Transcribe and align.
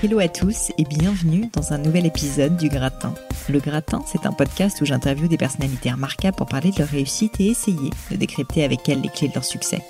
Hello 0.00 0.20
à 0.20 0.28
tous 0.28 0.70
et 0.78 0.84
bienvenue 0.84 1.50
dans 1.52 1.72
un 1.72 1.78
nouvel 1.78 2.06
épisode 2.06 2.56
du 2.56 2.68
Gratin. 2.68 3.12
Le 3.48 3.58
Gratin, 3.58 4.00
c'est 4.06 4.26
un 4.26 4.32
podcast 4.32 4.80
où 4.80 4.84
j'interviewe 4.84 5.26
des 5.26 5.36
personnalités 5.36 5.90
remarquables 5.90 6.36
pour 6.36 6.46
parler 6.46 6.70
de 6.70 6.78
leur 6.78 6.86
réussite 6.86 7.40
et 7.40 7.48
essayer 7.48 7.90
de 8.08 8.14
décrypter 8.14 8.62
avec 8.62 8.88
elles 8.88 9.00
les 9.00 9.08
clés 9.08 9.26
de 9.26 9.34
leur 9.34 9.44
succès. 9.44 9.82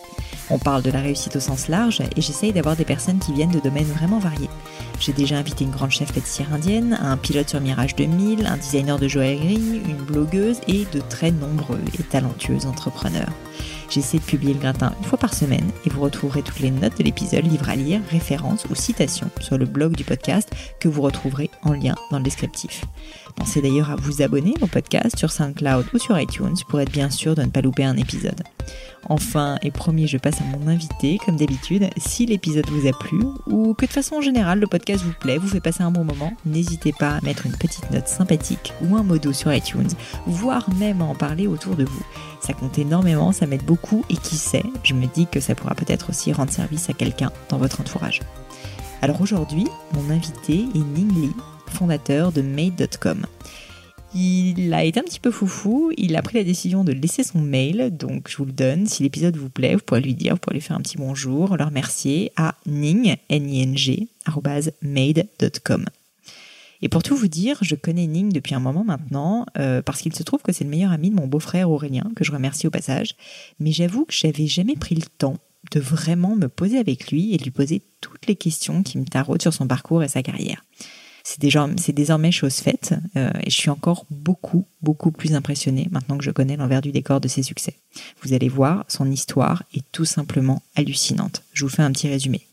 On 0.51 0.59
parle 0.59 0.83
de 0.83 0.91
la 0.91 1.01
réussite 1.01 1.37
au 1.37 1.41
sens 1.41 1.69
large 1.69 2.01
et 2.17 2.21
j'essaye 2.21 2.53
d'avoir 2.53 2.77
des 2.77 2.85
personnes 2.85 3.19
qui 3.19 3.33
viennent 3.33 3.51
de 3.51 3.61
domaines 3.61 3.85
vraiment 3.85 4.19
variés. 4.19 4.51
J'ai 5.01 5.13
déjà 5.13 5.37
invité 5.37 5.65
une 5.65 5.71
grande 5.71 5.91
chef 5.91 6.13
pâtissière 6.13 6.53
indienne, 6.53 6.99
un 7.01 7.17
pilote 7.17 7.49
sur 7.49 7.61
Mirage 7.61 7.95
2000, 7.95 8.47
un 8.47 8.57
designer 8.57 8.99
de 8.99 9.09
joaillerie, 9.09 9.83
une 9.87 10.05
blogueuse 10.05 10.61
et 10.67 10.87
de 10.93 11.01
très 11.01 11.31
nombreux 11.31 11.81
et 11.99 12.03
talentueux 12.03 12.67
entrepreneurs. 12.67 13.33
J'essaie 13.91 14.19
de 14.19 14.23
publier 14.23 14.53
le 14.53 14.61
gratin 14.61 14.93
une 14.99 15.05
fois 15.05 15.19
par 15.19 15.33
semaine 15.33 15.71
et 15.87 15.91
vous 15.91 16.03
retrouverez 16.03 16.43
toutes 16.43 16.61
les 16.61 16.71
notes 16.71 16.99
de 16.99 17.05
l'épisode, 17.05 17.45
livres 17.45 17.71
à 17.71 17.77
lire, 17.77 18.01
références 18.11 18.67
ou 18.69 18.75
citations 18.75 19.31
sur 19.41 19.57
le 19.57 19.65
blog 19.65 19.97
du 19.97 20.05
podcast 20.05 20.51
que 20.79 20.89
vous 20.89 21.01
retrouverez 21.01 21.51
en 21.63 21.73
lien 21.73 21.95
dans 22.11 22.19
le 22.19 22.25
descriptif. 22.25 22.85
Pensez 23.39 23.63
d'ailleurs 23.63 23.93
à 23.93 23.95
vous 23.95 24.21
abonner 24.21 24.55
au 24.61 24.67
podcast 24.67 25.17
sur 25.17 25.31
SoundCloud 25.31 25.87
ou 25.95 25.99
sur 25.99 26.19
iTunes 26.19 26.57
pour 26.69 26.81
être 26.81 26.91
bien 26.91 27.09
sûr 27.09 27.37
de 27.37 27.43
ne 27.43 27.51
pas 27.51 27.61
louper 27.61 27.85
un 27.85 27.97
épisode. 27.97 28.43
Enfin, 29.09 29.59
et 29.63 29.71
promis, 29.71 30.09
je 30.09 30.19
passe 30.19 30.41
à 30.41 30.45
mon 30.45 30.67
invité, 30.67 31.19
comme 31.25 31.37
d'habitude. 31.37 31.89
Si 31.99 32.27
l'épisode 32.27 32.69
vous 32.69 32.89
a 32.89 32.93
plu, 32.93 33.21
ou 33.47 33.75
que 33.75 33.87
de 33.87 33.93
façon 33.93 34.21
générale 34.21 34.59
le 34.59 34.67
podcast 34.67 35.05
vous 35.05 35.15
plaît, 35.21 35.39
vous 35.39 35.47
fait 35.47 35.61
passer 35.61 35.85
un 35.85 35.93
bon 35.93 36.03
moment, 36.03 36.33
n'hésitez 36.45 36.93
pas 36.93 37.11
à 37.13 37.21
mettre 37.21 37.47
une 37.47 37.57
petite 37.57 37.89
note 37.93 38.09
sympathique 38.09 38.73
ou 38.83 38.97
un 38.97 39.05
modo 39.05 39.33
sur 39.33 39.55
iTunes, 39.55 39.89
voire 40.27 40.69
même 40.75 41.01
à 41.01 41.05
en 41.05 41.15
parler 41.15 41.47
autour 41.47 41.77
de 41.77 41.85
vous. 41.85 42.03
Ça 42.41 42.55
compte 42.55 42.77
énormément, 42.77 43.31
ça 43.31 43.47
m'aide 43.47 43.65
beaucoup, 43.65 44.05
et 44.11 44.17
qui 44.17 44.35
sait, 44.35 44.65
je 44.83 44.95
me 44.95 45.07
dis 45.07 45.29
que 45.29 45.39
ça 45.39 45.55
pourra 45.55 45.77
peut-être 45.77 46.11
aussi 46.11 46.33
rendre 46.33 46.51
service 46.51 46.91
à 46.91 46.93
quelqu'un 46.93 47.31
dans 47.51 47.59
votre 47.59 47.81
entourage. 47.81 48.21
Alors 49.01 49.21
aujourd'hui, 49.21 49.69
mon 49.95 50.11
invité 50.11 50.67
est 50.75 50.79
Ning 50.79 51.15
Lee, 51.15 51.35
fondateur 51.71 52.33
de 52.33 52.43
Made.com. 52.43 53.27
Il 54.15 54.73
a 54.73 54.85
été 54.85 55.01
un 55.01 55.03
petit 55.03 55.21
peu 55.21 55.31
foufou, 55.31 55.93
il 55.99 56.17
a 56.17 56.23
pris 56.23 56.39
la 56.39 56.45
décision 56.45 56.83
de 56.83 56.93
laisser 56.93 57.23
son 57.23 57.41
mail, 57.41 57.95
donc 57.95 58.29
je 58.31 58.39
vous 58.39 58.47
le 58.47 58.53
donne. 58.53 58.87
Si 58.87 59.03
l'épisode 59.03 59.37
vous 59.37 59.51
plaît, 59.51 59.75
vous 59.75 59.83
pourrez 59.85 60.01
lui 60.01 60.15
dire, 60.15 60.35
vous 60.35 60.41
pourrez 60.41 60.55
lui 60.55 60.63
faire 60.63 60.77
un 60.77 60.81
petit 60.81 60.97
bonjour, 60.97 61.57
le 61.57 61.65
remercier 61.65 62.33
à 62.37 62.55
ning, 62.67 63.17
N-I-N-G, 63.29 64.09
made.com. 64.83 65.85
Et 66.81 66.89
pour 66.89 67.03
tout 67.03 67.17
vous 67.17 67.29
dire, 67.29 67.59
je 67.61 67.75
connais 67.75 68.07
Ning 68.07 68.33
depuis 68.33 68.55
un 68.55 68.61
moment 68.61 68.85
maintenant, 68.85 69.47
euh, 69.59 69.83
parce 69.83 70.01
qu'il 70.01 70.15
se 70.15 70.23
trouve 70.23 70.43
que 70.43 70.53
c'est 70.53 70.65
le 70.65 70.71
meilleur 70.71 70.93
ami 70.93 71.11
de 71.11 71.17
mon 71.17 71.27
beau-frère 71.27 71.71
Aurélien, 71.71 72.09
que 72.15 72.25
je 72.25 72.33
remercie 72.33 72.67
au 72.67 72.71
passage. 72.71 73.17
Mais 73.59 73.73
j'avoue 73.73 74.05
que 74.05 74.15
j'avais 74.15 74.47
jamais 74.47 74.77
pris 74.77 74.95
le 74.95 75.03
temps 75.19 75.39
de 75.73 75.81
vraiment 75.81 76.37
me 76.37 76.47
poser 76.47 76.79
avec 76.79 77.11
lui 77.11 77.35
et 77.35 77.37
de 77.37 77.43
lui 77.43 77.51
poser 77.51 77.83
toutes 78.01 78.27
les 78.27 78.37
questions 78.37 78.83
qui 78.83 78.97
me 78.97 79.05
taraudent 79.05 79.43
sur 79.43 79.53
son 79.53 79.67
parcours 79.67 80.05
et 80.05 80.09
sa 80.09 80.23
carrière 80.23 80.63
c'est 81.29 81.93
désormais 81.93 82.33
chose 82.33 82.55
faite 82.55 82.95
euh, 83.17 83.31
et 83.43 83.51
je 83.51 83.55
suis 83.55 83.69
encore 83.69 84.07
beaucoup, 84.11 84.65
beaucoup 84.81 85.11
plus 85.11 85.35
impressionnée 85.35 85.89
maintenant 85.91 86.17
que 86.17 86.25
je 86.25 86.31
connais 86.31 86.57
l'envers 86.57 86.81
du 86.81 86.91
décor 86.91 87.21
de 87.21 87.29
ses 87.29 87.43
succès. 87.43 87.75
Vous 88.23 88.33
allez 88.33 88.49
voir, 88.49 88.85
son 88.89 89.11
histoire 89.11 89.63
est 89.75 89.85
tout 89.93 90.07
simplement 90.07 90.63
hallucinante. 90.75 91.43
Je 91.53 91.65
vous 91.65 91.71
fais 91.71 91.83
un 91.83 91.93
petit 91.93 92.09
résumé. 92.09 92.47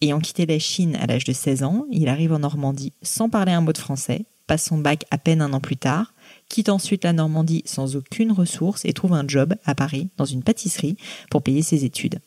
Ayant 0.00 0.20
quitté 0.20 0.46
la 0.46 0.58
Chine 0.58 0.96
à 0.96 1.06
l'âge 1.06 1.24
de 1.24 1.32
16 1.32 1.62
ans, 1.62 1.84
il 1.90 2.08
arrive 2.08 2.32
en 2.32 2.38
Normandie 2.38 2.92
sans 3.02 3.28
parler 3.28 3.52
un 3.52 3.60
mot 3.60 3.72
de 3.72 3.78
français, 3.78 4.24
passe 4.46 4.64
son 4.64 4.78
bac 4.78 5.04
à 5.10 5.18
peine 5.18 5.42
un 5.42 5.52
an 5.52 5.60
plus 5.60 5.76
tard, 5.76 6.14
quitte 6.48 6.68
ensuite 6.68 7.04
la 7.04 7.12
Normandie 7.12 7.62
sans 7.66 7.96
aucune 7.96 8.32
ressource 8.32 8.84
et 8.84 8.92
trouve 8.92 9.12
un 9.12 9.26
job 9.26 9.54
à 9.64 9.74
Paris 9.74 10.08
dans 10.16 10.24
une 10.24 10.42
pâtisserie 10.42 10.96
pour 11.30 11.42
payer 11.42 11.62
ses 11.62 11.84
études. 11.84 12.20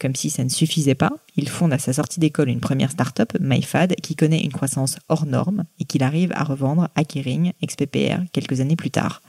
Comme 0.00 0.16
si 0.16 0.30
ça 0.30 0.42
ne 0.42 0.48
suffisait 0.48 0.94
pas, 0.94 1.12
il 1.36 1.48
fonde 1.48 1.74
à 1.74 1.78
sa 1.78 1.92
sortie 1.92 2.20
d'école 2.20 2.48
une 2.48 2.60
première 2.60 2.90
start-up, 2.90 3.36
MyFad, 3.38 3.94
qui 3.96 4.16
connaît 4.16 4.40
une 4.40 4.52
croissance 4.52 4.96
hors 5.10 5.26
norme 5.26 5.64
et 5.78 5.84
qu'il 5.84 6.02
arrive 6.02 6.32
à 6.34 6.42
revendre 6.42 6.88
à 6.94 7.04
Kering, 7.04 7.52
ex-PPR, 7.60 8.22
quelques 8.32 8.60
années 8.60 8.76
plus 8.76 8.90
tard. 8.90 9.20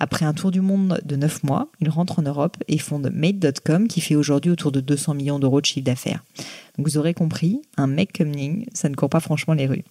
Après 0.00 0.24
un 0.24 0.32
tour 0.34 0.50
du 0.50 0.60
monde 0.60 1.00
de 1.04 1.14
9 1.14 1.44
mois, 1.44 1.68
il 1.80 1.88
rentre 1.88 2.18
en 2.18 2.22
Europe 2.22 2.56
et 2.66 2.78
fonde 2.78 3.12
Made.com 3.14 3.86
qui 3.86 4.00
fait 4.00 4.16
aujourd'hui 4.16 4.50
autour 4.50 4.72
de 4.72 4.80
200 4.80 5.14
millions 5.14 5.38
d'euros 5.38 5.60
de 5.60 5.66
chiffre 5.66 5.86
d'affaires. 5.86 6.24
vous 6.78 6.98
aurez 6.98 7.14
compris, 7.14 7.62
un 7.76 7.86
mec 7.86 8.12
comme 8.12 8.32
ça 8.74 8.88
ne 8.88 8.96
court 8.96 9.10
pas 9.10 9.20
franchement 9.20 9.54
les 9.54 9.68
rues. 9.68 9.84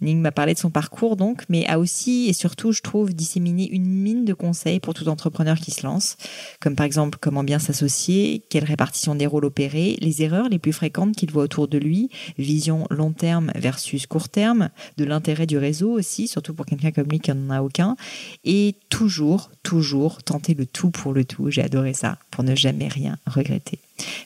Ning 0.00 0.20
m'a 0.20 0.32
parlé 0.32 0.54
de 0.54 0.58
son 0.58 0.70
parcours 0.70 1.16
donc, 1.16 1.42
mais 1.48 1.66
a 1.66 1.78
aussi 1.78 2.28
et 2.28 2.32
surtout, 2.32 2.72
je 2.72 2.82
trouve, 2.82 3.14
disséminé 3.14 3.68
une 3.70 3.86
mine 3.86 4.24
de 4.24 4.34
conseils 4.34 4.80
pour 4.80 4.94
tout 4.94 5.08
entrepreneur 5.08 5.58
qui 5.58 5.70
se 5.70 5.86
lance, 5.86 6.16
comme 6.60 6.76
par 6.76 6.86
exemple 6.86 7.18
comment 7.20 7.44
bien 7.44 7.58
s'associer, 7.58 8.42
quelle 8.48 8.64
répartition 8.64 9.14
des 9.14 9.26
rôles 9.26 9.44
opérer, 9.44 9.96
les 10.00 10.22
erreurs 10.22 10.48
les 10.48 10.58
plus 10.58 10.72
fréquentes 10.72 11.16
qu'il 11.16 11.30
voit 11.30 11.44
autour 11.44 11.68
de 11.68 11.78
lui, 11.78 12.10
vision 12.38 12.86
long 12.90 13.12
terme 13.12 13.52
versus 13.54 14.06
court 14.06 14.28
terme, 14.28 14.70
de 14.96 15.04
l'intérêt 15.04 15.46
du 15.46 15.58
réseau 15.58 15.90
aussi, 15.90 16.28
surtout 16.28 16.54
pour 16.54 16.66
quelqu'un 16.66 16.92
comme 16.92 17.08
lui 17.08 17.20
qui 17.20 17.32
n'en 17.32 17.54
a 17.54 17.62
aucun, 17.62 17.96
et 18.44 18.74
toujours, 18.88 19.50
toujours 19.62 20.22
tenter 20.22 20.54
le 20.54 20.66
tout 20.66 20.90
pour 20.90 21.12
le 21.12 21.24
tout. 21.24 21.50
J'ai 21.50 21.62
adoré 21.62 21.94
ça, 21.94 22.18
pour 22.30 22.44
ne 22.44 22.54
jamais 22.54 22.88
rien 22.88 23.18
regretter. 23.26 23.78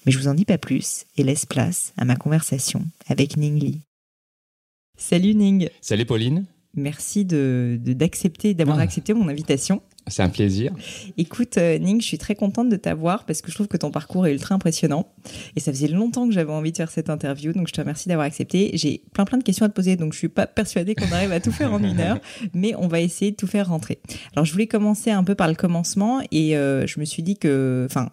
Mais 0.04 0.12
je 0.12 0.18
vous 0.18 0.28
en 0.28 0.34
dis 0.34 0.44
pas 0.44 0.58
plus 0.58 1.04
et 1.16 1.24
laisse 1.24 1.46
place 1.46 1.92
à 1.96 2.04
ma 2.04 2.16
conversation 2.16 2.84
avec 3.08 3.36
Ning 3.36 3.58
Lee. 3.58 3.80
Salut 4.96 5.34
Ning. 5.34 5.68
Salut 5.80 6.06
Pauline. 6.06 6.46
Merci 6.76 7.24
de 7.24 7.78
d'accepter 7.80 8.54
d'avoir 8.54 8.78
ah. 8.78 8.82
accepté 8.82 9.14
mon 9.14 9.28
invitation. 9.28 9.82
C'est 10.06 10.22
un 10.22 10.28
plaisir. 10.28 10.72
Écoute, 11.16 11.56
euh, 11.56 11.78
Ning, 11.78 12.00
je 12.00 12.06
suis 12.06 12.18
très 12.18 12.34
contente 12.34 12.68
de 12.68 12.76
t'avoir 12.76 13.24
parce 13.24 13.40
que 13.40 13.50
je 13.50 13.54
trouve 13.54 13.68
que 13.68 13.76
ton 13.78 13.90
parcours 13.90 14.26
est 14.26 14.32
ultra 14.32 14.54
impressionnant. 14.54 15.08
Et 15.56 15.60
ça 15.60 15.72
faisait 15.72 15.88
longtemps 15.88 16.28
que 16.28 16.34
j'avais 16.34 16.52
envie 16.52 16.72
de 16.72 16.76
faire 16.76 16.90
cette 16.90 17.08
interview, 17.08 17.52
donc 17.52 17.68
je 17.68 17.72
te 17.72 17.80
remercie 17.80 18.08
d'avoir 18.08 18.26
accepté. 18.26 18.70
J'ai 18.74 19.02
plein 19.14 19.24
plein 19.24 19.38
de 19.38 19.42
questions 19.42 19.64
à 19.64 19.68
te 19.68 19.74
poser, 19.74 19.96
donc 19.96 20.12
je 20.12 20.18
suis 20.18 20.28
pas 20.28 20.46
persuadée 20.46 20.94
qu'on 20.94 21.10
arrive 21.10 21.32
à 21.32 21.40
tout 21.40 21.52
faire 21.52 21.72
en 21.72 21.82
une 21.82 22.00
heure, 22.00 22.18
mais 22.54 22.74
on 22.76 22.86
va 22.86 23.00
essayer 23.00 23.30
de 23.30 23.36
tout 23.36 23.46
faire 23.46 23.68
rentrer. 23.68 23.98
Alors 24.34 24.44
je 24.44 24.52
voulais 24.52 24.66
commencer 24.66 25.10
un 25.10 25.24
peu 25.24 25.34
par 25.34 25.48
le 25.48 25.54
commencement 25.54 26.20
et 26.30 26.56
euh, 26.56 26.86
je 26.86 27.00
me 27.00 27.06
suis 27.06 27.22
dit 27.22 27.38
que, 27.38 27.86
enfin, 27.88 28.10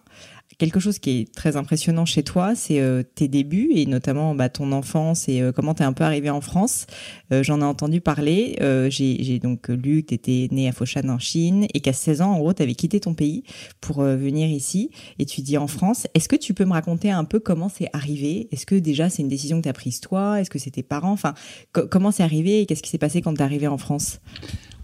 quelque 0.58 0.80
chose 0.80 0.98
qui 0.98 1.20
est 1.20 1.34
très 1.34 1.56
impressionnant 1.56 2.04
chez 2.04 2.22
toi, 2.22 2.54
c'est 2.54 2.80
euh, 2.80 3.02
tes 3.02 3.28
débuts 3.28 3.70
et 3.74 3.86
notamment 3.86 4.34
bah, 4.34 4.48
ton 4.48 4.72
enfance 4.72 5.28
et 5.28 5.40
euh, 5.40 5.52
comment 5.52 5.74
tu 5.74 5.82
es 5.82 5.86
un 5.86 5.92
peu 5.92 6.04
arrivé 6.04 6.30
en 6.30 6.40
France. 6.40 6.86
Euh, 7.32 7.42
j'en 7.42 7.60
ai 7.60 7.64
entendu 7.64 8.00
parler. 8.00 8.56
J'ai 8.90 9.38
donc 9.38 9.68
lu 9.68 10.02
que 10.02 10.08
tu 10.08 10.14
étais 10.14 10.48
né 10.50 10.68
à 10.68 10.72
Foshan 10.72 11.08
en 11.08 11.18
Chine 11.18 11.66
et 11.74 11.80
qu'à 11.80 11.92
16 11.92 12.22
ans, 12.22 12.32
en 12.32 12.38
gros, 12.38 12.52
tu 12.52 12.62
avais 12.62 12.74
quitté 12.74 13.00
ton 13.00 13.14
pays 13.14 13.44
pour 13.80 14.02
venir 14.02 14.48
ici 14.48 14.90
étudier 15.18 15.58
en 15.58 15.66
France. 15.66 16.06
Est-ce 16.14 16.28
que 16.28 16.36
tu 16.36 16.54
peux 16.54 16.64
me 16.64 16.72
raconter 16.72 17.10
un 17.10 17.24
peu 17.24 17.40
comment 17.40 17.68
c'est 17.68 17.88
arrivé? 17.92 18.48
Est-ce 18.52 18.66
que 18.66 18.74
déjà 18.74 19.08
c'est 19.08 19.22
une 19.22 19.28
décision 19.28 19.58
que 19.58 19.64
tu 19.64 19.68
as 19.68 19.72
prise 19.72 20.00
toi? 20.00 20.40
Est-ce 20.40 20.50
que 20.50 20.58
c'est 20.58 20.70
tes 20.70 20.82
parents? 20.82 21.12
Enfin, 21.12 21.34
comment 21.72 22.10
c'est 22.10 22.22
arrivé 22.22 22.60
et 22.60 22.66
qu'est-ce 22.66 22.82
qui 22.82 22.90
s'est 22.90 22.98
passé 22.98 23.22
quand 23.22 23.34
tu 23.34 23.40
es 23.40 23.44
arrivé 23.44 23.66
en 23.66 23.78
France? 23.78 24.20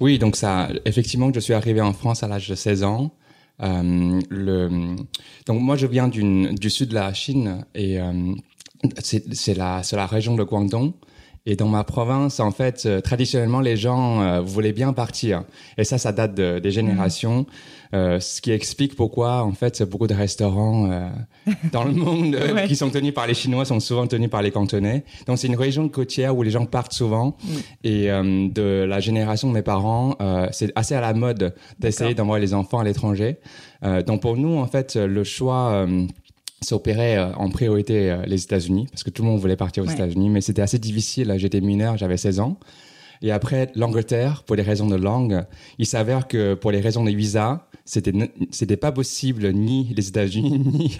Oui, 0.01 0.19
donc 0.19 0.37
ça, 0.37 0.69
effectivement, 0.85 1.31
je 1.33 1.41
suis 1.41 1.55
arrivé 1.55 1.81
en 1.81 1.93
France 1.93 2.23
à 2.23 2.29
l'âge 2.29 2.49
de 2.49 2.55
16 2.55 2.85
ans. 2.85 3.13
Euh, 3.61 4.21
le, 4.31 4.97
donc 5.47 5.61
moi 5.61 5.77
je 5.77 5.87
viens 5.87 6.07
du 6.09 6.71
sud 6.71 6.91
de 6.91 6.95
la 6.95 7.13
Chine 7.13 7.65
et 7.75 8.01
euh, 8.01 8.13
c'est 9.01 9.55
la, 9.57 9.83
la 9.93 10.07
région 10.07 10.37
de 10.37 10.43
Guangdong. 10.45 10.93
Et 11.47 11.57
dans 11.57 11.69
ma 11.69 11.83
province, 11.83 12.41
en 12.41 12.51
fait, 12.51 12.85
euh, 12.85 13.01
traditionnellement, 13.01 13.61
les 13.61 13.77
gens 13.77 14.43
voulaient 14.43 14.75
bien 14.75 14.93
partir. 14.93 15.45
Et 15.79 15.85
ça, 15.85 15.97
ça 15.97 16.13
date 16.13 16.35
de, 16.35 16.59
des 16.59 16.71
générations. 16.71 17.47
Euh, 17.95 18.21
ce 18.21 18.41
qui 18.41 18.51
explique 18.51 18.95
pourquoi, 18.97 19.43
en 19.45 19.53
fait, 19.53 19.83
beaucoup 19.83 20.07
de 20.07 20.15
restaurants 20.15 20.91
euh, 20.91 21.09
dans 21.73 21.85
le 21.85 21.93
monde 22.05 22.35
euh, 22.35 22.53
Ouais. 22.55 22.67
qui 22.69 22.77
sont 22.77 22.91
tenus 22.91 23.15
par 23.15 23.27
les 23.27 23.35
Chinois 23.35 23.65
sont 23.65 23.81
souvent 23.81 24.07
tenus 24.07 24.29
par 24.31 24.43
les 24.43 24.51
Cantonais. 24.51 25.05
Donc, 25.27 25.39
c'est 25.39 25.47
une 25.47 25.57
région 25.57 25.89
côtière 25.89 26.37
où 26.37 26.43
les 26.43 26.51
gens 26.51 26.67
partent 26.67 26.93
souvent. 26.93 27.37
Mm. 27.43 27.49
Et 27.85 28.07
de 28.51 28.85
la 28.89 29.01
génération 29.01 29.49
de 29.49 29.55
mes 29.55 29.63
parents, 29.63 30.17
c'est 30.53 30.73
assez 30.77 30.95
à 30.95 31.01
la 31.01 31.15
mode 31.15 31.55
d'essayer 31.79 32.15
d'envoyer 32.15 32.45
les 32.45 32.55
enfants 32.55 32.79
à 32.79 32.85
l'étranger. 32.85 33.39
Donc, 34.07 34.21
pour 34.23 34.37
nous, 34.37 34.57
en 34.59 34.67
fait, 34.67 34.97
le 34.97 35.25
choix... 35.25 35.87
s'opérait 36.61 37.17
euh, 37.17 37.33
en 37.37 37.51
priorité 37.51 38.11
euh, 38.11 38.23
les 38.27 38.43
États-Unis 38.43 38.89
parce 38.91 39.05
que 39.05 39.11
tout 39.11 39.23
le 39.23 39.29
monde 39.29 39.39
voulait 39.39 39.55
partir 39.57 39.85
aux 39.85 39.87
Ouais. 39.87 39.95
États-Unis 39.95 40.29
mais 40.29 40.41
c'était 40.41 40.61
assez 40.63 40.81
difficile 40.81 41.33
j'étais 41.37 41.61
mineur 41.61 41.97
j'avais 41.97 42.17
16 42.17 42.41
ans 42.41 42.59
et 43.23 43.31
après 43.31 43.71
l'Angleterre 43.77 44.43
pour 44.45 44.57
des 44.57 44.63
raisons 44.63 44.89
de 44.89 44.97
langue 44.97 45.45
il 45.79 45.87
s'avère 45.87 46.27
que 46.27 46.55
pour 46.55 46.73
les 46.73 46.81
raisons 46.81 47.05
de 47.05 47.13
visa 47.13 47.69
c'était 47.89 48.13
c'était 48.51 48.77
pas 48.77 48.93
possible 48.93 49.51
ni 49.55 49.95
les 49.97 50.09
États-Unis 50.09 50.59
ni 50.59 50.99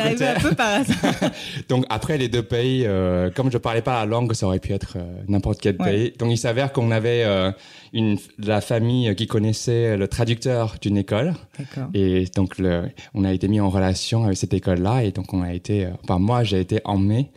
arrivé 0.00 0.26
un 0.26 0.38
peu 0.38 0.54
par 0.54 0.80
hasard. 0.80 1.30
donc 1.70 1.86
après 1.88 2.18
les 2.18 2.28
deux 2.28 2.42
pays, 2.42 2.84
euh, 2.84 3.30
comme 3.30 3.50
je 3.50 3.56
parlais 3.56 3.80
pas 3.80 4.00
la 4.00 4.06
langue, 4.06 4.34
ça 4.34 4.46
aurait 4.46 4.58
pu 4.58 4.72
être 4.74 4.96
euh, 4.96 5.22
n'importe 5.28 5.60
quel 5.62 5.76
Ouais. 5.80 5.90
pays. 5.90 6.12
Donc 6.18 6.30
il 6.30 6.36
s'avère 6.36 6.72
qu'on 6.74 6.90
avait 6.90 7.24
euh, 7.24 7.50
une 7.94 8.18
la 8.38 8.60
famille 8.60 9.14
qui 9.14 9.26
connaissait 9.26 9.96
le 9.96 10.06
traducteur 10.08 10.76
d'une 10.82 10.98
école 10.98 11.32
D'accord. 11.58 11.88
et 11.94 12.26
donc 12.36 12.58
le, 12.58 12.90
on 13.14 13.24
a 13.24 13.32
été 13.32 13.48
mis 13.48 13.58
en 13.60 13.70
relation 13.70 14.24
avec 14.24 14.36
cette 14.36 14.52
école-là 14.52 15.04
et 15.04 15.10
donc 15.12 15.32
on 15.32 15.40
a 15.42 15.54
été, 15.54 15.88
enfin 16.04 16.18
moi 16.18 16.44
j'ai 16.44 16.60
été 16.60 16.80
emmené 16.84 17.30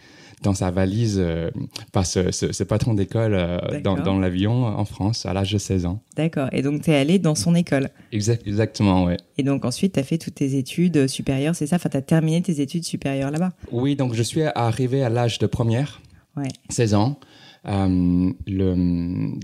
dans 0.45 0.53
sa 0.53 0.71
valise 0.71 1.17
euh, 1.19 1.49
par 1.91 2.05
ce, 2.05 2.31
ce, 2.31 2.51
ce 2.51 2.63
patron 2.63 2.93
d'école 2.93 3.33
euh, 3.33 3.81
dans, 3.81 4.17
l'avion 4.17 4.65
en 4.65 4.85
France 4.85 5.25
à 5.25 5.33
l'âge 5.33 5.51
de 5.51 5.57
16 5.57 5.85
ans. 5.85 6.01
D'accord. 6.15 6.47
Et 6.51 6.61
donc, 6.61 6.83
t'es 6.83 6.95
allé 6.95 7.19
dans 7.19 7.35
son 7.35 7.55
école. 7.55 7.89
Exact, 8.11 8.47
exactement, 8.47 9.05
ouais. 9.05 9.17
Et 9.37 9.43
donc, 9.43 9.65
ensuite, 9.65 9.93
t'as 9.93 10.03
fait 10.03 10.17
toutes 10.17 10.35
tes 10.35 10.57
études 10.57 11.07
supérieures, 11.07 11.55
c'est 11.55 11.67
ça? 11.67 11.75
Enfin, 11.75 11.89
t'as 11.89 12.01
terminé 12.01 12.41
tes 12.41 12.61
études 12.61 12.85
supérieures 12.85 13.31
là-bas? 13.31 13.51
Oui, 13.71 13.95
donc 13.95 14.13
je 14.13 14.23
suis 14.23 14.43
arrivé 14.43 15.03
à 15.03 15.09
l'âge 15.09 15.39
de 15.39 15.47
première. 15.47 16.01
Ouais. 16.37 16.47
16 16.69 16.93
ans. 16.93 17.19
Euh, 17.67 18.31
le, 18.45 18.75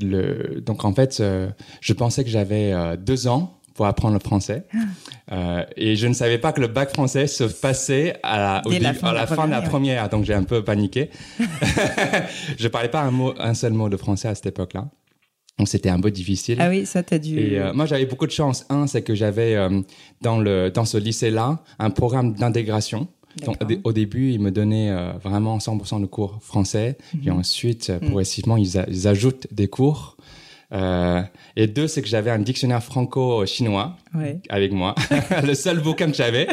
le, 0.02 0.62
donc 0.62 0.86
en 0.86 0.94
fait, 0.94 1.20
euh, 1.20 1.50
je 1.80 1.94
pensais 1.94 2.24
que 2.24 2.30
j'avais 2.30 2.72
euh, 2.72 2.96
deux 2.96 3.28
ans 3.28 3.58
pour 3.74 3.86
apprendre 3.86 4.14
le 4.14 4.20
français. 4.20 4.66
Euh, 5.32 5.64
et 5.78 5.96
je 5.96 6.08
ne 6.08 6.14
savais 6.14 6.38
pas 6.38 6.52
que 6.52 6.62
le 6.62 6.68
bac 6.68 6.94
français 6.94 7.28
se 7.28 7.44
passait 7.44 8.18
à 8.24 8.38
la, 8.38 8.62
au 8.66 8.72
la 8.72 8.94
fin 8.94 9.08
à 9.08 9.12
de 9.12 9.16
la 9.16 9.22
la 9.22 9.28
fin 9.28 9.46
de 9.46 9.52
la 9.52 9.62
première. 9.62 10.10
Donc 10.10 10.26
j'ai 10.26 10.34
un 10.34 10.44
peu 10.44 10.64
paniqué. 10.64 11.10
je 12.58 12.68
parlais 12.68 12.90
pas 12.90 13.02
un, 13.02 13.12
mot, 13.12 13.34
un 13.40 13.54
seul 13.54 13.74
mot 13.74 13.90
de 13.90 13.98
français 13.98 14.28
à 14.28 14.36
cette 14.36 14.48
époque-là. 14.48 14.90
Donc 15.58 15.68
c'était 15.68 15.90
un 15.90 16.00
peu 16.00 16.12
difficile. 16.12 16.58
Ah 16.60 16.70
oui, 16.70 16.86
ça, 16.86 17.04
t'as 17.04 17.20
dû. 17.20 17.38
Et 17.38 17.60
euh, 17.60 17.74
moi, 17.74 17.86
j'avais 17.86 18.06
beaucoup 18.06 18.26
de 18.26 18.32
chance. 18.32 18.66
Un, 18.70 18.88
c'est 18.88 19.04
que 19.04 19.14
j'avais 19.14 19.56
euh, 19.56 19.82
dans 20.22 20.40
le 20.40 20.72
dans 20.72 20.86
ce 20.86 20.98
lycée-là 20.98 21.60
un 21.78 21.90
programme 21.90 22.34
d'intégration. 22.34 23.08
Donc, 23.46 23.58
au, 23.84 23.94
début, 23.94 24.32
ils 24.32 24.40
me 24.40 24.52
donnaient 24.52 24.92
euh, 24.92 25.14
vraiment 25.14 25.58
100% 25.58 26.02
de 26.02 26.06
cours 26.06 26.40
français. 26.42 26.98
Mhm. 27.14 27.20
Puis 27.22 27.32
ensuite, 27.32 27.90
euh, 27.90 28.00
progressivement, 28.00 28.58
ils 28.58 29.08
ajoutent 29.08 29.48
des 29.52 29.68
cours. 29.68 30.18
Euh, 30.74 31.22
et 31.56 31.68
deux, 31.68 31.88
c'est 31.88 32.02
que 32.02 32.08
j'avais 32.08 32.32
un 32.32 32.40
dictionnaire 32.40 32.82
franco-chinois 32.84 33.98
Ouais. 34.14 34.40
avec 34.50 34.74
moi, 34.74 34.94
le 35.46 35.54
seul 35.54 35.80
bouquin 35.80 36.08
que 36.12 36.16
j'avais. 36.18 36.46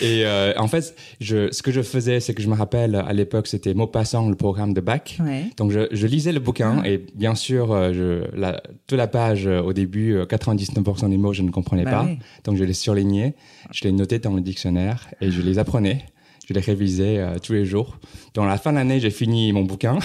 Et 0.00 0.24
euh, 0.24 0.54
en 0.56 0.66
fait, 0.66 0.96
je, 1.20 1.52
ce 1.52 1.62
que 1.62 1.70
je 1.70 1.82
faisais, 1.82 2.20
c'est 2.20 2.32
que 2.32 2.40
je 2.42 2.48
me 2.48 2.54
rappelle 2.54 2.94
à 2.96 3.12
l'époque, 3.12 3.48
c'était 3.48 3.74
Maupassant, 3.74 4.28
le 4.30 4.34
programme 4.34 4.72
de 4.72 4.80
bac. 4.80 5.18
Ouais. 5.22 5.44
Donc 5.58 5.72
je, 5.72 5.88
je 5.92 6.06
lisais 6.06 6.32
le 6.32 6.40
bouquin 6.40 6.82
et 6.84 7.04
bien 7.14 7.34
sûr, 7.34 7.72
euh, 7.72 7.92
je, 7.92 8.36
la, 8.38 8.62
toute 8.86 8.96
la 8.96 9.08
page 9.08 9.46
euh, 9.46 9.60
au 9.60 9.74
début, 9.74 10.14
euh, 10.14 10.24
99% 10.24 11.10
des 11.10 11.16
mots 11.18 11.34
je 11.34 11.42
ne 11.42 11.50
comprenais 11.50 11.84
Bah 11.84 11.90
pas. 11.90 12.08
Donc 12.44 12.56
je 12.56 12.64
les 12.64 12.72
surlignais, 12.72 13.34
je 13.72 13.84
les 13.84 13.92
notais 13.92 14.18
dans 14.18 14.32
le 14.32 14.40
dictionnaire 14.40 15.08
et 15.20 15.30
je 15.30 15.42
les 15.42 15.58
apprenais. 15.58 16.04
Je 16.46 16.54
les 16.54 16.60
révisais 16.60 17.18
euh, 17.18 17.38
tous 17.42 17.52
les 17.54 17.64
jours. 17.64 17.98
Dans 18.34 18.44
la 18.44 18.56
fin 18.56 18.70
de 18.70 18.76
l'année, 18.76 19.00
j'ai 19.00 19.10
fini 19.10 19.52
mon 19.52 19.64
bouquin. 19.64 19.98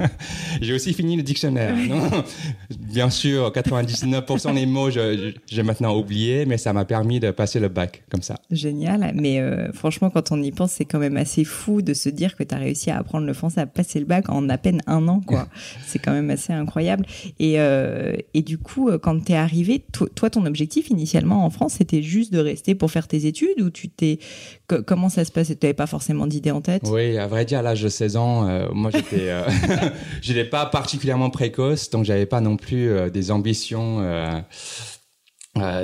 j'ai 0.60 0.72
aussi 0.74 0.92
fini 0.94 1.16
le 1.16 1.22
dictionnaire. 1.22 1.74
Non 1.76 2.08
bien 2.78 3.10
sûr, 3.10 3.50
99% 3.52 4.54
des 4.54 4.66
mots, 4.66 4.90
j'ai 4.90 5.62
maintenant 5.62 5.96
oublié, 5.96 6.46
mais 6.46 6.58
ça 6.58 6.72
m'a 6.72 6.84
permis 6.84 7.20
de 7.20 7.30
passer 7.30 7.60
le 7.60 7.68
bac 7.68 8.02
comme 8.10 8.22
ça. 8.22 8.36
Génial. 8.50 9.12
Mais 9.14 9.40
euh, 9.40 9.72
franchement, 9.72 10.10
quand 10.10 10.32
on 10.32 10.42
y 10.42 10.50
pense, 10.50 10.72
c'est 10.72 10.84
quand 10.84 10.98
même 10.98 11.16
assez 11.16 11.44
fou 11.44 11.82
de 11.82 11.94
se 11.94 12.08
dire 12.08 12.36
que 12.36 12.42
tu 12.44 12.54
as 12.54 12.58
réussi 12.58 12.90
à 12.90 12.98
apprendre 12.98 13.26
le 13.26 13.32
français, 13.32 13.60
à 13.60 13.66
passer 13.66 13.98
le 13.98 14.06
bac 14.06 14.28
en 14.28 14.48
à 14.48 14.58
peine 14.58 14.80
un 14.86 15.06
an, 15.08 15.20
quoi. 15.20 15.48
c'est 15.86 15.98
quand 15.98 16.12
même 16.12 16.30
assez 16.30 16.52
incroyable. 16.52 17.06
Et, 17.38 17.54
euh, 17.60 18.14
et 18.34 18.42
du 18.42 18.58
coup, 18.58 18.90
quand 19.02 19.18
tu 19.24 19.32
es 19.32 19.36
arrivé, 19.36 19.84
to- 19.92 20.08
toi, 20.08 20.30
ton 20.30 20.44
objectif 20.46 20.90
initialement 20.90 21.44
en 21.44 21.50
France, 21.50 21.74
c'était 21.78 22.02
juste 22.02 22.32
de 22.32 22.38
rester 22.38 22.74
pour 22.74 22.90
faire 22.90 23.08
tes 23.08 23.26
études 23.26 23.60
ou 23.60 23.70
tu 23.70 23.88
t'es. 23.88 24.18
co- 24.66 24.82
comment 24.82 25.08
ça 25.08 25.24
se 25.24 25.32
passait? 25.32 25.56
Tu 25.56 25.66
n'avais 25.66 25.74
pas 25.74 25.81
forcément 25.86 26.26
d'idée 26.26 26.50
en 26.50 26.60
tête 26.60 26.82
Oui, 26.86 27.18
à 27.18 27.26
vrai 27.26 27.44
dire, 27.44 27.58
à 27.60 27.62
l'âge 27.62 27.82
de 27.82 27.88
16 27.88 28.16
ans, 28.16 28.48
euh, 28.48 28.68
moi 28.72 28.90
j'étais, 28.90 29.28
euh, 29.30 29.42
je 30.22 30.32
n'étais 30.32 30.48
pas 30.48 30.66
particulièrement 30.66 31.30
précoce, 31.30 31.90
donc 31.90 32.04
j'avais 32.04 32.26
pas 32.26 32.40
non 32.40 32.56
plus 32.56 32.90
euh, 32.90 33.10
des 33.10 33.30
ambitions 33.30 34.00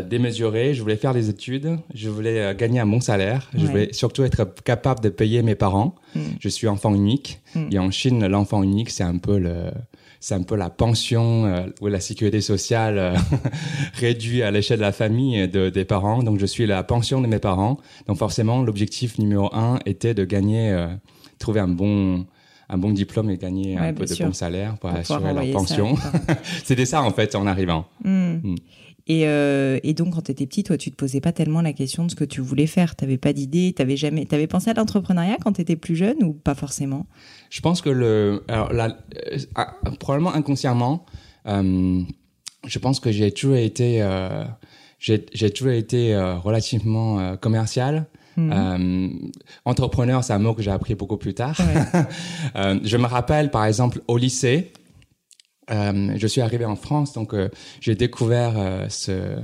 démesurées. 0.09 0.73
Je 0.75 0.81
voulais 0.83 0.97
faire 0.97 1.13
des 1.13 1.29
études, 1.29 1.79
je 1.93 2.09
voulais 2.09 2.55
gagner 2.57 2.81
un 2.81 2.87
bon 2.87 3.01
salaire, 3.01 3.51
je 3.55 3.61
Ouais. 3.61 3.67
voulais 3.71 3.93
surtout 3.93 4.23
être 4.25 4.47
capable 4.65 5.01
de 5.01 5.11
payer 5.11 5.43
mes 5.43 5.55
parents. 5.55 5.95
Mm. 6.15 6.21
Je 6.41 6.49
suis 6.49 6.69
enfant 6.69 6.95
unique 6.95 7.41
Mm. 7.55 7.69
et 7.73 7.79
en 7.79 7.91
Chine, 7.91 8.27
l'enfant 8.27 8.63
unique, 8.63 8.89
c'est 8.91 9.05
un 9.05 9.19
peu 9.19 9.39
le 9.39 9.65
c'est 10.21 10.35
un 10.35 10.43
peu 10.43 10.57
la 10.57 10.71
pension 10.71 11.47
euh, 11.47 11.67
ou 11.81 11.87
la 11.87 12.01
sécurité 12.01 12.41
sociale 12.41 12.99
euh, 12.99 13.17
réduite 13.95 14.43
à 14.43 14.51
l'échelle 14.51 14.79
de 14.79 14.83
la 14.83 14.93
famille 14.93 15.39
et 15.39 15.49
de, 15.49 15.69
des 15.69 15.85
parents. 15.85 16.23
Donc, 16.23 16.39
je 16.39 16.47
suis 16.47 16.67
la 16.67 16.83
pension 16.83 17.21
de 17.21 17.27
mes 17.27 17.39
parents. 17.39 17.79
Donc, 18.07 18.19
forcément, 18.19 18.63
l'objectif 18.63 19.19
numéro 19.19 19.55
un 19.55 19.79
était 19.87 20.15
de 20.15 20.25
gagner, 20.25 20.73
euh, 20.73 20.89
trouver 21.39 21.61
un 21.61 21.69
bon, 21.69 22.27
un 22.69 22.79
bon 22.79 22.91
diplôme 22.91 23.31
et 23.31 23.39
gagner 23.39 23.77
Ouais, 23.79 23.89
un 23.89 23.95
peu 23.95 24.07
de 24.07 24.25
bon 24.25 24.33
salaire 24.33 24.77
pour, 24.79 24.91
assurer 24.91 25.33
leur 25.33 25.51
pension. 25.53 25.95
C'était 26.65 26.87
ça, 26.87 27.03
en 27.03 27.11
fait, 27.11 27.35
en 27.37 27.47
arrivant. 27.47 27.87
Hmm. 28.05 28.39
Mm. 28.43 28.57
Et, 29.09 29.27
euh, 29.27 29.81
et 29.83 29.95
donc, 29.95 30.15
quand 30.15 30.21
tu 30.21 30.33
étais 30.33 30.47
petit, 30.47 30.63
toi, 30.63 30.77
tu 30.77 30.91
te 30.91 30.97
posais 30.97 31.23
pas 31.23 31.33
tellement 31.33 31.63
la 31.63 31.73
question 31.73 32.05
de 32.05 32.11
ce 32.11 32.17
que 32.17 32.25
tu 32.25 32.43
voulais 32.43 32.67
faire. 32.67 32.95
Tu 32.95 33.17
pas 33.17 33.33
d'idée, 33.33 33.75
tu 33.75 33.97
jamais. 33.97 34.27
T'avais 34.27 34.47
pensé 34.47 34.69
à 34.69 34.75
l'entrepreneuriat 34.75 35.39
quand 35.43 35.55
tu 35.55 35.63
étais 35.63 35.77
plus 35.77 35.97
jeune 35.97 36.23
ou 36.23 36.35
pas 36.35 36.55
forcément? 36.55 37.07
Je 37.51 37.61
pense 37.61 37.81
que 37.81 37.91
le, 37.91 38.45
alors 38.49 38.73
la, 38.73 38.87
euh, 39.33 39.39
ah, 39.55 39.75
probablement 39.99 40.35
inconsciemment, 40.35 41.07
euh, 41.47 42.03
je 42.67 42.79
pense 42.79 43.01
que 43.01 43.11
j'ai 43.11 43.33
toujours 43.33 43.57
été, 43.57 44.03
euh, 44.03 44.45
j'ai 44.99 45.51
toujours 45.51 45.73
été 45.73 46.17
relativement 46.43 47.37
commercial. 47.37 48.07
Euh, 48.39 49.09
entrepreneur, 49.65 50.23
c'est 50.23 50.33
un 50.33 50.39
mot 50.39 50.55
que 50.55 50.63
j'ai 50.63 50.71
appris 50.71 50.95
beaucoup 50.95 51.17
plus 51.17 51.35
tard. 51.35 51.57
Ouais. 51.59 52.79
Je 52.85 52.97
me 52.97 53.07
rappelle, 53.07 53.51
par 53.51 53.65
exemple, 53.65 54.01
au 54.07 54.17
lycée, 54.17 54.73
je 55.69 56.27
suis 56.27 56.41
arrivé 56.41 56.65
en 56.65 56.77
France, 56.77 57.13
donc 57.13 57.35
j'ai 57.81 57.95
découvert 57.95 58.87
ce, 58.89 59.39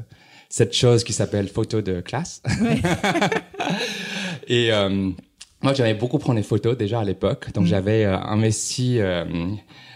cette 0.49 0.75
chose 0.75 1.03
qui 1.03 1.13
s'appelle 1.13 1.49
photo 1.49 1.83
de 1.83 2.01
classe. 2.01 2.41
Ouais. 2.61 2.81
Et 4.49 4.71
moi, 5.65 5.75
j'aimais 5.75 5.95
beaucoup 5.95 6.19
prendre 6.19 6.37
des 6.39 6.45
photos 6.47 6.77
déjà 6.77 7.01
à 7.01 7.05
l'époque, 7.05 7.53
donc 7.53 7.65
Mm. 7.65 7.69
j'avais 7.69 8.05
euh, 8.05 8.17
investi. 8.19 9.01
Euh, 9.01 9.25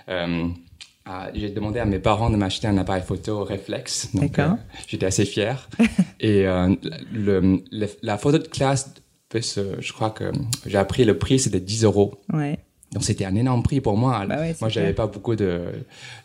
euh, 0.09 0.49
j'ai 1.35 1.51
demandé 1.51 1.79
à 1.79 1.85
mes 1.87 1.99
parents 2.01 2.29
de 2.31 2.37
m'acheter 2.37 2.67
un 2.67 2.77
appareil 2.77 3.03
photo 3.03 3.43
réflexe. 3.45 4.15
Donc, 4.15 4.33
D'accord. 4.33 4.57
j'étais 4.87 5.07
assez 5.07 5.25
fier. 5.25 5.69
Et 6.21 6.43
le, 6.43 7.63
le- 7.71 7.89
la 8.03 8.19
photo 8.19 8.39
de 8.39 8.47
classe, 8.49 8.93
je 9.35 9.93
crois 9.93 10.11
que 10.11 10.31
j'ai 10.67 10.77
appris 10.79 11.05
le 11.05 11.17
prix, 11.17 11.39
c'était 11.39 11.61
10 11.61 11.85
euros. 11.85 12.15
Ouais. 12.33 12.59
Donc 12.93 13.05
c'était 13.05 13.25
un 13.27 13.35
énorme 13.37 13.63
prix 13.63 13.81
pour 13.81 13.97
moi. 13.97 14.25
Bah 14.27 14.37
ouais, 14.39 14.55
moi, 14.61 14.69
j'avais 14.71 14.93
pas 14.95 15.07
beaucoup 15.07 15.35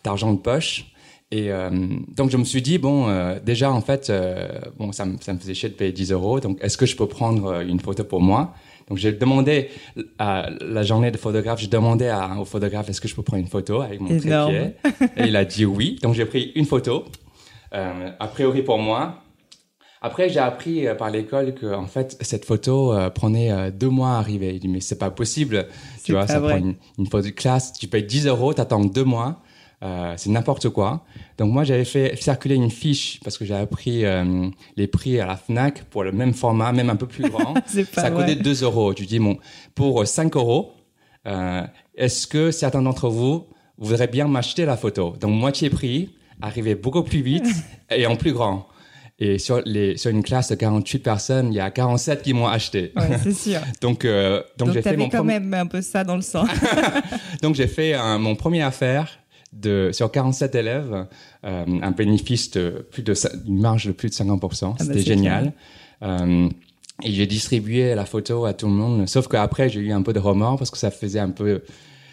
d'argent 0.02 0.32
de 0.32 0.38
poche. 0.38 0.86
Et 1.30 1.50
euh, 1.50 1.70
donc 2.16 2.30
je 2.30 2.36
me 2.36 2.44
suis 2.44 2.62
dit 2.62 2.78
bon, 2.78 3.08
euh, 3.08 3.40
déjà 3.40 3.72
en 3.72 3.80
fait, 3.80 4.08
euh, 4.10 4.48
bon 4.78 4.92
ça 4.92 5.04
me 5.04 5.16
ça 5.20 5.32
me 5.32 5.38
faisait 5.38 5.54
chier 5.54 5.68
de 5.70 5.74
payer 5.74 5.92
10 5.92 6.12
euros. 6.12 6.40
Donc 6.40 6.58
est-ce 6.62 6.76
que 6.76 6.86
je 6.86 6.94
peux 6.94 7.06
prendre 7.08 7.60
une 7.60 7.80
photo 7.80 8.04
pour 8.04 8.20
moi? 8.20 8.54
Donc 8.88 8.98
j'ai 8.98 9.12
demandé 9.12 9.70
à 10.18 10.50
la 10.60 10.82
journée 10.82 11.10
de 11.10 11.16
photographe, 11.16 11.60
j'ai 11.60 11.68
demandé 11.68 12.08
à, 12.08 12.38
au 12.38 12.44
photographe 12.44 12.88
est-ce 12.90 13.00
que 13.00 13.08
je 13.08 13.14
peux 13.14 13.22
prendre 13.22 13.42
une 13.42 13.48
photo 13.48 13.80
avec 13.80 14.00
mon 14.00 14.08
trépied? 14.08 14.74
Et 15.16 15.28
il 15.28 15.36
a 15.36 15.44
dit 15.44 15.64
oui. 15.64 15.98
Donc 16.02 16.14
j'ai 16.14 16.26
pris 16.26 16.52
une 16.54 16.66
photo, 16.66 17.04
euh, 17.74 18.10
a 18.18 18.28
priori 18.28 18.62
pour 18.62 18.78
moi. 18.78 19.20
Après, 20.02 20.28
j'ai 20.28 20.38
appris 20.38 20.86
euh, 20.86 20.94
par 20.94 21.08
l'école 21.08 21.54
que 21.54 21.74
en 21.74 21.86
fait 21.86 22.18
cette 22.20 22.44
photo 22.44 22.92
euh, 22.92 23.08
prenait 23.08 23.70
deux 23.72 23.88
mois 23.88 24.10
à 24.10 24.18
arriver. 24.18 24.52
Il 24.54 24.60
dit 24.60 24.68
mais 24.68 24.80
c'est 24.80 24.98
pas 24.98 25.10
possible, 25.10 25.66
tu 26.04 26.12
vois, 26.12 26.26
ça 26.26 26.40
vrai. 26.40 26.58
prend 26.58 26.66
une, 26.66 26.74
une 26.98 27.06
photo 27.06 27.28
de 27.28 27.32
classe, 27.32 27.72
tu 27.72 27.88
payes 27.88 28.04
10 28.04 28.26
euros, 28.26 28.52
t'attends 28.52 28.84
deux 28.84 29.04
mois, 29.04 29.40
euh, 29.84 30.14
c'est 30.16 30.30
n'importe 30.30 30.70
quoi. 30.70 31.04
Donc 31.38 31.52
moi 31.52 31.64
j'avais 31.64 31.84
fait 31.84 32.16
circuler 32.20 32.54
une 32.54 32.70
fiche 32.70 33.20
parce 33.22 33.36
que 33.36 33.44
j'ai 33.44 33.54
appris 33.54 34.04
euh, 34.04 34.48
les 34.76 34.86
prix 34.86 35.20
à 35.20 35.26
la 35.26 35.36
Fnac 35.36 35.84
pour 35.84 36.04
le 36.04 36.12
même 36.12 36.32
format, 36.32 36.72
même 36.72 36.88
un 36.90 36.96
peu 36.96 37.06
plus 37.06 37.28
grand. 37.28 37.54
Ça 37.92 38.10
coûtait 38.10 38.36
2 38.36 38.62
euros. 38.64 38.94
Tu 38.94 39.04
dis 39.06 39.18
bon 39.18 39.36
pour 39.74 40.06
5 40.06 40.34
euros. 40.36 40.72
Euh, 41.26 41.62
est-ce 41.96 42.26
que 42.26 42.50
certains 42.50 42.82
d'entre 42.82 43.08
vous 43.08 43.46
voudraient 43.78 44.08
bien 44.08 44.26
m'acheter 44.28 44.64
la 44.64 44.76
photo? 44.76 45.14
Donc 45.20 45.32
moitié 45.32 45.68
prix, 45.70 46.14
arriver 46.40 46.74
beaucoup 46.74 47.02
plus 47.02 47.20
vite 47.22 47.46
et 47.90 48.06
en 48.06 48.16
plus 48.16 48.32
grand. 48.32 48.68
Et 49.20 49.38
sur, 49.38 49.60
les, 49.64 49.96
sur 49.96 50.10
une 50.10 50.24
classe 50.24 50.48
de 50.48 50.56
48 50.56 50.98
personnes, 50.98 51.52
il 51.52 51.56
y 51.56 51.60
a 51.60 51.70
47 51.70 52.22
qui 52.22 52.32
m'ont 52.34 52.48
acheté. 52.48 52.92
Ouais, 52.96 53.16
c'est 53.22 53.32
sûr. 53.32 53.60
donc, 53.80 54.04
euh, 54.04 54.42
donc, 54.58 54.68
Donc, 54.68 54.74
j'ai 54.74 54.82
fait 54.82 54.96
mon 54.96 55.08
quand 55.08 55.22
même 55.22 55.54
un 55.54 55.66
peu 55.66 55.82
ça 55.82 56.02
dans 56.02 56.16
le 56.16 56.22
sang. 56.22 56.44
donc 57.42 57.54
j'ai 57.54 57.68
fait 57.68 57.94
un- 57.94 58.18
mon 58.18 58.34
premier 58.34 58.62
affaire 58.62 59.20
de 59.54 59.90
sur 59.92 60.10
47 60.10 60.54
élèves, 60.54 61.06
euh, 61.44 61.64
un 61.82 61.90
bénéfice 61.92 62.50
de 62.52 62.86
plus 62.90 63.02
de 63.02 63.14
une 63.46 63.60
marge 63.60 63.86
de 63.86 63.92
plus 63.92 64.08
de 64.10 64.14
50%. 64.14 64.70
bah, 64.70 64.74
C'était 64.80 65.00
génial. 65.00 65.52
Euh, 66.02 66.48
et 67.02 67.10
j'ai 67.12 67.26
distribué 67.26 67.94
la 67.94 68.04
photo 68.04 68.44
à 68.44 68.52
tout 68.52 68.66
le 68.66 68.72
monde. 68.72 69.08
Sauf 69.08 69.28
qu'après 69.28 69.68
j'ai 69.68 69.80
eu 69.80 69.92
un 69.92 70.02
peu 70.02 70.12
de 70.12 70.18
remords 70.18 70.58
parce 70.58 70.70
que 70.70 70.78
ça 70.78 70.90
faisait 70.90 71.18
un 71.20 71.30
peu 71.30 71.62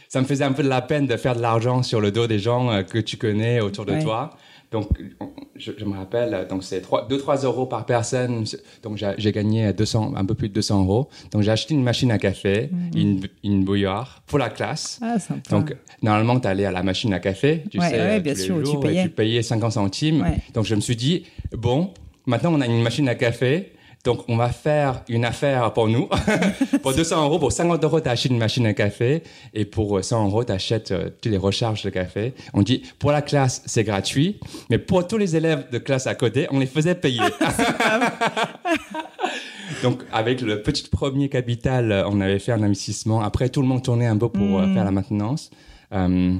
ça 0.10 0.19
me 0.21 0.25
faisait 0.25 0.43
un 0.43 0.51
peu 0.51 0.63
de 0.63 0.67
la 0.69 0.81
peine 0.81 1.07
de 1.07 1.15
faire 1.17 1.36
de 1.36 1.41
l'argent 1.41 1.83
sur 1.83 2.01
le 2.01 2.12
dos 2.12 2.27
des 2.27 2.39
gens 2.39 2.69
euh, 2.71 2.81
que 2.83 2.98
tu 3.00 3.17
connais 3.17 3.60
autour 3.62 3.86
de 3.86 3.93
Ouais. 3.93 4.03
toi. 4.03 4.31
Donc, 4.71 4.87
on- 5.19 5.29
je, 5.55 5.73
je 5.77 5.83
me 5.85 5.95
rappelle, 5.97 6.47
donc 6.49 6.63
c'est 6.63 6.81
2-3 6.81 7.43
euros 7.43 7.65
par 7.65 7.85
personne. 7.85 8.45
Donc, 8.83 8.97
j'ai 9.17 9.31
gagné 9.33 9.73
200, 9.73 10.13
un 10.15 10.25
peu 10.25 10.33
plus 10.33 10.47
de 10.49 10.53
200 10.53 10.81
euros. 10.83 11.09
Donc, 11.31 11.41
j'ai 11.41 11.51
acheté 11.51 11.73
une 11.73 11.83
machine 11.83 12.09
à 12.11 12.17
café, 12.17 12.69
une, 12.95 13.19
une 13.43 13.63
bouilloire 13.65 14.23
pour 14.27 14.39
la 14.39 14.49
classe. 14.49 14.97
Ah, 15.01 15.19
sympa. 15.19 15.41
Donc, 15.51 15.75
normalement, 16.01 16.39
tu 16.39 16.47
allais 16.47 16.65
à 16.65 16.71
la 16.71 16.83
machine 16.83 17.13
à 17.13 17.19
café, 17.19 17.63
tu 17.69 17.79
Ouais, 17.79 17.89
sais, 17.89 17.99
ouais, 17.99 18.19
bien 18.21 18.33
tous 18.33 18.39
les 18.39 18.45
sûr, 18.45 18.63
tu 18.63 18.77
et 18.77 18.79
payais. 18.79 19.03
tu 19.03 19.09
payais 19.09 19.41
50 19.43 19.73
centimes. 19.73 20.21
Ouais. 20.21 20.37
Donc, 20.53 20.65
je 20.65 20.73
me 20.75 20.81
suis 20.81 20.95
dit, 20.95 21.25
bon, 21.51 21.93
maintenant, 22.25 22.53
on 22.53 22.61
a 22.61 22.65
une 22.65 22.81
machine 22.81 23.09
à 23.09 23.15
café. 23.15 23.73
Donc, 24.03 24.24
on 24.27 24.36
va 24.36 24.50
faire 24.50 25.03
une 25.10 25.25
affaire 25.25 25.72
pour 25.74 25.88
nous. 25.88 26.10
pour 26.81 26.93
200 26.93 27.24
euros, 27.25 27.38
pour 27.39 27.51
50 27.51 27.84
euros, 27.84 28.01
tu 28.01 28.10
achètes 28.10 28.31
une 28.31 28.38
machine 28.39 28.65
à 28.65 28.74
café. 28.74 29.22
Et 29.53 29.65
pour 29.65 29.98
euh, 29.98 30.01
100 30.01 30.25
euros, 30.27 30.43
tu 30.43 30.51
achètes 30.51 30.93
toutes 31.22 31.31
les 31.31 31.38
recharges 31.38 31.84
de 31.84 31.89
café. 31.91 32.34
On 32.53 32.62
dit, 32.63 32.81
pour 33.00 33.12
la 33.12 33.22
classe, 33.22 33.62
c'est 33.65 33.84
gratuit. 33.84 34.39
Mais 34.70 34.77
pour 34.79 35.08
tous 35.08 35.17
les 35.17 35.36
élèves 35.36 35.65
de 35.72 35.77
classe 35.77 36.08
à 36.08 36.15
côté, 36.15 36.48
on 36.51 36.60
les 36.60 36.65
faisait 36.65 36.96
payer. 36.96 37.22
Donc, 39.84 40.01
avec 40.12 40.41
le 40.41 40.62
petit 40.62 40.88
premier 40.89 41.29
capital, 41.29 41.91
euh, 41.91 42.03
on 42.08 42.22
avait 42.22 42.39
fait 42.39 42.51
un 42.51 42.63
investissement. 42.63 43.22
Après, 43.22 43.50
tout 43.50 43.62
le 43.62 43.67
monde 43.67 43.84
tournait 43.84 44.08
un 44.08 44.17
peu 44.17 44.29
pour 44.29 44.60
euh, 44.60 44.65
Mhm. 44.65 44.74
faire 44.74 44.86
la 44.86 44.91
maintenance. 44.91 45.50
Euh, 45.93 46.34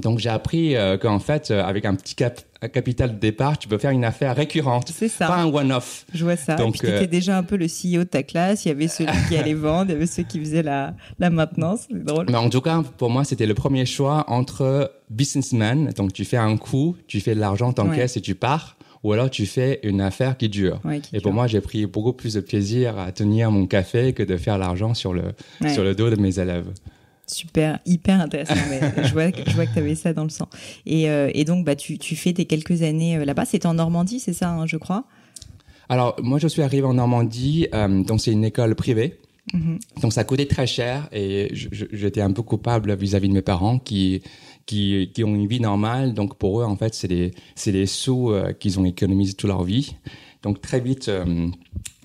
donc, 0.00 0.18
j'ai 0.18 0.28
appris 0.30 0.76
euh, 0.76 0.96
qu'en 0.96 1.18
fait, 1.18 1.50
euh, 1.50 1.62
avec 1.62 1.84
un 1.84 1.94
petit 1.94 2.14
cap- 2.14 2.40
capital 2.72 3.14
de 3.14 3.18
départ, 3.18 3.58
tu 3.58 3.68
peux 3.68 3.76
faire 3.78 3.90
une 3.90 4.04
affaire 4.04 4.34
récurrente, 4.36 4.90
C'est 4.94 5.08
ça. 5.08 5.26
pas 5.26 5.36
un 5.36 5.46
one-off. 5.52 6.06
Je 6.14 6.24
vois 6.24 6.36
ça. 6.36 6.54
Donc, 6.54 6.76
tu 6.78 6.86
euh, 6.86 6.96
étais 6.96 7.06
déjà 7.08 7.36
un 7.36 7.42
peu 7.42 7.56
le 7.56 7.66
CEO 7.66 7.98
de 8.00 8.04
ta 8.04 8.22
classe. 8.22 8.64
Il 8.64 8.68
y 8.68 8.70
avait 8.70 8.88
celui 8.88 9.10
qui 9.28 9.36
allait 9.36 9.52
vendre, 9.54 9.90
il 9.90 9.94
y 9.94 9.96
avait 9.96 10.06
ceux 10.06 10.22
qui 10.22 10.38
faisaient 10.38 10.62
la, 10.62 10.94
la 11.18 11.28
maintenance. 11.30 11.86
C'est 11.90 12.04
drôle. 12.04 12.26
Mais 12.30 12.36
en 12.36 12.48
tout 12.48 12.60
cas, 12.60 12.82
pour 12.98 13.10
moi, 13.10 13.24
c'était 13.24 13.46
le 13.46 13.54
premier 13.54 13.84
choix 13.84 14.24
entre 14.28 14.92
businessman. 15.10 15.90
Donc, 15.96 16.12
tu 16.12 16.24
fais 16.24 16.36
un 16.36 16.56
coup, 16.56 16.96
tu 17.06 17.20
fais 17.20 17.34
de 17.34 17.40
l'argent, 17.40 17.72
t'encaisses 17.72 18.16
et 18.16 18.20
tu 18.20 18.34
pars. 18.34 18.76
Ou 19.02 19.12
alors, 19.12 19.28
tu 19.30 19.46
fais 19.46 19.80
une 19.82 20.00
affaire 20.00 20.36
qui 20.36 20.48
dure. 20.48 20.78
Ouais, 20.84 21.00
qui 21.00 21.16
Et 21.16 21.20
pour 21.20 21.32
moi, 21.32 21.48
j'ai 21.48 21.60
pris 21.60 21.86
beaucoup 21.86 22.12
plus 22.12 22.34
de 22.34 22.40
plaisir 22.40 22.96
à 22.98 23.10
tenir 23.10 23.50
mon 23.50 23.66
café 23.66 24.12
que 24.12 24.22
de 24.22 24.36
faire 24.36 24.58
l'argent 24.58 24.94
sur 24.94 25.12
le, 25.12 25.22
Ouais. 25.60 25.74
sur 25.74 25.82
le 25.82 25.96
dos 25.96 26.08
de 26.08 26.14
mes 26.14 26.38
élèves. 26.38 26.66
Super, 27.26 27.78
hyper 27.86 28.20
intéressant. 28.20 28.54
Mais 28.68 28.80
je 29.06 29.12
vois, 29.12 29.30
que- 29.32 29.48
je 29.48 29.54
vois 29.54 29.66
que 29.66 29.72
tu 29.72 29.78
avais 29.78 29.94
ça 29.94 30.12
dans 30.12 30.24
le 30.24 30.28
sang. 30.30 30.48
Et, 30.86 31.08
euh, 31.08 31.30
et 31.34 31.44
donc, 31.44 31.64
bah, 31.64 31.76
tu, 31.76 31.98
tu 31.98 32.16
fais 32.16 32.32
tes 32.32 32.44
quelques 32.44 32.82
années 32.82 33.16
euh, 33.16 33.24
là-bas. 33.24 33.44
C'était 33.44 33.66
en 33.66 33.74
Normandie, 33.74 34.20
c'est 34.20 34.32
ça, 34.32 34.50
hein, 34.50 34.66
je 34.66 34.76
crois? 34.76 35.04
Alors, 35.88 36.16
moi, 36.22 36.38
je 36.38 36.48
suis 36.48 36.62
arrivé 36.62 36.84
en 36.86 36.94
Normandie, 36.94 37.68
euh, 37.74 38.02
donc 38.02 38.20
c'est 38.20 38.32
une 38.32 38.44
école 38.44 38.74
privée. 38.74 39.18
Mhm. 39.52 39.78
Donc, 40.02 40.12
ça 40.12 40.24
coûtait 40.24 40.46
très 40.46 40.66
cher 40.66 41.08
et 41.12 41.50
j'étais 41.92 42.20
un 42.20 42.32
peu 42.32 42.42
coupable 42.42 42.94
vis-à-vis 42.94 43.28
de 43.28 43.34
mes 43.34 43.42
parents 43.42 43.78
qui, 43.78 44.22
qui, 44.66 45.10
qui 45.14 45.24
ont 45.24 45.34
une 45.34 45.48
vie 45.48 45.60
normale. 45.60 46.14
Donc, 46.14 46.36
pour 46.36 46.60
eux, 46.60 46.64
en 46.64 46.76
fait, 46.76 46.94
c'est 46.94 47.08
des, 47.08 47.32
c'est 47.54 47.72
des 47.72 47.86
sous 47.86 48.30
euh, 48.30 48.52
qu'ils 48.52 48.78
ont 48.78 48.84
économisés 48.84 49.34
toute 49.34 49.48
leur 49.48 49.64
vie. 49.64 49.96
Donc, 50.42 50.60
très 50.60 50.80
vite, 50.80 51.08
euh, 51.08 51.48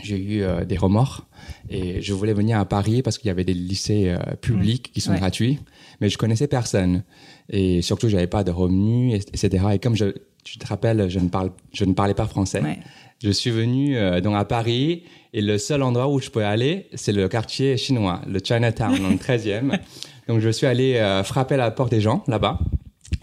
j'ai 0.04 0.18
eu 0.18 0.42
euh, 0.44 0.64
des 0.64 0.78
remords 0.78 1.26
et 1.70 2.02
je 2.02 2.14
voulais 2.14 2.34
venir 2.34 2.60
à 2.60 2.66
Paris 2.66 3.02
parce 3.02 3.18
qu'il 3.18 3.28
y 3.28 3.32
avait 3.32 3.44
des 3.44 3.54
lycées 3.54 4.10
euh, 4.10 4.36
publics 4.36 4.92
qui 4.94 5.02
sont 5.02 5.12
Ouais. 5.12 5.18
gratuits, 5.20 5.60
mais 6.02 6.10
je 6.10 6.18
connaissais 6.18 6.48
personne. 6.48 7.04
Et 7.50 7.82
surtout, 7.82 8.10
j'avais 8.10 8.28
pas 8.28 8.44
de 8.44 8.52
revenus, 8.52 9.16
etc. 9.16 9.66
Et 9.74 9.80
comme 9.80 9.96
je, 9.96 10.06
tu 10.44 10.58
te 10.60 10.68
rappelles, 10.68 11.10
je 11.10 11.20
ne 11.20 11.30
parle, 11.30 11.52
je 11.74 11.86
ne 11.86 11.94
parlais 11.94 12.14
pas 12.14 12.28
français. 12.28 12.62
Ouais. 12.62 12.78
Je 13.24 13.32
suis 13.32 13.50
venu 13.50 13.96
donc 14.22 14.36
à 14.36 14.46
Paris 14.46 15.02
et 15.34 15.42
le 15.42 15.58
seul 15.58 15.82
endroit 15.82 16.08
où 16.08 16.20
je 16.20 16.30
peux 16.30 16.46
aller, 16.46 16.86
c'est 16.94 17.14
le 17.14 17.28
quartier 17.28 17.76
chinois, 17.76 18.22
le 18.28 18.40
Chinatown, 18.44 18.96
dans 19.02 19.10
le 19.10 19.16
13e. 19.16 19.80
Donc 20.28 20.40
je 20.42 20.50
suis 20.50 20.68
allé 20.68 21.02
frapper 21.24 21.56
à 21.56 21.58
la 21.58 21.72
porte 21.72 21.90
des 21.90 22.02
gens 22.02 22.24
là-bas. 22.28 22.60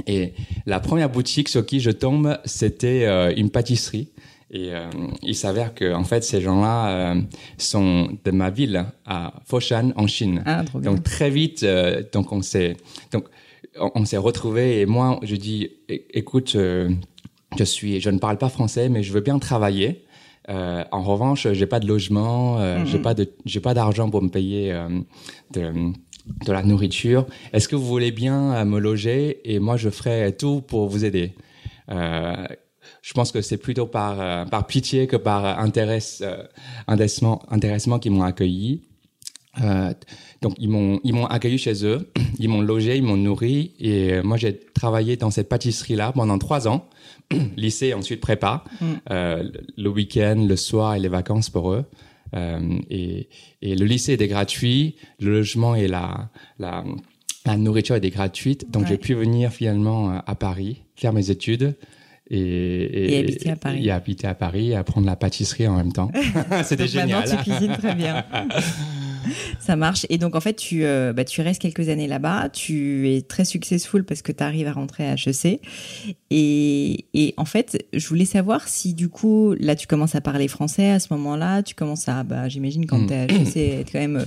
Et 0.06 0.33
la 0.66 0.80
première 0.80 1.11
boutique 1.11 1.49
sur 1.49 1.64
qui 1.64 1.78
je 1.80 1.90
tombe, 1.90 2.38
c'était 2.44 3.04
euh, 3.04 3.33
une 3.37 3.50
pâtisserie. 3.50 4.09
Et 4.56 4.73
euh, 4.73 4.88
il 5.23 5.34
s'avère 5.34 5.75
que 5.75 5.92
en 5.92 6.04
fait 6.04 6.23
ces 6.23 6.40
gens-là 6.40 6.76
euh, 7.16 7.20
sont 7.58 8.08
de 8.25 8.30
ma 8.30 8.50
ville 8.50 8.84
à 9.04 9.34
Foshan 9.44 9.90
en 9.96 10.06
Chine. 10.06 10.42
Ah, 10.46 10.62
trop 10.64 10.78
bien. 10.78 10.92
Donc 10.92 11.02
très 11.02 11.28
vite, 11.28 11.64
euh, 11.64 12.02
donc 12.12 12.30
on 12.30 12.40
s'est 12.40 12.76
donc 13.12 13.25
on, 13.80 13.90
on 13.96 14.04
s'est 14.04 14.16
retrouvés 14.16 14.80
et 14.80 14.87
moi 14.87 15.18
je 15.23 15.34
dis 15.34 15.70
écoute, 15.88 16.52
je 16.56 17.64
suis 17.64 18.00
je 18.00 18.11
ne 18.11 18.18
parle 18.18 18.38
pas 18.38 18.49
français 18.49 18.88
mais 18.88 19.02
je 19.02 19.12
veux 19.12 19.20
bien 19.23 19.38
travailler. 19.40 20.04
En 20.49 21.02
revanche, 21.02 21.49
j'ai 21.52 21.66
pas 21.66 21.80
de 21.80 21.88
logement, 21.88 22.58
Mhm. 22.58 22.87
j'ai 22.87 22.99
pas 23.00 23.14
de 23.14 23.28
j'ai 23.46 23.61
pas 23.61 23.75
d'argent 23.75 24.08
pour 24.08 24.23
me 24.23 24.28
payer 24.28 24.73
de 25.52 25.73
de 26.46 26.52
la 26.52 26.62
nourriture. 26.62 27.26
Est-ce 27.52 27.66
que 27.68 27.76
vous 27.76 27.84
voulez 27.87 28.12
bien 28.12 28.64
me 28.64 28.78
loger 28.78 29.40
et 29.52 29.58
moi 29.58 29.76
je 29.76 29.90
ferai 29.90 30.32
tout 30.37 30.61
pour 30.61 30.88
vous 30.88 31.04
aider? 31.04 31.32
Euh, 31.90 32.46
je 33.06 33.12
pense 33.12 33.30
que 33.32 33.42
c'est 33.42 33.58
plutôt 33.58 33.87
par 33.87 34.18
euh, 34.18 34.44
par 34.46 34.66
pitié 34.66 35.06
que 35.06 35.16
par 35.16 35.44
euh, 35.44 35.54
intéress, 35.62 36.23
euh, 36.25 36.42
intéressement 36.87 37.42
intéressement 37.50 37.99
qu'ils 37.99 38.12
m'ont 38.12 38.23
accueilli. 38.23 38.80
Euh, 39.62 39.92
donc 40.42 40.54
ils 40.58 40.68
m'ont 40.68 40.99
ils 41.04 41.12
m'ont 41.14 41.26
accueilli 41.26 41.58
chez 41.58 41.84
eux, 41.84 42.11
ils 42.38 42.49
m'ont 42.49 42.62
logé, 42.62 42.96
ils 42.96 43.02
m'ont 43.04 43.16
nourri 43.18 43.73
et 43.78 44.20
moi 44.23 44.37
j'ai 44.37 44.58
travaillé 44.75 45.16
dans 45.16 45.30
cette 45.30 45.49
pâtisserie 45.49 45.96
là 45.96 46.12
pendant 46.12 46.38
trois 46.38 46.66
ans, 46.66 46.88
lycée 47.56 47.92
ensuite 47.94 48.20
prépa, 48.20 48.64
Mm. 48.80 48.84
euh, 49.11 49.50
le 49.76 49.88
week-end, 49.90 50.44
le 50.49 50.56
soir 50.56 50.94
et 50.96 50.99
les 51.00 51.08
vacances 51.08 51.50
pour 51.50 51.73
eux. 51.73 51.84
Euh, 52.34 52.78
et, 52.90 53.28
et 53.62 53.76
le 53.76 53.84
lycée 53.84 54.14
était 54.14 54.26
gratuit, 54.26 54.96
le 55.20 55.30
logement 55.30 55.75
et 55.76 55.87
la 55.88 56.30
la, 56.58 56.82
la 57.46 57.56
nourriture 57.56 57.94
était 57.96 58.11
gratuite, 58.11 58.70
donc 58.73 58.84
Ouais. 58.84 58.88
j'ai 58.88 58.99
pu 58.99 59.14
venir 59.14 59.52
finalement 59.52 60.20
à 60.26 60.34
Paris 60.34 60.82
faire 60.96 61.12
mes 61.12 61.30
études. 61.30 61.76
Et, 62.31 63.14
Et 63.14 63.19
habiter 63.19 63.50
à 63.50 63.57
Paris. 63.57 63.87
Et 63.87 63.90
habiter 63.90 64.26
à 64.26 64.35
Paris 64.35 64.71
et 64.71 64.76
apprendre 64.76 65.07
la 65.07 65.16
pâtisserie 65.16 65.69
en 65.69 65.76
même 65.76 65.93
temps. 65.93 66.11
C'était 66.64 66.88
génial. 66.88 67.28
Tu 67.28 67.37
cuisines 67.37 67.76
très 67.76 67.95
bien. 67.95 68.25
Ça 69.59 69.75
marche. 69.76 70.04
Et 70.11 70.19
donc, 70.19 70.35
en 70.37 70.40
fait, 70.40 70.52
tu, 70.54 70.85
euh, 70.85 71.14
bah, 71.14 71.25
tu 71.25 71.40
restes 71.40 71.61
quelques 71.62 71.88
années 71.88 72.07
là-bas. 72.07 72.50
Tu 72.50 73.11
es 73.11 73.23
très 73.23 73.47
successful 73.47 74.04
parce 74.04 74.21
que 74.21 74.33
tu 74.33 74.43
arrives 74.43 74.66
à 74.66 74.73
rentrer 74.73 75.07
à 75.09 75.14
HEC. 75.14 75.61
Et, 76.31 77.07
et 77.14 77.35
en 77.38 77.45
fait, 77.47 77.87
je 77.95 78.07
voulais 78.09 78.26
savoir 78.26 78.69
si, 78.69 78.93
du 78.93 79.09
coup, 79.09 79.54
là, 79.59 79.76
tu 79.76 79.87
commences 79.87 80.14
à 80.14 80.21
parler 80.21 80.47
français 80.49 80.90
à 80.90 80.99
ce 80.99 81.12
moment-là. 81.14 81.62
Tu 81.62 81.75
commences 81.75 82.07
à, 82.09 82.23
bah, 82.23 82.49
j'imagine, 82.50 82.85
quand 82.87 82.99
Mm. 82.99 83.07
tu 83.07 83.12
es 83.14 83.16
à 83.16 83.25
HEC, 83.25 83.57
être 83.81 83.93
quand 83.93 83.99
même 84.00 84.16
euh, 84.16 84.25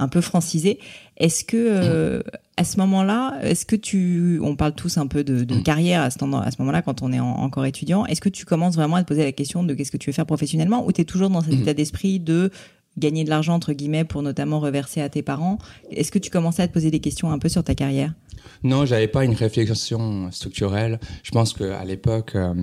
un 0.00 0.08
peu 0.08 0.20
francisé. 0.20 0.78
Est-ce 1.16 1.44
que, 1.44 1.56
euh, 1.56 2.22
à 2.56 2.64
ce 2.64 2.78
moment-là, 2.78 3.38
est-ce 3.42 3.64
que 3.66 3.76
tu, 3.76 4.40
on 4.42 4.56
parle 4.56 4.74
tous 4.74 4.98
un 4.98 5.06
peu 5.06 5.22
de, 5.24 5.44
de 5.44 5.60
carrière 5.60 6.02
à 6.02 6.10
ce, 6.10 6.18
à 6.22 6.50
moment-là 6.58 6.82
quand 6.82 7.02
on 7.02 7.12
est 7.12 7.20
en- 7.20 7.26
encore 7.38 7.64
étudiant, 7.66 8.04
est-ce 8.06 8.20
que 8.20 8.28
tu 8.28 8.44
commences 8.44 8.74
vraiment 8.74 8.96
à 8.96 9.02
te 9.02 9.08
poser 9.08 9.22
la 9.24 9.32
question 9.32 9.62
de 9.62 9.74
qu'est-ce 9.74 9.90
que 9.92 9.96
tu 9.96 10.10
veux 10.10 10.14
faire 10.14 10.26
professionnellement 10.26 10.84
ou 10.86 10.92
tu 10.92 11.02
es 11.02 11.04
toujours 11.04 11.30
dans 11.30 11.42
cet 11.42 11.52
Mhm. 11.54 11.62
état 11.62 11.74
d'esprit 11.74 12.18
de 12.20 12.50
gagner 12.98 13.22
de 13.24 13.30
l'argent, 13.30 13.54
entre 13.54 13.72
guillemets, 13.72 14.04
pour 14.04 14.22
notamment 14.22 14.58
reverser 14.60 15.00
à 15.00 15.08
tes 15.08 15.22
parents? 15.22 15.58
Est-ce 15.90 16.10
que 16.10 16.18
tu 16.18 16.30
commençais 16.30 16.62
à 16.62 16.68
te 16.68 16.72
poser 16.72 16.90
des 16.90 17.00
questions 17.00 17.30
un 17.30 17.38
peu 17.38 17.48
sur 17.48 17.62
ta 17.62 17.74
carrière? 17.74 18.12
Non, 18.64 18.84
j'avais 18.86 19.08
pas 19.08 19.24
une 19.24 19.34
réflexion 19.34 20.30
structurelle. 20.32 20.98
Je 21.22 21.30
pense 21.30 21.52
qu'à 21.52 21.84
l'époque, 21.84 22.32
euh, 22.34 22.54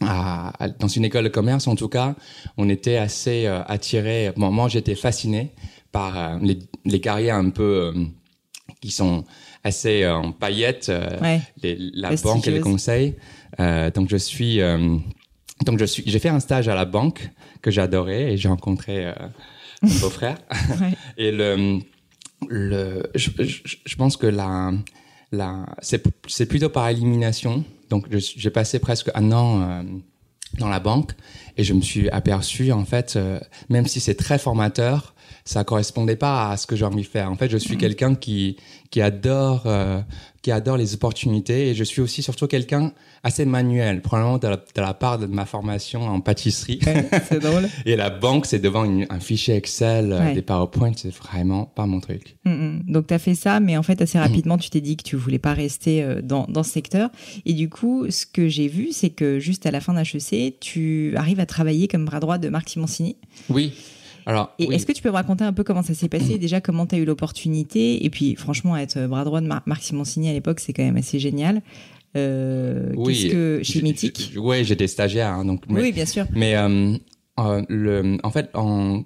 à- 0.00 0.64
à- 0.64 0.68
dans 0.68 0.88
une 0.88 1.04
école 1.04 1.24
de 1.24 1.28
commerce, 1.28 1.66
en 1.68 1.74
tout 1.76 1.88
cas, 1.88 2.16
on 2.56 2.68
était 2.68 2.96
assez 2.96 3.46
euh, 3.46 3.62
attiré. 3.66 4.32
Bon, 4.36 4.50
moi, 4.50 4.68
j'étais 4.68 4.94
fasciné 4.96 5.52
par 5.92 6.18
euh, 6.18 6.38
les, 6.42 6.58
les 6.84 7.00
carrières 7.00 7.36
un 7.36 7.50
peu 7.50 7.92
euh, 7.94 8.04
qui 8.80 8.90
sont 8.90 9.24
assez 9.64 10.02
euh, 10.02 10.14
en 10.16 10.32
paillettes, 10.32 10.88
euh, 10.88 11.20
Ouais. 11.20 11.40
les- 11.62 11.76
la 11.94 12.14
banque 12.16 12.48
et 12.48 12.50
les 12.50 12.60
conseils. 12.60 13.14
Euh, 13.60 13.90
donc, 13.90 14.08
je 14.10 14.16
suis, 14.16 14.58
donc 15.66 15.78
je 15.78 15.84
suis, 15.84 16.02
j'ai 16.06 16.18
fait 16.18 16.30
un 16.30 16.40
stage 16.40 16.68
à 16.68 16.74
la 16.74 16.84
banque 16.86 17.30
que 17.60 17.70
j'adorais 17.70 18.32
et 18.32 18.36
j'ai 18.36 18.48
rencontré 18.48 19.12
mon 19.82 19.94
beau-frère. 20.00 20.38
Ouais. 20.80 20.94
Et 21.18 21.30
le, 21.30 21.78
le, 22.48 23.02
je, 23.14 23.30
je, 23.38 23.60
je 23.84 23.96
pense 23.96 24.16
que 24.16 24.26
la, 24.26 24.72
la, 25.30 25.66
c'est, 25.80 26.02
plutôt 26.46 26.70
par 26.70 26.88
élimination. 26.88 27.64
Donc, 27.90 28.06
j'ai 28.16 28.50
passé 28.50 28.78
presque 28.78 29.10
un 29.14 29.30
an 29.32 29.84
dans 30.58 30.68
la 30.70 30.80
banque 30.80 31.12
et 31.58 31.62
je 31.64 31.74
me 31.74 31.82
suis 31.82 32.08
aperçu 32.10 32.72
en 32.72 32.84
fait, 32.86 33.18
même 33.68 33.86
si 33.86 34.00
c'est 34.00 34.14
très 34.14 34.38
formateur, 34.38 35.14
ça 35.44 35.64
correspondait 35.64 36.16
pas 36.16 36.50
à 36.50 36.56
ce 36.56 36.66
que 36.66 36.76
j'ai 36.76 36.84
envie 36.84 37.02
de 37.02 37.06
faire. 37.08 37.30
En 37.30 37.36
fait, 37.36 37.50
je 37.50 37.56
suis 37.58 37.76
quelqu'un 37.76 38.14
qui 38.14 38.56
qui 38.90 39.00
adore 39.00 39.62
euh, 39.66 40.00
qui 40.42 40.50
adore 40.52 40.76
les 40.76 40.92
opportunités 40.94 41.68
et 41.70 41.74
je 41.74 41.82
suis 41.84 42.00
aussi 42.02 42.22
surtout 42.22 42.46
quelqu'un 42.46 42.92
assez 43.22 43.44
manuel, 43.44 44.02
probablement 44.02 44.38
de 44.38 44.48
la, 44.48 44.56
de 44.56 44.80
la 44.80 44.92
part 44.92 45.18
de 45.18 45.26
ma 45.26 45.46
formation 45.46 46.02
en 46.02 46.20
pâtisserie. 46.20 46.80
c'est 47.28 47.38
drôle. 47.40 47.68
et 47.86 47.94
la 47.96 48.10
banque, 48.10 48.46
c'est 48.46 48.58
devant 48.58 48.84
une- 48.84 49.06
un 49.08 49.20
fichier 49.20 49.54
Excel, 49.54 50.12
euh, 50.12 50.18
Ouais. 50.18 50.34
des 50.34 50.42
PowerPoint, 50.42 50.92
c'est 50.96 51.14
vraiment 51.14 51.64
pas 51.64 51.86
mon 51.86 52.00
truc. 52.00 52.36
Mm, 52.44 52.50
mm. 52.50 52.82
Donc 52.88 53.06
tu 53.06 53.14
as 53.14 53.18
fait 53.20 53.34
ça, 53.36 53.60
mais 53.60 53.76
en 53.76 53.82
fait 53.82 54.02
assez 54.02 54.18
rapidement 54.18 54.58
tu 54.58 54.68
t'es 54.70 54.80
dit 54.80 54.96
que 54.96 55.04
tu 55.04 55.16
voulais 55.16 55.38
pas 55.38 55.54
rester 55.54 56.02
euh, 56.02 56.20
dans, 56.22 56.44
dans 56.48 56.62
ce 56.64 56.70
secteur. 56.70 57.10
Et 57.46 57.52
du 57.54 57.68
coup, 57.70 58.06
ce 58.10 58.26
que 58.26 58.48
j'ai 58.48 58.68
vu, 58.68 58.88
c'est 58.92 59.10
que 59.10 59.38
juste 59.38 59.64
à 59.66 59.70
la 59.70 59.80
fin 59.80 59.94
d'HEC, 59.94 60.58
tu 60.60 61.14
arrives 61.16 61.40
à 61.40 61.46
travailler 61.46 61.88
comme 61.88 62.04
bras 62.04 62.20
droit 62.20 62.38
de 62.38 62.48
Marc 62.48 62.68
Simoncini. 62.68 63.16
Oui. 63.48 63.72
Alors, 64.26 64.52
Et 64.58 64.66
oui. 64.68 64.74
est-ce 64.74 64.86
que 64.86 64.92
tu 64.92 65.02
peux 65.02 65.08
me 65.10 65.14
raconter 65.14 65.44
un 65.44 65.52
peu 65.52 65.64
comment 65.64 65.82
ça 65.82 65.94
s'est 65.94 66.08
passé 66.08 66.38
Déjà, 66.38 66.60
comment 66.60 66.86
tu 66.86 66.94
as 66.94 66.98
eu 66.98 67.04
l'opportunité 67.04 68.04
Et 68.04 68.10
puis, 68.10 68.36
franchement, 68.36 68.76
être 68.76 69.06
bras 69.06 69.24
droit 69.24 69.40
de 69.40 69.46
Mar- 69.46 69.62
Marc 69.66 69.82
Simoncini 69.82 70.28
à 70.28 70.32
l'époque, 70.32 70.60
c'est 70.60 70.72
quand 70.72 70.84
même 70.84 70.96
assez 70.96 71.18
génial. 71.18 71.62
Euh, 72.16 72.92
Oui, 72.96 73.28
que 73.30 73.60
chez 73.62 73.80
Mythique 73.82 74.32
Ouais, 74.36 74.64
j'étais 74.64 74.86
stagiaire, 74.86 75.28
hein, 75.28 75.44
donc. 75.44 75.62
mais- 75.68 75.80
Oui, 75.80 75.92
bien 75.92 76.06
sûr. 76.06 76.26
Mais 76.32 76.56
euh, 76.56 76.94
euh, 77.40 77.62
le, 77.68 78.18
en 78.22 78.30
fait, 78.30 78.50
en, 78.54 79.02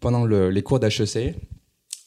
pendant 0.00 0.24
le- 0.24 0.50
les 0.50 0.62
cours 0.62 0.78
d'HEC, 0.80 1.34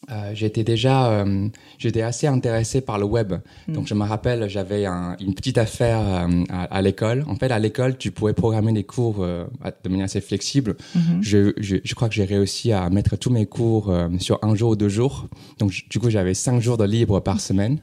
euh, 0.09 0.31
j'étais 0.33 0.63
déjà, 0.63 1.09
euh, 1.11 1.47
j'étais 1.77 2.01
assez 2.01 2.27
intéressé 2.27 2.81
par 2.81 2.97
le 2.97 3.05
web. 3.05 3.33
Mm. 3.67 3.73
Donc 3.73 3.87
je 3.87 3.93
me 3.93 4.03
rappelle, 4.03 4.47
j'avais 4.49 4.85
un- 4.85 5.15
une 5.19 5.33
petite 5.33 5.57
affaire 5.57 5.99
euh, 5.99 6.43
à, 6.49 6.63
à 6.63 6.81
l'école. 6.81 7.25
En 7.27 7.35
fait, 7.35 7.51
à 7.51 7.59
l'école, 7.59 7.97
tu 7.97 8.11
pouvais 8.11 8.33
programmer 8.33 8.71
des 8.73 8.83
cours 8.83 9.17
de 9.25 9.89
manière 9.89 10.05
assez 10.05 10.21
flexible. 10.21 10.75
Mhm. 10.95 11.21
Je, 11.21 11.53
je, 11.57 11.77
je 11.83 11.95
crois 11.95 12.07
que 12.09 12.15
j'ai 12.15 12.25
réussi 12.25 12.71
à 12.71 12.89
mettre 12.89 13.15
tous 13.17 13.29
mes 13.29 13.45
cours 13.45 13.93
sur 14.19 14.39
un 14.43 14.55
jour 14.55 14.71
ou 14.71 14.75
deux 14.75 14.89
jours. 14.89 15.27
Donc 15.59 15.71
du 15.89 15.99
coup, 15.99 16.09
j'avais 16.09 16.33
cinq 16.33 16.61
jours 16.61 16.77
de 16.77 16.85
libre 16.85 17.19
par 17.19 17.41
semaine. 17.41 17.79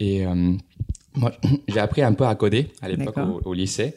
Et 0.00 0.24
moi, 1.14 1.32
j'ai 1.68 1.80
appris 1.80 2.02
un 2.02 2.12
peu 2.12 2.26
à 2.26 2.34
coder 2.34 2.68
à 2.80 2.88
l'époque 2.88 3.16
au 3.44 3.54
lycée. 3.54 3.94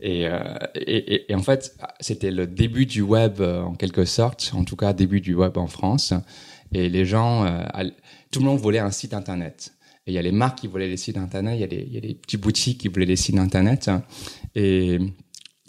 Et, 0.00 0.26
euh, 0.26 0.38
et, 0.74 1.14
et- 1.14 1.32
et 1.32 1.34
en 1.34 1.42
fait, 1.42 1.76
c'était 2.00 2.30
le 2.30 2.46
début 2.46 2.86
du 2.86 3.00
web 3.02 3.40
euh, 3.40 3.62
en 3.62 3.74
quelque 3.74 4.04
sorte, 4.04 4.52
en 4.54 4.64
tout 4.64 4.76
cas 4.76 4.92
début 4.92 5.20
du 5.20 5.34
web 5.34 5.56
en 5.56 5.66
France. 5.66 6.12
Et 6.72 6.88
les 6.88 7.04
gens, 7.04 7.44
euh, 7.46 7.62
tout 8.30 8.40
le 8.40 8.46
monde 8.46 8.58
voulait 8.58 8.80
un 8.80 8.90
site 8.90 9.14
internet. 9.14 9.72
Et 10.06 10.10
il 10.12 10.14
y 10.14 10.18
a 10.18 10.22
les 10.22 10.32
marques 10.32 10.58
qui 10.58 10.66
voulaient 10.66 10.88
les 10.88 10.96
sites 10.98 11.16
internet, 11.16 11.54
il 11.56 11.60
y 11.60 11.64
a 11.64 11.66
des, 11.68 11.84
il 11.86 11.92
y 11.94 11.96
a 11.96 12.00
des 12.00 12.14
petits 12.14 12.36
boutiques 12.36 12.78
qui 12.78 12.88
voulaient 12.88 13.06
les 13.06 13.16
sites 13.16 13.38
internet. 13.38 13.90
Et 14.54 14.98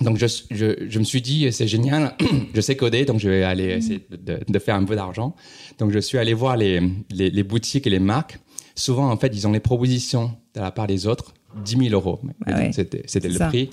donc 0.02 0.18
je, 0.18 0.26
je, 0.52 0.86
je 0.90 1.00
me 1.00 1.04
suis 1.06 1.22
dit, 1.22 1.50
c'est 1.54 1.68
génial, 1.68 2.16
je 2.54 2.60
sais 2.62 2.76
coder, 2.76 3.06
donc 3.06 3.20
je 3.20 3.30
vais 3.30 3.44
aller 3.44 3.66
essayer 3.66 4.06
de, 4.12 4.60
faire 4.60 4.76
un 4.76 4.84
peu 4.84 4.96
d'argent. 4.96 5.36
Donc 5.80 5.92
je 5.92 6.00
suis 6.00 6.18
allé 6.18 6.34
voir 6.34 6.58
les, 6.58 6.82
les, 7.12 7.30
les 7.30 7.44
boutiques 7.44 7.88
et 7.88 7.90
les 7.90 8.00
marques. 8.00 8.40
Souvent, 8.76 9.10
en 9.10 9.16
fait, 9.16 9.32
ils 9.34 9.48
ont 9.48 9.54
les 9.54 9.62
propositions 9.62 10.32
de 10.54 10.60
la 10.60 10.72
part 10.72 10.88
des 10.88 11.08
autres, 11.08 11.34
10 11.64 11.78
000 11.78 11.94
euros. 11.94 12.20
Ah 12.46 12.58
ouais. 12.58 12.72
C'était 12.74 13.30
le 13.30 13.36
ça. 13.36 13.48
prix. 13.48 13.70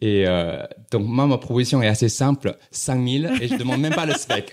Et 0.00 0.24
euh, 0.26 0.62
donc 0.90 1.06
moi, 1.06 1.26
ma 1.26 1.38
proposition 1.38 1.82
est 1.82 1.86
assez 1.88 2.08
simple, 2.10 2.56
5 2.70 3.08
000, 3.08 3.34
et 3.40 3.48
je 3.48 3.56
demande 3.56 3.80
même 3.80 3.94
pas 3.94 4.04
le 4.06 4.12
spec. 4.14 4.52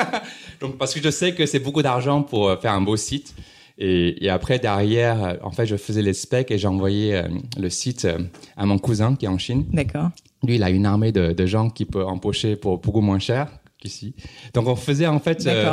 donc 0.60 0.76
parce 0.78 0.94
que 0.94 1.00
je 1.02 1.10
sais 1.10 1.34
que 1.34 1.46
c'est 1.46 1.58
beaucoup 1.58 1.82
d'argent 1.82 2.22
pour 2.22 2.48
euh, 2.48 2.56
faire 2.56 2.72
un 2.72 2.80
beau 2.80 2.96
site. 2.96 3.34
Et, 3.76 4.24
et 4.24 4.28
après, 4.30 4.58
derrière, 4.60 5.24
euh, 5.24 5.34
en 5.42 5.50
fait, 5.50 5.66
je 5.66 5.76
faisais 5.76 6.02
les 6.02 6.12
specs 6.12 6.50
et 6.50 6.58
j'envoyais 6.58 7.14
euh, 7.16 7.28
le 7.58 7.70
site 7.70 8.04
euh, 8.04 8.18
à 8.56 8.66
mon 8.66 8.78
cousin 8.78 9.16
qui 9.16 9.24
est 9.24 9.28
en 9.28 9.38
Chine. 9.38 9.64
D'accord. 9.72 10.10
Lui, 10.46 10.56
il 10.56 10.62
a 10.62 10.70
une 10.70 10.86
armée 10.86 11.10
de, 11.10 11.32
de 11.32 11.46
gens 11.46 11.70
qui 11.70 11.84
peut 11.84 12.04
empocher 12.04 12.54
pour 12.54 12.78
beaucoup 12.78 13.00
moins 13.00 13.18
cher 13.18 13.48
qu'ici. 13.80 14.14
Donc, 14.54 14.68
on 14.68 14.76
faisait 14.76 15.06
en 15.08 15.18
fait, 15.18 15.44
euh, 15.46 15.64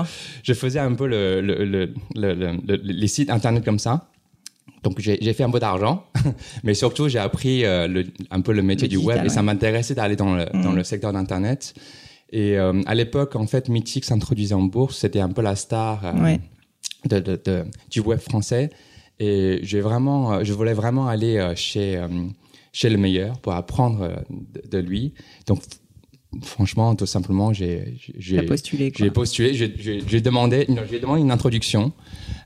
je 0.44 0.54
faisais 0.54 0.80
un 0.80 0.94
peu 0.96 1.06
le, 1.06 1.42
le, 1.42 1.64
le, 1.64 1.86
le- 2.16 2.34
le- 2.34 2.58
le- 2.68 2.80
les 2.82 3.08
sites 3.08 3.30
internet 3.30 3.64
comme 3.64 3.80
ça. 3.80 4.10
Donc, 4.84 5.00
j'ai 5.00 5.34
fait 5.34 5.44
un 5.44 5.52
peu 5.52 5.60
d'argent, 5.60 6.06
mais 6.64 6.74
surtout, 6.74 7.08
j'ai 7.08 7.20
appris 7.20 7.66
euh, 7.66 7.88
le- 7.88 8.08
un 8.32 8.42
peu 8.42 8.52
le 8.52 8.62
métier 8.64 8.88
Le 8.88 8.90
du 8.90 8.96
digital, 8.98 9.18
web 9.18 9.26
et 9.28 9.30
ça 9.30 9.42
m'intéressait 9.44 9.94
d'aller 9.96 10.16
dans 10.16 10.36
le, 10.36 10.46
dans 10.64 10.72
le 10.72 10.84
secteur 10.84 11.14
d'internet. 11.14 11.74
Et 12.32 12.58
euh, 12.58 12.82
à 12.86 12.96
l'époque, 12.96 13.36
en 13.36 13.46
fait, 13.46 13.70
Mythic 13.70 14.06
s'introduisait 14.06 14.56
en 14.56 14.64
bourse. 14.64 14.98
C'était 14.98 15.20
un 15.20 15.30
peu 15.30 15.42
la 15.42 15.56
star 15.56 16.04
euh, 16.06 16.14
Ouais. 16.24 16.40
de, 17.06 17.20
de, 17.20 17.40
de- 17.46 17.64
du 17.92 18.00
web 18.00 18.20
français. 18.20 18.70
Et 19.20 19.60
j'ai 19.62 19.82
vraiment, 19.82 20.44
je 20.44 20.52
voulais 20.54 20.74
vraiment 20.74 21.08
aller 21.08 21.54
chez, 21.56 22.04
chez 22.74 22.90
le 22.90 22.98
meilleur 22.98 23.38
pour 23.40 23.54
apprendre 23.54 24.24
de, 24.72 24.78
lui. 24.80 25.14
Donc, 25.46 25.60
franchement, 26.44 26.96
tout 26.96 27.06
simplement, 27.06 27.52
j'ai, 27.54 27.98
postulé. 28.48 28.92
J'ai 28.98 29.12
postulé, 29.12 29.54
j'ai, 29.54 30.22
demandé, 30.22 30.66
demandé 31.02 31.22
une 31.22 31.32
introduction. 31.32 31.92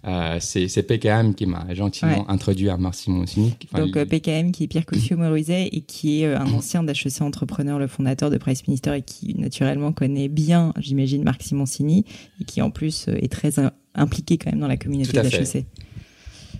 Euh, 0.06 0.38
c'est, 0.39 0.84
PKM 0.84 1.34
qui 1.34 1.45
m'a 1.45 1.74
gentiment 1.74 2.19
Ouais. 2.19 2.26
introduit 2.28 2.69
à 2.69 2.78
Marc 2.78 2.95
Simoncini. 2.95 3.56
Enfin, 3.71 3.84
Donc 3.86 3.95
il- 3.95 4.00
euh, 4.00 4.06
PKM 4.06 4.52
qui 4.52 4.63
est 4.63 4.67
Pierre 4.67 4.86
Couffier-Morizet 4.86 5.69
et 5.71 5.82
qui 5.82 6.21
est 6.21 6.28
euh, 6.28 6.39
un 6.39 6.52
ancien 6.54 6.84
d'HEC 6.84 7.21
entrepreneur, 7.21 7.80
le 7.80 7.88
fondateur 7.88 8.30
de 8.30 8.38
Price 8.38 8.67
Minister 8.67 8.95
et 8.95 9.02
qui 9.02 9.36
naturellement 9.39 9.91
connaît 9.91 10.28
bien, 10.28 10.74
j'imagine, 10.78 11.24
Marc 11.24 11.41
Simoncini 11.43 12.06
et 12.39 12.45
qui 12.45 12.62
en 12.62 12.69
plus 12.69 13.08
est 13.08 13.32
très 13.32 13.58
im- 13.60 13.71
impliqué 13.95 14.38
quand 14.38 14.52
même 14.52 14.60
dans 14.62 14.67
la 14.67 14.78
communauté 14.78 15.13
d'HEC. 15.21 15.65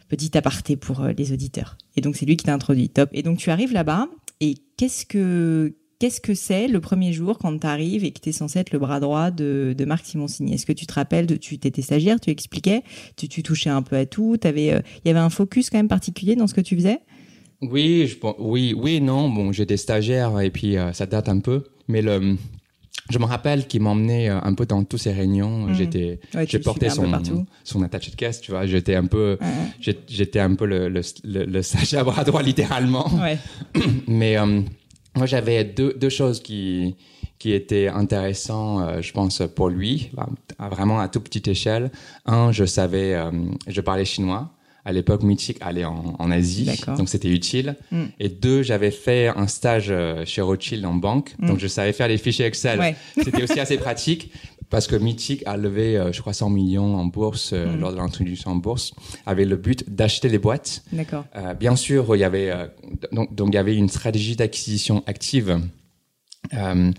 Petit 0.10 0.38
aparté 0.38 0.76
pour 0.76 1.04
les 1.18 1.32
auditeurs. 1.32 1.78
Et 1.96 2.02
donc 2.02 2.16
c'est 2.16 2.26
lui 2.26 2.38
qui 2.38 2.46
t'a 2.46 2.54
introduit. 2.54 2.90
Top. 2.90 3.10
Et 3.14 3.22
donc 3.24 3.38
tu 3.40 3.50
arrives 3.50 3.74
là-bas 3.74 4.08
et 4.40 4.56
qu'est-ce 4.78 5.06
que 5.06 5.74
qu'est-ce 6.06 6.22
que 6.22 6.36
c'est 6.36 6.68
le 6.68 6.80
premier 6.80 7.14
jour 7.14 7.40
quand 7.40 7.58
tu 7.58 7.66
arrives 7.66 8.04
et 8.06 8.12
que 8.12 8.20
tu 8.20 8.30
es 8.30 8.32
censé 8.32 8.60
être 8.60 8.70
le 8.72 8.78
bras 8.78 9.00
droit 9.00 9.32
de, 9.32 9.74
de 9.76 9.86
Marc 9.86 10.06
Simoncini? 10.06 10.54
Est-ce 10.54 10.68
que 10.68 10.72
tu 10.72 10.86
te 10.86 10.94
rappelles, 10.94 11.26
de, 11.26 11.36
tu 11.36 11.56
étais 11.56 11.82
stagiaire, 11.82 12.20
tu 12.20 12.30
expliquais, 12.30 12.84
tu, 13.16 13.28
tu 13.28 13.42
touchais 13.42 13.72
un 13.72 13.82
peu 13.82 13.96
à 13.96 14.06
tout, 14.06 14.38
euh, 14.46 14.52
il 14.56 15.08
y 15.08 15.10
avait 15.10 15.18
un 15.20 15.32
focus 15.32 15.72
quand 15.72 15.80
même 15.80 15.88
particulier 15.88 16.36
dans 16.36 16.46
ce 16.46 16.54
que 16.54 16.62
tu 16.62 16.76
faisais? 16.76 17.00
Oui, 17.64 18.06
je, 18.06 18.18
oui, 18.38 18.76
oui, 18.78 19.02
non. 19.02 19.30
Bon, 19.30 19.52
j'étais 19.52 19.78
stagiaire 19.78 20.40
et 20.42 20.52
puis 20.52 20.78
euh, 20.78 20.94
ça 20.94 21.08
date 21.08 21.28
un 21.28 21.40
peu. 21.40 21.64
Mais 21.88 22.04
le, 22.04 22.36
je 23.10 23.18
me 23.18 23.26
rappelle 23.26 23.66
qu'il 23.66 23.82
m'emmenait 23.82 24.30
euh, 24.30 24.40
un 24.44 24.54
peu 24.54 24.68
dans 24.68 24.84
tous 24.84 25.00
ces 25.00 25.12
réunions. 25.12 25.66
Mhm. 25.70 25.74
J'étais, 25.74 26.20
Ouais, 26.36 26.46
j'ai 26.48 26.60
porté 26.60 26.90
son, 26.90 27.12
son 27.64 27.82
attaché 27.82 28.12
de 28.12 28.16
caisse, 28.16 28.42
tu 28.42 28.52
vois. 28.52 28.68
J'étais 28.68 28.94
un 28.94 29.06
peu, 29.08 29.40
Ouais. 29.42 29.96
j'étais 30.08 30.40
un 30.40 30.54
peu 30.54 30.68
le, 30.68 30.88
le, 30.88 31.02
le, 31.24 31.46
le 31.46 31.62
stagiaire 31.64 32.06
bras 32.06 32.24
droit 32.24 32.44
littéralement. 32.44 33.10
Ouais. 33.24 33.40
Mais 34.08 34.38
euh, 34.38 34.62
moi, 35.16 35.26
j'avais 35.26 35.64
deux, 35.64 35.94
deux 35.94 36.10
choses 36.10 36.42
qui, 36.42 36.96
qui 37.40 37.52
étaient 37.54 37.88
intéressantes, 37.88 38.88
euh, 38.88 39.02
je 39.02 39.12
pense, 39.12 39.42
pour 39.56 39.70
lui, 39.70 40.12
vraiment 40.72 41.00
à 41.00 41.08
toute 41.08 41.24
petite 41.24 41.48
échelle. 41.48 41.92
Un, 42.26 42.52
je 42.52 42.66
savais, 42.66 43.14
euh, 43.14 43.32
je 43.68 43.82
parlais 43.82 44.06
chinois. 44.06 44.52
À 44.88 44.94
l'époque, 44.94 45.24
Mythic 45.24 45.58
allait 45.62 45.84
en, 45.84 46.16
en 46.20 46.30
Asie, 46.30 46.70
donc 46.96 47.10
c'était 47.10 47.30
utile. 47.30 47.76
Mm. 47.92 48.04
Et 48.20 48.30
deux, 48.30 48.62
j'avais 48.62 48.92
fait 48.92 49.30
un 49.30 49.48
stage 49.48 49.88
euh, 49.90 50.24
chez 50.26 50.42
Rothschild 50.42 50.86
en 50.86 50.94
banque, 50.94 51.34
Mm. 51.40 51.48
donc 51.48 51.60
je 51.60 51.66
savais 51.66 51.92
faire 51.92 52.08
les 52.08 52.20
fichiers 52.20 52.46
Excel. 52.46 52.80
Ouais. 52.80 52.96
C'était 53.24 53.42
aussi 53.42 53.60
assez 53.60 53.78
pratique 53.78 54.32
parce 54.76 54.88
que 54.88 54.98
Mythic 54.98 55.42
a 55.46 55.56
levé, 55.56 55.98
euh, 55.98 56.12
je 56.12 56.20
crois, 56.20 56.34
100 56.34 56.50
millions 56.50 56.96
en 56.98 57.06
bourse 57.06 57.52
euh, 57.54 57.66
Mm. 57.76 57.80
lors 57.80 57.92
de 57.94 57.98
l'introduction 57.98 58.52
en 58.52 58.56
bourse, 58.58 58.94
avec 59.26 59.48
le 59.48 59.56
but 59.56 59.90
d'acheter 59.90 60.28
les 60.28 60.38
boîtes 60.38 60.84
D'accord. 60.92 61.24
euh, 61.38 61.54
bien 61.54 61.76
sûr, 61.78 62.14
il 62.16 62.20
y 62.20 62.26
avait 62.26 62.52
donc, 63.14 63.34
donc 63.34 63.48
il 63.54 63.56
y 63.56 63.58
avait 63.58 63.76
une 63.78 63.88
stratégie 63.90 64.36
d'acquisition 64.36 65.02
active. 65.08 65.50
Euh, 66.54 66.92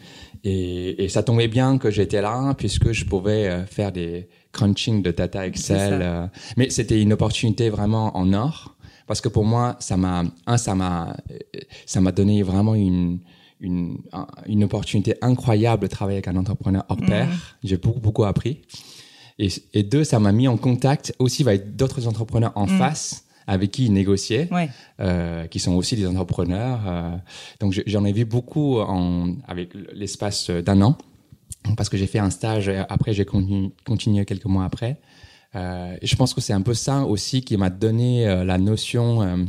et, 0.43 1.05
et 1.05 1.09
ça 1.09 1.23
tombait 1.23 1.49
bien 1.49 1.77
que 1.79 1.91
j'étais 1.91 2.23
là 2.23 2.55
puisque 2.57 2.93
je 2.93 3.05
pouvais 3.05 3.47
euh, 3.49 3.67
faire 3.67 3.93
des 3.93 4.29
crunching 4.53 5.03
de 5.03 5.11
data 5.11 5.47
Excel. 5.47 5.99
euh, 6.03 6.27
mais 6.57 6.71
c'était 6.71 7.01
une 7.01 7.13
opportunité 7.13 7.69
vraiment 7.69 8.17
en 8.17 8.33
or 8.33 8.75
parce 9.07 9.21
que 9.21 9.29
pour 9.29 9.45
moi, 9.45 9.77
ça 9.81 9.97
m'a 9.97 10.25
un 10.47 10.57
ça 10.57 10.75
m'a 10.75 11.17
ça 11.85 12.01
m'a 12.01 12.11
donné 12.13 12.43
vraiment 12.43 12.75
une 12.75 13.21
une 13.61 13.99
un- 14.13 14.27
une 14.47 14.65
opportunité 14.65 15.15
incroyable 15.23 15.83
de 15.83 15.87
travailler 15.89 16.17
avec 16.19 16.29
un 16.29 16.37
entrepreneur 16.37 16.85
hors 16.89 17.01
Mhm. 17.01 17.07
pair. 17.09 17.29
J'ai 17.65 17.77
beaucoup 17.79 18.01
beaucoup 18.01 18.25
appris. 18.25 18.63
Et, 19.39 19.49
et 19.75 19.83
deux, 19.83 20.05
ça 20.05 20.19
m'a 20.19 20.33
mis 20.33 20.49
en 20.49 20.57
contact 20.57 21.15
aussi 21.19 21.43
avec 21.43 21.77
d'autres 21.77 22.07
entrepreneurs 22.07 22.53
en 22.55 22.67
Mhm. 22.67 22.79
face 22.79 23.25
avec 23.47 23.71
qui 23.71 23.91
négocier, 23.91 24.49
Ouais. 24.51 24.69
euh, 25.01 25.47
qui 25.47 25.59
sont 25.61 25.75
aussi 25.75 25.95
des 25.97 26.07
entrepreneurs. 26.07 26.81
euh. 26.87 27.17
donc 27.61 27.73
je- 27.73 27.83
j'en 27.87 28.05
ai 28.05 28.13
vu 28.13 28.25
beaucoup 28.25 28.79
en, 28.81 29.37
avec 29.47 29.71
l'espace 29.95 30.51
d'un 30.51 30.81
an, 30.83 30.97
parce 31.77 31.89
que 31.89 31.97
j'ai 31.97 32.07
fait 32.09 32.19
un 32.19 32.31
stage. 32.31 32.69
et 32.69 32.83
Après, 32.89 33.13
j'ai 33.13 33.25
continué, 33.25 33.71
continué 33.85 34.25
quelques 34.25 34.47
mois 34.47 34.65
après. 34.65 35.01
Euh, 35.55 35.97
et 36.03 36.07
je 36.07 36.17
pense 36.17 36.35
que 36.35 36.41
c'est 36.41 36.53
un 36.53 36.61
peu 36.63 36.75
ça 36.75 37.05
aussi 37.05 37.43
qui 37.43 37.57
m'a 37.57 37.71
donné 37.71 38.25
la 38.45 38.59
notion 38.59 39.47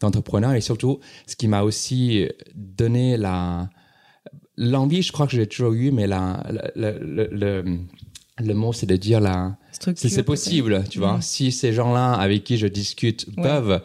d'entrepreneur 0.00 0.52
et 0.54 0.60
surtout 0.60 1.00
ce 1.26 1.36
qui 1.36 1.48
m'a 1.48 1.62
aussi 1.62 2.26
donné 2.54 3.16
la 3.16 3.68
l'envie. 4.56 5.02
Je 5.02 5.12
crois 5.12 5.26
que 5.26 5.32
j'ai 5.36 5.46
toujours 5.46 5.72
eu, 5.72 5.90
mais 5.90 6.06
la, 6.06 6.44
le, 6.74 6.98
le, 7.00 7.28
le, 7.30 7.78
le 8.38 8.54
mot 8.54 8.72
c'est 8.72 8.86
de 8.86 8.96
dire 8.96 9.20
la 9.20 9.56
Structure. 9.72 10.10
c'est 10.10 10.22
possible, 10.24 10.84
tu 10.90 10.98
vois. 10.98 11.14
Mhm. 11.14 11.22
Si 11.22 11.52
ces 11.52 11.72
gens-là 11.72 12.12
avec 12.14 12.44
qui 12.44 12.56
je 12.56 12.66
discute 12.66 13.26
Ouais. 13.36 13.42
peuvent 13.42 13.82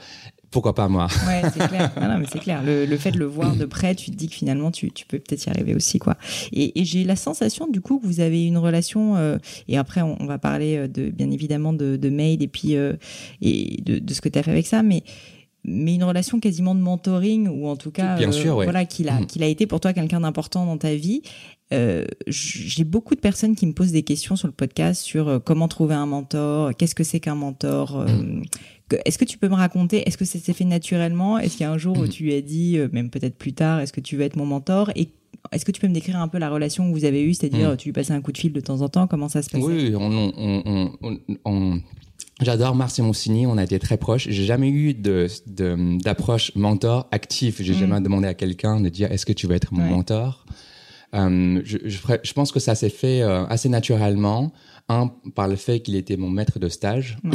pourquoi 0.50 0.76
pas 0.76 0.88
moi? 0.88 1.08
Ouais, 1.28 1.42
c'est 1.52 1.68
clair. 1.68 1.92
non, 2.00 2.20
mais 2.20 2.28
c'est 2.32 2.38
clair. 2.38 2.62
Le, 2.64 2.86
le, 2.86 2.98
fait 2.98 3.10
de 3.12 3.18
le 3.18 3.26
voir 3.26 3.56
de 3.56 3.66
près, 3.66 3.96
tu 3.96 4.12
te 4.12 4.16
dis 4.16 4.28
que 4.28 4.36
finalement, 4.36 4.70
tu, 4.70 4.92
tu 4.92 5.04
peux 5.08 5.18
peut-être 5.18 5.44
y 5.48 5.50
arriver 5.50 5.74
aussi, 5.74 5.98
quoi. 5.98 6.16
Et, 6.52 6.80
et 6.80 6.86
j'ai 6.86 7.04
la 7.06 7.16
sensation, 7.16 7.68
du 7.68 7.82
coup, 7.82 7.98
que 7.98 8.06
vous 8.06 8.20
avez 8.20 8.46
une 8.46 8.60
relation. 8.60 9.16
Euh, 9.16 9.40
et 9.68 9.78
après, 9.80 10.04
on, 10.04 10.16
on, 10.22 10.28
va 10.28 10.38
parler 10.38 10.78
euh, 10.78 10.88
de, 10.88 11.10
bien 11.10 11.32
évidemment, 11.32 11.74
de, 11.74 11.96
de 11.96 12.10
Maid 12.12 12.44
et 12.44 12.48
puis 12.48 12.76
euh, 12.76 12.94
et 13.42 13.82
de, 13.82 13.98
de, 13.98 14.14
ce 14.14 14.22
que 14.22 14.30
tu 14.30 14.38
as 14.38 14.44
fait 14.44 14.52
avec 14.52 14.68
ça, 14.68 14.84
mais 14.84 15.02
mais 15.66 15.96
une 15.96 16.04
relation 16.04 16.40
quasiment 16.40 16.76
de 16.76 16.82
mentoring 16.82 17.48
ou 17.48 17.68
en 17.68 17.76
tout 17.76 17.92
cas 17.92 18.18
bien 18.18 18.32
sûr, 18.32 18.58
ouais. 18.58 18.66
voilà 18.66 18.86
qu'il 18.86 19.10
a 19.10 19.22
mmh. 19.22 19.26
qu'il 19.28 19.44
a 19.44 19.48
été 19.48 19.66
pour 19.66 19.80
toi 19.80 19.94
quelqu'un 19.94 20.20
d'important 20.20 20.66
dans 20.66 20.78
ta 20.78 20.94
vie 20.94 21.22
euh, 21.74 22.06
j'ai 22.28 22.84
beaucoup 22.84 23.16
de 23.16 23.20
personnes 23.20 23.56
qui 23.56 23.66
me 23.66 23.74
posent 23.74 23.92
des 23.92 24.04
questions 24.04 24.36
sur 24.36 24.48
le 24.48 24.54
podcast 24.54 25.02
sur 25.02 25.28
euh, 25.28 25.40
comment 25.40 25.68
trouver 25.68 25.96
un 25.96 26.06
mentor, 26.06 26.76
qu'est-ce 26.76 26.96
que 26.96 27.04
c'est 27.04 27.20
qu'un 27.20 27.36
mentor. 27.36 28.00
Euh, 28.00 28.08
mm. 28.08 28.44
est-ce 29.06 29.18
que 29.18 29.26
tu 29.26 29.38
peux 29.38 29.50
me 29.50 29.56
raconter, 29.56 30.08
est-ce 30.08 30.18
que 30.18 30.26
ça 30.26 30.38
s'est 30.38 30.54
fait 30.54 30.66
naturellement? 30.66 31.40
Est-ce 31.40 31.58
qu'il 31.58 31.62
y 31.62 31.68
a 31.68 31.72
un 31.72 31.78
jour 31.78 31.98
où 31.98 32.04
mm. 32.04 32.10
tu 32.10 32.24
lui 32.24 32.34
as 32.36 32.42
dit, 32.42 32.78
euh, 32.78 32.90
même 32.92 33.10
peut-être 33.10 33.38
plus 33.38 33.54
tard, 33.54 33.80
est-ce 33.80 33.94
que 33.94 34.02
tu 34.02 34.18
veux 34.18 34.24
être 34.24 34.36
mon 34.36 34.46
mentor? 34.46 34.92
Et 34.96 35.10
est-ce 35.52 35.66
que 35.66 35.72
tu 35.72 35.82
peux 35.82 35.88
me 35.88 35.94
décrire 35.94 36.18
un 36.18 36.28
peu 36.28 36.38
la 36.38 36.50
relation 36.50 36.88
que 36.88 36.94
vous 36.94 37.06
avez 37.06 37.24
eue, 37.24 37.34
c'est-à-dire 37.34 37.72
mm. 37.72 37.78
tu 37.78 37.88
lui 37.88 37.94
passais 37.94 38.14
un 38.14 38.22
coup 38.22 38.32
de 38.32 38.38
fil 38.38 38.54
de 38.54 38.62
temps 38.62 38.82
en 38.82 38.90
temps, 38.90 39.08
comment 39.08 39.30
ça 39.30 39.42
se 39.42 39.50
passait? 39.50 39.64
Oui, 39.64 39.96
on, 39.96 40.32
on, 40.38 40.92
on, 41.06 41.20
on 41.46 41.82
J'adore 42.44 42.76
Marc 42.76 42.92
Simoncini, 42.92 43.48
on 43.48 43.58
a 43.58 43.64
été 43.64 43.80
très 43.80 43.98
proches. 43.98 44.28
J'ai 44.30 44.44
jamais 44.46 44.70
eu 44.70 44.94
de, 44.94 45.28
d'approche 46.02 46.54
mentor 46.56 47.08
active. 47.12 47.58
J'ai 47.60 47.74
jamais 47.74 48.02
demandé 48.02 48.28
à 48.28 48.34
quelqu'un 48.34 48.80
de 48.80 48.90
dire 48.90 49.12
est-ce 49.12 49.26
que 49.26 49.34
tu 49.34 49.48
veux 49.48 49.56
être 49.56 49.74
mon 49.74 49.84
ouais. 49.84 49.90
mentor? 49.90 50.46
Euh, 51.16 51.62
je, 51.64 51.78
je, 51.86 52.00
je, 52.24 52.34
pense 52.34 52.52
que 52.52 52.60
ça 52.60 52.76
s'est 52.76 52.90
fait 52.90 53.22
euh, 53.22 53.46
assez 53.46 53.70
naturellement. 53.70 54.52
Un, 54.90 55.08
par 55.36 55.48
le 55.48 55.56
fait 55.56 55.80
qu'il 55.80 55.96
était 55.96 56.18
mon 56.18 56.30
maître 56.30 56.60
de 56.60 56.68
stage. 56.68 57.18
Mmh. 57.24 57.32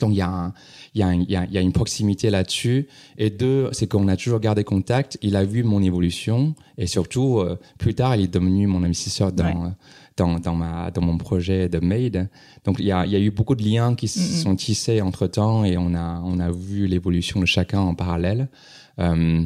Donc 0.00 0.12
il 0.12 0.16
y, 0.16 0.22
a 0.22 0.28
un, 0.28 0.54
il, 0.94 1.00
y 1.00 1.02
a 1.02 1.08
un, 1.08 1.14
il, 1.14 1.30
y 1.30 1.36
a, 1.36 1.44
il 1.44 1.52
y 1.52 1.58
a 1.58 1.60
une 1.60 1.72
proximité 1.72 2.30
là-dessus. 2.30 2.86
Et 3.18 3.30
deux, 3.30 3.68
c'est 3.72 3.86
qu'on 3.86 4.08
a 4.08 4.16
toujours 4.16 4.40
gardé 4.40 4.64
contact. 4.64 5.18
Il 5.22 5.36
a 5.36 5.44
vu 5.44 5.64
mon 5.64 5.82
évolution 5.82 6.54
et 6.78 6.86
surtout 6.86 7.40
euh, 7.40 7.58
plus 7.78 7.94
tard, 7.94 8.16
il 8.16 8.22
est 8.22 8.32
devenu 8.32 8.66
mon 8.66 8.84
investisseur 8.84 9.32
dans 9.32 9.44
ouais. 9.44 9.70
Dans, 10.16 10.38
dans 10.38 10.54
ma 10.54 10.90
dans 10.90 11.02
mon 11.02 11.18
projet 11.18 11.68
de 11.68 11.78
Made. 11.78 12.28
Donc 12.64 12.76
il 12.78 12.86
y 12.86 12.92
a, 12.92 13.06
y 13.06 13.16
a 13.16 13.20
eu 13.20 13.30
beaucoup 13.30 13.54
de 13.54 13.62
liens 13.62 13.94
qui 13.94 14.08
se 14.08 14.42
sont 14.42 14.56
tissés 14.56 15.00
entre 15.00 15.26
temps 15.26 15.64
et 15.64 15.76
on 15.76 15.94
a 15.94 16.20
on 16.24 16.38
a 16.38 16.50
vu 16.50 16.86
l'évolution 16.86 17.40
de 17.40 17.46
chacun 17.46 17.80
en 17.80 17.94
parallèle. 17.94 18.48
Euh, 18.98 19.44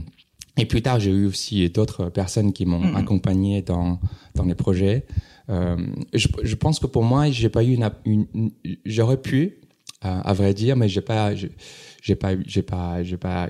et 0.59 0.65
plus 0.65 0.83
tard, 0.83 0.99
j'ai 1.01 1.11
eu 1.11 1.27
aussi 1.27 1.69
d'autres 1.69 2.09
personnes 2.09 2.53
qui 2.53 2.65
m'ont 2.65 2.81
mmh. 2.81 2.97
accompagné 2.97 3.63
dans, 3.63 4.01
dans 4.35 4.45
les 4.45 4.55
projets. 4.55 5.07
Euh, 5.51 5.77
je, 6.15 6.29
je, 6.43 6.55
pense 6.55 6.81
que 6.81 6.87
pour 6.87 7.05
moi, 7.05 7.31
j'ai 7.31 7.51
pas 7.51 7.63
eu 7.63 7.75
une, 7.75 7.91
une, 8.05 8.27
une 8.35 8.51
j'aurais 8.87 9.21
pu, 9.21 9.59
euh, 10.05 10.21
à 10.25 10.33
vrai 10.33 10.55
dire, 10.55 10.77
mais 10.77 10.89
j'ai 10.89 11.03
pas, 11.03 11.35
j'ai 11.35 12.17
pas, 12.17 12.31
j'ai 12.47 12.63
pas, 12.63 13.03
j'ai 13.03 13.17
pas 13.17 13.49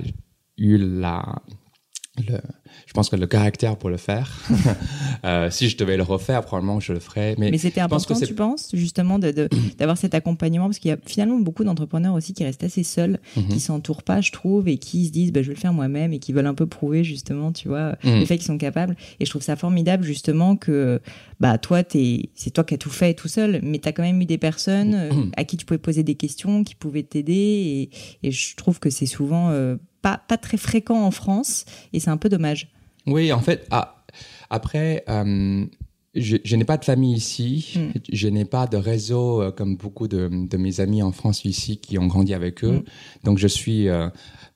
eu 0.58 0.78
la, 0.78 1.42
le, 2.18 2.38
pense 2.96 3.10
que 3.10 3.16
le 3.16 3.26
caractère 3.26 3.76
pour 3.76 3.90
le 3.90 3.98
faire. 3.98 4.42
euh, 5.24 5.50
si 5.50 5.68
je 5.68 5.76
devais 5.76 5.96
le 5.96 6.02
refaire, 6.02 6.42
probablement 6.42 6.80
je 6.80 6.92
le 6.94 6.98
ferais. 7.00 7.34
Mais, 7.38 7.50
mais 7.50 7.58
c'était 7.58 7.82
important, 7.82 8.14
que 8.14 8.24
tu 8.24 8.34
penses, 8.34 8.70
justement, 8.72 9.18
d'avoir 9.78 9.98
cet 9.98 10.14
accompagnement 10.14 10.66
Parce 10.66 10.78
qu'il 10.78 10.88
y 10.88 10.94
a 10.94 10.98
finalement 11.04 11.38
beaucoup 11.38 11.62
d'entrepreneurs 11.62 12.14
aussi 12.14 12.32
qui 12.32 12.42
restent 12.42 12.64
assez 12.64 12.82
seuls, 12.82 13.18
mm 13.36 13.40
-hmm. 13.40 13.48
qui 13.48 13.60
s'entourent 13.60 14.02
pas, 14.02 14.20
je 14.22 14.32
trouve, 14.32 14.66
et 14.68 14.78
qui 14.78 15.06
se 15.06 15.12
disent 15.12 15.30
bah, 15.32 15.42
je 15.42 15.48
vais 15.48 15.54
le 15.54 15.60
faire 15.60 15.74
moi-même 15.74 16.12
et 16.14 16.18
qui 16.18 16.32
veulent 16.32 16.46
un 16.54 16.58
peu 16.62 16.66
prouver, 16.66 17.04
justement, 17.04 17.52
tu 17.52 17.68
vois, 17.68 17.88
mm 17.92 17.96
-hmm. 18.02 18.20
le 18.20 18.26
fait 18.28 18.36
qu'ils 18.38 18.46
sont 18.46 18.58
capables. 18.68 18.96
Et 19.20 19.24
je 19.26 19.30
trouve 19.30 19.42
ça 19.50 19.56
formidable, 19.56 20.02
justement, 20.14 20.56
que 20.56 21.00
bah, 21.42 21.58
toi, 21.58 21.78
c'est 22.40 22.50
toi 22.56 22.64
qui 22.64 22.74
as 22.74 22.78
tout 22.86 22.94
fait 23.02 23.12
tout 23.22 23.28
seul, 23.28 23.50
mais 23.62 23.78
tu 23.82 23.88
as 23.88 23.92
quand 23.92 24.06
même 24.10 24.20
eu 24.24 24.28
des 24.34 24.38
personnes 24.48 24.94
mm 24.96 25.10
-hmm. 25.10 25.30
à 25.40 25.42
qui 25.48 25.54
tu 25.58 25.64
pouvais 25.66 25.84
poser 25.88 26.02
des 26.10 26.16
questions, 26.24 26.54
qui 26.68 26.74
pouvaient 26.84 27.08
t'aider. 27.12 27.44
Et, 27.74 27.82
et, 28.24 28.30
je 28.40 28.56
trouve 28.60 28.76
que 28.84 28.90
c'est 28.96 29.10
souvent. 29.18 29.46
Euh, 29.50 29.76
pas, 30.06 30.18
pas 30.28 30.36
très 30.36 30.56
fréquent 30.56 31.00
en 31.04 31.10
France 31.10 31.64
et 31.92 31.98
c'est 31.98 32.10
un 32.10 32.16
peu 32.16 32.28
dommage. 32.28 32.68
Oui, 33.06 33.32
en 33.32 33.40
fait, 33.40 33.66
ah, 33.70 33.96
après, 34.50 35.04
euh, 35.08 35.64
je, 36.14 36.36
je 36.44 36.56
n'ai 36.56 36.64
pas 36.64 36.76
de 36.76 36.84
famille 36.84 37.14
ici, 37.14 37.74
mm. 37.76 37.98
je 38.12 38.28
n'ai 38.28 38.44
pas 38.44 38.66
de 38.66 38.76
réseau 38.76 39.42
euh, 39.42 39.50
comme 39.50 39.76
beaucoup 39.76 40.08
de, 40.08 40.28
de, 40.32 40.56
mes 40.56 40.80
amis 40.80 41.02
en 41.02 41.12
France 41.12 41.44
ici 41.44 41.78
qui 41.78 41.98
ont 41.98 42.06
grandi 42.06 42.34
avec 42.34 42.64
eux. 42.64 42.78
Mm. 42.78 42.84
Donc, 43.24 43.38
je 43.38 43.46
suis 43.46 43.88
euh, 43.88 44.08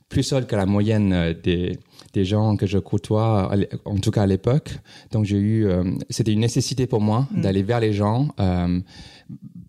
plus 0.09 0.23
seul 0.23 0.47
que 0.47 0.57
la 0.57 0.67
moyenne 0.67 1.35
des, 1.43 1.79
des 2.13 2.25
gens 2.25 2.57
que 2.57 2.67
je 2.67 2.79
côtoie, 2.79 3.53
en 3.85 3.99
tout 3.99 4.11
cas 4.11 4.23
à 4.23 4.27
l'époque. 4.27 4.79
Donc, 5.13 5.25
j'ai 5.25 5.39
eu, 5.39 5.69
c'était 6.09 6.33
une 6.33 6.41
nécessité 6.41 6.87
pour 6.87 7.01
moi 7.01 7.29
mm. 7.31 7.41
d'aller 7.43 7.63
vers 7.63 7.81
les 7.81 7.93
gens. 7.93 8.29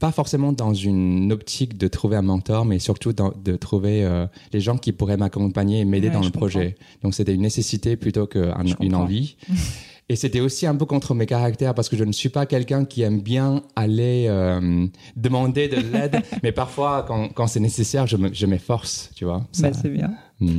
Pas 0.01 0.11
forcément 0.11 0.51
dans 0.51 0.73
une 0.73 1.31
optique 1.31 1.77
de 1.77 1.87
trouver 1.87 2.17
un 2.17 2.23
mentor, 2.23 2.65
mais 2.65 2.79
surtout 2.79 3.13
dans, 3.13 3.31
de 3.45 3.55
trouver 3.55 4.03
euh, 4.03 4.25
les 4.51 4.59
gens 4.59 4.79
qui 4.79 4.93
pourraient 4.93 5.15
m'accompagner 5.15 5.81
et 5.81 5.85
m'aider 5.85 6.07
ouais, 6.07 6.13
dans 6.13 6.23
le 6.23 6.31
projet. 6.31 6.73
Donc 7.03 7.13
c'était 7.13 7.35
une 7.35 7.43
nécessité 7.43 7.95
plutôt 7.97 8.25
qu'une 8.25 8.95
envie. 8.95 9.37
Et 10.09 10.15
c'était 10.15 10.39
aussi 10.39 10.65
un 10.65 10.75
peu 10.75 10.85
contre 10.85 11.13
mes 11.13 11.27
caractères 11.27 11.75
parce 11.75 11.87
que 11.87 11.95
je 11.95 12.03
ne 12.03 12.11
suis 12.11 12.29
pas 12.29 12.47
quelqu'un 12.47 12.83
qui 12.83 13.03
aime 13.03 13.21
bien 13.21 13.61
aller 13.75 14.25
euh, 14.27 14.87
demander 15.15 15.67
de 15.67 15.77
l'aide, 15.77 16.19
mais 16.43 16.51
parfois 16.51 17.05
quand, 17.07 17.29
quand 17.29 17.45
c'est 17.45 17.59
nécessaire, 17.59 18.07
je 18.07 18.45
m'efforce, 18.47 19.11
tu 19.15 19.25
vois. 19.25 19.45
Bah, 19.59 19.69
c'est 19.71 19.89
bien. 19.89 20.11
Mm. 20.39 20.57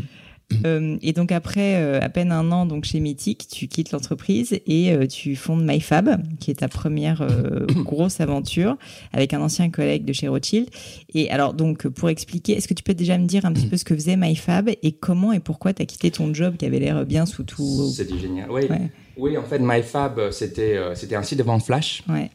Euh, 0.64 0.96
et 1.02 1.12
donc 1.12 1.32
après 1.32 1.76
euh, 1.76 2.00
à 2.00 2.08
peine 2.08 2.30
un 2.30 2.52
an 2.52 2.66
donc 2.66 2.84
chez 2.84 3.00
Mythique, 3.00 3.48
tu 3.50 3.66
quittes 3.66 3.90
l'entreprise 3.90 4.60
et 4.66 4.92
euh, 4.92 5.06
tu 5.06 5.34
fondes 5.34 5.64
MyFab, 5.64 6.22
qui 6.38 6.50
est 6.50 6.60
ta 6.60 6.68
première 6.68 7.26
grosse 7.84 8.20
aventure 8.20 8.76
avec 9.12 9.34
un 9.34 9.40
ancien 9.40 9.70
collègue 9.70 10.04
de 10.04 10.12
chez 10.12 10.28
Rothschild. 10.28 10.68
Et 11.14 11.30
alors 11.30 11.54
donc 11.54 11.88
pour 11.88 12.10
expliquer, 12.10 12.52
est-ce 12.56 12.68
que 12.68 12.74
tu 12.74 12.82
peux 12.82 12.94
déjà 12.94 13.18
me 13.18 13.26
dire 13.26 13.44
un 13.44 13.52
petit 13.52 13.66
peu 13.70 13.76
ce 13.76 13.84
que 13.84 13.94
faisait 13.94 14.16
MyFab 14.16 14.70
et 14.82 14.92
comment 14.92 15.32
et 15.32 15.40
pourquoi 15.40 15.72
tu 15.72 15.82
as 15.82 15.86
quitté 15.86 16.10
ton 16.10 16.32
job 16.32 16.56
qui 16.56 16.66
avait 16.66 16.78
l'air 16.78 17.04
bien 17.06 17.26
sous 17.26 17.42
tout 17.42 17.90
C'était 17.92 18.18
génial. 18.18 18.50
Oui. 18.50 18.62
Ouais. 18.68 18.90
Oui, 19.16 19.36
en 19.36 19.42
fait 19.44 19.58
MyFab 19.58 20.30
c'était 20.30 20.78
c'était 20.94 21.16
un 21.16 21.22
site 21.22 21.38
de 21.38 21.44
vente 21.44 21.64
flash. 21.64 22.02
Ouais. 22.08 22.30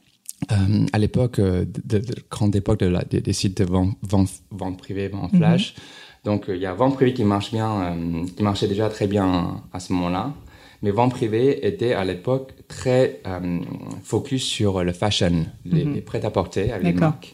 Euh, 0.52 0.86
à 0.94 1.00
l'époque, 1.00 1.40
de, 1.42 1.66
de, 1.66 1.98
de, 1.98 2.16
grande 2.30 2.56
époque 2.56 2.80
de 2.80 2.86
la, 2.86 3.04
des, 3.04 3.22
des 3.22 3.34
sites 3.34 3.58
de 3.58 3.64
vente, 3.64 3.98
vente, 4.04 4.30
vente 4.52 4.78
privée, 4.78 5.08
vente 5.08 5.36
flash, 5.36 5.74
mm 5.74 5.80
-hmm 5.80 6.07
donc, 6.28 6.42
il 6.50 6.58
y 6.58 6.66
a 6.66 6.74
vente 6.74 6.96
privée 6.96 7.14
qui 7.14 7.24
marche 7.24 7.52
bien, 7.54 7.72
euh, 7.82 8.26
qui 8.36 8.44
marchait 8.44 8.68
déjà 8.68 8.90
très 8.90 9.08
bien 9.08 9.62
à 9.72 9.80
ce 9.80 9.94
moment-là. 9.94 10.34
Mais 10.82 10.92
vente 10.92 11.12
privée 11.12 11.66
était 11.66 11.94
à 11.94 12.04
l'époque 12.04 12.50
très 12.68 13.22
euh, 13.26 13.60
focus 14.04 14.44
sur 14.44 14.84
le 14.84 14.92
fashion, 14.92 15.36
les, 15.64 15.86
mm 15.86 15.88
-hmm. 15.88 15.94
les 15.96 16.02
prêt-à-porter 16.02 16.66
avec 16.74 16.86
les 16.88 17.00
marques. 17.06 17.30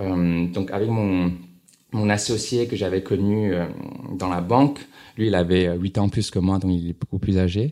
Euh, 0.00 0.46
donc, 0.56 0.66
avec 0.70 0.88
mon, 0.98 1.32
mon 1.98 2.08
associé 2.18 2.60
que 2.68 2.76
j'avais 2.80 3.02
connu 3.02 3.38
euh, 3.52 3.66
dans 4.20 4.30
la 4.36 4.40
banque, 4.40 4.78
lui, 5.16 5.26
il 5.26 5.34
avait 5.34 5.64
8 5.76 5.98
ans 5.98 6.08
plus 6.08 6.30
que 6.30 6.38
moi, 6.38 6.56
donc 6.60 6.70
il 6.78 6.90
est 6.90 6.98
beaucoup 7.02 7.18
plus 7.18 7.36
âgé. 7.38 7.64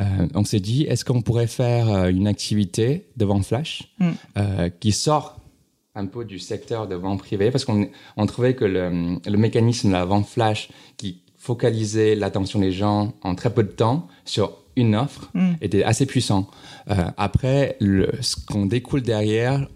Euh, 0.00 0.40
on 0.40 0.44
s'est 0.50 0.64
dit, 0.70 0.80
est-ce 0.90 1.04
qu'on 1.04 1.22
pourrait 1.28 1.52
faire 1.62 1.86
une 2.18 2.26
activité 2.26 2.86
de 3.18 3.24
vente 3.30 3.44
flash 3.50 3.70
mm. 3.98 4.12
qui 4.80 4.92
sort 4.92 5.26
un 5.96 6.06
peu 6.06 6.24
du 6.24 6.38
secteur 6.38 6.86
de 6.86 6.94
vente 6.94 7.18
privée 7.18 7.50
parce 7.50 7.64
qu'on 7.64 7.88
on 8.16 8.26
trouvait 8.26 8.54
que 8.54 8.64
le, 8.64 9.18
le, 9.24 9.36
mécanisme 9.36 9.88
de 9.88 9.92
la 9.92 10.04
vente 10.04 10.26
flash 10.26 10.68
qui 10.96 11.22
focalisait 11.36 12.14
l'attention 12.14 12.60
des 12.60 12.72
gens 12.72 13.14
en 13.22 13.34
très 13.34 13.52
peu 13.52 13.62
de 13.62 13.70
temps 13.70 14.06
sur 14.24 14.52
une 14.76 14.94
offre 14.94 15.30
mm. 15.34 15.54
était 15.60 15.82
assez 15.82 16.06
puissant. 16.06 16.48
Euh, 16.90 16.94
après, 17.16 17.76
le, 17.80 18.10
ce 18.20 18.36
qu'on 18.36 18.66
découle 18.66 19.02
derrière, 19.02 19.66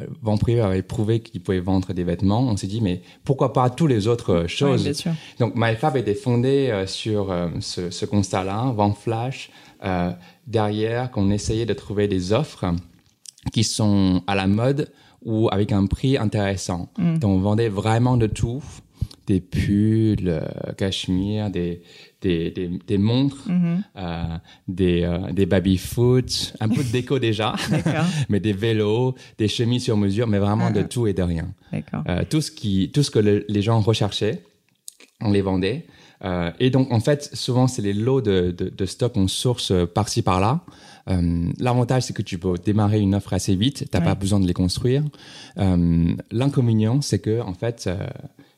euh, 0.00 0.06
vente 0.22 0.40
privée 0.40 0.60
avait 0.60 0.82
prouvé 0.82 1.20
qu'il 1.20 1.40
pouvait 1.40 1.60
vendre 1.60 1.92
des 1.92 2.04
vêtements. 2.04 2.42
On 2.42 2.56
s'est 2.56 2.66
dit, 2.66 2.80
mais 2.80 3.02
pourquoi 3.24 3.52
pas 3.52 3.70
toutes 3.70 3.90
les 3.90 4.06
autres 4.06 4.46
choses? 4.46 4.86
oui, 4.86 5.12
Donc, 5.38 5.54
MyFab 5.56 5.96
était 5.96 6.14
fondé 6.14 6.68
euh, 6.70 6.86
sur 6.86 7.30
euh, 7.30 7.48
ce, 7.60 7.90
ce 7.90 8.04
constat-là, 8.04 8.72
vente 8.76 8.98
flash, 8.98 9.50
euh, 9.82 10.10
derrière 10.46 11.10
qu'on 11.10 11.30
essayait 11.30 11.64
de 11.64 11.72
trouver 11.72 12.06
des 12.06 12.34
offres 12.34 12.66
qui 13.50 13.64
sont 13.64 14.22
à 14.26 14.34
la 14.34 14.46
mode, 14.46 14.92
ou 15.24 15.48
avec 15.50 15.72
un 15.72 15.86
prix 15.86 16.16
intéressant. 16.16 16.88
Mm. 16.98 17.18
Donc, 17.18 17.30
on 17.38 17.40
vendait 17.40 17.68
vraiment 17.68 18.16
de 18.16 18.26
tout 18.26 18.62
des 19.26 19.40
pulls, 19.40 20.28
euh, 20.28 20.72
cachemire, 20.76 21.50
des, 21.50 21.82
des, 22.20 22.50
des, 22.50 22.68
des 22.86 22.98
montres, 22.98 23.44
mm 23.48 23.52
-hmm. 23.52 23.82
euh, 23.96 24.36
des, 24.66 25.02
euh, 25.04 25.32
des 25.38 25.46
baby-foot, 25.46 26.54
un 26.64 26.68
peu 26.68 26.82
de 26.82 26.90
déco 26.96 27.18
déjà, 27.18 27.54
mais 28.30 28.40
des 28.40 28.52
vélos, 28.64 29.14
des 29.38 29.48
chemises 29.56 29.84
sur 29.84 29.96
mesure, 29.96 30.26
mais 30.26 30.40
vraiment 30.46 30.70
ah. 30.70 30.78
de 30.78 30.82
tout 30.92 31.06
et 31.06 31.14
de 31.20 31.22
rien. 31.22 31.48
Euh, 31.72 32.24
tout, 32.30 32.42
ce 32.46 32.50
qui, 32.58 32.90
tout 32.94 33.04
ce 33.06 33.10
que 33.14 33.20
le, 33.28 33.44
les 33.48 33.62
gens 33.62 33.78
recherchaient, 33.80 34.36
on 35.20 35.30
les 35.36 35.42
vendait. 35.50 35.78
Et 36.64 36.68
donc, 36.74 36.86
en 36.92 37.00
fait, 37.00 37.20
souvent, 37.44 37.66
c'est 37.72 37.84
les 37.88 37.96
lots 38.06 38.22
de, 38.30 38.38
de, 38.60 38.66
de 38.80 38.86
stock 38.94 39.12
qu'on 39.14 39.28
source 39.28 39.72
par-ci, 39.96 40.20
par-là. 40.30 40.52
Euh, 41.08 41.50
L'avantage, 41.58 42.04
c'est 42.04 42.12
que 42.12 42.22
tu 42.22 42.38
peux 42.38 42.54
démarrer 42.58 43.00
une 43.00 43.14
offre 43.14 43.32
assez 43.32 43.54
vite, 43.54 43.78
tu 43.78 43.84
n'as 43.92 44.00
ouais. 44.00 44.06
pas 44.06 44.14
besoin 44.14 44.40
de 44.40 44.46
les 44.46 44.52
construire. 44.52 45.02
Euh, 45.58 46.14
L'inconvénient, 46.30 47.00
c'est 47.00 47.18
que, 47.18 47.40
en 47.40 47.54
fait, 47.54 47.84
euh, 47.86 48.06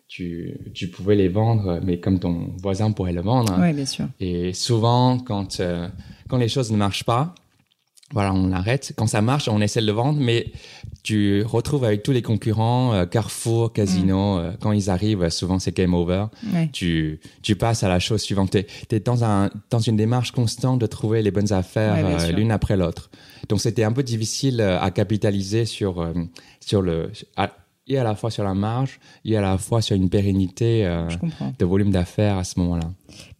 tu, 0.08 0.58
tu, 0.74 0.88
pouvais 0.88 1.14
les 1.14 1.28
vendre, 1.28 1.80
mais 1.82 1.98
comme 1.98 2.18
ton 2.18 2.50
voisin 2.62 2.90
pourrait 2.92 3.12
le 3.12 3.22
vendre. 3.22 3.56
Oui, 3.58 3.72
bien 3.72 3.86
sûr. 3.86 4.06
Et 4.20 4.52
souvent, 4.52 5.18
quand, 5.18 5.60
euh, 5.60 5.88
quand 6.28 6.36
les 6.36 6.48
choses 6.48 6.70
ne 6.70 6.76
marchent 6.76 7.04
pas, 7.04 7.34
voilà, 8.12 8.32
on 8.32 8.48
l'arrête. 8.48 8.92
Quand 8.96 9.06
ça 9.06 9.20
marche, 9.22 9.48
on 9.48 9.60
essaie 9.60 9.80
de 9.80 9.86
le 9.86 9.92
vendre, 9.92 10.20
mais 10.20 10.52
tu 11.02 11.42
retrouves 11.44 11.84
avec 11.84 12.02
tous 12.02 12.12
les 12.12 12.22
concurrents, 12.22 12.92
euh, 12.94 13.06
Carrefour, 13.06 13.72
Casino, 13.72 14.38
euh, 14.38 14.52
quand 14.60 14.72
ils 14.72 14.90
arrivent, 14.90 15.28
souvent 15.30 15.58
c'est 15.58 15.76
game 15.76 15.94
over. 15.94 16.26
Ouais. 16.52 16.68
Tu, 16.72 17.20
tu 17.42 17.56
passes 17.56 17.82
à 17.82 17.88
la 17.88 17.98
chose 17.98 18.20
suivante. 18.22 18.50
Tu 18.50 18.94
es, 18.94 19.00
dans, 19.00 19.24
un, 19.24 19.50
dans 19.70 19.78
une 19.80 19.96
démarche 19.96 20.30
constante 20.32 20.78
de 20.80 20.86
trouver 20.86 21.22
les 21.22 21.30
bonnes 21.30 21.52
affaires 21.52 21.94
Ouais, 21.94 22.02
euh, 22.04 22.32
l'une 22.32 22.50
après 22.52 22.76
l'autre. 22.76 23.10
Donc 23.48 23.60
c'était 23.60 23.84
un 23.84 23.92
peu 23.92 24.02
difficile 24.02 24.60
euh, 24.60 24.78
à 24.80 24.90
capitaliser 24.90 25.64
sur, 25.64 26.00
euh, 26.00 26.12
sur 26.60 26.82
le, 26.82 27.10
à- 27.36 27.50
et 27.88 27.98
à 27.98 28.04
la 28.04 28.14
fois 28.14 28.30
sur 28.30 28.44
la 28.44 28.54
marge, 28.54 29.00
et 29.24 29.36
à 29.36 29.40
la 29.40 29.58
fois 29.58 29.82
sur 29.82 29.96
une 29.96 30.08
pérennité 30.08 30.86
euh, 30.86 31.08
de 31.58 31.64
volume 31.64 31.90
d'affaires 31.90 32.38
à 32.38 32.44
ce 32.44 32.60
moment-là. 32.60 32.88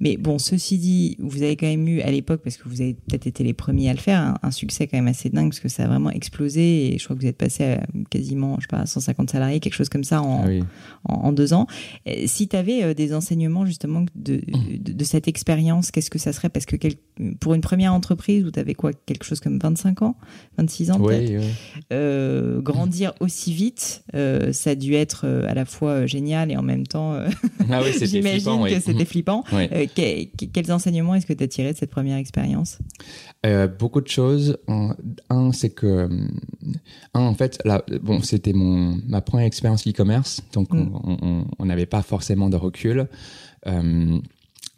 Mais 0.03 0.17
bon, 0.17 0.39
ceci 0.39 0.79
dit, 0.79 1.17
vous 1.21 1.43
avez 1.45 1.55
quand 1.57 1.69
même 1.69 1.87
eu 1.87 2.01
à 2.01 2.11
l'époque, 2.11 2.41
parce 2.43 2.57
que 2.57 2.69
vous 2.69 2.81
avez 2.83 2.95
peut-être 2.95 3.27
été 3.29 3.45
les 3.45 3.53
premiers 3.55 3.89
à 3.89 3.93
le 3.95 4.01
faire, 4.01 4.19
un, 4.21 4.35
un 4.43 4.51
succès 4.51 4.87
quand 4.89 4.97
même 4.99 5.07
assez 5.07 5.31
dingue, 5.31 5.51
parce 5.51 5.61
que 5.61 5.69
ça 5.69 5.85
a 5.85 5.87
vraiment 5.87 6.11
explosé. 6.11 6.93
Et 6.95 6.99
je 6.99 7.05
crois 7.05 7.15
que 7.17 7.21
vous 7.23 7.29
êtes 7.29 7.39
passé 7.39 7.63
à 7.65 7.87
quasiment, 8.11 8.57
je 8.59 8.63
sais 8.63 8.67
pas, 8.69 8.85
150 8.85 9.31
salariés, 9.31 9.61
quelque 9.61 9.75
chose 9.77 9.89
comme 9.89 10.03
ça 10.05 10.21
en, 10.21 10.43
Ah 10.43 10.49
oui. 10.49 10.63
en, 11.09 11.15
en 11.15 11.33
deux 11.33 11.53
ans. 11.55 11.67
Euh, 12.09 12.25
Si 12.27 12.49
tu 12.49 12.57
avais 12.57 12.95
des 12.95 13.15
enseignements 13.15 13.65
justement 13.65 14.05
de, 14.17 14.41
de, 14.81 14.93
de 14.93 15.05
cette 15.05 15.29
expérience, 15.29 15.91
qu'est-ce 15.93 16.11
que 16.11 16.19
ça 16.19 16.33
serait? 16.33 16.49
Parce 16.49 16.67
que 16.67 16.75
quel- 16.77 16.97
pour 17.39 17.55
une 17.55 17.61
première 17.61 17.95
entreprise 17.95 18.45
où 18.45 18.51
tu 18.51 18.59
avais 18.59 18.75
quoi? 18.75 18.91
Quelque 19.07 19.25
chose 19.25 19.39
comme 19.41 19.59
25 19.59 20.03
ans? 20.03 20.17
26 20.59 20.91
ans 20.91 20.99
peut-être? 21.01 21.31
Oui, 21.31 21.37
oui. 21.39 21.81
euh, 21.93 22.61
grandir 22.61 23.13
aussi 23.21 23.53
vite, 23.53 24.03
euh, 24.15 24.53
ça 24.53 24.71
a 24.71 24.75
dû 24.75 24.95
être 24.95 25.23
euh, 25.27 25.47
à 25.49 25.55
la 25.55 25.65
fois 25.65 25.91
euh, 25.91 26.07
génial 26.07 26.51
et 26.51 26.57
en 26.57 26.63
même 26.63 26.87
temps, 26.87 27.13
euh, 27.15 27.29
Ah 27.71 27.81
oui, 27.83 27.91
j'imagine 28.07 28.65
que 28.65 28.81
c'était 28.81 29.05
flippant. 29.05 29.45
Oui. 29.53 29.69
Euh, 29.73 29.87
que- 29.95 30.25
que- 30.37 30.45
quels 30.47 30.73
enseignements 30.73 31.15
est-ce 31.15 31.27
que 31.27 31.33
tu 31.33 31.45
as 31.45 31.49
tiré 31.49 31.73
de 31.73 31.79
cette 31.79 31.91
première 31.91 32.17
expérience? 32.17 32.79
Euh, 33.45 33.67
beaucoup 33.67 34.01
de 34.01 34.09
choses. 34.09 34.59
Un, 34.69 35.53
c'est 35.53 35.71
que, 35.71 35.87
euh, 35.87 36.09
un, 37.15 37.21
en 37.21 37.35
fait, 37.35 37.59
là, 37.65 37.85
bon, 38.03 38.21
c'était 38.23 38.53
mon 38.53 38.99
ma 39.07 39.21
première 39.21 39.47
expérience 39.47 39.87
e-commerce, 39.87 40.41
donc 40.53 40.73
Mm. 40.73 41.47
on- 41.59 41.65
n'avait 41.67 41.87
pas 41.87 42.03
forcément 42.03 42.49
de 42.51 42.57
recul. 42.57 43.09
Euh, 43.67 44.19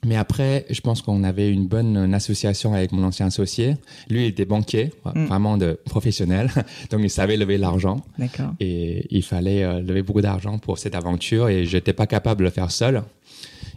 mais 0.07 0.17
après, 0.17 0.67
je 0.69 0.81
pense 0.83 1.01
qu'on 1.01 1.25
avait 1.25 1.51
une 1.51 1.67
bonne 1.67 2.13
association 2.15 2.75
avec 2.75 2.93
mon 2.93 3.05
ancien 3.05 3.27
associé. 3.27 3.77
Lui, 4.11 4.25
il 4.25 4.29
était 4.29 4.45
banquier, 4.45 4.93
Mm. 5.15 5.25
vraiment 5.27 5.57
de 5.57 5.79
professionnel, 5.87 6.51
donc 6.91 7.01
il 7.03 7.11
savait 7.11 7.37
lever 7.39 7.57
l'argent 7.59 8.03
D'accord. 8.19 8.53
et 8.61 9.07
il 9.11 9.23
fallait 9.23 9.65
euh, 9.65 9.81
lever 9.81 10.03
beaucoup 10.03 10.21
d'argent 10.21 10.59
pour 10.59 10.79
cette 10.79 10.95
aventure 10.95 11.49
et 11.49 11.65
j'étais 11.65 11.95
pas 11.95 12.07
capable 12.07 12.41
de 12.41 12.45
le 12.45 12.51
faire 12.51 12.71
seul. 12.71 13.03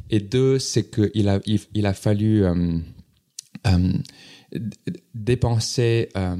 Et 0.09 0.19
deux, 0.19 0.59
c'est 0.59 0.89
qu'il 0.89 1.29
a, 1.29 1.39
il, 1.45 1.59
il 1.73 1.85
a 1.85 1.93
fallu 1.93 2.43
euh, 2.43 2.77
euh, 3.67 3.93
dépenser 5.13 6.09
euh, 6.15 6.35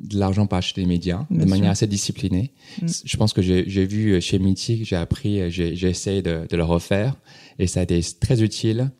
de 0.00 0.18
l'argent 0.18 0.46
pour 0.46 0.58
acheter 0.58 0.82
des 0.82 0.86
médias 0.86 1.26
Bien 1.30 1.44
de 1.44 1.50
manière 1.50 1.70
assez 1.70 1.86
disciplinée. 1.86 2.52
Mm. 2.80 2.86
Je 3.04 3.16
pense 3.16 3.32
que 3.32 3.42
j'ai 3.42 3.86
vu 3.86 4.20
chez 4.20 4.38
Mythic, 4.38 4.84
j'ai 4.84 4.96
appris, 4.96 5.50
j'ai 5.50 5.76
j'ai 5.76 5.88
essayé 5.88 6.22
de, 6.22 6.46
de 6.48 6.56
le 6.56 6.64
refaire 6.64 7.16
et 7.58 7.66
ça 7.66 7.80
a 7.80 7.82
été 7.82 8.00
très 8.20 8.42
utile. 8.42 8.90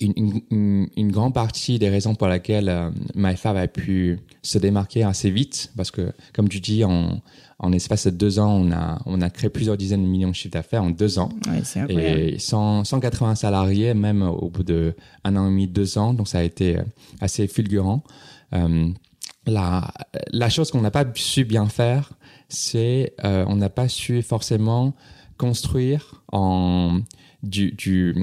Une, 0.00 0.40
une, 0.50 0.88
une- 0.96 1.12
grande 1.12 1.34
partie 1.34 1.78
des 1.78 1.90
raisons 1.90 2.14
pour 2.14 2.28
lesquelles 2.28 2.70
euh, 2.70 2.90
MyFab 3.14 3.56
a 3.58 3.68
pu 3.68 4.18
se 4.40 4.56
démarquer 4.56 5.02
assez 5.02 5.30
vite, 5.30 5.70
parce 5.76 5.90
que, 5.90 6.12
comme 6.32 6.48
tu 6.48 6.60
dis, 6.60 6.82
en, 6.82 7.20
en 7.58 7.72
espace 7.72 8.06
de 8.06 8.10
deux 8.10 8.38
ans, 8.38 8.52
on 8.54 8.72
a, 8.72 9.02
on 9.04 9.20
a 9.20 9.28
créé 9.28 9.50
plusieurs 9.50 9.76
dizaines 9.76 10.02
de 10.02 10.08
millions 10.08 10.30
de 10.30 10.34
chiffres 10.34 10.54
d'affaires 10.54 10.82
en 10.82 10.88
deux 10.88 11.18
ans. 11.18 11.28
Ouais, 11.46 11.60
c'est. 11.62 11.80
Et 11.90 12.38
100, 12.38 12.84
180 12.84 13.34
salariés, 13.34 13.92
même 13.92 14.22
au 14.22 14.48
bout 14.48 14.62
de 14.62 14.94
un 15.24 15.36
an 15.36 15.44
et 15.46 15.50
demi, 15.50 15.66
deux 15.68 15.98
ans. 15.98 16.14
Donc, 16.14 16.28
ça 16.28 16.38
a 16.38 16.42
été 16.42 16.78
euh, 16.78 16.82
assez 17.20 17.46
fulgurant. 17.46 18.02
Euh, 18.54 18.88
la, 19.46 19.92
la 20.32 20.48
chose 20.48 20.70
qu'on 20.70 20.80
n'a 20.80 20.90
pas 20.90 21.04
su 21.14 21.44
bien 21.44 21.66
faire, 21.66 22.14
c'est 22.48 23.12
euh, 23.24 23.44
on 23.46 23.56
n'a 23.56 23.68
pas 23.68 23.88
su 23.88 24.22
forcément 24.22 24.94
construire 25.36 26.22
en 26.32 27.00
du, 27.42 27.72
du, 27.72 28.14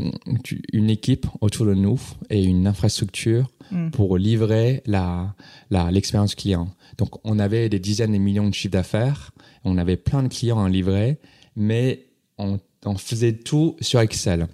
du- 0.44 0.62
une 0.74 0.90
équipe 0.90 1.26
autour 1.42 1.66
de 1.66 1.74
nous 1.74 2.00
et 2.30 2.44
une 2.44 2.68
infrastructure 2.68 3.50
Mm. 3.70 3.90
pour 3.90 4.18
livrer 4.18 4.82
la, 4.86 5.36
la, 5.72 5.92
l'expérience 5.92 6.36
client. 6.36 6.70
Donc, 6.98 7.10
on 7.26 7.38
avait 7.38 7.68
des 7.68 7.80
dizaines 7.80 8.14
de 8.14 8.18
millions 8.18 8.48
de 8.48 8.54
chiffres 8.54 8.72
d'affaires, 8.72 9.32
on 9.66 9.78
avait 9.78 9.98
plein 9.98 10.24
de 10.24 10.30
clients 10.30 10.64
à 10.64 10.70
livrer, 10.70 11.18
mais 11.58 12.06
on, 12.38 12.62
on 12.86 12.96
faisait 12.98 13.34
tout 13.34 13.76
sur 13.82 14.00
Excel. 14.00 14.48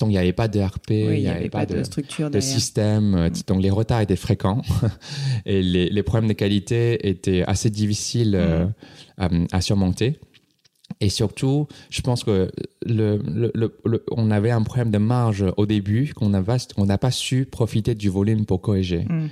Donc, 0.00 0.08
il 0.08 0.14
n'y 0.14 0.18
avait 0.18 0.32
pas 0.32 0.48
de 0.48 0.58
RP, 0.58 0.90
Oui, 0.90 1.18
il 1.18 1.20
n'y 1.20 1.28
avait 1.28 1.48
pas 1.50 1.66
de, 1.66 1.84
structure 1.84 2.30
de 2.30 2.38
derrière. 2.40 2.52
système. 2.52 3.14
euh, 3.14 3.30
Donc 3.46 3.62
les 3.62 3.70
retards 3.70 4.00
étaient 4.00 4.16
fréquents 4.16 4.62
et 5.46 5.62
les, 5.62 5.88
les 5.88 6.02
problèmes 6.02 6.28
de 6.28 6.34
qualité 6.34 7.08
étaient 7.08 7.44
assez 7.46 7.70
difficiles 7.70 8.34
euh, 8.34 8.66
à, 9.18 9.28
à 9.52 9.60
surmonter. 9.60 10.18
Et 11.04 11.08
surtout, 11.08 11.66
je 11.90 12.00
pense 12.00 12.22
que 12.22 12.50
le, 12.86 13.18
le, 13.26 13.50
le- 13.54 13.76
le- 13.84 14.04
on 14.12 14.30
avait 14.30 14.52
un 14.52 14.62
problème 14.62 14.90
de 14.92 14.98
marge 14.98 15.44
au 15.56 15.66
début 15.66 16.12
qu'on 16.14 16.28
n'a 16.30 16.42
pas, 16.42 16.58
on 16.76 16.86
n'a 16.86 16.96
pas 16.96 17.10
su 17.10 17.44
profiter 17.44 17.94
du 17.96 18.08
volume 18.08 18.46
pour 18.46 18.60
corriger. 18.60 19.04
Mm. 19.08 19.28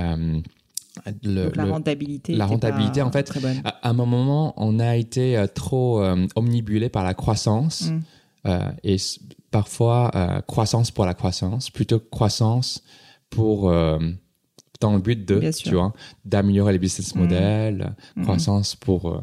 Euh, 0.00 0.40
le- 1.22 1.44
Donc 1.46 1.56
la 1.56 1.64
le- 1.64 1.70
rentabilité. 1.72 2.34
la 2.34 2.46
rentabilité, 2.46 3.00
en 3.02 3.10
fait, 3.10 3.32
à 3.64 3.68
à 3.70 3.90
un 3.90 3.92
moment, 3.94 4.52
on 4.58 4.78
a 4.78 4.96
été 4.96 5.36
euh, 5.36 5.46
trop 5.46 6.00
euh, 6.02 6.26
omnibulé 6.36 6.88
par 6.90 7.02
la 7.04 7.14
croissance 7.14 7.90
Mm. 7.90 8.00
euh, 8.46 8.70
et 8.84 8.96
parfois 9.50 10.10
croissance 10.46 10.90
pour 10.90 11.06
la 11.06 11.14
croissance, 11.14 11.70
plutôt 11.70 11.98
que 12.00 12.08
croissance 12.10 12.82
pour 13.30 13.70
dans 14.80 14.92
le 14.92 14.98
but 14.98 15.24
de, 15.26 15.50
tu 15.56 15.70
vois, 15.70 15.92
d'améliorer 16.24 16.72
les 16.74 16.78
business 16.78 17.14
Mm. 17.14 17.18
models, 17.20 17.94
Mm. 18.16 18.22
croissance 18.24 18.76
pour 18.76 19.22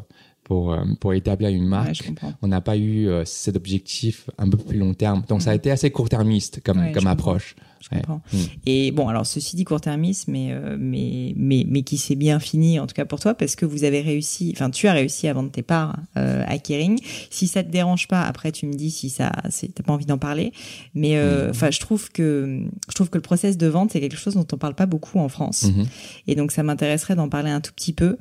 pour 0.51 0.73
euh, 0.73 0.83
pour 0.99 1.13
établir 1.13 1.47
une 1.49 1.65
marque. 1.65 2.11
on 2.41 2.47
n'a 2.49 2.59
pas 2.59 2.75
eu 2.75 3.07
euh, 3.07 3.23
cet 3.23 3.55
objectif 3.55 4.29
un 4.37 4.49
peu 4.49 4.57
plus 4.57 4.77
long 4.77 4.93
terme, 4.93 5.23
donc 5.29 5.41
ça 5.41 5.51
a 5.51 5.53
Mm. 5.53 5.57
été 5.57 5.71
assez 5.71 5.91
court-termiste 5.91 6.61
comme 6.61 6.79
Ouais, 6.79 6.89
je 6.89 6.93
comme 6.93 7.03
comprends. 7.05 7.11
approche. 7.31 7.55
Je 7.79 7.87
Ouais. 7.95 8.01
comprends. 8.01 8.21
Mm. 8.33 8.37
Et 8.67 8.91
bon, 8.91 9.07
alors 9.07 9.25
ceci 9.25 9.55
dit 9.55 9.63
court-termiste, 9.63 10.27
mais, 10.27 10.49
euh, 10.51 10.75
mais, 10.79 11.33
mais, 11.35 11.65
mais 11.67 11.81
qui 11.83 11.97
s'est 11.97 12.15
bien 12.15 12.39
fini, 12.39 12.79
en 12.79 12.85
tout 12.85 12.93
cas 12.93 13.05
pour 13.05 13.19
toi, 13.21 13.33
parce 13.33 13.55
que 13.55 13.65
vous 13.65 13.85
avez 13.85 14.01
réussi, 14.01 14.51
enfin 14.55 14.69
tu 14.69 14.87
as 14.87 14.93
réussi 14.93 15.27
à 15.29 15.33
vendre 15.33 15.51
tes 15.51 15.63
parts 15.63 15.95
euh, 16.17 16.43
à 16.47 16.57
Kering. 16.59 16.99
Si 17.29 17.47
ça 17.47 17.63
te 17.63 17.71
dérange 17.71 18.07
pas, 18.09 18.21
après 18.21 18.51
tu 18.51 18.65
me 18.67 18.73
dis 18.73 18.91
si 18.91 19.09
ça, 19.09 19.31
t'as 19.73 19.83
pas 19.83 19.93
envie 19.93 20.05
d'en 20.05 20.17
parler. 20.19 20.51
Mais 20.93 21.15
euh, 21.15 21.45
Mhm. 21.45 21.49
enfin, 21.51 21.71
je 21.71 21.79
trouve 21.79 22.11
que 22.11 22.61
je 22.89 22.93
trouve 22.93 23.09
que 23.09 23.17
le 23.17 23.21
process 23.23 23.57
de 23.57 23.67
vente 23.67 23.91
c'est 23.93 24.01
quelque 24.01 24.17
chose 24.17 24.33
dont 24.35 24.45
on 24.51 24.57
parle 24.57 24.75
pas 24.75 24.85
beaucoup 24.85 25.17
en 25.19 25.29
France. 25.29 25.63
Mhm. 25.63 25.85
Et 26.27 26.35
donc, 26.35 26.51
ça 26.51 26.61
m'intéresserait 26.63 27.15
d'en 27.15 27.29
parler 27.29 27.49
un 27.51 27.61
tout 27.61 27.71
petit 27.73 27.93
peu. 27.93 28.17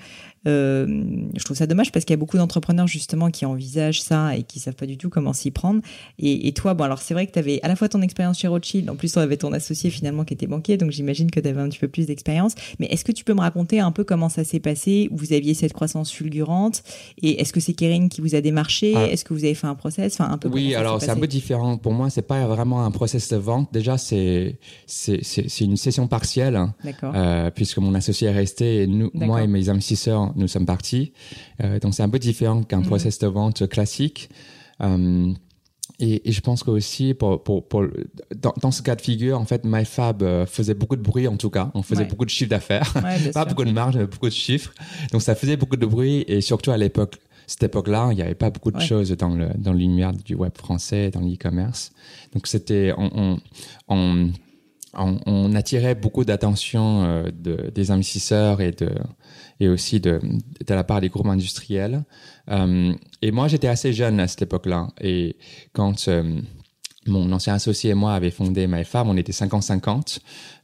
Euh, 0.49 0.87
je 1.37 1.45
trouve 1.45 1.57
ça 1.57 1.67
dommage 1.67 1.93
parce 1.93 2.05
qu'il 2.05 2.15
y 2.15 2.19
a 2.19 2.19
beaucoup 2.19 2.39
d'entrepreneurs 2.39 2.87
justement 2.87 3.31
qui 3.31 3.45
envisagent 3.45 4.01
ça 4.01 4.37
et 4.37 4.43
qui 4.43 4.59
savent 4.59 4.75
pas 4.75 4.87
du 4.87 4.97
tout 4.97 5.11
comment 5.11 5.33
s'y 5.33 5.51
prendre. 5.51 5.83
Et, 6.19 6.49
et 6.49 6.53
toi, 6.53 6.75
bon, 6.75 6.85
alors 6.85 7.01
c'est 7.01 7.15
vrai 7.15 7.27
que 7.27 7.33
tu 7.33 7.39
avais 7.39 7.61
à 7.63 7.69
la 7.69 7.77
fois 7.77 7.89
ton 7.89 8.01
expérience 8.03 8.39
chez 8.39 8.49
Rothschild, 8.49 8.89
en 8.89 8.97
plus, 8.97 9.17
on 9.17 9.21
avait 9.21 9.37
ton 9.37 9.53
associé 9.53 9.91
finalement 9.91 10.25
qui 10.25 10.35
était 10.35 10.47
banquier, 10.47 10.77
donc 10.77 10.91
j'imagine 10.91 11.31
que 11.31 11.41
tu 11.41 11.49
avais 11.49 11.61
un 11.61 11.69
petit 11.69 11.79
peu 11.79 11.89
plus 11.89 12.07
d'expérience. 12.07 12.55
Mais 12.79 12.87
est-ce 12.87 13.05
que 13.05 13.13
tu 13.13 13.25
peux 13.25 13.35
me 13.35 13.41
raconter 13.41 13.81
un 13.81 13.93
peu 13.93 14.05
comment 14.05 14.29
ça 14.29 14.45
s'est 14.45 14.61
passé? 14.61 15.09
Vous 15.13 15.33
aviez 15.33 15.55
cette 15.55 15.73
croissance 15.73 16.11
fulgurante 16.11 16.83
et 17.21 17.41
est-ce 17.41 17.53
que 17.53 17.61
c'est 17.61 17.75
Kering 17.75 18.09
qui 18.09 18.21
vous 18.21 18.35
a 18.35 18.41
démarché? 18.41 18.95
Ah. 18.97 19.07
Est-ce 19.11 19.25
que 19.25 19.35
vous 19.35 19.45
avez 19.45 19.55
fait 19.55 19.67
un 19.67 19.75
process? 19.75 20.15
Enfin, 20.15 20.33
un 20.33 20.39
peu. 20.39 20.49
Oui, 20.49 20.75
alors 20.75 21.01
c'est 21.01 21.11
un 21.11 21.17
peu 21.17 21.27
différent. 21.27 21.77
Pour 21.77 21.93
moi, 21.93 22.11
c'est 22.11 22.23
pas 22.23 22.47
vraiment 22.47 22.85
un 22.85 22.91
process 22.91 23.29
de 23.29 23.37
vente. 23.37 23.69
Déjà, 23.73 23.99
c'est 23.99 24.59
une 25.61 25.77
session 25.77 26.09
partielle 26.09 26.57
hein, 26.57 26.75
euh, 27.03 27.51
puisque 27.51 27.79
mon 27.79 27.95
associé 27.95 28.29
est 28.29 28.33
resté 28.33 28.83
et 28.83 28.87
nous, 28.87 29.11
moi 29.15 29.43
et 29.43 29.47
mes 29.47 29.69
investisseurs, 29.69 30.30
nous 30.37 30.49
sommes 30.49 30.67
partis. 30.67 31.13
Euh, 31.63 31.79
donc 31.79 31.95
c'est 31.95 32.03
un 32.03 32.09
peu 32.09 32.19
différent 32.19 32.63
qu'un 32.63 32.79
Mhm. 32.81 32.87
process 32.87 33.19
de 33.19 33.27
vente 33.27 33.67
classique. 33.69 34.31
Euh, 34.81 35.33
et, 35.99 36.29
et 36.29 36.33
je 36.33 36.41
pense 36.41 36.63
que 36.63 36.71
aussi 36.71 37.13
pour, 37.13 37.43
pour, 37.43 37.69
pour 37.69 37.85
dans, 38.35 38.55
dans 38.63 38.71
ce 38.71 38.81
cas 38.83 38.97
de 38.97 39.03
figure, 39.03 39.39
en 39.39 39.45
fait, 39.45 39.65
MyFab 39.65 40.23
euh, 40.23 40.47
faisait 40.47 40.73
beaucoup 40.75 40.97
de 40.97 41.03
bruit 41.03 41.29
en 41.29 41.37
tout 41.37 41.51
cas. 41.51 41.71
On 41.75 41.83
faisait 41.83 42.03
Ouais. 42.03 42.09
beaucoup 42.09 42.25
de 42.25 42.31
chiffres 42.31 42.49
d'affaires 42.51 42.91
Ouais, 42.97 43.31
pas 43.33 43.41
sûr. 43.43 43.47
beaucoup 43.51 43.65
de 43.65 43.73
marge, 43.73 43.97
mais 43.99 44.07
beaucoup 44.07 44.29
de 44.29 44.33
chiffres. 44.33 44.73
Donc 45.13 45.21
ça 45.23 45.35
faisait 45.35 45.57
beaucoup 45.59 45.77
de 45.77 45.85
bruit 45.87 46.25
et 46.27 46.41
surtout 46.41 46.71
à 46.71 46.79
l'époque, 46.79 47.19
cette 47.47 47.65
époque-là, 47.65 48.09
il 48.13 48.17
n'y 48.17 48.23
avait 48.23 48.35
pas 48.37 48.49
beaucoup 48.51 48.71
de 48.71 48.79
Ouais. 48.79 48.87
choses 48.87 49.11
dans 49.11 49.35
le 49.35 49.49
dans 49.59 49.73
l'univers 49.75 50.13
du 50.13 50.35
web 50.37 50.53
français, 50.57 51.11
dans 51.11 51.21
l'e-commerce. 51.21 51.93
Donc 52.33 52.47
c'était 52.47 52.95
on 52.97 53.11
on, 53.15 53.39
on 53.89 54.31
on- 54.95 55.19
on 55.27 55.55
attirait 55.55 55.95
beaucoup 55.95 56.25
d'attention 56.25 57.05
euh, 57.05 57.31
de, 57.33 57.71
des 57.75 57.91
investisseurs 57.91 58.61
et 58.61 58.73
de 58.73 58.91
et 59.61 59.69
aussi 59.69 60.01
de 60.01 60.21
de 60.67 60.75
la 60.75 60.85
part 60.85 61.01
des 61.01 61.09
groupes 61.11 61.27
industriels. 61.29 62.03
Euh, 62.51 62.93
et 63.23 63.31
moi, 63.31 63.47
j'étais 63.49 63.69
assez 63.69 63.93
jeune 63.93 64.19
à 64.21 64.27
cette 64.27 64.43
époque-là. 64.43 64.89
Et 65.01 65.37
quand 65.73 66.09
euh, 66.09 66.41
mon 67.07 67.31
ancien 67.33 67.55
associé 67.55 67.91
et 67.91 67.95
moi 67.95 68.15
avaient 68.15 68.31
fondé 68.31 68.67
MyFab, 68.67 69.07
on 69.07 69.17
était 69.17 69.33
50-50 69.33 70.19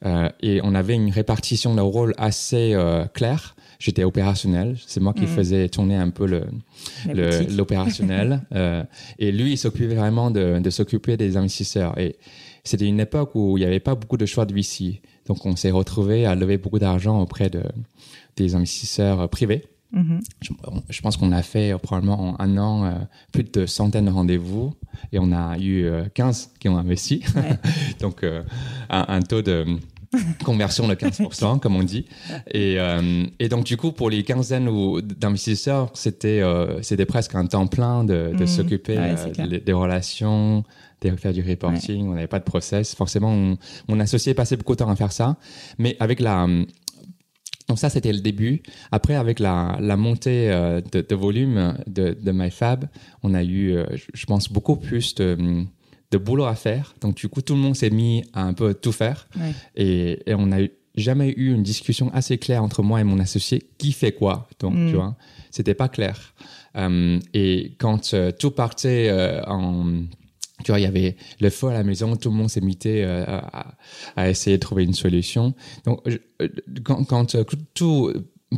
euh, 0.05 0.29
et 0.41 0.61
on 0.65 0.75
avait 0.75 0.95
une 0.95 1.11
répartition 1.11 1.75
de 1.75 1.81
rôle 1.81 2.15
assez 2.19 2.73
euh, 2.75 3.05
claire. 3.07 3.55
J'étais 3.79 4.05
opérationnel, 4.05 4.77
c'est 4.87 5.01
moi 5.01 5.13
qui 5.13 5.23
Mhm. 5.25 5.29
faisais 5.29 5.69
tourner 5.69 5.97
un 5.97 6.09
peu 6.09 6.27
le, 6.27 6.45
La 7.07 7.13
le- 7.15 7.55
l'opérationnel. 7.57 8.41
euh, 8.55 8.83
et 9.19 9.31
lui, 9.33 9.53
il 9.53 9.59
s'occupait 9.59 9.95
vraiment 9.95 10.31
de, 10.31 10.59
de 10.59 10.71
s'occuper 10.71 11.19
des 11.19 11.37
investisseurs. 11.37 11.99
Et 11.99 12.17
c'était 12.69 12.87
une 12.87 13.01
époque 13.01 13.31
où 13.35 13.57
il 13.57 13.61
n'y 13.61 13.67
avait 13.67 13.81
pas 13.81 13.95
beaucoup 13.95 14.17
de 14.17 14.27
choix 14.27 14.45
de 14.47 14.55
VC. 14.55 15.01
Donc, 15.27 15.45
on 15.47 15.57
s'est 15.57 15.71
retrouvé 15.71 16.27
à 16.27 16.35
lever 16.35 16.57
beaucoup 16.59 16.79
d'argent 16.79 17.21
auprès 17.21 17.51
de, 17.51 17.63
des 18.37 18.55
investisseurs 18.55 19.29
privés. 19.29 19.65
Mhm. 19.93 20.21
Je, 20.43 20.51
je 20.91 21.01
pense 21.01 21.17
qu'on 21.17 21.31
a 21.33 21.43
fait 21.43 21.73
euh, 21.73 21.79
probablement 21.79 22.31
en 22.31 22.37
un 22.41 22.59
an 22.59 22.85
euh, 22.85 22.91
plus 23.33 23.45
de 23.45 23.67
centaines 23.67 24.07
de 24.07 24.11
rendez-vous 24.11 24.75
et 25.13 25.19
on 25.21 25.31
a 25.33 25.57
eu 25.59 25.85
euh, 25.85 26.05
15 26.13 26.51
qui 26.59 26.69
ont 26.69 26.77
investi. 26.77 27.23
Ouais. 27.37 27.57
Donc, 28.01 28.25
euh, 28.25 28.43
un, 28.91 29.05
un 29.09 29.23
taux 29.23 29.43
de 29.43 29.65
conversion 30.45 30.89
de 30.89 30.95
15%, 30.95 31.61
comme 31.61 31.77
on 31.77 31.83
dit. 31.85 32.07
Et, 32.51 32.77
euh, 32.79 33.25
et 33.39 33.49
donc, 33.49 33.65
du 33.65 33.77
coup, 33.77 33.93
pour 33.93 34.09
les 34.11 34.23
quinzaines 34.23 34.69
d'investisseurs, 35.19 35.91
c'était 35.95 36.43
c'était 36.83 37.07
presque 37.07 37.35
un 37.35 37.47
temps 37.47 37.67
plein 37.67 38.05
de, 38.05 38.33
de 38.33 38.41
Mhm. 38.41 38.47
s'occuper 38.47 38.97
Ouais, 38.99 39.61
des 39.61 39.73
relations, 39.73 40.65
faire 41.17 41.33
du 41.33 41.43
reporting. 41.43 42.09
On 42.09 42.15
n'avait 42.15 42.27
pas 42.27 42.39
de 42.41 42.45
process. 42.45 42.95
Forcément, 42.95 43.31
on- 43.33 43.57
mon 43.89 44.01
associé 44.01 44.35
passait 44.35 44.57
beaucoup 44.57 44.73
de 44.73 44.79
temps 44.79 44.91
à 44.91 44.97
faire 44.97 45.13
ça. 45.13 45.37
Mais 45.79 45.97
avec 46.01 46.21
la... 46.21 46.47
Donc 47.69 47.79
ça, 47.79 47.89
c'était 47.91 48.13
le 48.13 48.21
début. 48.21 48.63
Après, 48.93 49.15
avec 49.17 49.41
la, 49.41 49.77
la 49.81 49.97
montée 49.97 50.51
euh, 50.51 50.81
de, 50.93 51.01
de 51.01 51.15
volume 51.17 51.77
de, 51.87 52.17
de 52.21 52.31
MyFab, 52.33 52.85
on 53.25 53.35
a 53.35 53.43
eu, 53.43 53.73
euh, 53.73 53.87
je- 54.15 54.27
pense, 54.27 54.49
beaucoup 54.53 54.77
plus 54.77 55.15
de, 55.17 55.37
de 56.13 56.19
boulot 56.19 56.45
à 56.45 56.55
faire. 56.55 56.95
Donc, 57.01 57.17
du 57.17 57.29
coup, 57.29 57.43
tout 57.43 57.55
le 57.55 57.61
monde 57.61 57.75
s'est 57.75 57.91
mis 57.91 58.23
à 58.35 58.43
un 58.45 58.53
peu 58.53 58.73
tout 58.75 58.93
faire. 58.93 59.29
Ouais. 59.37 59.53
Et, 59.75 60.31
et 60.31 60.35
on 60.35 60.47
n'a 60.47 60.59
jamais 60.95 61.31
eu 61.37 61.53
une 61.53 61.65
discussion 61.65 62.09
assez 62.15 62.39
claire 62.39 62.63
entre 62.63 62.83
moi 62.85 63.01
et 63.01 63.05
mon 63.05 63.19
associé 63.19 63.65
qui 63.79 63.91
fait 63.93 64.13
quoi. 64.13 64.49
Donc, 64.61 64.75
Mm. 64.75 64.89
tu 64.89 64.95
vois, 64.95 65.17
c'était 65.51 65.75
pas 65.75 65.89
clair. 65.89 66.35
Euh, 66.77 67.19
et 67.35 67.73
quand 67.79 68.15
tout 68.39 68.51
partait 68.53 69.11
en... 69.49 70.03
Tu 70.65 70.71
vois, 70.73 70.81
il 70.81 70.85
y 70.85 70.87
avait 70.87 71.17
le 71.41 71.51
feu 71.51 71.69
à 71.69 71.75
la 71.75 71.83
maison, 71.85 72.17
tout 72.17 72.31
le 72.31 72.35
monde 72.37 72.49
s'est 72.51 72.61
mité 72.63 73.05
euh, 73.05 73.25
à, 73.27 73.75
à 74.17 74.31
essayer 74.31 74.57
de 74.57 74.61
trouver 74.61 74.85
une 74.85 74.95
solution. 74.95 75.55
Donc, 75.85 76.01
je- 76.07 76.17
euh, 76.43 76.49
quand, 76.83 77.05
quand 77.05 77.35
euh, 77.35 77.45
tout 77.75 78.11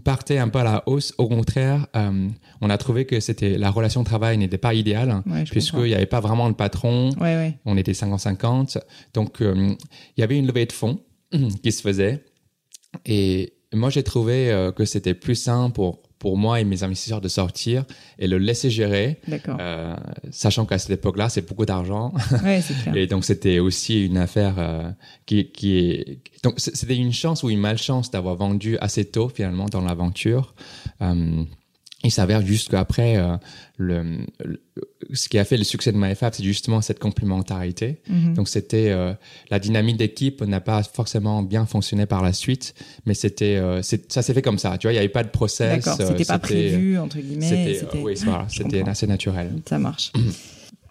partait 0.04 0.38
un 0.38 0.48
peu 0.48 0.60
à 0.60 0.64
la 0.64 0.82
hausse, 0.86 1.12
au 1.18 1.26
contraire, 1.28 1.86
euh, 1.96 2.28
on 2.60 2.70
a 2.70 2.78
trouvé 2.78 3.04
que 3.04 3.18
c'était 3.20 3.58
la 3.58 3.70
relation 3.70 4.02
de 4.02 4.06
travail 4.06 4.38
n'était 4.38 4.58
pas 4.58 4.74
idéale, 4.74 5.22
Ouais, 5.26 5.44
puisqu'il 5.44 5.82
n'y 5.84 5.94
avait 5.94 6.06
pas 6.06 6.20
vraiment 6.20 6.48
de 6.48 6.54
patron, 6.54 7.10
Ouais, 7.20 7.34
ouais. 7.34 7.58
on 7.64 7.76
était 7.76 7.92
50-50. 7.94 8.78
Donc, 9.14 9.42
euh, 9.42 9.74
il 10.16 10.20
y 10.20 10.22
avait 10.22 10.38
une 10.38 10.46
levée 10.46 10.66
de 10.66 10.72
fonds 10.72 11.00
qui 11.62 11.72
se 11.72 11.82
faisait. 11.82 12.24
Et 13.06 13.54
moi, 13.74 13.90
j'ai 13.90 14.02
trouvé 14.02 14.50
euh, 14.50 14.72
que 14.72 14.84
c'était 14.84 15.14
plus 15.14 15.34
simple 15.34 15.74
pour, 15.74 16.02
pour 16.18 16.36
moi 16.36 16.60
et 16.60 16.64
mes 16.64 16.82
investisseurs 16.82 17.20
de 17.20 17.28
sortir 17.28 17.84
et 18.18 18.26
le 18.26 18.38
laisser 18.38 18.70
gérer, 18.70 19.20
euh, 19.48 19.96
sachant 20.30 20.66
qu'à 20.66 20.78
cette 20.78 20.90
époque-là, 20.90 21.28
c'est 21.28 21.46
beaucoup 21.46 21.66
d'argent. 21.66 22.12
Ouais. 22.44 22.60
Et 22.94 23.06
donc, 23.06 23.24
c'était 23.24 23.58
aussi 23.58 24.04
une 24.04 24.16
affaire 24.16 24.54
euh, 24.58 24.90
qui, 25.26 25.50
qui 25.50 25.78
est... 25.78 26.18
Donc, 26.42 26.54
c'était 26.58 26.96
une 26.96 27.12
chance 27.12 27.42
ou 27.42 27.50
une 27.50 27.60
malchance 27.60 28.10
d'avoir 28.10 28.36
vendu 28.36 28.78
assez 28.78 29.04
tôt, 29.04 29.28
finalement, 29.28 29.66
dans 29.66 29.80
l'aventure. 29.80 30.54
Euh, 31.02 31.44
il 32.04 32.12
s'avère 32.12 32.46
juste 32.46 32.68
qu'après, 32.70 33.16
euh, 33.16 33.36
le, 33.76 34.18
le- 34.44 34.60
ce 35.12 35.28
qui 35.28 35.36
a 35.38 35.44
fait 35.44 35.56
le 35.56 35.64
succès 35.64 35.90
de 35.90 35.96
MyFab, 35.96 36.32
c'est 36.32 36.44
justement 36.44 36.80
cette 36.80 36.98
complémentarité. 37.00 38.00
Mhm. 38.08 38.34
Donc, 38.34 38.48
c'était 38.48 38.90
euh, 38.90 39.12
la 39.50 39.58
dynamique 39.58 39.96
d'équipe 39.96 40.40
n'a 40.42 40.60
pas 40.60 40.82
forcément 40.84 41.42
bien 41.42 41.66
fonctionné 41.66 42.06
par 42.06 42.22
la 42.22 42.32
suite, 42.32 42.74
mais 43.06 43.14
c'était 43.14 43.56
euh, 43.56 43.82
ça 43.82 44.22
s'est 44.22 44.34
fait 44.34 44.42
comme 44.42 44.58
ça. 44.58 44.78
Tu 44.78 44.86
vois, 44.86 44.92
il 44.92 44.96
n'y 44.96 45.00
avait 45.00 45.08
pas 45.08 45.24
de 45.24 45.30
process. 45.30 45.84
D'accord, 45.84 45.96
c'était 46.08 46.24
pas 46.24 46.38
prévu, 46.38 46.98
entre 46.98 47.18
guillemets. 47.18 47.74
C'était 47.74 47.98
oui, 47.98 48.14
voilà, 48.24 48.46
assez 48.90 49.06
naturel. 49.06 49.50
Ça 49.68 49.78
marche. 49.78 50.12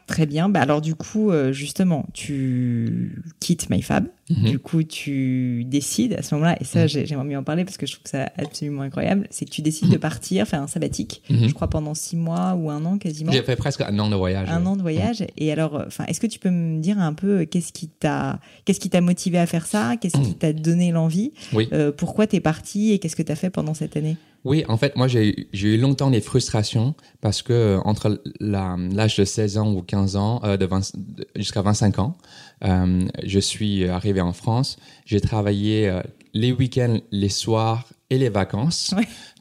Très 0.07 0.25
bien. 0.25 0.47
Bah 0.49 0.61
alors 0.61 0.81
du 0.81 0.95
coup, 0.95 1.31
euh, 1.31 1.51
justement, 1.51 2.05
tu 2.13 3.21
quittes 3.39 3.69
MyFab. 3.69 4.07
Mhm. 4.29 4.49
Du 4.49 4.59
coup, 4.59 4.83
tu 4.83 5.63
décides 5.65 6.13
à 6.15 6.21
ce 6.21 6.35
moment-là, 6.35 6.57
et 6.59 6.65
ça, 6.65 6.81
Mhm. 6.81 6.87
j'ai- 6.89 7.05
j'aimerais 7.05 7.25
mieux 7.25 7.37
en 7.37 7.43
parler 7.43 7.63
parce 7.63 7.77
que 7.77 7.85
je 7.85 7.93
trouve 7.93 8.03
que 8.03 8.09
c'est 8.09 8.27
absolument 8.37 8.81
incroyable, 8.81 9.25
c'est 9.29 9.45
que 9.45 9.49
tu 9.51 9.61
décides 9.61 9.89
de 9.89 9.95
partir, 9.97 10.45
faire 10.45 10.61
un 10.61 10.67
sabbatique, 10.67 11.21
Mhm. 11.29 11.47
je 11.47 11.53
crois 11.53 11.69
pendant 11.69 11.93
six 11.93 12.17
mois 12.17 12.53
ou 12.55 12.69
un 12.69 12.83
an 12.83 12.97
quasiment. 12.97 13.31
J'ai 13.31 13.41
fait 13.43 13.55
presque 13.55 13.81
un 13.81 13.97
an 13.99 14.09
de 14.09 14.15
voyage. 14.15 14.49
Un 14.49 14.61
ouais. 14.61 14.67
an 14.67 14.75
de 14.75 14.81
voyage. 14.81 15.23
Et 15.37 15.49
alors, 15.51 15.81
enfin, 15.87 16.03
est-ce 16.07 16.19
que 16.19 16.27
tu 16.27 16.39
peux 16.39 16.49
me 16.49 16.81
dire 16.81 16.99
un 16.99 17.13
peu 17.13 17.39
euh, 17.41 17.45
qu'est-ce 17.45 17.71
qui 17.71 17.87
t'a, 17.87 18.39
qu'est-ce 18.65 18.81
qui 18.81 18.89
t'a 18.89 18.99
motivé 19.01 19.37
à 19.37 19.45
faire 19.45 19.65
ça? 19.65 19.95
Qu'est-ce 19.95 20.17
qui 20.21 20.33
t'a 20.35 20.51
donné 20.51 20.91
l'envie? 20.91 21.31
Oui. 21.53 21.69
Euh, 21.71 21.91
Pourquoi 21.95 22.27
t'es 22.27 22.41
parti 22.41 22.91
et 22.91 22.99
qu'est-ce 22.99 23.15
que 23.15 23.23
t'as 23.23 23.35
fait 23.35 23.49
pendant 23.49 23.73
cette 23.73 23.95
année? 23.95 24.17
Oui, 24.43 24.63
en 24.69 24.77
fait, 24.77 24.95
moi, 24.95 25.07
j'ai 25.07 25.47
eu- 25.53 25.77
longtemps 25.77 26.09
des 26.09 26.21
frustrations 26.21 26.95
parce 27.21 27.41
que 27.41 27.53
euh, 27.53 27.79
entre 27.83 28.21
l'âge 28.39 29.17
de 29.17 29.25
16 29.25 29.57
ans 29.57 29.73
ou 29.73 29.81
15 29.81 30.15
ans, 30.15 30.39
euh, 30.43 30.55
de 30.57 30.65
20 30.65 30.95
de- 30.95 31.27
jusqu'à 31.35 31.61
25 31.61 31.99
ans, 31.99 32.17
euh, 32.63 33.05
je 33.25 33.39
suis 33.39 33.85
arrivé 33.87 34.21
en 34.21 34.33
France. 34.33 34.77
J'ai 35.05 35.19
travaillé 35.21 35.89
euh, 35.89 36.01
les 36.33 36.51
week-ends, 36.51 36.99
les 37.11 37.29
soirs 37.29 37.85
et 38.09 38.17
les 38.17 38.29
vacances. 38.29 38.93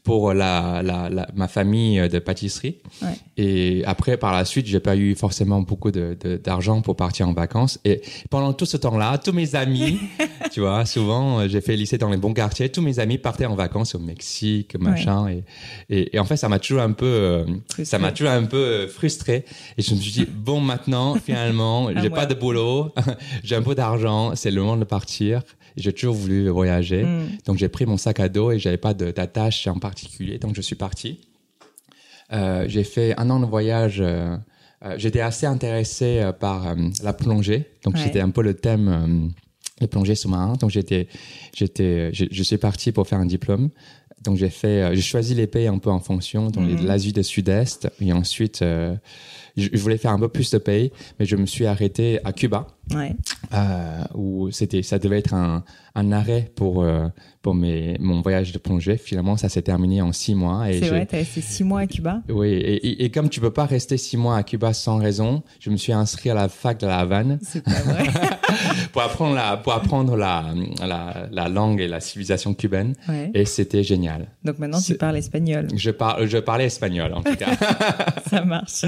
Pour 0.06 0.32
la, 0.32 0.82
la, 0.84 1.10
la- 1.10 1.26
ma 1.34 1.48
famille 1.48 1.98
euh, 1.98 2.06
de 2.08 2.20
pâtisserie. 2.20 2.76
Ouais. 3.02 3.08
Et 3.36 3.82
après, 3.86 4.16
par 4.16 4.32
la 4.32 4.44
suite, 4.44 4.66
j'ai 4.66 4.78
pas 4.78 4.96
eu 4.96 5.16
forcément 5.16 5.60
beaucoup 5.62 5.90
de- 5.90 6.16
de- 6.22 6.36
d'argent 6.36 6.80
pour 6.80 6.94
partir 6.94 7.28
en 7.28 7.32
vacances. 7.32 7.80
Et 7.84 8.00
pendant 8.30 8.52
tout 8.52 8.66
ce 8.66 8.76
temps-là, 8.76 9.18
tous 9.18 9.32
mes 9.32 9.56
amis, 9.56 9.98
tu 10.52 10.60
vois, 10.60 10.86
souvent, 10.86 11.40
euh, 11.40 11.48
j'ai 11.48 11.60
fait 11.60 11.74
lycée 11.76 11.98
dans 11.98 12.08
les 12.08 12.18
bons 12.18 12.32
quartiers, 12.34 12.68
tous 12.68 12.82
mes 12.82 13.00
amis 13.00 13.18
partaient 13.18 13.46
en 13.46 13.56
vacances 13.56 13.96
au 13.96 13.98
Mexique, 13.98 14.78
machin. 14.78 15.26
Et, 15.28 15.42
et, 15.90 16.14
et 16.14 16.18
en 16.20 16.24
fait, 16.24 16.36
ça 16.36 16.48
m'a 16.48 16.60
toujours 16.60 16.82
un 16.82 16.92
peu, 16.92 17.04
euh, 17.04 17.44
ça 17.82 17.98
m'a 17.98 18.12
toujours 18.12 18.30
un 18.32 18.44
peu 18.44 18.86
frustré. 18.86 19.44
Et 19.76 19.82
je 19.82 19.92
me 19.92 19.98
suis 20.00 20.12
dit, 20.12 20.26
bon, 20.32 20.60
maintenant, 20.60 21.16
finalement, 21.16 21.88
j'ai 21.90 22.06
Ah, 22.06 22.10
pas 22.10 22.20
ouais. 22.20 22.26
de 22.28 22.34
boulot, 22.34 22.94
j'ai 23.42 23.56
un 23.56 23.62
peu 23.62 23.74
d'argent, 23.74 24.36
c'est 24.36 24.52
le 24.52 24.60
moment 24.60 24.76
de 24.76 24.84
partir. 24.84 25.42
J'ai 25.76 25.92
toujours 25.92 26.14
voulu 26.14 26.48
voyager. 26.48 27.04
Mm. 27.04 27.26
Donc, 27.46 27.58
j'ai 27.58 27.68
pris 27.68 27.84
mon 27.86 27.96
sac 27.96 28.20
à 28.20 28.28
dos 28.28 28.50
et 28.52 28.58
j'avais 28.58 28.76
pas 28.78 28.94
d'attache 28.94 29.66
en 29.66 29.78
particulier. 29.78 30.38
Donc, 30.38 30.54
je 30.54 30.60
suis 30.62 30.76
parti. 30.76 31.18
Euh, 32.32 32.64
j'ai 32.68 32.84
fait 32.84 33.14
un 33.18 33.30
an 33.30 33.40
de 33.40 33.46
voyage. 33.46 34.00
euh, 34.00 34.36
euh, 34.84 34.94
J'étais 34.98 35.20
assez 35.20 35.46
intéressé 35.46 36.30
par 36.40 36.74
la 37.02 37.12
plongée. 37.12 37.66
Donc, 37.84 37.94
Ouais. 37.94 38.00
c'était 38.04 38.20
un 38.20 38.30
peu 38.30 38.42
le 38.42 38.54
thème 38.54 39.32
les 39.80 39.86
plongées 39.86 40.14
sous-marins. 40.14 40.54
Donc, 40.54 40.70
j'étais, 40.70 41.06
j'étais, 41.54 42.10
je, 42.12 42.24
je 42.30 42.42
suis 42.42 42.56
parti 42.58 42.92
pour 42.92 43.06
faire 43.06 43.18
un 43.18 43.26
diplôme. 43.26 43.68
Donc, 44.24 44.36
j'ai 44.38 44.48
fait, 44.50 44.94
j'ai 44.96 45.02
choisi 45.02 45.34
les 45.34 45.46
pays 45.46 45.66
un 45.66 45.78
peu 45.78 45.90
en 45.90 46.00
fonction, 46.00 46.50
donc 46.50 46.66
Mhm. 46.66 46.86
l'Asie 46.86 47.12
du 47.12 47.22
Sud-Est. 47.22 47.88
Et 48.00 48.12
ensuite, 48.12 48.62
euh, 48.62 48.96
je, 49.56 49.68
je 49.72 49.78
voulais 49.78 49.96
faire 49.98 50.12
un 50.12 50.18
peu 50.18 50.28
plus 50.28 50.50
de 50.50 50.58
pays, 50.58 50.92
mais 51.18 51.26
je 51.26 51.36
me 51.36 51.46
suis 51.46 51.66
arrêté 51.66 52.18
à 52.24 52.32
Cuba 52.32 52.66
Ouais. 52.94 53.16
euh, 53.52 54.04
où 54.14 54.50
c'était 54.52 54.82
ça 54.82 55.00
devait 55.00 55.18
être 55.18 55.34
un, 55.34 55.64
un 55.96 56.12
arrêt 56.12 56.52
pour 56.54 56.84
euh, 56.84 57.08
pour 57.42 57.52
mes 57.56 57.96
mon 57.98 58.20
voyage 58.20 58.52
de 58.52 58.58
plongée 58.58 58.96
finalement 58.96 59.36
ça 59.36 59.48
s'est 59.48 59.62
terminé 59.62 60.00
en 60.02 60.12
six 60.12 60.36
mois 60.36 60.70
et 60.70 60.78
C'est 60.80 60.90
vrai, 60.90 61.04
t'as 61.04 61.16
resté 61.16 61.40
six 61.40 61.64
mois 61.64 61.80
à 61.80 61.86
Cuba? 61.88 62.22
oui 62.28 62.46
et, 62.50 62.86
et, 62.86 63.04
et 63.04 63.10
comme 63.10 63.28
tu 63.28 63.40
peux 63.40 63.50
pas 63.50 63.64
rester 63.66 63.96
six 63.96 64.16
mois 64.16 64.36
à 64.36 64.44
Cuba 64.44 64.72
sans 64.72 64.98
raison 64.98 65.42
je 65.58 65.70
me 65.70 65.76
suis 65.76 65.92
inscrit 65.92 66.30
à 66.30 66.34
la 66.34 66.48
fac 66.48 66.78
de 66.78 66.86
la 66.86 66.98
Havane 67.00 67.40
C'est 67.42 67.64
pas 67.64 67.72
vrai. 67.72 68.04
pour 68.92 69.02
apprendre 69.02 69.34
la 69.34 69.56
pour 69.56 69.72
apprendre 69.72 70.16
la 70.16 70.44
la, 70.86 71.26
la 71.32 71.48
langue 71.48 71.80
et 71.80 71.88
la 71.88 71.98
civilisation 71.98 72.54
cubaine 72.54 72.94
Ouais. 73.08 73.32
et 73.34 73.46
c'était 73.46 73.82
génial 73.82 74.28
Donc 74.44 74.60
maintenant, 74.60 74.80
tu 74.80 74.94
parles 74.94 75.16
espagnol. 75.16 75.66
je 75.74 75.90
parle 75.90 76.28
je 76.28 76.38
parlais 76.38 76.66
espagnol 76.66 77.12
en 77.14 77.22
tout 77.24 77.34
cas 77.34 77.48
Ça 78.30 78.44
marche. 78.44 78.84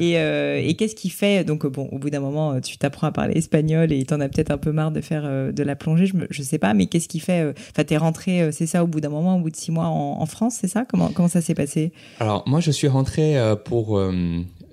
Et, 0.00 0.05
euh, 0.14 0.60
et 0.62 0.74
qu'est-ce 0.74 0.94
qui 0.94 1.10
fait 1.10 1.44
donc 1.44 1.64
euh, 1.64 1.68
bon 1.68 1.88
au 1.90 1.98
bout 1.98 2.10
d'un 2.10 2.20
moment 2.20 2.60
tu 2.60 2.78
t'apprends 2.78 3.08
à 3.08 3.12
parler 3.12 3.34
espagnol 3.36 3.92
et 3.92 4.04
t'en 4.04 4.20
as 4.20 4.28
peut-être 4.28 4.50
un 4.50 4.58
peu 4.58 4.72
marre 4.72 4.92
de 4.92 5.00
faire 5.00 5.22
euh, 5.24 5.52
de 5.52 5.62
la 5.62 5.74
plongée 5.74 6.06
je, 6.06 6.16
me, 6.16 6.26
je 6.30 6.42
sais 6.42 6.58
pas 6.58 6.72
mais 6.74 6.86
qu'est-ce 6.86 7.08
qui 7.08 7.20
fait 7.20 7.40
euh, 7.42 7.52
enfin 7.72 7.84
t'es 7.84 7.96
rentré 7.96 8.42
euh, 8.42 8.52
c'est 8.52 8.66
ça 8.66 8.84
au 8.84 8.86
bout 8.86 9.00
d'un 9.00 9.08
moment 9.08 9.36
au 9.36 9.40
bout 9.40 9.50
de 9.50 9.56
six 9.56 9.72
mois 9.72 9.86
en, 9.86 10.20
en 10.20 10.26
France 10.26 10.58
c'est 10.60 10.68
ça? 10.68 10.84
Comment 10.88 11.08
comment 11.08 11.28
ça 11.28 11.40
s'est 11.40 11.54
passé? 11.54 11.92
Alors 12.20 12.44
moi 12.46 12.60
je 12.60 12.70
suis 12.70 12.88
rentré 12.88 13.38
euh, 13.38 13.56
pour 13.56 13.98
euh, 13.98 14.12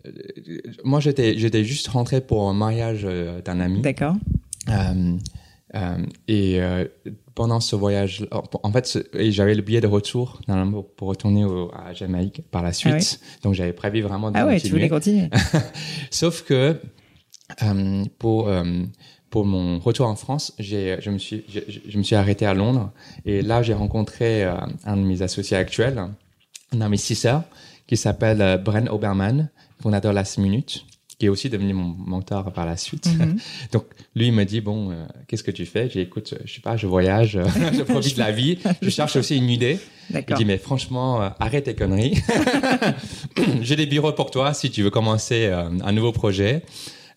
euh, 0.05 0.11
moi 0.83 0.99
j'étais 0.99 1.37
j'étais 1.37 1.63
juste 1.63 1.87
rentré 1.87 2.21
pour 2.21 2.49
un 2.49 2.53
mariage 2.53 3.01
euh, 3.05 3.41
d'un 3.41 3.59
ami. 3.59 3.81
D'accord. 3.81 4.15
Euh, 4.69 5.17
euh, 5.75 5.97
et 6.27 6.61
euh, 6.61 6.85
pendant 7.35 7.59
ce 7.59 7.75
voyage, 7.75 8.27
en 8.31 8.71
fait, 8.71 8.99
j'avais 9.13 9.55
le 9.55 9.61
billet 9.61 9.81
de 9.81 9.87
retour 9.87 10.39
normalement, 10.47 10.83
pour 10.83 11.07
retourner 11.07 11.45
au, 11.45 11.71
à 11.73 11.93
Jamaïque 11.93 12.41
par 12.51 12.61
la 12.61 12.73
suite. 12.73 13.19
Donc 13.41 13.53
j'avais 13.53 13.73
prévu 13.73 14.01
vraiment 14.01 14.31
de 14.31 14.37
ah 14.37 14.45
ouais 14.45 14.59
tu 14.59 14.69
continuer. 14.69 14.77
voulais 14.77 14.89
continuer 14.89 15.29
Sauf 16.11 16.43
que 16.43 16.79
euh, 17.61 18.05
pour 18.19 18.47
euh, 18.49 18.63
pour 19.29 19.45
mon 19.45 19.79
retour 19.79 20.07
en 20.07 20.15
France, 20.15 20.53
je 20.59 21.09
me 21.09 21.17
suis 21.17 21.43
je, 21.49 21.59
je 21.87 21.97
me 21.97 22.03
suis 22.03 22.15
arrêté 22.15 22.45
à 22.45 22.53
Londres 22.53 22.91
et 23.25 23.41
là 23.41 23.63
j'ai 23.63 23.73
rencontré 23.73 24.43
euh, 24.43 24.55
un 24.85 24.97
de 24.97 25.01
mes 25.01 25.21
associés 25.21 25.57
actuels, 25.57 26.03
un 26.71 26.81
investisseur 26.81 27.43
qui 27.87 27.97
s'appelle 27.97 28.61
Bren 28.63 28.87
Oberman, 28.89 29.49
fondateur 29.81 30.11
de 30.11 30.15
Last 30.15 30.37
Minute, 30.37 30.85
qui 31.23 31.27
est 31.27 31.29
aussi 31.29 31.49
devenu 31.49 31.71
mon 31.71 31.95
mentor 31.97 32.51
par 32.51 32.65
la 32.65 32.75
suite. 32.75 33.07
Mhm. 33.17 33.37
Donc 33.71 33.85
lui 34.13 34.27
il 34.27 34.33
me 34.33 34.43
dit 34.43 34.59
bon 34.59 34.91
euh, 34.91 35.05
qu'est-ce 35.25 35.43
que 35.43 35.51
tu 35.51 35.65
fais? 35.65 35.89
J'ai 35.89 36.01
dit 36.01 36.07
écoute 36.07 36.33
je 36.43 36.53
sais 36.53 36.59
pas 36.59 36.75
je 36.75 36.85
voyage, 36.85 37.37
euh, 37.37 37.45
je 37.73 37.81
profite 37.83 38.15
de 38.15 38.19
la 38.19 38.33
vie, 38.33 38.57
je 38.81 38.89
cherche 38.89 39.15
aussi 39.15 39.37
une 39.37 39.49
idée. 39.49 39.79
Il 40.13 40.35
dit 40.35 40.43
mais 40.43 40.57
franchement 40.57 41.21
euh, 41.21 41.29
arrête 41.39 41.63
tes 41.63 41.75
conneries. 41.75 42.21
J'ai 43.61 43.77
des 43.77 43.85
bureaux 43.85 44.11
pour 44.11 44.31
toi 44.31 44.53
si 44.53 44.69
tu 44.69 44.83
veux 44.83 44.89
commencer 44.89 45.45
euh, 45.45 45.69
un 45.81 45.91
nouveau 45.93 46.11
projet 46.11 46.63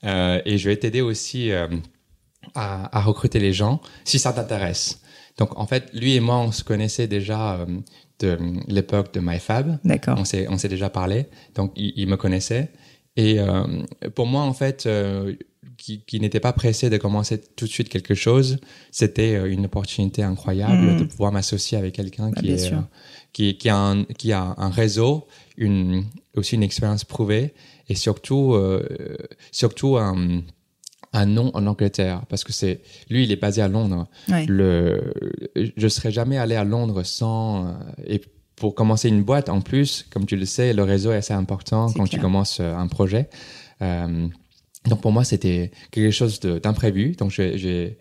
et 0.05 0.57
je 0.57 0.69
vais 0.69 0.77
t'aider 0.77 1.01
aussi 1.01 1.51
à, 1.51 1.69
à 2.55 3.01
recruter 3.01 3.41
les 3.41 3.53
gens 3.53 3.81
si 4.05 4.21
ça 4.21 4.33
t'intéresse. 4.33 5.01
Donc 5.37 5.59
en 5.59 5.67
fait, 5.67 5.91
lui 5.93 6.15
et 6.15 6.21
moi, 6.21 6.37
on 6.39 6.53
se 6.53 6.63
connaissait 6.63 7.09
déjà 7.09 7.67
de 8.21 8.39
l'époque 8.69 9.13
de 9.15 9.19
MyFab. 9.19 9.79
D'accord. 9.83 10.17
On 10.17 10.25
s'est 10.25 10.47
on 10.49 10.59
s'est 10.59 10.69
déjà 10.69 10.91
parlé, 10.91 11.27
donc 11.57 11.73
il, 11.75 11.93
il 11.97 12.07
me 12.07 12.17
connaissait. 12.17 12.71
Et 13.17 13.41
euh, 13.41 13.65
pour 14.15 14.27
moi, 14.27 14.43
en 14.43 14.53
fait, 14.53 14.85
euh, 14.87 15.35
qui, 15.79 16.01
qui 16.07 16.21
n'était 16.21 16.41
pas 16.41 16.53
pressé 16.53 16.91
de 16.91 16.97
commencer 16.97 17.41
tout 17.57 17.65
de 17.67 17.71
suite 17.71 17.89
quelque 17.89 18.15
chose, 18.15 18.59
c'était 18.91 19.35
euh, 19.37 19.51
une 19.51 19.65
opportunité 19.67 20.23
incroyable 20.23 20.83
Mhm. 20.93 20.99
de 20.99 21.05
pouvoir 21.05 21.33
m'associer 21.33 21.79
avec 21.79 21.95
quelqu'un 21.95 22.31
Bah, 22.31 22.37
qui 22.41 22.47
bien 22.47 22.55
est 22.55 22.59
sûr. 22.59 22.83
qui, 23.33 23.57
qui 23.59 23.69
a 23.69 23.77
un 23.77 24.05
qui 24.05 24.33
a 24.33 24.55
un 24.59 24.71
réseau, 24.71 25.27
une 25.57 26.05
aussi 26.37 26.55
une 26.57 26.63
expérience 26.63 27.05
prouvée 27.05 27.55
et 27.89 27.95
surtout 27.95 28.55
euh, 28.55 28.87
surtout 29.53 29.97
un 29.97 30.43
un 31.13 31.25
nom 31.27 31.51
en 31.55 31.67
Angleterre 31.67 32.23
parce 32.29 32.45
que 32.45 32.53
c'est 32.53 32.81
lui 33.09 33.25
il 33.25 33.33
est 33.33 33.37
basé 33.41 33.63
à 33.63 33.69
Londres 33.69 34.07
Ouais. 34.29 34.45
le 34.47 35.13
je 35.55 35.89
serais 35.89 36.11
jamais 36.13 36.37
allé 36.37 36.55
à 36.57 36.65
Londres 36.65 37.03
sans 37.05 37.75
et 38.07 38.21
pour 38.57 38.75
commencer 38.75 39.09
une 39.09 39.23
boîte 39.23 39.49
en 39.49 39.61
plus 39.61 40.07
comme 40.11 40.27
tu 40.27 40.37
le 40.37 40.47
sais 40.47 40.73
le 40.73 40.83
réseau 40.83 41.13
est 41.13 41.17
assez 41.17 41.35
important 41.35 41.87
quand 41.87 41.93
clair. 42.05 42.09
tu 42.09 42.19
commences 42.21 42.59
euh, 42.61 42.75
un 42.75 42.89
projet 42.89 43.29
Euh, 43.83 44.27
donc 44.87 45.03
pour 45.03 45.13
moi 45.13 45.23
c'était 45.25 45.71
quelque 45.91 46.11
chose 46.11 46.41
d'imprévu 46.41 47.13
donc 47.13 47.31
j'ai 47.31 47.99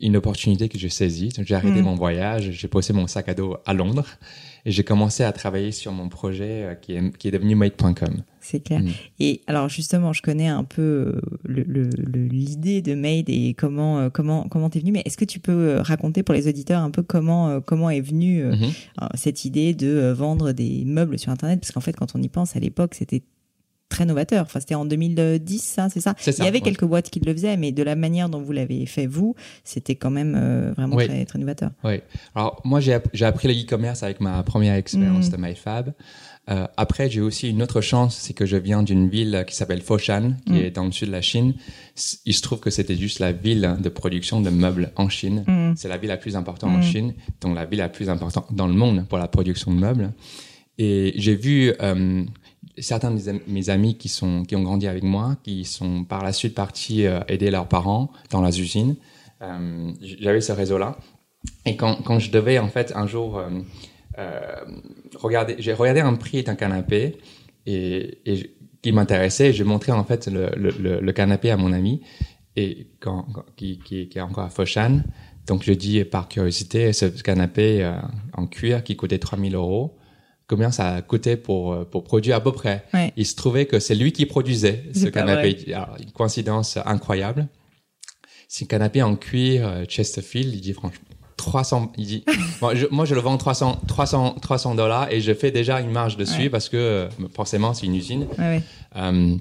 une 0.00 0.16
opportunité 0.16 0.68
que 0.68 0.78
j'ai 0.78 0.88
saisie 0.90 1.30
j'ai 1.44 1.54
arrêté 1.54 1.78
Mhm. 1.78 1.84
mon 1.84 1.94
voyage 1.94 2.50
j'ai 2.50 2.68
posé 2.68 2.92
mon 2.92 3.06
sac 3.06 3.28
à 3.28 3.34
dos 3.34 3.56
à 3.64 3.72
Londres 3.72 4.06
et 4.66 4.70
j'ai 4.70 4.82
commencé 4.84 5.22
à 5.24 5.32
travailler 5.32 5.72
sur 5.72 5.92
mon 5.92 6.08
projet 6.08 6.64
euh, 6.64 6.74
qui 6.74 6.92
est 6.94 7.16
qui 7.18 7.28
est 7.28 7.30
devenu 7.30 7.54
made.com 7.54 8.22
C'est 8.40 8.60
clair. 8.60 8.80
Mm. 8.80 8.88
Et 9.20 9.40
alors 9.46 9.68
justement, 9.68 10.12
je 10.12 10.22
connais 10.22 10.48
un 10.48 10.64
peu 10.64 11.18
euh, 11.48 11.90
l'idée 12.14 12.82
de 12.82 12.94
Made 12.94 13.28
et 13.28 13.54
comment 13.54 13.98
euh, 14.00 14.10
comment 14.10 14.46
comment 14.48 14.68
t'es 14.70 14.80
venu. 14.80 14.92
Mais 14.92 15.02
est-ce 15.04 15.16
que 15.16 15.24
tu 15.24 15.38
peux 15.40 15.78
raconter 15.80 16.22
pour 16.22 16.34
les 16.34 16.48
auditeurs 16.48 16.80
un 16.82 16.90
peu 16.90 17.02
comment 17.02 17.60
comment 17.60 17.90
est 17.90 18.00
venue 18.00 18.42
euh, 18.44 18.54
cette 19.14 19.44
idée 19.44 19.74
de 19.74 20.10
vendre 20.16 20.52
des 20.52 20.84
meubles 20.84 21.18
sur 21.18 21.30
Internet? 21.32 21.60
Parce 21.60 21.72
qu'en 21.72 21.80
fait, 21.80 21.94
quand 21.96 22.14
on 22.14 22.22
y 22.22 22.28
pense, 22.28 22.56
à 22.56 22.60
l'époque, 22.60 22.94
c'était 22.94 23.22
très 23.96 24.04
novateur. 24.06 24.42
Enfin, 24.44 24.60
c'était 24.60 24.74
en 24.74 24.84
2010, 24.84 25.58
ça, 25.62 25.88
c'est 25.88 26.00
ça. 26.00 26.14
Il 26.26 26.44
y 26.44 26.46
avait 26.46 26.58
ouais. 26.58 26.60
quelques 26.60 26.84
boîtes 26.84 27.10
qui 27.10 27.18
le 27.20 27.32
faisaient, 27.32 27.56
mais 27.56 27.72
de 27.72 27.82
la 27.82 27.96
manière 27.96 28.28
dont 28.28 28.40
vous 28.40 28.52
l'avez 28.52 28.84
fait 28.86 29.06
vous, 29.06 29.34
c'était 29.64 29.94
quand 29.96 30.10
même 30.10 30.34
euh, 30.38 30.72
vraiment 30.76 30.96
Oui. 30.96 31.06
très 31.06 31.24
très 31.24 31.38
novateur. 31.38 31.70
Oui. 31.84 32.00
Alors, 32.34 32.60
moi, 32.64 32.80
j'ai 32.80 32.92
app- 32.94 33.08
j'ai 33.12 33.24
appris 33.24 33.48
le 33.48 33.54
e-commerce 33.54 34.02
avec 34.02 34.20
ma 34.20 34.42
première 34.42 34.74
expérience 34.74 35.26
Mhm. 35.26 35.32
de 35.32 35.36
MyFab. 35.42 35.94
Euh, 36.48 36.66
après, 36.76 37.10
j'ai 37.10 37.20
aussi 37.20 37.48
une 37.50 37.60
autre 37.62 37.80
chance, 37.80 38.16
c'est 38.16 38.32
que 38.32 38.46
je 38.46 38.56
viens 38.56 38.82
d'une 38.84 39.08
ville 39.08 39.44
qui 39.48 39.56
s'appelle 39.56 39.80
Foshan, 39.82 40.34
qui 40.46 40.52
Mhm. 40.52 40.58
est 40.58 40.70
dans 40.70 40.84
le 40.84 40.92
sud 40.92 41.08
de 41.08 41.12
la 41.12 41.22
Chine. 41.22 41.54
Il 42.24 42.34
se 42.34 42.42
trouve 42.42 42.60
que 42.60 42.70
c'était 42.70 42.94
juste 42.96 43.18
la 43.18 43.32
ville 43.32 43.76
de 43.80 43.88
production 43.88 44.40
de 44.40 44.50
meubles 44.50 44.92
en 44.96 45.08
Chine. 45.08 45.42
Mhm. 45.48 45.74
C'est 45.76 45.88
la 45.88 45.96
ville 45.96 46.10
la 46.10 46.18
plus 46.18 46.36
importante 46.36 46.70
en 46.70 46.82
Chine, 46.82 47.14
donc 47.40 47.56
la 47.56 47.64
ville 47.64 47.80
la 47.80 47.88
plus 47.88 48.08
importante 48.10 48.46
dans 48.52 48.68
le 48.68 48.74
monde 48.74 49.06
pour 49.08 49.18
la 49.18 49.26
production 49.26 49.72
de 49.74 49.78
meubles. 49.80 50.12
Et 50.78 51.14
j'ai 51.16 51.34
vu 51.34 51.72
euh, 51.82 52.22
certains 52.78 53.10
de 53.10 53.16
mes 53.16 53.28
am- 53.28 53.40
mes 53.46 53.70
amis 53.70 53.96
qui 53.96 54.08
sont 54.08 54.44
qui 54.44 54.56
ont 54.56 54.62
grandi 54.62 54.86
avec 54.86 55.02
moi, 55.02 55.36
qui 55.42 55.64
sont 55.64 56.04
par 56.04 56.22
la 56.24 56.32
suite 56.32 56.54
partis 56.54 57.06
euh, 57.06 57.20
aider 57.28 57.50
leurs 57.50 57.68
parents 57.68 58.10
dans 58.30 58.40
leurs 58.40 58.58
usines. 58.58 58.96
Euh, 59.42 59.92
J'avais 60.00 60.40
ce 60.40 60.52
réseau-là. 60.52 60.98
Et 61.64 61.76
quand, 61.76 62.02
quand 62.02 62.18
je 62.18 62.30
devais 62.30 62.58
en 62.58 62.68
fait 62.68 62.92
un 62.96 63.06
jour 63.06 63.40
euh, 64.18 64.64
regarder, 65.14 65.56
j'ai 65.58 65.72
regardé 65.72 66.00
un 66.00 66.14
prix 66.14 66.42
d'un 66.42 66.54
canapé 66.56 67.16
et, 67.66 68.18
qui 68.82 68.92
m'intéressait. 68.92 69.52
J'ai 69.52 69.64
montré 69.64 69.92
en 69.92 70.04
fait 70.04 70.26
le, 70.28 70.50
le, 70.56 71.12
canapé 71.12 71.50
à 71.50 71.56
mon 71.56 71.72
ami 71.72 72.02
et 72.56 72.88
quand, 73.00 73.26
qui, 73.56 73.78
qui, 73.78 74.08
est 74.14 74.20
encore 74.20 74.44
à 74.44 74.50
Foshan. 74.50 75.02
Donc 75.46 75.62
je 75.62 75.72
dis 75.72 76.04
par 76.04 76.28
curiosité 76.28 76.92
ce 76.92 77.06
canapé 77.06 77.88
en 78.32 78.46
cuir 78.46 78.82
qui 78.82 78.96
coûtait 78.96 79.18
3000 79.18 79.54
euros. 79.54 79.95
Combien 80.48 80.70
ça 80.70 80.94
a 80.94 81.02
coûté 81.02 81.36
pour 81.36 81.72
euh, 81.72 81.84
pour 81.84 82.04
produire 82.04 82.36
à 82.36 82.40
peu 82.40 82.52
près 82.52 82.84
Ouais. 82.94 83.12
Il 83.16 83.26
se 83.26 83.34
trouvait 83.34 83.66
que 83.66 83.78
c'est 83.80 83.94
lui 83.96 84.12
qui 84.12 84.26
produisait 84.26 84.84
ce 84.94 85.06
canapé. 85.06 85.56
Alors, 85.74 85.96
une 86.00 86.12
coïncidence 86.12 86.78
incroyable. 86.84 87.48
C'est 88.48 88.64
un 88.64 88.68
canapé 88.68 89.02
en 89.02 89.16
cuir 89.16 89.66
euh, 89.66 89.84
Chesterfield. 89.88 90.54
Il 90.54 90.60
dit 90.60 90.72
franchement 90.72 91.04
300. 91.36 91.92
Il 91.98 92.06
dit 92.06 92.24
bon, 92.60 92.76
je- 92.76 92.86
moi 92.92 93.04
je 93.04 93.14
le 93.16 93.20
vends 93.20 93.36
300 93.36 93.80
300 93.88 94.36
300 94.40 94.74
dollars 94.76 95.10
et 95.12 95.20
je 95.20 95.34
fais 95.34 95.50
déjà 95.50 95.80
une 95.80 95.90
marge 95.90 96.16
dessus 96.16 96.42
Ouais. 96.42 96.50
parce 96.50 96.68
que 96.68 96.76
euh, 96.76 97.08
forcément 97.34 97.74
c'est 97.74 97.86
une 97.86 97.96
usine. 97.96 98.28
Ouais. 98.38 98.62
Euh, 98.94 99.36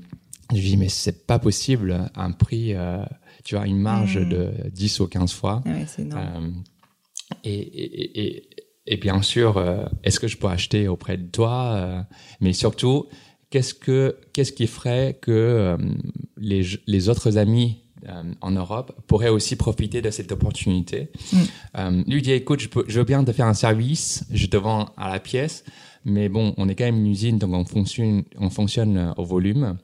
je 0.52 0.60
dis 0.60 0.76
mais 0.78 0.90
c'est 0.90 1.28
pas 1.28 1.38
possible 1.40 2.10
un 2.16 2.32
prix. 2.32 2.74
euh, 2.74 2.98
tu 3.44 3.58
as 3.58 3.68
une 3.68 3.78
marge 3.80 4.16
de 4.16 4.50
10 4.72 5.00
ou 5.02 5.08
15 5.08 5.32
fois. 5.34 5.62
Ouais, 5.68 5.86
c'est 5.88 6.02
énorme. 6.02 6.24
Euh, 7.32 7.38
et, 7.44 7.54
et, 7.54 8.26
et, 8.38 8.50
et 8.88 8.98
bien 8.98 9.22
sûr, 9.22 9.58
euh, 9.58 9.86
est-ce 10.04 10.20
que 10.20 10.28
je 10.28 10.38
peux 10.38 10.48
acheter 10.48 10.88
auprès 10.88 11.18
de 11.18 11.26
toi 11.26 11.74
euh, 11.76 12.02
Mais 12.42 12.54
surtout, 12.54 13.08
qu'est-ce 13.50 13.74
que 13.74 14.18
qu'est-ce 14.34 14.52
qui 14.52 14.68
ferait 14.68 15.18
que 15.22 15.32
euh, 15.32 15.78
les 16.38 16.64
les 16.88 17.10
autres 17.10 17.38
amis 17.38 17.82
en 18.42 18.52
Europe 18.52 18.96
pourraient 19.08 19.30
aussi 19.30 19.56
profiter 19.56 20.00
de 20.04 20.12
cette 20.12 20.32
opportunité 20.32 21.10
Mm. 21.34 22.04
Lui 22.08 22.22
dit 22.22 22.34
écoute, 22.34 22.60
je, 22.60 22.70
peux, 22.70 22.86
je 22.88 23.00
veux 23.00 23.06
bien 23.06 23.24
te 23.24 23.32
faire 23.32 23.48
un 23.48 23.56
service, 23.56 24.26
je 24.32 24.46
te 24.46 24.56
vends 24.56 24.92
à 24.96 25.10
la 25.10 25.20
pièce, 25.20 25.64
mais 26.04 26.30
bon, 26.30 26.54
on 26.58 26.70
est 26.70 26.76
quand 26.76 26.86
même 26.86 26.98
une 26.98 27.08
usine, 27.08 27.40
donc 27.40 27.52
on 27.52 27.66
fonctionne 27.66 28.24
on 28.38 28.52
fonctionne 28.52 29.14
au 29.18 29.26
volume. 29.26 29.78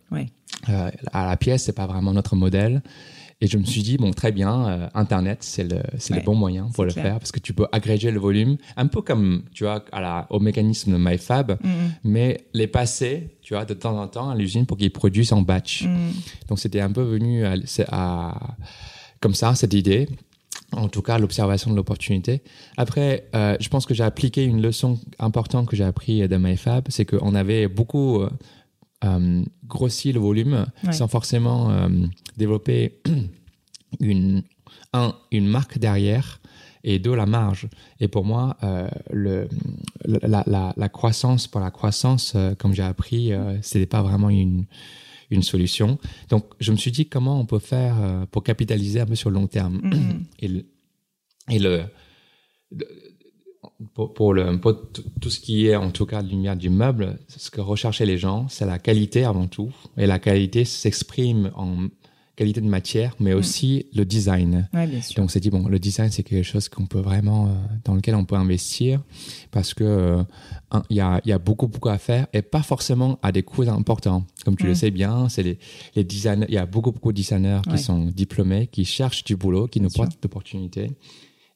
Euh, 0.70 0.92
à 1.12 1.26
la 1.26 1.38
pièce, 1.38 1.64
c'est 1.64 1.74
pas 1.76 1.88
vraiment 1.88 2.14
notre 2.14 2.36
modèle. 2.36 2.84
Et 3.44 3.48
je 3.48 3.58
me 3.58 3.64
suis 3.64 3.82
dit, 3.82 3.98
bon, 3.98 4.12
très 4.12 4.32
bien, 4.32 4.68
euh, 4.68 4.88
Internet, 4.94 5.40
c'est 5.42 5.64
le, 5.64 5.78
Ouais, 5.78 6.18
le 6.20 6.22
bon 6.22 6.36
moyen 6.36 6.70
pour 6.76 6.86
le 6.86 6.92
clair. 6.92 7.04
faire 7.06 7.20
parce 7.20 7.32
que 7.32 7.40
tu 7.40 7.54
peux 7.54 7.66
agréger 7.72 8.12
le 8.12 8.20
volume, 8.20 8.58
un 8.78 8.86
peu 8.86 9.02
comme, 9.02 9.44
tu 9.52 9.64
vois, 9.64 9.84
à 9.92 10.00
la, 10.00 10.28
au 10.30 10.40
mécanisme 10.40 10.92
de 10.92 10.98
MyFab, 10.98 11.58
Mhm. 11.64 11.70
mais 12.04 12.42
les 12.54 12.68
passer, 12.68 13.30
tu 13.42 13.56
vois, 13.56 13.66
de 13.66 13.74
temps 13.74 14.00
en 14.00 14.08
temps 14.08 14.30
à 14.30 14.36
l'usine 14.36 14.68
pour 14.68 14.78
qu'ils 14.78 14.92
produisent 14.92 15.34
en 15.34 15.42
batch. 15.42 15.84
Mhm. 15.86 16.12
Donc, 16.50 16.60
c'était 16.60 16.82
un 16.82 16.92
peu 16.92 17.02
venu 17.02 17.44
à- 17.90 18.38
comme 19.20 19.34
ça, 19.34 19.56
cette 19.56 19.74
idée. 19.74 20.08
En 20.74 20.88
tout 20.88 21.02
cas, 21.02 21.18
l'observation 21.18 21.70
de 21.72 21.76
l'opportunité. 21.76 22.42
Après, 22.78 23.26
euh, 23.36 23.58
je 23.60 23.68
pense 23.70 23.86
que 23.86 23.94
j'ai 23.94 24.04
appliqué 24.04 24.44
une 24.46 24.62
leçon 24.62 25.00
importante 25.20 25.68
que 25.68 25.76
j'ai 25.76 25.84
appris 25.84 26.28
de 26.28 26.38
MyFab, 26.38 26.86
c'est 26.90 27.06
qu'on 27.06 27.36
avait 27.36 27.68
beaucoup 27.68 28.22
euh, 28.22 28.30
euh, 29.04 29.44
grossi 29.66 30.12
le 30.12 30.20
volume 30.20 30.66
Ouais. 30.84 30.92
sans 30.94 31.08
forcément 31.08 31.72
euh, 31.72 31.88
développer 32.38 33.00
une, 34.00 34.44
un, 34.94 35.16
une 35.32 35.48
marque 35.48 35.78
derrière 35.80 36.40
et 36.84 36.98
deux, 36.98 37.14
la 37.16 37.26
marge. 37.28 37.68
Et 38.00 38.08
pour 38.08 38.26
moi, 38.26 38.58
euh, 38.64 38.90
le, 39.12 39.48
la, 40.06 40.44
la, 40.48 40.74
la 40.76 40.90
croissance 40.90 41.48
pour 41.48 41.62
la 41.62 41.70
croissance, 41.72 42.34
euh, 42.36 42.56
comme 42.56 42.74
j'ai 42.74 42.82
appris, 42.84 43.34
euh, 43.34 43.58
c'était 43.62 43.86
pas 43.86 44.02
vraiment 44.02 44.30
une, 44.30 44.66
une 45.30 45.44
solution. 45.44 46.00
Donc, 46.30 46.46
je 46.60 46.72
me 46.72 46.78
suis 46.78 46.92
dit 46.92 47.08
comment 47.08 47.40
on 47.40 47.46
peut 47.46 47.60
faire 47.60 48.26
pour 48.32 48.44
capitaliser 48.44 49.00
un 49.00 49.06
peu 49.06 49.16
sur 49.16 49.30
le 49.30 49.36
long 49.36 49.48
terme. 49.48 49.80
Mhm. 49.84 50.24
Et 50.40 50.48
le, 50.48 50.66
et 51.50 51.60
le, 51.60 51.84
le- 52.72 52.88
pour, 53.94 54.14
pour 54.14 54.34
le 54.34 54.60
pour 54.60 54.74
tout 55.20 55.30
ce 55.30 55.40
qui 55.40 55.68
est 55.68 55.76
en 55.76 55.92
tout 55.92 56.06
cas 56.06 56.22
de 56.24 56.30
lumière 56.30 56.56
du 56.56 56.70
meuble, 56.70 57.20
ce 57.28 57.50
que 57.50 57.62
recherchaient 57.62 58.06
les 58.06 58.18
gens, 58.18 58.48
c'est 58.50 58.66
la 58.66 58.80
qualité 58.80 59.24
avant 59.24 59.48
tout. 59.48 59.72
Et 59.98 60.06
la 60.08 60.20
qualité 60.20 60.66
s'exprime 60.66 61.52
en 61.56 61.88
qualité 62.38 62.62
de 62.62 62.66
matière, 62.68 63.14
mais 63.20 63.34
aussi 63.34 63.86
le 63.94 64.04
design. 64.06 64.68
Ouais, 64.74 64.88
bien 64.88 65.02
sûr. 65.02 65.16
Donc, 65.18 65.26
on 65.26 65.28
s'est 65.28 65.42
dit, 65.42 65.50
bon, 65.52 65.68
le 65.68 65.78
design, 65.78 66.10
c'est 66.10 66.24
quelque 66.24 66.44
chose 66.46 66.70
qu'on 66.70 66.88
peut 66.88 67.00
vraiment, 67.02 67.48
euh, 67.48 67.52
dans 67.84 67.94
lequel 67.94 68.16
on 68.16 68.26
peut 68.26 68.36
investir 68.36 69.02
parce 69.52 69.74
que 69.76 69.84
euh, 69.84 70.24
il 70.90 70.96
y, 70.98 71.02
a, 71.02 71.22
il 71.26 71.30
y 71.30 71.34
a 71.34 71.38
beaucoup, 71.40 71.68
beaucoup 71.68 71.90
à 71.90 71.98
faire 72.00 72.26
et 72.34 72.42
pas 72.42 72.64
forcément 72.64 73.20
à 73.22 73.32
des 73.32 73.44
coûts 73.44 73.64
importants. 73.70 74.26
Comme 74.46 74.56
tu 74.56 74.64
Mm. 74.66 74.70
le 74.70 74.76
sais 74.76 74.92
bien, 74.92 75.30
c'est 75.30 75.44
les, 75.44 75.60
les 75.96 76.04
designers, 76.04 76.46
il 76.48 76.56
y 76.56 76.58
a 76.58 76.66
beaucoup, 76.66 76.92
beaucoup 76.92 77.12
de 77.12 77.18
designers 77.18 77.60
Ouais. 77.68 77.74
qui 77.76 77.84
sont 77.84 78.06
diplômés, 78.06 78.68
qui 78.68 78.86
cherchent 78.86 79.24
du 79.26 79.36
boulot, 79.36 79.68
qui 79.68 79.80
nous 79.80 79.90
Bien 79.90 79.94
sûr. 79.96 80.04
portent 80.06 80.24
d'opportunités. 80.24 80.92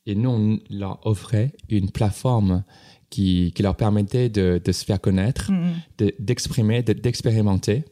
Et 0.08 0.16
nous, 0.16 0.30
on 0.30 0.60
leur 0.70 1.00
offrait 1.06 1.52
une 1.70 1.90
plateforme 1.90 2.64
qui, 3.10 3.52
qui 3.56 3.64
leur 3.64 3.76
permettait 3.76 4.30
de, 4.30 4.62
de 4.64 4.72
se 4.72 4.84
faire 4.86 5.02
connaître, 5.02 5.52
Mhm. 5.52 5.74
de- 6.00 6.14
d'exprimer, 6.20 6.84
de- 6.84 6.94
d'expérimenter. 6.94 7.84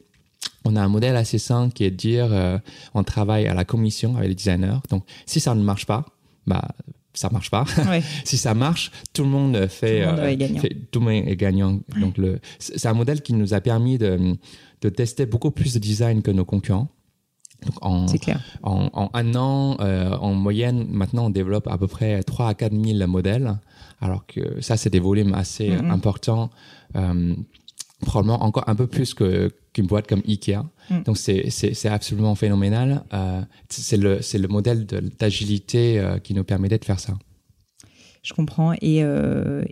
On 0.64 0.76
a 0.76 0.82
un 0.82 0.88
modèle 0.88 1.16
assez 1.16 1.38
simple 1.38 1.72
qui 1.72 1.84
est 1.84 1.90
de 1.90 1.96
dire 1.96 2.28
euh, 2.32 2.58
on 2.94 3.02
travaille 3.04 3.46
à 3.48 3.54
la 3.54 3.64
commission 3.64 4.16
avec 4.16 4.28
les 4.28 4.34
designers. 4.34 4.78
Donc, 4.90 5.04
si 5.26 5.40
ça 5.40 5.54
ne 5.54 5.62
marche 5.62 5.86
pas, 5.86 6.04
bah, 6.46 6.68
ça 7.14 7.30
marche 7.30 7.50
pas. 7.50 7.64
Ouais. 7.88 8.02
si 8.24 8.36
ça 8.36 8.54
marche, 8.54 8.90
tout 9.12 9.22
le 9.24 9.28
monde 9.30 9.66
fait. 9.68 10.04
Tout 10.04 10.10
le 10.10 10.16
monde 10.16 10.24
est 10.26 10.36
gagnant. 10.36 10.60
fait- 10.60 10.76
tout 10.90 11.00
le 11.00 11.04
monde 11.06 11.28
est 11.28 11.36
gagnant. 11.36 11.80
Donc, 12.00 12.16
c'est 12.58 12.86
un 12.86 12.94
modèle 12.94 13.22
qui 13.22 13.34
nous 13.34 13.54
a 13.54 13.60
permis 13.60 13.98
de, 13.98 14.36
de 14.82 14.88
tester 14.88 15.26
beaucoup 15.26 15.50
plus 15.50 15.74
de 15.74 15.78
design 15.78 16.22
que 16.22 16.30
nos 16.30 16.44
concurrents. 16.44 16.88
Donc, 17.66 17.74
en, 17.82 18.06
C'est 18.08 18.18
clair. 18.18 18.40
en, 18.62 18.88
en 18.92 19.10
un 19.14 19.34
an, 19.34 19.76
euh, 19.80 20.10
en 20.16 20.34
moyenne, 20.34 20.86
maintenant, 20.90 21.26
on 21.26 21.30
développe 21.30 21.66
à 21.68 21.78
peu 21.78 21.86
près 21.86 22.22
3 22.22 22.48
à 22.48 22.54
4 22.54 22.72
000 22.72 23.06
modèles, 23.08 23.56
alors 24.00 24.26
que 24.26 24.60
ça, 24.60 24.76
c'est 24.76 24.90
des 24.90 25.00
volumes 25.00 25.34
assez 25.34 25.70
Mhm. 25.70 25.90
importants, 25.90 26.50
euh, 26.96 27.34
probablement 28.00 28.42
encore 28.44 28.64
un 28.68 28.74
peu 28.74 28.86
plus 28.86 29.14
que 29.14 29.50
qu'une 29.72 29.86
boîte 29.86 30.06
comme 30.06 30.22
Ikea. 30.28 30.58
Mm. 30.90 31.02
Donc 31.04 31.16
c'est 31.16 31.88
absolument 31.88 32.34
phénoménal. 32.36 33.02
Euh, 33.12 33.40
c'est 33.68 33.96
le 33.96 34.20
le 34.34 34.48
modèle 34.48 34.86
d'agilité 35.18 36.00
qui 36.22 36.32
nous 36.34 36.44
permettait 36.44 36.78
de 36.78 36.84
faire 36.84 37.00
ça. 37.00 37.14
Je 38.22 38.32
comprends. 38.34 38.72
Et, 38.80 39.02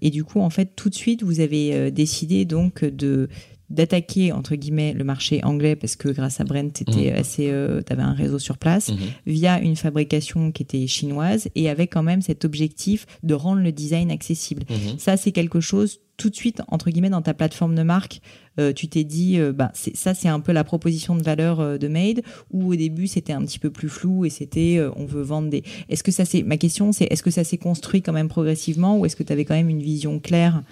et 0.02 0.10
du 0.10 0.24
coup, 0.24 0.40
en 0.40 0.50
fait, 0.50 0.74
tout 0.76 0.90
de 0.90 0.94
suite, 0.94 1.22
vous 1.22 1.40
avez 1.40 1.90
décidé 1.90 2.44
donc 2.44 2.84
de 2.84 3.28
d'attaquer 3.72 4.32
entre 4.32 4.54
guillemets 4.54 4.92
le 4.92 5.04
marché 5.04 5.42
anglais 5.44 5.74
parce 5.76 5.96
que 5.96 6.08
grâce 6.08 6.40
à 6.40 6.44
Brent, 6.44 6.72
t'étais 6.72 7.10
assez, 7.12 7.48
euh, 7.50 7.80
t'avais 7.82 8.02
un 8.02 8.12
réseau 8.12 8.38
sur 8.38 8.58
place 8.58 8.90
Mhm. 8.90 8.96
via 9.26 9.60
une 9.60 9.76
fabrication 9.76 10.52
qui 10.52 10.62
était 10.62 10.86
chinoise 10.86 11.48
et 11.54 11.68
avec 11.68 11.92
quand 11.92 12.02
même 12.02 12.22
cet 12.22 12.44
objectif 12.44 13.06
de 13.22 13.34
rendre 13.34 13.62
le 13.62 13.72
design 13.72 14.10
accessible. 14.10 14.64
Mhm. 14.70 14.98
Ça, 14.98 15.16
c'est 15.16 15.32
quelque 15.32 15.60
chose 15.60 16.00
tout 16.18 16.28
de 16.30 16.36
suite 16.36 16.60
entre 16.68 16.90
guillemets 16.90 17.10
dans 17.10 17.22
ta 17.22 17.34
plateforme 17.34 17.74
de 17.74 17.82
marque. 17.82 18.20
euh, 18.60 18.74
tu 18.74 18.86
t'es 18.86 19.02
dit, 19.02 19.38
euh, 19.38 19.50
bah, 19.50 19.72
ça, 19.94 20.12
c'est 20.12 20.28
un 20.28 20.38
peu 20.38 20.52
la 20.52 20.62
proposition 20.62 21.16
de 21.16 21.22
valeur 21.22 21.78
de 21.78 21.88
Made. 21.88 22.20
Ou 22.50 22.72
au 22.72 22.76
début, 22.76 23.06
c'était 23.06 23.32
un 23.32 23.40
petit 23.46 23.58
peu 23.58 23.70
plus 23.70 23.88
flou 23.88 24.26
et 24.26 24.30
c'était, 24.30 24.78
on 24.96 25.06
veut 25.06 25.22
vendre 25.22 25.48
des. 25.48 25.62
Est-ce 25.88 26.02
que 26.02 26.12
ça 26.12 26.26
c'est 26.26 26.42
ma 26.42 26.58
question, 26.58 26.92
c'est 26.92 27.04
est-ce 27.10 27.22
que 27.22 27.30
ça 27.30 27.44
s'est 27.44 27.56
construit 27.56 28.02
quand 28.02 28.12
même 28.12 28.28
progressivement 28.28 28.98
ou 28.98 29.06
est-ce 29.06 29.16
que 29.16 29.22
tu 29.22 29.32
avais 29.32 29.46
quand 29.46 29.54
même 29.54 29.70
une 29.70 29.80
vision 29.82 30.20
claire 30.20 30.62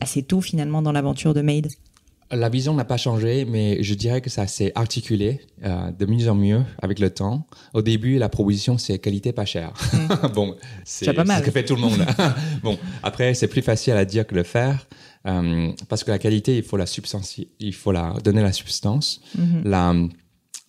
assez 0.00 0.22
tôt 0.22 0.40
finalement 0.42 0.82
dans 0.82 0.92
l'aventure 0.92 1.32
de 1.34 1.40
Made? 1.40 1.68
La 2.32 2.48
vision 2.48 2.74
n'a 2.74 2.84
pas 2.84 2.96
changé, 2.96 3.44
mais 3.44 3.82
je 3.82 3.94
dirais 3.94 4.20
que 4.20 4.30
ça 4.30 4.46
s'est 4.48 4.72
articulé 4.74 5.40
euh, 5.64 5.92
de 5.92 6.06
mieux 6.06 6.28
en 6.28 6.34
mieux 6.34 6.62
avec 6.82 6.98
le 6.98 7.10
temps. 7.10 7.46
Au 7.72 7.82
début, 7.82 8.18
la 8.18 8.28
proposition, 8.28 8.78
c'est 8.78 8.98
qualité 8.98 9.32
pas 9.32 9.44
chère. 9.44 9.72
bon, 10.34 10.56
c'est 10.84 11.04
ce 11.06 11.42
que 11.44 11.50
fait 11.52 11.64
tout 11.64 11.76
le 11.76 11.82
monde. 11.82 12.04
bon, 12.64 12.78
après, 13.04 13.34
c'est 13.34 13.46
plus 13.46 13.62
facile 13.62 13.92
à 13.94 14.04
dire 14.04 14.26
que 14.26 14.34
le 14.34 14.42
faire. 14.42 14.86
euh, 15.26 15.70
parce 15.88 16.02
que 16.02 16.10
la 16.10 16.18
qualité, 16.18 16.56
il 16.56 16.62
faut 16.64 16.76
la 16.76 16.86
substance, 16.86 17.40
il 17.60 17.74
faut 17.74 17.92
la 17.92 18.14
donner 18.24 18.42
la 18.42 18.52
substance. 18.52 19.20
Mhm. 19.38 19.62
La, 19.64 19.94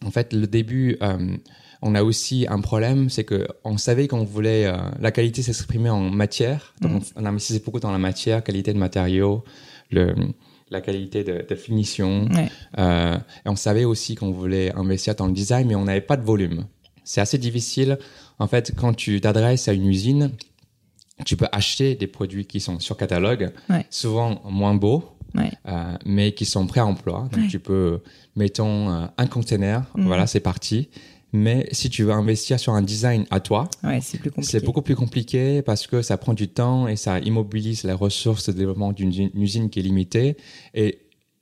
en 0.06 0.12
fait, 0.12 0.34
le 0.34 0.46
début, 0.46 0.98
euh, 1.02 1.38
on 1.82 1.96
a 1.96 2.04
aussi 2.04 2.46
un 2.50 2.62
problème, 2.62 3.10
c'est 3.10 3.24
que 3.24 3.48
on 3.64 3.78
savait 3.78 4.08
qu'on 4.08 4.24
voulait 4.24 4.66
euh, 4.68 4.78
la 5.00 5.12
qualité 5.12 5.42
s'exprimer 5.42 5.90
en 5.90 6.02
matière, 6.12 6.76
donc 6.82 6.92
Mhm. 6.92 7.02
on, 7.16 7.22
on 7.24 7.26
investissait 7.26 7.62
beaucoup 7.66 7.80
dans 7.80 7.92
la 7.92 7.98
matière, 7.98 8.44
qualité 8.44 8.74
de 8.74 8.80
matériaux, 8.80 9.44
le, 9.90 10.14
la 10.70 10.82
qualité 10.82 11.24
de, 11.24 11.46
de 11.48 11.56
finition, 11.56 12.28
Ouais. 12.34 12.50
euh, 12.78 13.16
et 13.46 13.50
on 13.50 13.56
savait 13.56 13.86
aussi 13.86 14.16
qu'on 14.16 14.32
voulait 14.32 14.74
investir 14.76 15.16
dans 15.16 15.28
le 15.28 15.34
design, 15.34 15.68
mais 15.68 15.76
on 15.76 15.86
n'avait 15.86 16.02
pas 16.02 16.18
de 16.18 16.24
volume. 16.26 16.66
C'est 17.04 17.22
assez 17.22 17.38
difficile. 17.38 17.98
En 18.40 18.48
fait, 18.48 18.74
quand 18.76 18.94
tu 18.94 19.22
t'adresses 19.22 19.68
à 19.70 19.74
une 19.74 19.86
usine, 19.88 20.32
tu 21.26 21.38
peux 21.38 21.48
acheter 21.52 21.96
des 21.96 22.08
produits 22.08 22.46
qui 22.46 22.60
sont 22.60 22.80
sur 22.80 22.98
catalogue, 22.98 23.52
Ouais. 23.70 23.86
souvent 23.90 24.42
moins 24.46 24.76
beaux, 24.76 25.04
Ouais. 25.36 25.52
euh, 25.68 25.96
mais 26.06 26.34
qui 26.34 26.46
sont 26.46 26.68
prêts 26.68 26.82
à 26.82 26.86
emploi. 26.86 27.28
Donc 27.32 27.48
tu 27.48 27.60
peux, 27.60 28.02
mettons, 28.36 28.90
euh, 28.92 29.06
un 29.18 29.28
container, 29.28 29.84
Mhm. 29.96 30.06
voilà, 30.06 30.28
c'est 30.28 30.40
parti. 30.42 30.90
Mais 31.38 31.68
si 31.72 31.90
tu 31.90 32.04
veux 32.04 32.12
investir 32.14 32.60
sur 32.60 32.74
un 32.74 32.82
design 32.82 33.26
à 33.32 33.40
toi, 33.40 33.70
Ouais, 33.84 34.00
c'est 34.42 34.64
beaucoup 34.64 34.82
plus 34.82 34.96
compliqué 34.96 35.62
parce 35.62 35.88
que 35.88 36.02
ça 36.02 36.18
prend 36.18 36.34
du 36.34 36.48
temps 36.48 36.88
et 36.88 36.96
ça 36.96 37.20
immobilise 37.20 37.84
les 37.84 37.94
ressources 37.94 38.48
de 38.50 38.54
développement 38.54 38.92
d'une 38.92 39.12
usine- 39.36 39.70
qui 39.70 39.80
est 39.80 39.84
limitée. 39.84 40.38
Et, 40.74 41.00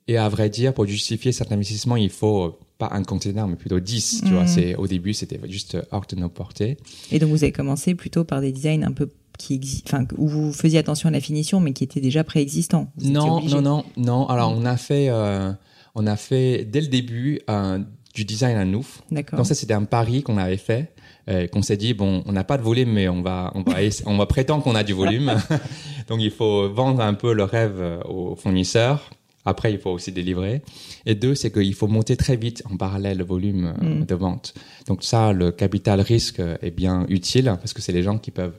et 0.08 0.16
à 0.18 0.28
vrai 0.28 0.50
dire, 0.50 0.74
pour 0.74 0.86
justifier 0.86 1.32
cet 1.32 1.50
investissement, 1.52 1.96
il 1.96 2.10
faut 2.10 2.44
euh, 2.44 2.58
pas 2.78 2.90
un 2.92 3.02
container, 3.02 3.46
mais 3.48 3.56
plutôt 3.56 3.80
10. 3.80 4.22
Tu 4.24 4.26
Mhm. 4.28 4.34
vois, 4.34 4.46
c'est, 4.46 4.74
au 4.76 4.86
début, 4.86 5.14
c'était 5.14 5.40
juste 5.48 5.76
hors 5.90 6.06
de 6.06 6.16
nos 6.16 6.28
portées. 6.28 6.76
Et 7.10 7.18
donc 7.18 7.30
vous 7.30 7.42
avez 7.42 7.52
commencé 7.52 7.94
plutôt 7.94 8.24
par 8.24 8.40
des 8.40 8.52
designs 8.52 8.82
un 8.84 8.92
peu 8.92 9.08
qui 9.38 9.82
enfin 9.86 10.06
où 10.16 10.26
vous 10.28 10.52
faisiez 10.52 10.78
attention 10.78 11.08
à 11.10 11.12
la 11.12 11.20
finition 11.20 11.60
mais 11.60 11.72
qui 11.74 11.84
étaient 11.84 12.00
déjà 12.00 12.24
préexistants. 12.24 12.90
Non, 13.02 13.40
non, 13.42 13.60
non, 13.60 13.84
non. 13.98 14.26
Alors, 14.28 14.50
on 14.56 14.64
a 14.64 14.76
fait, 14.78 15.08
euh, 15.10 15.52
on 15.94 16.06
a 16.06 16.16
fait 16.16 16.64
dès 16.64 16.80
le 16.80 16.86
début 16.86 17.40
euh, 17.50 17.78
du 18.16 18.24
design 18.24 18.56
à 18.56 18.64
nous. 18.64 18.84
D'accord. 19.12 19.36
Donc 19.36 19.46
ça, 19.46 19.54
c'était 19.54 19.74
un 19.74 19.84
pari 19.84 20.22
qu'on 20.24 20.38
avait 20.38 20.56
fait, 20.56 20.92
euh, 21.28 21.46
qu'on 21.46 21.62
s'est 21.62 21.76
dit 21.76 21.94
bon, 21.94 22.22
on 22.26 22.32
n'a 22.32 22.42
pas 22.44 22.56
de 22.58 22.62
volume, 22.62 22.90
mais 22.92 23.08
on 23.08 23.22
va, 23.22 23.52
on 23.54 23.62
va, 23.62 23.82
essa- 23.82 24.02
on 24.06 24.16
va 24.16 24.26
prétendre 24.36 24.64
qu'on 24.64 24.74
a 24.74 24.82
du 24.82 24.94
volume. 24.94 25.32
Donc 26.08 26.20
il 26.20 26.30
faut 26.30 26.68
vendre 26.70 27.00
un 27.02 27.14
peu 27.14 27.32
le 27.34 27.44
rêve 27.44 27.76
euh, 27.78 28.00
aux 28.04 28.34
fournisseurs. 28.36 29.10
Après, 29.48 29.72
il 29.72 29.78
faut 29.78 29.90
aussi 29.90 30.10
délivrer. 30.10 30.62
Et 31.04 31.14
deux, 31.14 31.36
c'est 31.36 31.52
qu'il 31.52 31.72
faut 31.74 31.86
monter 31.86 32.16
très 32.16 32.34
vite 32.34 32.64
en 32.68 32.76
parallèle 32.76 33.18
le 33.18 33.24
volume 33.24 33.74
euh, 33.80 34.00
Mm. 34.00 34.04
de 34.06 34.14
vente. 34.16 34.54
Donc 34.88 35.04
ça, 35.04 35.32
le 35.32 35.52
capital 35.52 36.00
risque 36.00 36.40
est 36.62 36.72
bien 36.72 37.06
utile 37.08 37.44
parce 37.60 37.72
que 37.72 37.80
c'est 37.80 37.92
les 37.92 38.02
gens 38.02 38.18
qui 38.18 38.32
peuvent 38.32 38.58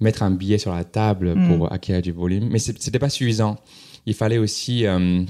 mettre 0.00 0.22
un 0.22 0.30
billet 0.30 0.58
sur 0.58 0.74
la 0.74 0.84
table 0.84 1.34
Mm. 1.34 1.48
pour 1.56 1.72
acquérir 1.72 2.02
du 2.02 2.12
volume. 2.12 2.48
Mais 2.50 2.58
c'était 2.58 2.98
pas 2.98 3.08
suffisant. 3.08 3.56
Il 4.04 4.12
fallait 4.14 4.36
aussi 4.38 4.84
euh, 4.86 5.22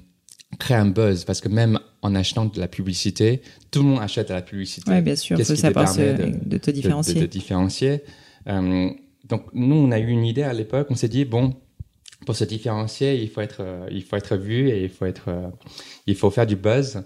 créer 0.58 0.76
un 0.76 0.86
buzz 0.86 1.24
parce 1.24 1.40
que 1.40 1.48
même 1.48 1.78
en 2.02 2.14
achetant 2.14 2.46
de 2.46 2.58
la 2.58 2.68
publicité, 2.68 3.42
tout 3.70 3.80
le 3.82 3.88
monde 3.88 4.00
achète 4.00 4.28
de 4.28 4.34
la 4.34 4.42
publicité. 4.42 4.90
Ouais, 4.90 5.02
bien 5.02 5.16
sûr, 5.16 5.36
il 5.36 5.38
Qu'est-ce 5.38 5.54
faut 5.54 5.60
savoir 5.60 5.94
permet 5.94 6.14
de, 6.14 6.58
te 6.58 6.70
de- 6.70 6.74
différencier. 6.74 7.14
De, 7.14 7.20
de 7.20 7.26
différencier. 7.26 8.02
Euh, 8.48 8.90
donc 9.28 9.42
nous, 9.52 9.76
on 9.76 9.90
a 9.90 9.98
eu 9.98 10.08
une 10.08 10.24
idée 10.24 10.42
à 10.44 10.52
l'époque. 10.52 10.86
On 10.90 10.94
s'est 10.94 11.08
dit 11.08 11.24
bon, 11.24 11.54
pour 12.26 12.34
se 12.34 12.44
différencier, 12.44 13.20
il 13.20 13.28
faut 13.28 13.40
être, 13.40 13.60
euh, 13.60 13.86
il 13.90 14.02
faut 14.02 14.16
être 14.16 14.36
vu 14.36 14.68
et 14.70 14.84
il 14.84 14.88
faut 14.90 15.04
être, 15.06 15.28
euh, 15.28 15.48
il 16.06 16.14
faut 16.14 16.30
faire 16.30 16.46
du 16.46 16.56
buzz. 16.56 17.02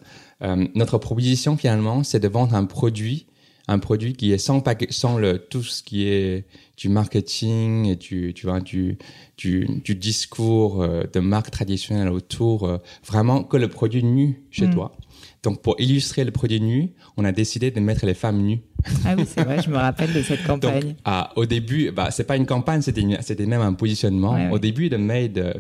Notre 0.75 0.99
proposition 0.99 1.57
finalement, 1.57 2.03
c'est 2.03 2.19
de 2.19 2.27
vendre 2.27 2.57
un 2.57 2.65
produit, 2.65 3.27
un 3.73 3.79
produit 3.79 4.13
qui 4.15 4.33
est 4.33 4.39
sans 4.39 4.61
paquet, 4.61 4.89
sans 4.91 5.19
le 5.19 5.39
tout 5.39 5.63
ce 5.63 5.83
qui 5.83 6.07
est 6.09 6.45
du 6.77 6.89
marketing 6.89 7.87
et 7.87 7.97
du, 7.97 8.33
tu 8.35 8.47
vois, 8.47 8.61
du, 8.61 8.99
du, 9.39 9.67
du 9.85 9.95
discours 9.95 10.83
euh, 10.83 11.05
de 11.13 11.21
marque 11.21 11.51
traditionnelle 11.51 12.09
autour, 12.09 12.65
euh, 12.67 12.79
vraiment 13.07 13.45
que 13.45 13.57
le 13.57 13.69
produit 13.69 14.03
nu 14.05 14.43
chez 14.51 14.67
Mm. 14.67 14.75
toi. 14.75 14.97
Donc 15.45 15.61
pour 15.61 15.75
illustrer 15.81 16.25
le 16.25 16.31
produit 16.31 16.61
nu, 16.61 16.93
on 17.17 17.25
a 17.25 17.33
décidé 17.33 17.71
de 17.71 17.81
mettre 17.81 18.07
les 18.07 18.15
femmes 18.15 18.41
nues. 18.43 18.61
Ah 19.05 19.15
oui, 19.17 19.25
c'est 19.27 19.43
vrai, 19.45 19.61
je 19.63 19.71
me 19.71 19.77
rappelle 19.77 20.13
de 20.13 20.23
cette 20.23 20.41
Donc, 20.47 20.63
campagne. 20.63 20.95
ah, 21.05 21.33
au 21.37 21.47
début, 21.47 21.91
bah, 21.93 22.11
c'est 22.11 22.25
pas 22.25 22.37
une 22.37 22.47
campagne, 22.47 22.81
c'était, 22.83 23.47
même 23.47 23.61
un 23.61 23.73
positionnement. 23.75 24.35
Ouais, 24.35 24.47
ouais. 24.47 24.53
Au 24.53 24.59
début 24.59 24.89
de 24.89 24.97
Made, 24.97 25.39
euh, 25.39 25.53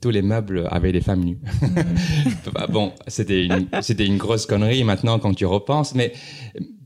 tous 0.00 0.10
les 0.10 0.22
meubles 0.22 0.66
avaient 0.70 0.92
des 0.92 1.00
femmes 1.00 1.24
nues. 1.24 1.38
Bah, 2.52 2.66
bon, 2.70 2.92
c'était 3.06 3.44
une, 3.46 3.68
c'était 3.82 4.06
une 4.06 4.16
grosse 4.18 4.46
connerie 4.46 4.84
maintenant 4.84 5.18
quand 5.18 5.34
tu 5.34 5.44
repenses, 5.46 5.94
mais 5.94 6.12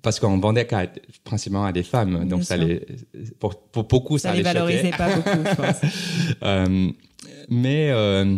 parce 0.03 0.19
qu'on 0.21 0.39
vendait 0.39 0.67
principalement 1.25 1.65
à 1.67 1.73
des 1.73 1.83
femmes, 1.83 2.17
Bien 2.19 2.27
donc 2.27 2.45
ça 2.45 2.57
sûr. 2.57 2.67
les, 2.67 2.87
pour, 3.39 3.61
pour 3.71 3.85
beaucoup, 3.85 4.19
ça, 4.19 4.31
ça 4.31 4.35
les 4.35 4.43
choquait. 4.43 4.53
valorisait 4.55 4.91
pas 4.91 5.15
beaucoup, 5.17 5.45
je 5.49 5.55
pense. 5.55 5.77
Euh, 6.43 6.91
mais, 7.49 7.91
euh, 7.91 8.37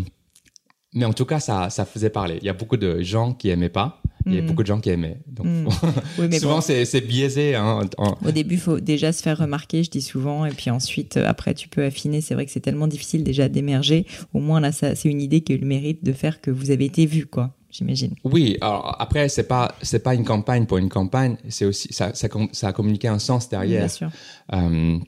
mais 0.95 1.05
en 1.05 1.13
tout 1.13 1.25
cas, 1.25 1.41
ça, 1.41 1.71
ça 1.71 1.85
faisait 1.85 2.11
parler. 2.11 2.39
Il 2.41 2.47
y 2.47 2.49
a 2.49 2.53
beaucoup 2.53 2.77
de 2.77 3.01
gens 3.03 3.33
qui 3.33 3.49
aimaient 3.51 3.69
pas. 3.69 4.01
Il 4.27 4.35
y 4.35 4.39
a 4.39 4.43
Mm. 4.43 4.47
beaucoup 4.47 4.63
de 4.63 4.69
gens 4.69 4.81
qui 4.81 4.91
aimaient. 4.91 5.19
Donc, 5.27 5.47
Mm. 5.47 5.69
Oui, 6.19 6.27
mais 6.31 6.39
souvent, 6.39 6.57
bon. 6.57 6.61
c'est, 6.61 7.01
biaisé. 7.01 7.55
Hein, 7.57 7.81
en- 7.99 8.15
Au 8.27 8.31
début, 8.31 8.57
faut 8.57 8.79
déjà 8.81 9.13
se 9.13 9.21
faire 9.23 9.39
remarquer, 9.39 9.83
je 9.83 9.91
dis 9.91 10.01
souvent, 10.03 10.47
et 10.47 10.51
puis 10.51 10.71
ensuite, 10.71 11.17
euh, 11.17 11.27
après, 11.27 11.55
tu 11.55 11.69
peux 11.69 11.85
affiner. 11.85 12.21
C'est 12.21 12.35
vrai 12.35 12.47
que 12.47 12.53
c'est 12.53 12.61
tellement 12.61 12.87
difficile 12.87 13.25
déjà 13.25 13.49
d'émerger. 13.49 14.07
Au 14.33 14.39
moins, 14.39 14.61
là, 14.61 14.71
c'est 14.73 15.05
une 15.05 15.21
idée 15.21 15.41
qui 15.41 15.53
a 15.53 15.57
eu 15.57 15.59
le 15.59 15.67
mérite 15.67 16.05
de 16.05 16.13
faire 16.13 16.41
que 16.41 16.51
vous 16.53 16.71
avez 16.71 16.85
été 16.85 17.05
vu, 17.07 17.27
quoi, 17.27 17.55
j'imagine. 17.73 18.15
Oui, 18.25 18.57
alors 18.61 18.95
après, 19.01 19.29
c'est 19.29 19.49
pas, 19.49 19.75
c'est 19.83 20.03
pas 20.03 20.15
une 20.15 20.25
campagne 20.25 20.67
pour 20.67 20.79
une 20.79 20.89
campagne. 20.89 21.37
C'est 21.49 21.65
aussi, 21.65 21.93
ça, 21.93 22.13
ça, 22.15 22.29
a 22.69 22.73
communiqué 22.73 23.09
un 23.09 23.19
sens 23.19 23.49
derrière. 23.49 23.81
Bien 23.81 23.89
sûr. 23.89 24.11
Euh, 24.53 24.99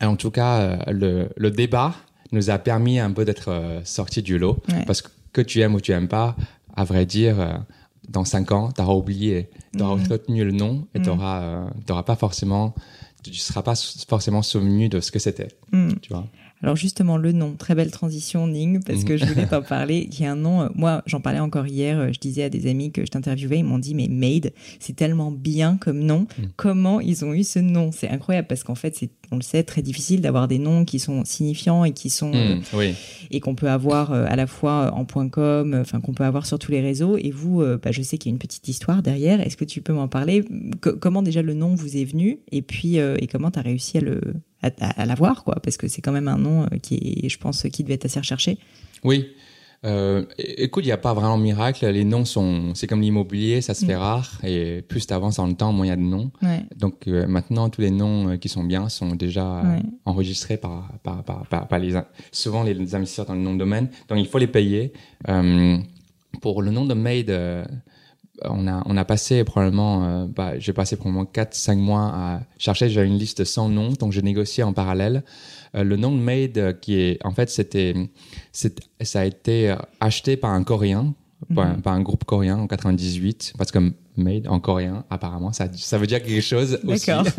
en 0.00 0.16
tout 0.16 0.30
cas, 0.30 0.60
euh, 0.60 0.76
le, 0.92 1.28
le 1.36 1.50
débat 1.50 1.94
nous 2.30 2.50
a 2.50 2.58
permis 2.58 2.98
un 2.98 3.10
peu 3.12 3.24
d'être 3.24 3.48
euh, 3.50 3.80
sortis 3.84 4.22
du 4.22 4.38
lot. 4.38 4.58
Ouais. 4.68 4.84
Parce 4.86 5.02
que 5.02 5.08
que 5.32 5.40
tu 5.40 5.60
aimes 5.62 5.74
ou 5.74 5.80
tu 5.80 5.92
aimes 5.92 6.08
pas, 6.08 6.36
à 6.76 6.84
vrai 6.84 7.06
dire, 7.06 7.62
dans 8.10 8.26
cinq 8.26 8.52
ans, 8.52 8.70
tu 8.70 8.82
auras 8.82 8.92
oublié, 8.92 9.48
tu 9.74 9.82
auras 9.82 9.94
retenu 9.94 10.44
le 10.44 10.52
nom 10.52 10.86
et 10.94 10.98
Mhm. 10.98 11.04
tu 11.06 11.10
n'auras 11.88 12.02
pas 12.04 12.16
forcément, 12.16 12.74
tu 13.22 13.32
seras 13.32 13.62
pas 13.62 13.72
forcément 14.06 14.42
souvenu 14.42 14.90
de 14.90 15.00
ce 15.00 15.10
que 15.10 15.18
c'était. 15.18 15.48
Hmm. 15.72 15.92
Tu 16.02 16.12
vois? 16.12 16.26
Alors 16.62 16.76
justement, 16.76 17.16
le 17.16 17.32
nom, 17.32 17.54
très 17.58 17.74
belle 17.74 17.90
transition, 17.90 18.46
Ning, 18.46 18.82
parce 18.84 19.02
que 19.04 19.16
je 19.16 19.24
voulais 19.24 19.46
t'en 19.46 19.62
parler. 19.62 20.08
Il 20.12 20.20
y 20.20 20.24
a 20.26 20.32
un 20.32 20.36
nom, 20.36 20.62
euh, 20.62 20.68
moi 20.74 21.02
j'en 21.06 21.20
parlais 21.20 21.40
encore 21.40 21.66
hier, 21.66 21.98
euh, 21.98 22.12
je 22.12 22.20
disais 22.20 22.44
à 22.44 22.48
des 22.48 22.68
amis 22.70 22.92
que 22.92 23.02
je 23.04 23.10
t'interviewais, 23.10 23.58
ils 23.58 23.64
m'ont 23.64 23.78
dit, 23.80 23.94
mais 23.94 24.06
Made, 24.08 24.52
c'est 24.78 24.94
tellement 24.94 25.32
bien 25.32 25.76
comme 25.80 25.98
nom, 25.98 26.20
Mm. 26.38 26.42
comment 26.56 27.00
ils 27.00 27.24
ont 27.24 27.34
eu 27.34 27.42
ce 27.42 27.58
nom? 27.58 27.90
C'est 27.92 28.08
incroyable, 28.08 28.46
parce 28.48 28.62
qu'en 28.62 28.74
fait, 28.76 28.94
c'est, 28.96 29.10
on 29.32 29.36
le 29.36 29.42
sait, 29.42 29.62
très 29.64 29.82
difficile 29.82 30.20
d'avoir 30.20 30.46
des 30.46 30.58
noms 30.58 30.84
qui 30.84 30.98
sont 31.00 31.24
signifiants 31.24 31.84
et 31.84 31.92
qui 31.92 32.10
sont... 32.10 32.32
euh, 32.34 32.54
Mm, 32.56 32.60
oui. 32.74 32.94
et 33.30 33.40
qu'on 33.40 33.54
peut 33.54 33.68
avoir 33.68 34.12
euh, 34.12 34.24
à 34.28 34.36
la 34.36 34.46
fois 34.46 34.92
en 34.94 35.04
point 35.04 35.28
.com, 35.28 35.74
euh, 35.74 35.80
enfin 35.80 36.00
qu'on 36.00 36.12
peut 36.14 36.24
avoir 36.24 36.46
sur 36.46 36.58
tous 36.58 36.70
les 36.70 36.80
réseaux. 36.80 37.16
Et 37.16 37.30
vous, 37.30 37.60
euh, 37.62 37.78
bah, 37.82 37.90
je 37.92 38.02
sais 38.02 38.18
qu'il 38.18 38.30
y 38.30 38.32
a 38.32 38.34
une 38.34 38.38
petite 38.38 38.68
histoire 38.68 39.02
derrière. 39.02 39.40
Est-ce 39.40 39.56
que 39.56 39.64
tu 39.64 39.80
peux 39.80 39.92
m'en 39.92 40.06
parler? 40.08 40.44
Co- 40.80 40.96
Comment 40.96 41.22
déjà 41.22 41.42
le 41.42 41.54
nom 41.54 41.74
vous 41.74 41.96
est 41.96 42.04
venu? 42.04 42.38
Et 42.52 42.62
puis, 42.62 42.98
euh, 42.98 43.16
et 43.20 43.26
comment 43.26 43.50
tu 43.50 43.58
as 43.58 43.62
réussi 43.62 43.98
à 43.98 44.00
le 44.00 44.20
à, 44.62 44.70
à- 45.02 45.06
l'avoir, 45.06 45.44
quoi 45.44 45.56
Parce 45.62 45.76
que 45.76 45.88
c'est 45.88 46.00
quand 46.02 46.12
même 46.12 46.28
un 46.28 46.38
nom 46.38 46.62
euh, 46.64 46.78
qui 46.82 47.20
est, 47.24 47.28
je 47.28 47.38
pense, 47.38 47.62
qui 47.72 47.82
devait 47.82 47.94
être 47.94 48.04
assez 48.06 48.20
recherché. 48.20 48.58
Oui. 49.04 49.26
Euh, 49.84 50.24
écoute, 50.38 50.84
il 50.84 50.88
n'y 50.88 50.92
a 50.92 50.96
pas 50.96 51.12
vraiment 51.12 51.36
de 51.36 51.42
miracle. 51.42 51.84
Les 51.88 52.04
noms 52.04 52.24
sont, 52.24 52.72
c'est 52.76 52.86
comme 52.86 53.00
l'immobilier, 53.00 53.60
ça 53.62 53.74
se 53.74 53.84
fait 53.84 53.96
Mm. 53.96 53.98
rare. 53.98 54.38
Et 54.44 54.80
plus 54.82 55.04
tu 55.08 55.12
avances 55.12 55.36
dans 55.38 55.46
le 55.48 55.54
temps, 55.54 55.72
moins 55.72 55.86
il 55.86 55.88
y 55.88 55.92
a 55.92 55.96
de 55.96 56.02
noms. 56.02 56.30
Ouais. 56.40 56.62
Donc 56.76 57.08
euh, 57.08 57.26
maintenant, 57.26 57.68
tous 57.68 57.80
les 57.80 57.90
noms 57.90 58.28
euh, 58.28 58.36
qui 58.36 58.48
sont 58.48 58.62
bien 58.62 58.88
sont 58.88 59.16
déjà 59.16 59.62
Ouais. 59.62 59.82
enregistrés 60.04 60.56
par, 60.56 60.92
par, 61.02 61.24
par, 61.24 61.46
par, 61.48 61.66
par 61.66 61.78
les, 61.80 61.94
souvent 62.30 62.62
les 62.62 62.94
investisseurs 62.94 63.26
dans 63.26 63.34
le 63.34 63.40
nom 63.40 63.54
de 63.54 63.58
domaine. 63.58 63.88
Donc 64.08 64.18
il 64.20 64.26
faut 64.28 64.38
les 64.38 64.46
payer. 64.46 64.92
Pour 66.40 66.62
le 66.62 66.70
nom 66.70 66.86
de 66.86 66.94
Made, 66.94 67.30
on 68.44 68.66
a, 68.68 68.82
on 68.86 68.96
a 68.96 69.04
passé 69.04 69.44
probablement, 69.44 70.04
euh, 70.04 70.26
bah, 70.26 70.58
j'ai 70.58 70.72
passé 70.72 70.96
probablement 70.96 71.24
4-5 71.32 71.76
mois 71.76 72.10
à 72.14 72.40
chercher. 72.58 72.88
J'avais 72.88 73.06
une 73.08 73.18
liste 73.18 73.44
sans 73.44 73.68
nom, 73.68 73.90
donc 73.90 74.12
j'ai 74.12 74.22
négocié 74.22 74.62
en 74.64 74.72
parallèle. 74.72 75.24
Euh, 75.74 75.84
le 75.84 75.96
nom 75.96 76.12
de 76.12 76.20
Made, 76.20 76.58
euh, 76.58 76.72
qui 76.72 76.94
est, 77.00 77.18
en 77.24 77.30
fait, 77.32 77.48
c'était, 77.50 77.94
c'est- 78.52 78.80
ça 79.00 79.20
a 79.20 79.24
été 79.24 79.74
acheté 80.00 80.36
par 80.36 80.50
un 80.52 80.64
Coréen, 80.64 81.14
par, 81.54 81.66
un- 81.66 81.80
par 81.80 81.92
un 81.94 82.00
groupe 82.02 82.24
coréen 82.24 82.56
en 82.58 82.66
98, 82.66 83.54
parce 83.58 83.72
que 83.72 83.92
Made 84.16 84.46
en 84.46 84.60
coréen, 84.60 85.04
apparemment, 85.10 85.52
ça, 85.52 85.66
ça 85.74 85.98
veut 85.98 86.06
dire 86.06 86.22
quelque 86.22 86.40
chose 86.42 86.78
aussi. 86.86 87.10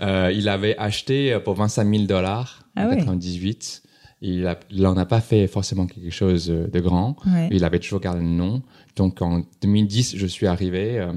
Euh, 0.00 0.30
il 0.34 0.48
avait 0.50 0.76
acheté 0.76 1.38
pour 1.42 1.54
25 1.54 1.88
000 1.88 2.04
dollars 2.04 2.64
Ah 2.76 2.84
en 2.84 2.90
ouais. 2.90 2.96
98. 2.98 3.82
Il 3.84 3.85
a- 3.85 3.85
il 4.22 4.86
en 4.86 4.96
a 4.96 5.06
pas 5.06 5.20
fait 5.20 5.46
forcément 5.46 5.86
quelque 5.86 6.10
chose 6.10 6.50
euh, 6.50 6.66
de 6.68 6.80
grand. 6.80 7.16
Ouais. 7.26 7.48
Il 7.50 7.64
avait 7.64 7.78
toujours 7.78 8.00
gardé 8.00 8.20
le 8.20 8.26
nom. 8.26 8.62
Donc 8.96 9.20
en 9.22 9.42
2010, 9.62 10.16
je 10.16 10.26
suis 10.26 10.46
arrivé. 10.46 10.98
euh, 10.98 11.12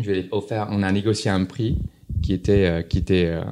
je 0.00 0.10
lui 0.10 0.18
ai 0.20 0.28
offert, 0.32 0.68
on 0.70 0.82
a 0.82 0.90
négocié 0.92 1.30
un 1.30 1.44
prix 1.44 1.78
qui 2.22 2.32
était 2.32 2.66
euh, 2.66 2.82
qui 2.82 2.98
était 2.98 3.26
euh, 3.26 3.44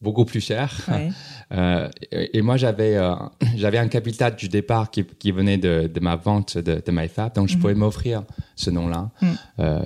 beaucoup 0.00 0.24
plus 0.24 0.40
cher. 0.40 0.86
Ouais. 0.88 1.10
Euh, 1.52 1.88
et, 2.12 2.38
et 2.38 2.42
moi, 2.42 2.56
j'avais 2.56 2.96
euh, 2.96 3.14
j'avais 3.56 3.78
un 3.78 3.88
capital 3.88 4.36
du 4.36 4.48
départ 4.48 4.90
qui, 4.90 5.04
qui 5.04 5.32
venait 5.32 5.58
de, 5.58 5.90
de 5.92 6.00
ma 6.00 6.16
vente 6.16 6.56
de, 6.58 6.82
de 6.84 6.92
MyFab, 6.92 7.34
donc 7.34 7.48
je 7.48 7.54
Mhm. 7.56 7.60
pouvais 7.60 7.74
m'offrir 7.74 8.22
ce 8.56 8.70
nom-là. 8.70 9.10
Mhm. 9.22 9.28
Euh, 9.60 9.78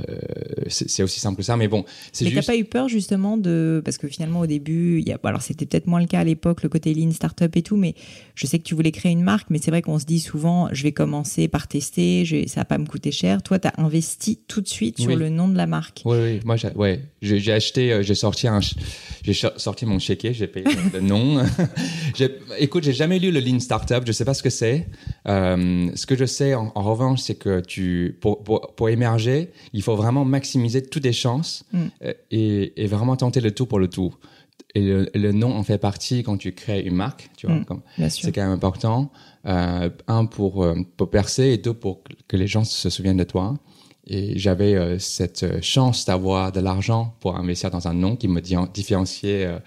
c'est 0.69 1.03
aussi 1.03 1.21
simple 1.21 1.37
que 1.39 1.43
ça, 1.43 1.57
mais 1.57 1.69
bon, 1.69 1.85
c'est 2.13 2.25
Mais 2.25 2.31
t'as 2.33 2.37
juste. 2.37 2.49
pas 2.49 2.57
eu 2.57 2.65
peur 2.65 2.89
justement 2.89 3.37
de 3.37 3.81
parce 3.85 3.99
que 3.99 4.09
finalement 4.09 4.41
au 4.41 4.47
début, 4.47 5.01
il 5.01 5.09
y 5.09 5.13
a 5.13 5.17
bon, 5.17 5.29
alors 5.29 5.43
c'était 5.43 5.65
peut-être 5.67 5.87
moins 5.87 6.01
le 6.01 6.07
cas 6.07 6.21
à 6.21 6.25
l'époque 6.25 6.63
le 6.63 6.69
côté 6.69 6.93
lean 6.95 7.11
startup 7.13 7.57
et 7.57 7.63
tout, 7.63 7.77
mais 7.77 7.95
je 8.35 8.47
sais 8.47 8.59
que 8.59 8.65
tu 8.65 8.75
voulais 8.75 8.93
créer 8.93 9.13
une 9.13 9.23
marque, 9.23 9.49
mais 9.51 9.59
c'est 9.59 9.71
vrai 9.71 9.81
qu'on 9.83 9.99
se 9.99 10.05
dit 10.05 10.21
souvent 10.21 10.69
je 10.73 10.83
vais 10.83 10.93
commencer 10.93 11.49
par 11.49 11.67
tester, 11.69 12.25
je 12.25 12.47
ça 12.47 12.61
va 12.61 12.65
pas 12.67 12.79
me 12.79 12.87
coûter 12.87 13.11
cher. 13.13 13.43
Toi, 13.43 13.59
t'as 13.59 13.73
investi 13.79 14.39
tout 14.49 14.61
de 14.61 14.69
suite 14.69 14.99
sur 14.99 15.09
Oui. 15.13 15.17
le 15.17 15.29
nom 15.31 15.49
de 15.49 15.57
la 15.57 15.67
marque. 15.67 16.03
Oui, 16.05 16.17
oui, 16.21 16.41
moi, 16.45 16.57
j'ai, 16.57 16.69
ouais, 16.73 17.01
acheté, 17.53 18.03
j'ai 18.03 18.15
sorti 18.15 18.49
un, 18.49 18.61
j'ai 19.23 19.33
sorti 19.57 19.87
mon 19.87 19.99
chéquier, 19.99 20.35
j'ai 20.35 20.47
payé 20.47 20.67
le 20.93 21.01
nom. 21.01 21.43
écoute, 22.59 22.85
j'ai 22.85 22.93
jamais 22.93 23.19
lu 23.19 23.31
le 23.31 23.41
Lean 23.41 23.61
Startup, 23.61 24.03
je 24.07 24.13
sais 24.13 24.25
pas 24.25 24.35
ce 24.35 24.43
que 24.43 24.51
c'est. 24.51 24.87
Euh, 25.29 25.91
ce 25.95 26.07
que 26.07 26.17
je 26.17 26.25
sais, 26.25 26.55
en, 26.55 26.73
en 26.75 26.83
revanche, 26.83 27.21
c'est 27.21 27.35
que 27.37 27.61
tu, 27.61 28.17
pour, 28.21 28.43
pour, 28.43 28.75
pour 28.75 28.89
émerger, 28.89 29.51
il 29.73 29.83
faut 29.83 29.97
vraiment 29.97 30.25
maximiser 30.25 30.83
toutes 30.83 31.05
les 31.05 31.13
chances 31.13 31.65
Mm. 31.73 31.79
euh, 32.05 32.13
et, 32.31 32.83
et 32.85 32.87
vraiment 32.87 33.17
tenter 33.17 33.41
le 33.41 33.51
tout 33.53 33.67
pour 33.67 33.79
le 33.79 33.89
tout. 33.89 34.15
Et 34.77 34.83
le, 34.83 35.09
le 35.15 35.33
nom 35.33 35.55
en 35.57 35.63
fait 35.63 35.79
partie 35.79 36.23
quand 36.25 36.37
tu 36.37 36.53
crées 36.53 36.81
une 36.81 36.95
marque, 36.97 37.31
tu 37.37 37.47
vois, 37.47 37.57
Mm. 37.57 38.09
c'est 38.09 38.33
quand 38.33 38.43
même 38.43 38.53
important. 38.53 39.11
Euh, 39.47 39.91
un 40.09 40.25
pour, 40.27 40.67
pour 40.97 41.11
percer 41.11 41.45
et 41.45 41.59
deux 41.59 41.75
pour 41.75 42.03
que 42.29 42.37
les 42.37 42.47
gens 42.47 42.65
se 42.65 42.89
souviennent 42.91 43.17
de 43.19 43.25
toi. 43.25 43.55
Et 44.07 44.39
j'avais 44.39 44.75
euh, 44.75 44.99
cette 44.99 45.45
euh, 45.45 45.59
chance 45.63 46.05
d'avoir 46.05 46.53
de 46.53 46.61
l'argent 46.61 47.15
pour 47.21 47.37
investir 47.37 47.71
dans 47.71 47.89
un 47.89 47.95
nom 47.95 48.17
qui 48.17 48.29
me 48.29 48.41
di- 48.41 48.55
différenciait 48.75 49.47
euh, 49.47 49.59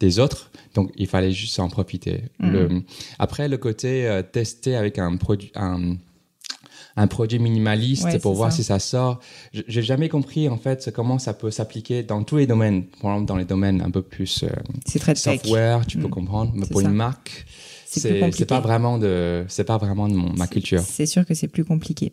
des 0.00 0.18
autres. 0.18 0.50
Donc 0.74 0.90
il 0.96 1.06
fallait 1.06 1.32
juste 1.32 1.58
en 1.60 1.68
profiter. 1.68 2.22
Mhm. 2.40 2.50
Le, 2.52 2.82
après 3.18 3.46
le 3.48 3.58
côté 3.58 4.06
euh, 4.06 4.22
tester 4.22 4.74
avec 4.76 4.98
un 4.98 5.16
produit, 5.16 5.52
un, 5.54 5.96
un 6.96 7.06
produit 7.08 7.38
minimaliste 7.38 8.04
Ouais, 8.04 8.18
pour 8.18 8.34
voir 8.34 8.50
ça. 8.52 8.56
si 8.56 8.64
ça 8.64 8.78
sort. 8.78 9.20
J'ai 9.52 9.82
jamais 9.82 10.08
compris 10.08 10.48
en 10.48 10.56
fait 10.56 10.90
comment 10.94 11.18
ça 11.18 11.34
peut 11.34 11.50
s'appliquer 11.50 12.02
dans 12.02 12.22
tous 12.24 12.38
les 12.38 12.46
domaines. 12.46 12.84
Par 13.02 13.10
exemple 13.12 13.26
dans 13.28 13.36
les 13.36 13.44
domaines 13.44 13.82
un 13.82 13.90
peu 13.90 14.00
plus 14.02 14.44
très 14.96 15.12
tech. 15.14 15.18
software, 15.18 15.84
tu 15.86 15.98
peux 15.98 16.06
Mm. 16.06 16.10
comprendre. 16.10 16.52
Mais 16.54 16.66
pour 16.66 16.80
ça. 16.80 16.88
une 16.88 16.94
marque, 16.94 17.44
C'est 18.00 18.46
pas 18.46 18.60
vraiment 18.60 18.98
de, 18.98 19.44
c'est 19.48 19.64
pas 19.64 19.78
vraiment 19.78 20.08
de 20.08 20.14
mon- 20.14 20.32
ma 20.34 20.46
culture. 20.46 20.80
C'est 20.80 21.06
sûr 21.06 21.24
que 21.24 21.34
c'est 21.34 21.48
plus 21.48 21.64
compliqué. 21.64 22.12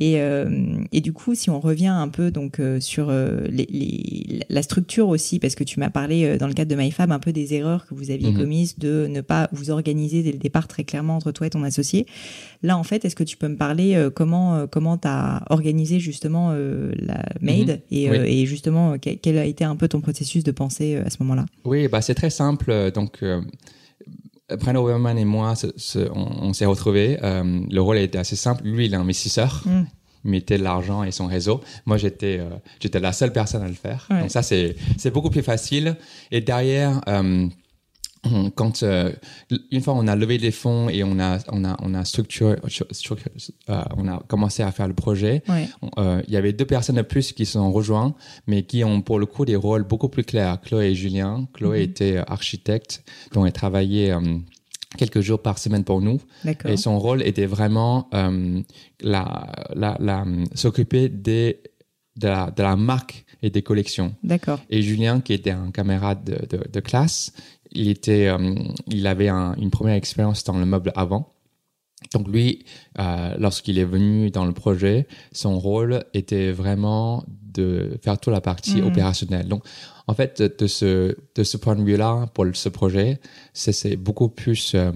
Et, 0.00 0.20
euh, 0.20 0.76
et 0.92 1.00
du 1.00 1.12
coup, 1.12 1.34
si 1.34 1.50
on 1.50 1.60
revient 1.60 1.86
un 1.88 2.08
peu 2.08 2.30
donc 2.30 2.60
euh, 2.60 2.80
sur 2.80 3.08
euh, 3.10 3.46
les, 3.48 3.66
les- 3.70 4.40
la 4.48 4.62
structure 4.62 5.08
aussi, 5.08 5.38
parce 5.38 5.54
que 5.54 5.64
tu 5.64 5.80
m'as 5.80 5.90
parlé 5.90 6.24
euh, 6.24 6.38
dans 6.38 6.46
le 6.46 6.54
cadre 6.54 6.70
de 6.70 6.76
MyFab 6.76 7.10
un 7.12 7.18
peu 7.18 7.32
des 7.32 7.54
erreurs 7.54 7.86
que 7.86 7.94
vous 7.94 8.10
aviez 8.10 8.30
Mhm. 8.30 8.38
commises 8.38 8.78
de 8.78 9.06
ne 9.08 9.20
pas 9.20 9.48
vous 9.52 9.70
organiser 9.70 10.22
dès 10.22 10.32
le 10.32 10.38
départ 10.38 10.68
très 10.68 10.84
clairement 10.84 11.16
entre 11.16 11.30
toi 11.32 11.46
et 11.46 11.50
ton 11.50 11.62
associé. 11.62 12.06
Là, 12.62 12.76
en 12.78 12.82
fait, 12.84 13.04
est-ce 13.04 13.16
que 13.16 13.24
tu 13.24 13.36
peux 13.36 13.48
me 13.48 13.56
parler 13.56 13.94
euh, 13.94 14.10
comment 14.10 14.54
euh, 14.56 14.66
comment 14.66 14.96
t'as 14.98 15.42
organisé 15.50 16.00
justement 16.00 16.50
euh, 16.52 16.92
la 16.98 17.22
Made 17.40 17.68
Mhm. 17.68 17.78
et, 17.90 18.10
Oui. 18.10 18.16
et 18.42 18.46
justement 18.46 18.96
quel, 18.98 19.38
a 19.38 19.44
été 19.44 19.64
un 19.64 19.76
peu 19.76 19.88
ton 19.88 20.00
processus 20.00 20.44
de 20.44 20.50
pensée 20.52 20.96
à 20.96 21.10
ce 21.10 21.16
moment-là? 21.20 21.46
Oui, 21.64 21.88
bah 21.88 22.00
c'est 22.00 22.14
très 22.14 22.30
simple. 22.30 22.70
euh, 22.70 22.90
Donc, 22.90 23.22
Brent 24.50 24.76
Oberman 24.76 25.18
et 25.18 25.24
moi, 25.24 25.54
se- 25.56 25.66
se- 25.76 26.10
on, 26.12 26.48
on 26.48 26.52
s'est 26.52 26.66
retrouvés. 26.66 27.18
Euh, 27.22 27.60
le 27.70 27.80
rôle 27.80 27.98
était 27.98 28.18
assez 28.18 28.36
simple. 28.36 28.64
Lui, 28.64 28.86
il 28.86 28.92
est 28.94 28.96
investisseur. 28.96 29.62
Mm. 29.64 29.82
Il 30.26 30.30
mettait 30.30 30.56
de 30.58 30.62
l'argent 30.62 31.02
et 31.04 31.10
son 31.12 31.26
réseau. 31.26 31.60
Moi, 31.86 31.96
j'étais 31.98 32.38
euh, 32.40 32.48
j'étais 32.80 32.98
la 33.00 33.12
seule 33.12 33.32
personne 33.32 33.62
à 33.62 33.68
le 33.68 33.74
faire. 33.74 34.06
Ouais. 34.10 34.20
Donc 34.20 34.30
ça, 34.30 34.42
c'est 34.42 34.76
c'est 34.96 35.10
beaucoup 35.10 35.30
plus 35.30 35.42
facile. 35.42 35.96
Et 36.30 36.40
derrière, 36.40 37.00
euh, 37.08 37.46
on- 38.24 38.50
quand 38.50 38.82
euh, 38.82 39.12
une 39.70 39.80
fois 39.80 39.94
on 39.94 40.06
a 40.08 40.16
levé 40.16 40.38
des 40.38 40.50
fonds 40.50 40.88
et 40.88 41.04
on 41.04 41.18
a 41.20 41.38
on 41.52 41.64
a 41.64 41.76
on 41.82 41.94
a 41.94 42.04
structuré, 42.04 42.56
structuré- 42.92 43.30
euh, 43.70 43.82
on 43.96 44.08
a 44.08 44.22
commencé 44.28 44.62
à 44.62 44.70
faire 44.72 44.88
le 44.88 44.94
projet. 44.94 45.42
Ouais. 45.48 45.68
Euh, 45.98 46.22
il 46.26 46.32
y 46.32 46.36
avait 46.36 46.52
deux 46.52 46.64
personnes 46.64 46.96
de 46.96 47.02
plus 47.02 47.32
qui 47.32 47.46
se 47.46 47.52
sont 47.54 47.72
rejoints, 47.72 48.14
mais 48.46 48.62
qui 48.64 48.84
ont 48.84 49.02
pour 49.02 49.18
le 49.18 49.26
coup 49.26 49.44
des 49.44 49.56
rôles 49.56 49.84
beaucoup 49.84 50.08
plus 50.08 50.24
clairs. 50.24 50.60
Chloé 50.60 50.90
et 50.90 50.94
Julien. 50.94 51.46
Chloé 51.52 51.78
Mhm. 51.78 51.84
était 51.84 52.16
architecte, 52.26 53.04
donc 53.32 53.46
elle 53.46 53.52
travaillait 53.52 54.12
quelques 54.96 55.20
jours 55.20 55.42
par 55.42 55.58
semaine 55.58 55.84
pour 55.84 56.00
nous. 56.00 56.20
Et 56.66 56.76
son 56.76 56.98
rôle 56.98 57.22
était 57.22 57.46
vraiment 57.46 58.08
la, 59.00 59.46
la, 59.74 59.96
la, 60.00 60.24
s'occuper 60.54 61.08
des, 61.08 61.60
de, 62.16 62.28
la, 62.28 62.50
de 62.50 62.62
la 62.62 62.76
marque 62.76 63.24
et 63.42 63.50
des 63.50 63.62
collections. 63.62 64.14
D'accord. 64.22 64.60
Et 64.70 64.80
Julien, 64.82 65.20
qui 65.20 65.32
était 65.34 65.50
un 65.50 65.70
camarade 65.70 66.24
de, 66.24 66.56
de, 66.56 66.62
de 66.70 66.80
classe, 66.80 67.32
il, 67.74 67.88
était, 67.88 68.28
euh, 68.28 68.54
il 68.88 69.06
avait 69.06 69.28
un- 69.28 69.54
une 69.56 69.70
première 69.70 69.94
expérience 69.94 70.44
dans 70.44 70.58
le 70.58 70.66
meuble 70.66 70.92
avant. 70.96 71.32
Donc 72.12 72.28
lui, 72.28 72.64
euh, 72.98 73.34
lorsqu'il 73.38 73.78
est 73.78 73.84
venu 73.84 74.30
dans 74.30 74.44
le 74.44 74.52
projet, 74.52 75.06
son 75.32 75.58
rôle 75.58 76.04
était 76.12 76.52
vraiment 76.52 77.24
de 77.28 77.98
faire 78.02 78.18
toute 78.18 78.32
la 78.32 78.40
partie 78.40 78.80
Mhm. 78.82 78.88
opérationnelle. 78.88 79.48
Donc, 79.48 79.64
en 80.06 80.12
fait, 80.14 80.42
de, 80.42 80.66
ce, 80.66 81.16
de 81.34 81.42
ce 81.44 81.56
point 81.56 81.76
de 81.76 81.82
vue-là, 81.82 82.26
pour 82.34 82.44
ce 82.52 82.68
projet, 82.68 83.18
c'est- 83.54 83.96
beaucoup 83.96 84.28
plus... 84.28 84.74
euh, 84.74 84.90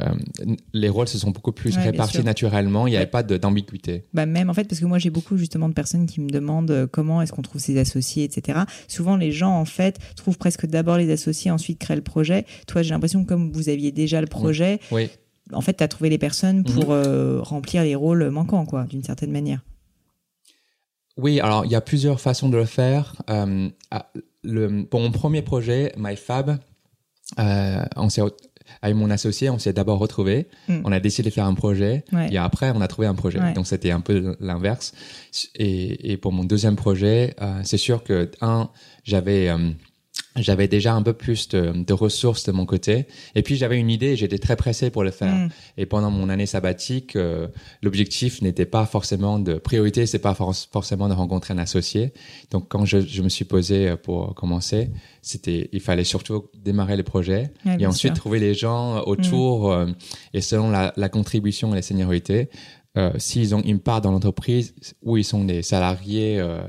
euh, 0.00 0.54
les 0.72 0.88
rôles 0.88 1.08
se 1.08 1.18
sont 1.18 1.30
beaucoup 1.30 1.52
plus 1.52 1.76
Ouais, 1.76 1.82
répartis 1.84 2.22
naturellement. 2.24 2.86
Il 2.86 2.90
n'y 2.90 2.96
avait 2.96 3.04
Ouais. 3.04 3.10
pas 3.10 3.22
d'ambiguïté. 3.22 4.04
Bah 4.14 4.24
même 4.26 4.48
en 4.48 4.54
fait 4.54 4.64
parce 4.64 4.80
que 4.80 4.86
moi 4.86 4.98
j'ai 4.98 5.10
beaucoup 5.10 5.36
justement 5.36 5.68
de 5.68 5.74
personnes 5.74 6.06
qui 6.06 6.20
me 6.20 6.30
demandent 6.30 6.70
euh, 6.70 6.86
comment 6.86 7.20
est-ce 7.20 7.32
qu'on 7.32 7.42
trouve 7.42 7.60
ses 7.60 7.78
associés 7.78 8.24
etc. 8.24 8.60
Souvent 8.88 9.16
les 9.16 9.32
gens 9.32 9.52
en 9.58 9.64
fait 9.66 9.98
trouvent 10.16 10.38
presque 10.38 10.66
d'abord 10.66 10.96
les 10.96 11.10
associés 11.10 11.50
ensuite 11.50 11.78
créent 11.78 11.96
le 11.96 12.02
projet. 12.02 12.46
Toi 12.66 12.82
j'ai 12.82 12.90
l'impression 12.90 13.24
que 13.24 13.28
comme 13.28 13.52
vous 13.52 13.68
aviez 13.68 13.92
déjà 13.92 14.20
le 14.20 14.26
projet, 14.26 14.80
Oui. 14.90 15.10
en 15.52 15.60
fait 15.60 15.74
tu 15.76 15.84
as 15.84 15.88
trouvé 15.88 16.08
les 16.10 16.18
personnes 16.18 16.64
pour 16.64 16.92
euh, 16.92 17.40
remplir 17.42 17.82
les 17.82 17.94
rôles 17.94 18.30
manquants 18.30 18.64
quoi 18.64 18.84
d'une 18.84 19.02
certaine 19.04 19.30
manière. 19.32 19.62
Oui, 21.16 21.40
alors 21.40 21.64
il 21.64 21.70
y 21.70 21.74
a 21.74 21.80
plusieurs 21.80 22.20
façons 22.20 22.48
de 22.48 22.56
le 22.56 22.64
faire. 22.64 23.14
Euh, 23.30 23.68
le, 24.42 24.84
pour 24.84 25.00
mon 25.00 25.10
premier 25.10 25.42
projet, 25.42 25.92
MyFab, 25.96 26.58
euh, 27.38 27.84
on 27.96 28.08
s'est, 28.08 28.22
avec 28.80 28.96
mon 28.96 29.10
associé, 29.10 29.50
on 29.50 29.58
s'est 29.58 29.72
d'abord 29.72 29.98
retrouvés. 29.98 30.48
Mm. 30.68 30.80
On 30.84 30.92
a 30.92 31.00
décidé 31.00 31.28
de 31.28 31.34
faire 31.34 31.44
un 31.46 31.54
projet 31.54 32.04
Ouais. 32.12 32.28
et 32.32 32.38
après 32.38 32.72
on 32.74 32.80
a 32.80 32.88
trouvé 32.88 33.06
un 33.06 33.14
projet. 33.14 33.38
Ouais. 33.40 33.52
Donc 33.52 33.66
c'était 33.66 33.90
un 33.90 34.00
peu 34.00 34.36
l'inverse. 34.40 34.92
Et, 35.54 36.12
et 36.12 36.16
pour 36.16 36.32
mon 36.32 36.44
deuxième 36.44 36.76
projet, 36.76 37.34
euh, 37.42 37.60
c'est 37.62 37.76
sûr 37.78 38.02
que 38.02 38.30
un, 38.40 38.70
j'avais 39.04 39.48
euh, 39.48 39.70
j'avais 40.36 40.68
déjà 40.68 40.94
un 40.94 41.02
peu 41.02 41.12
plus 41.12 41.48
de, 41.48 41.72
de 41.84 41.92
ressources 41.92 42.44
de 42.44 42.52
mon 42.52 42.64
côté. 42.66 43.06
Et 43.34 43.42
puis 43.42 43.56
j'avais 43.56 43.78
une 43.78 43.90
idée, 43.90 44.16
j'étais 44.16 44.38
très 44.38 44.56
pressé 44.56 44.90
pour 44.90 45.04
le 45.04 45.10
faire. 45.10 45.34
Mm. 45.34 45.48
Et 45.76 45.86
pendant 45.86 46.10
mon 46.10 46.28
année 46.28 46.46
sabbatique, 46.46 47.16
euh, 47.16 47.48
l'objectif 47.82 48.40
n'était 48.42 48.64
pas 48.66 48.86
forcément 48.86 49.38
de 49.38 49.54
priorité, 49.54 50.06
c'est 50.06 50.18
pas 50.18 50.34
for- 50.34 50.54
forcément 50.72 51.08
de 51.08 51.14
rencontrer 51.14 51.52
un 51.54 51.58
associé. 51.58 52.12
Donc 52.50 52.68
quand 52.68 52.84
je, 52.84 53.00
je 53.00 53.22
me 53.22 53.28
suis 53.28 53.44
posé 53.44 53.88
euh, 53.88 53.96
pour 53.96 54.34
commencer, 54.34 54.90
c'était 55.20 55.68
il 55.72 55.80
fallait 55.80 56.04
surtout 56.04 56.46
démarrer 56.64 56.96
le 56.96 57.02
projet 57.02 57.52
et 57.78 57.86
ensuite 57.86 58.14
sûr. 58.14 58.22
trouver 58.22 58.38
les 58.40 58.54
gens 58.54 59.02
autour 59.04 59.70
euh, 59.72 59.86
et 60.34 60.40
selon 60.40 60.70
la, 60.70 60.92
la 60.96 61.08
contribution 61.08 61.72
et 61.72 61.76
la 61.76 61.82
seniorité. 61.82 62.48
Euh, 62.98 63.10
s'ils 63.16 63.54
ont 63.54 63.62
une 63.62 63.78
part 63.78 64.02
dans 64.02 64.10
l'entreprise 64.12 64.74
où 65.02 65.16
ils 65.16 65.24
sont 65.24 65.44
des 65.46 65.62
salariés, 65.62 66.38
euh, 66.38 66.60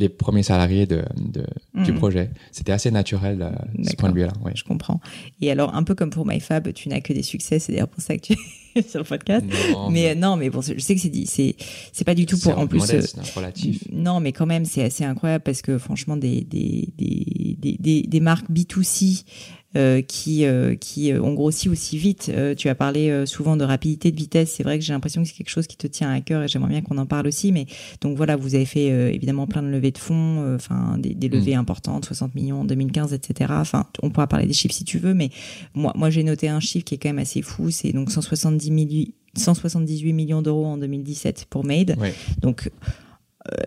les 0.00 0.08
premiers 0.08 0.42
salariés 0.42 0.86
de, 0.86 1.04
de- 1.16 1.46
du 1.84 1.92
Mhm. 1.92 1.98
projet. 1.98 2.30
C'était 2.50 2.72
assez 2.72 2.90
naturel 2.90 3.42
euh, 3.42 3.50
de 3.80 3.88
ce 3.88 3.94
point 3.94 4.10
de 4.10 4.14
vue-là. 4.16 4.32
Ouais. 4.44 4.50
Je 4.56 4.64
comprends. 4.64 5.00
Et 5.40 5.52
alors 5.52 5.76
un 5.76 5.84
peu 5.84 5.94
comme 5.94 6.10
pour 6.10 6.26
MyFab, 6.26 6.72
tu 6.72 6.88
n'as 6.88 7.00
que 7.00 7.12
des 7.12 7.22
succès, 7.22 7.60
c'est 7.60 7.70
d'ailleurs 7.70 7.86
pour 7.88 8.02
ça 8.02 8.16
que 8.16 8.22
tu 8.22 8.32
es 8.74 8.82
sur 8.88 8.98
le 8.98 9.04
podcast. 9.04 9.46
Non, 9.72 9.88
Mais 9.88 10.10
euh, 10.10 10.14
non, 10.16 10.34
mais 10.36 10.50
bon, 10.50 10.62
je 10.62 10.76
sais 10.80 10.96
que 10.96 11.00
c'est 11.00 11.08
dit, 11.10 11.26
c'est 11.26 11.54
c'est 11.92 12.04
pas 12.04 12.16
du 12.16 12.26
tout 12.26 12.38
pour 12.38 12.58
en 12.58 12.66
plus. 12.66 12.78
modeste, 12.80 13.16
relatif. 13.36 13.84
Non, 13.92 14.18
mais 14.18 14.32
quand 14.32 14.46
même, 14.46 14.64
c'est 14.64 14.82
assez 14.82 15.04
incroyable 15.04 15.44
parce 15.44 15.62
que 15.62 15.78
franchement, 15.78 16.16
des, 16.16 16.40
des, 16.42 16.88
des, 16.98 17.56
des, 17.78 18.02
des, 18.02 18.20
marques 18.20 18.50
B2C 18.50 19.22
euh, 19.22 19.57
qui 20.06 20.44
euh, 20.44 20.74
qui 20.74 21.12
ont 21.12 21.34
grossi 21.34 21.68
aussi 21.68 21.98
vite. 21.98 22.32
tu 22.56 22.68
as 22.68 22.74
parlé 22.74 23.26
souvent 23.26 23.56
de 23.56 23.64
rapidité, 23.64 24.10
de 24.10 24.16
vitesse. 24.16 24.52
C'est 24.56 24.62
vrai 24.62 24.78
que 24.78 24.84
j'ai 24.84 24.92
l'impression 24.92 25.22
que 25.22 25.28
c'est 25.28 25.34
quelque 25.34 25.50
chose 25.50 25.66
qui 25.66 25.76
te 25.76 25.86
tient 25.86 26.10
à 26.10 26.20
cœur 26.20 26.42
et 26.42 26.48
j'aimerais 26.48 26.70
bien 26.70 26.82
qu'on 26.82 26.98
en 26.98 27.06
parle 27.06 27.26
aussi. 27.26 27.52
Mais 27.52 27.66
donc 28.00 28.16
voilà, 28.16 28.36
vous 28.36 28.54
avez 28.54 28.66
fait 28.66 28.86
évidemment 29.14 29.46
plein 29.46 29.62
de 29.62 29.68
levées 29.68 29.92
de 29.92 29.98
fonds, 29.98 30.54
enfin 30.54 30.96
des, 30.98 31.14
des, 31.14 31.28
levées 31.28 31.56
mm. 31.56 31.60
importantes, 31.60 32.04
60 32.04 32.34
millions 32.34 32.60
en 32.60 32.64
2015, 32.64 33.12
etc. 33.12 33.52
Enfin, 33.56 33.86
on 34.02 34.10
pourra 34.10 34.26
parler 34.26 34.46
des 34.46 34.52
chiffres 34.52 34.74
si 34.74 34.84
tu 34.84 34.98
veux, 34.98 35.14
mais 35.14 35.30
moi 35.74 35.92
moi 35.96 36.10
j'ai 36.10 36.22
noté 36.22 36.48
un 36.48 36.60
chiffre 36.60 36.84
qui 36.84 36.94
est 36.94 36.98
quand 36.98 37.10
même 37.10 37.18
assez 37.18 37.42
fou. 37.42 37.70
C'est 37.70 37.92
donc 37.92 38.10
170 38.10 38.70
millions 38.70 39.06
178 39.38 40.12
millions 40.12 40.42
d'euros 40.42 40.66
en 40.66 40.76
2017 40.78 41.46
pour 41.48 41.64
Made. 41.64 41.96
Donc 42.40 42.66
euh, 42.66 42.70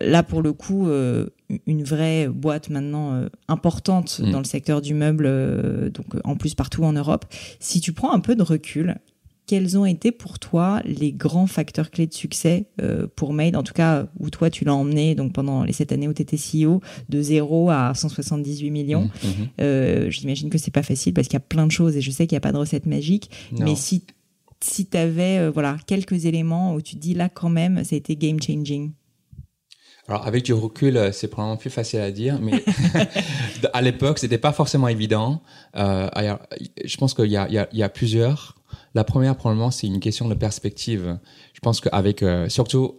là, 0.00 0.22
pour 0.22 0.42
le 0.42 0.52
coup, 0.52 0.88
euh, 0.88 1.26
une 1.66 1.82
vraie 1.82 2.28
boîte 2.28 2.70
maintenant 2.70 3.14
euh, 3.14 3.28
importante 3.48 4.20
mm. 4.20 4.30
dans 4.30 4.38
le 4.38 4.44
secteur 4.44 4.80
du 4.80 4.94
meuble, 4.94 5.90
donc 5.90 6.06
en 6.24 6.36
plus 6.36 6.54
partout 6.54 6.84
en 6.84 6.92
Europe. 6.92 7.24
Si 7.60 7.80
tu 7.80 7.92
prends 7.92 8.12
un 8.12 8.20
peu 8.20 8.34
de 8.34 8.42
recul, 8.42 8.96
quels 9.46 9.76
ont 9.76 9.84
été 9.84 10.12
pour 10.12 10.38
toi 10.38 10.80
les 10.84 11.12
grands 11.12 11.46
facteurs 11.46 11.90
clés 11.90 12.06
de 12.06 12.14
succès 12.14 12.66
pour 13.16 13.32
Made, 13.32 13.56
en 13.56 13.62
tout 13.62 13.74
cas 13.74 14.06
où 14.18 14.30
toi 14.30 14.50
tu 14.50 14.64
l'as 14.64 14.74
emmené 14.74 15.14
donc 15.14 15.32
pendant 15.32 15.64
les 15.64 15.72
sept 15.72 15.92
années 15.92 16.06
où 16.06 16.14
tu 16.14 16.22
étais 16.22 16.36
CEO, 16.36 16.80
de 17.08 17.20
0 17.20 17.70
à 17.70 17.92
178 17.92 18.70
millions? 18.70 19.10
Mm, 19.58 19.62
mm-hmm. 19.62 20.10
J'imagine 20.10 20.48
que 20.48 20.58
c'est 20.58 20.70
pas 20.70 20.84
facile 20.84 21.12
parce 21.12 21.26
qu'il 21.26 21.34
y 21.34 21.42
a 21.42 21.46
plein 21.46 21.66
de 21.66 21.72
choses 21.72 21.96
et 21.96 22.00
je 22.00 22.10
sais 22.10 22.26
qu'il 22.26 22.36
n'y 22.36 22.38
a 22.38 22.42
pas 22.42 22.52
de 22.52 22.58
recette 22.58 22.86
magique, 22.86 23.30
mais 23.58 23.74
si 23.74 24.04
si 24.64 24.86
tu 24.86 24.96
avais 24.96 25.38
euh, 25.38 25.50
voilà, 25.50 25.76
quelques 25.86 26.24
éléments 26.26 26.74
où 26.74 26.80
tu 26.80 26.96
dis 26.96 27.14
là 27.14 27.28
quand 27.28 27.48
même, 27.48 27.84
ça 27.84 27.94
a 27.94 27.98
été 27.98 28.16
game 28.16 28.40
changing 28.40 28.92
alors 30.08 30.26
avec 30.26 30.44
du 30.44 30.52
recul, 30.52 30.96
euh, 30.96 31.12
c'est 31.12 31.28
probablement 31.28 31.56
plus 31.56 31.70
facile 31.70 32.00
à 32.00 32.10
dire, 32.10 32.38
mais 32.40 32.64
à 33.72 33.82
l'époque, 33.82 34.18
c'était 34.18 34.38
pas 34.38 34.52
forcément 34.52 34.88
évident. 34.88 35.42
Euh, 35.76 36.08
je 36.84 36.96
pense 36.96 37.14
qu'il 37.14 37.30
y 37.30 37.36
a, 37.36 37.48
y, 37.48 37.78
y 37.78 37.88
plusieurs. 37.88 38.56
La 38.94 39.04
première, 39.04 39.36
probablement, 39.36 39.70
c'est 39.70 39.86
une 39.86 40.00
question 40.00 40.28
de 40.28 40.34
perspective. 40.34 41.18
Je 41.54 41.60
pense 41.60 41.80
qu'avec, 41.80 42.22
euh, 42.22 42.48
surtout 42.48 42.96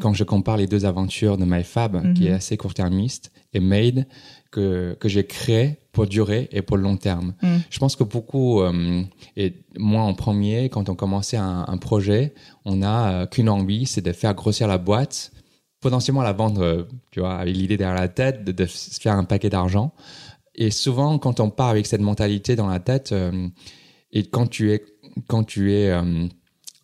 quand 0.00 0.14
je 0.14 0.24
compare 0.24 0.56
les 0.56 0.66
deux 0.66 0.84
aventures 0.84 1.38
de 1.38 1.44
MyFab, 1.44 2.14
qui 2.14 2.26
est 2.26 2.30
mhm. 2.30 2.36
assez 2.36 2.56
court-termiste, 2.56 3.30
et 3.54 3.60
Made, 3.60 4.06
que, 4.50 4.96
que 5.00 5.08
j'ai 5.08 5.24
créé 5.26 5.78
pour 5.92 6.06
durer 6.06 6.48
et 6.52 6.62
pour 6.62 6.76
le 6.76 6.82
long 6.82 6.96
terme. 6.96 7.34
Mm. 7.42 7.56
Je 7.70 7.78
pense 7.78 7.96
que 7.96 8.04
beaucoup, 8.04 8.60
euh, 8.60 9.02
et 9.36 9.54
moi 9.76 10.02
en 10.02 10.14
premier, 10.14 10.68
quand 10.68 10.88
on 10.88 10.94
commençait 10.94 11.36
un, 11.36 11.64
un 11.66 11.76
projet, 11.78 12.34
on 12.64 12.82
a 12.82 13.12
euh, 13.12 13.26
qu'une 13.26 13.48
envie, 13.48 13.86
c'est 13.86 14.00
de 14.00 14.12
faire 14.12 14.34
grossir 14.34 14.68
la 14.68 14.78
boîte, 14.78 15.32
potentiellement 15.82 16.22
la 16.22 16.32
vendre, 16.32 16.62
euh, 16.62 16.82
tu 17.10 17.20
vois, 17.20 17.34
avec 17.34 17.54
l'idée 17.54 17.76
derrière 17.76 18.00
la 18.00 18.08
tête 18.08 18.44
de, 18.44 18.52
de, 18.52 18.64
se 18.64 18.98
faire 18.98 19.12
un 19.12 19.24
paquet 19.24 19.50
d'argent. 19.50 19.92
Et 20.54 20.70
souvent, 20.70 21.18
quand 21.18 21.40
on 21.40 21.50
part 21.50 21.68
avec 21.68 21.86
cette 21.86 22.00
mentalité 22.00 22.56
dans 22.56 22.68
la 22.68 22.78
tête, 22.78 23.14
et 24.12 24.24
quand 24.24 24.46
tu 24.46 24.72
es, 24.72 24.84
quand 25.26 25.44
tu 25.44 25.72
es 25.72 25.90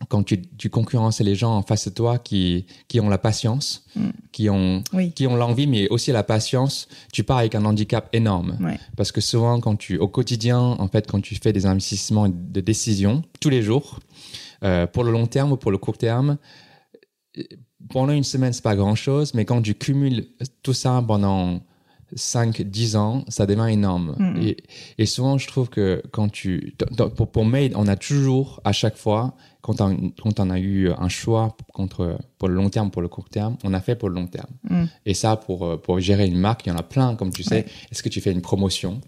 quand 0.09 0.23
tu, 0.23 0.41
tu 0.41 0.71
concurrences 0.71 1.21
les 1.21 1.35
gens 1.35 1.57
en 1.57 1.63
face 1.63 1.89
de 1.89 1.95
toi 1.95 2.19
qui, 2.19 2.67
qui 2.87 3.01
ont 3.01 3.09
la 3.09 3.19
patience, 3.19 3.85
mm. 3.97 4.09
qui 4.33 4.49
ont, 4.49 4.83
qui 5.15 5.27
ont 5.27 5.37
l'envie, 5.37 5.67
mais 5.67 5.89
aussi 5.89 6.13
la 6.13 6.23
patience, 6.23 6.89
tu 7.13 7.25
pars 7.25 7.39
avec 7.39 7.55
un 7.55 7.65
handicap 7.65 8.09
énorme. 8.13 8.59
Parce 8.97 9.13
que 9.13 9.21
souvent, 9.21 9.61
quand 9.61 9.77
tu, 9.77 9.99
au 9.99 10.09
quotidien, 10.09 10.59
en 10.59 10.89
fait, 10.89 11.11
quand 11.11 11.21
tu 11.21 11.35
fais 11.35 11.53
des 11.53 11.67
investissements 11.67 12.27
et 12.27 12.33
des 12.33 12.63
décisions, 12.63 13.23
tous 13.41 13.51
les 13.51 13.63
jours, 13.63 13.99
euh, 14.63 14.87
pour 14.87 15.05
le 15.05 15.11
long 15.11 15.27
terme 15.27 15.53
ou 15.53 15.57
pour 15.57 15.71
le 15.71 15.79
court 15.79 15.99
terme, 15.99 16.39
pendant 17.91 18.13
une 18.13 18.25
semaine, 18.25 18.53
c'est 18.53 18.63
pas 18.63 18.77
grand 18.77 18.95
chose, 18.95 19.35
mais 19.35 19.45
quand 19.45 19.63
tu 19.63 19.75
cumules 19.75 20.27
tout 20.63 20.73
ça 20.73 21.03
pendant 21.07 21.61
5, 22.15 22.63
10 22.63 22.97
ans, 22.97 23.25
ça 23.29 23.47
devient 23.47 23.69
énorme. 23.71 24.15
Mm. 24.19 24.43
Et, 24.43 24.57
et, 24.99 25.07
souvent, 25.07 25.39
je 25.39 25.47
trouve 25.47 25.69
que 25.69 26.03
quand 26.11 26.29
tu, 26.31 26.75
pour, 27.15 27.31
pour 27.31 27.45
Made, 27.45 27.73
on 27.75 27.87
a 27.87 27.97
toujours, 27.97 28.61
à 28.65 28.73
chaque 28.73 28.97
fois, 28.97 29.35
quand 29.61 29.81
on, 29.81 30.13
quand 30.23 30.41
on 30.41 30.51
a 30.51 30.59
eu 30.59 30.91
un 30.91 31.09
choix 31.09 31.57
contre, 31.75 32.19
pour 32.39 32.49
le 32.49 32.55
long 32.55 32.71
terme, 32.71 32.91
pour 32.91 33.03
le 33.03 33.09
court 33.09 33.29
terme, 33.29 33.57
on 33.65 33.75
a 33.75 33.81
fait 33.81 33.95
pour 33.95 34.09
le 34.09 34.15
long 34.15 34.27
terme. 34.27 34.51
Mm. 34.69 34.85
Et 35.05 35.15
ça, 35.15 35.37
pour, 35.37 35.67
euh, 35.67 35.77
pour 35.77 36.01
gérer 36.01 36.27
une 36.27 36.39
marque, 36.39 36.67
il 36.67 36.71
y 36.71 36.73
en 36.73 36.77
a 36.77 36.83
plein, 36.83 37.15
comme 37.15 37.31
tu 37.31 37.43
sais. 37.43 37.67
Est-ce 37.91 38.03
que 38.03 38.09
tu 38.09 38.21
fais 38.21 38.33
une 38.33 38.43
promotion 38.43 39.01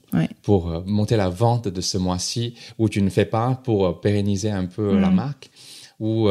pour 0.42 0.70
euh, 0.70 0.82
monter 0.86 1.16
la 1.16 1.28
vente 1.28 1.68
de 1.68 1.80
ce 1.80 1.96
mois-ci 1.98 2.54
ou 2.78 2.88
tu 2.88 3.00
ne 3.00 3.10
fais 3.10 3.24
pas 3.24 3.60
pour 3.64 3.86
euh, 3.86 3.92
pérenniser 3.92 4.50
un 4.50 4.66
peu 4.66 4.98
la 4.98 5.10
mm. 5.10 5.14
marque 5.14 5.50
ou 5.98 6.30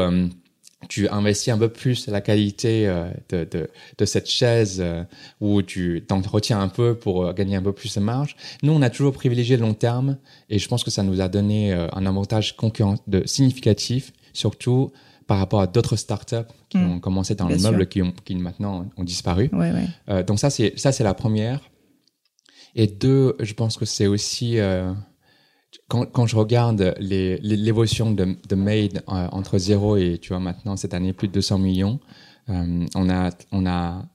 tu 0.88 1.10
investis 1.10 1.54
un 1.54 1.58
peu 1.58 1.70
plus 1.70 2.08
la 2.08 2.22
qualité 2.22 2.86
de, 3.30 3.44
de, 3.44 3.70
de 3.98 4.06
cette 4.06 4.30
chaise 4.30 4.84
ou 5.42 5.62
tu 5.62 6.06
t'en 6.08 6.22
retiens 6.22 6.62
un 6.62 6.70
peu 6.70 6.96
pour 6.96 7.34
gagner 7.34 7.58
un 7.58 7.62
peu 7.62 7.74
plus 7.74 7.94
de 7.96 8.00
marge. 8.00 8.38
Nous, 8.64 8.72
on 8.72 8.82
a 8.82 8.90
toujours 8.90 9.12
privilégié 9.12 9.58
le 9.58 9.64
long 9.64 9.74
terme 9.74 10.18
et 10.50 10.58
je 10.58 10.68
pense 10.70 10.84
que 10.86 10.92
ça 10.92 11.04
nous 11.04 11.20
a 11.20 11.28
donné 11.28 11.74
un 11.74 12.06
avantage 12.06 12.56
concurrent 12.56 12.96
de 13.08 13.24
significatif 13.26 14.14
surtout 14.34 14.92
par 15.30 15.38
rapport 15.38 15.62
à 15.62 15.68
d'autres 15.68 15.96
startups 15.96 16.52
qui 16.70 16.80
hmm. 16.80 16.94
ont 16.94 17.00
commencé 17.00 17.36
dans 17.36 17.48
le 17.48 17.58
meuble, 17.58 17.88
qui, 17.88 18.02
ont, 18.02 18.14
qui 18.26 18.36
maintenant 18.36 18.88
ont 18.98 19.04
disparu. 19.04 19.52
Euh, 20.10 20.24
donc 20.24 20.40
ça, 20.40 20.50
c'est 20.50 20.74
ça, 20.76 20.92
c'est 20.92 21.04
la 21.04 21.14
première. 21.14 21.62
Et 22.76 22.88
deux, 22.88 23.36
je 23.40 23.54
pense 23.54 23.78
que 23.78 23.86
c'est 23.86 24.08
aussi 24.08 24.58
euh, 24.58 24.92
quand, 25.88 26.06
quand, 26.06 26.28
je 26.28 26.36
regarde 26.36 26.96
l'évolution 27.00 28.12
de, 28.12 28.36
de 28.48 28.56
Made 28.56 29.04
euh, 29.10 29.28
entre 29.32 29.58
zéro 29.58 29.98
et 29.98 30.18
tu 30.20 30.30
vois 30.30 30.40
maintenant 30.40 30.76
cette 30.78 30.94
année 30.94 31.14
plus 31.14 31.28
de 31.28 31.34
200 31.34 31.58
millions, 31.60 32.00
on 32.48 33.10
a 33.10 33.30
on 33.52 33.68
a 33.68 34.06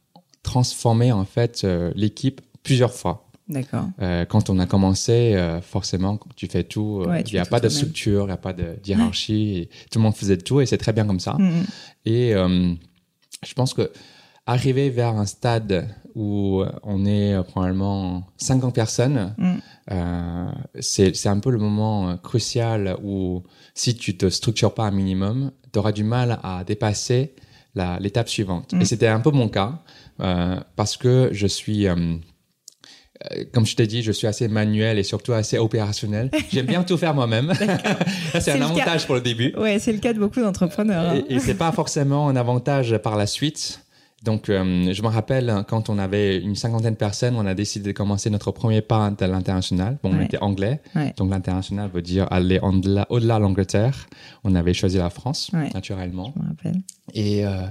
transformé 0.43 1.13
en 1.13 1.25
fait 1.25 1.65
l'équipe 1.95 2.41
plusieurs 2.65 2.93
fois. 2.93 3.25
D'accord. 3.49 3.85
Euh, 4.01 4.25
quand 4.25 4.49
on 4.49 4.59
a 4.59 4.67
commencé, 4.67 5.35
euh, 5.35 5.61
forcément, 5.61 6.19
tu 6.35 6.47
fais 6.47 6.65
tout. 6.65 7.05
Euh, 7.07 7.23
il 7.27 7.33
n'y 7.33 7.39
a 7.39 7.45
pas 7.45 7.61
de 7.61 7.69
structure, 7.69 8.23
il 8.23 8.27
n'y 8.27 8.33
a 8.33 8.39
pas 8.39 8.55
de 8.55 8.77
hiérarchie. 8.87 9.69
tout 9.91 9.99
le 9.99 10.03
monde 10.03 10.15
faisait 10.15 10.39
tout 10.39 10.61
et 10.61 10.67
c'est 10.67 10.79
très 10.79 10.93
bien 10.93 11.07
comme 11.07 11.21
ça. 11.21 11.35
Mm, 11.35 11.49
mm. 11.49 11.65
Et 12.07 12.35
euh, 12.35 12.73
je 13.47 13.55
pense 13.55 13.75
que 13.75 13.91
arriver 14.47 14.89
vers 14.89 15.17
un 15.17 15.27
stade 15.27 15.87
où 16.15 16.63
on 16.83 17.05
est 17.07 17.43
probablement 17.45 18.25
50 18.37 18.75
personnes, 18.75 19.35
mm. 19.37 20.81
c'est 20.81 21.27
un 21.27 21.39
peu 21.41 21.51
le 21.51 21.59
moment 21.59 22.17
crucial 22.19 22.97
où 23.03 23.43
si 23.75 23.97
tu 23.97 24.17
te 24.17 24.31
structures 24.31 24.75
pas 24.75 24.85
un 24.85 24.91
minimum, 24.91 25.51
tu 25.73 25.79
auras 25.79 25.93
du 25.93 26.05
mal 26.05 26.39
à 26.43 26.65
dépasser 26.65 27.35
l'étape 27.75 28.29
suivante. 28.29 28.75
Et 28.81 28.85
c'était 28.85 29.09
un 29.09 29.21
peu 29.21 29.31
mon 29.31 29.49
cas 29.49 29.83
parce 30.77 30.97
que 30.97 31.31
je 31.33 31.47
suis 31.47 31.89
euh, 33.33 33.45
comme 33.53 33.65
je 33.65 33.77
t'ai 33.77 33.87
dit, 33.87 34.03
je 34.03 34.13
suis 34.13 34.27
assez 34.27 34.49
manuel 34.49 34.99
et 34.99 35.03
surtout 35.03 35.33
assez 35.33 35.59
opérationnel. 35.59 36.31
J'aime 36.53 36.67
bien 36.67 36.83
tout 36.83 36.97
faire 36.97 37.15
moi-même. 37.15 37.53
c'est 38.41 38.53
un 38.53 38.63
avantage 38.63 39.07
pour 39.07 39.15
le 39.15 39.21
début. 39.21 39.55
Ouais, 39.57 39.79
c'est 39.79 39.93
le 39.93 39.99
cas 39.99 40.13
de 40.13 40.19
beaucoup 40.19 40.41
d'entrepreneurs. 40.41 41.11
Hein. 41.11 41.23
Et, 41.29 41.35
et 41.35 41.39
c'est 41.39 41.55
pas 41.55 41.73
forcément 41.73 42.29
un 42.29 42.37
avantage 42.37 42.97
par 42.99 43.17
la 43.17 43.27
suite. 43.27 43.81
Donc, 44.25 44.49
euh, 44.49 44.93
je 44.93 45.03
me 45.03 45.09
rappelle 45.09 45.65
quand 45.69 45.91
on 45.91 45.99
avait 45.99 46.39
une 46.39 46.57
cinquantaine 46.57 46.95
de 46.95 46.99
personnes, 46.99 47.37
on 47.37 47.47
a 47.47 47.55
décidé 47.55 47.93
de 47.93 47.97
commencer 47.97 48.31
notre 48.31 48.51
premier 48.53 48.81
pas 48.81 49.07
à 49.07 49.27
l'international. 49.27 49.99
Bon, 50.03 50.13
on 50.15 50.21
était 50.21 50.39
anglais, 50.39 50.81
donc 51.17 51.31
l'international 51.31 51.91
veut 51.93 52.03
dire 52.03 52.27
aller 52.31 52.59
au-delà 52.61 53.07
de 53.11 53.43
l'Angleterre. 53.43 54.07
On 54.43 54.55
avait 54.55 54.75
choisi 54.75 54.97
la 54.97 55.11
France, 55.11 55.51
naturellement. 55.75 56.33
Je 56.35 56.43
me 56.43 56.49
rappelle. 56.49 56.83
Et 57.13 57.47
euh, 57.47 57.67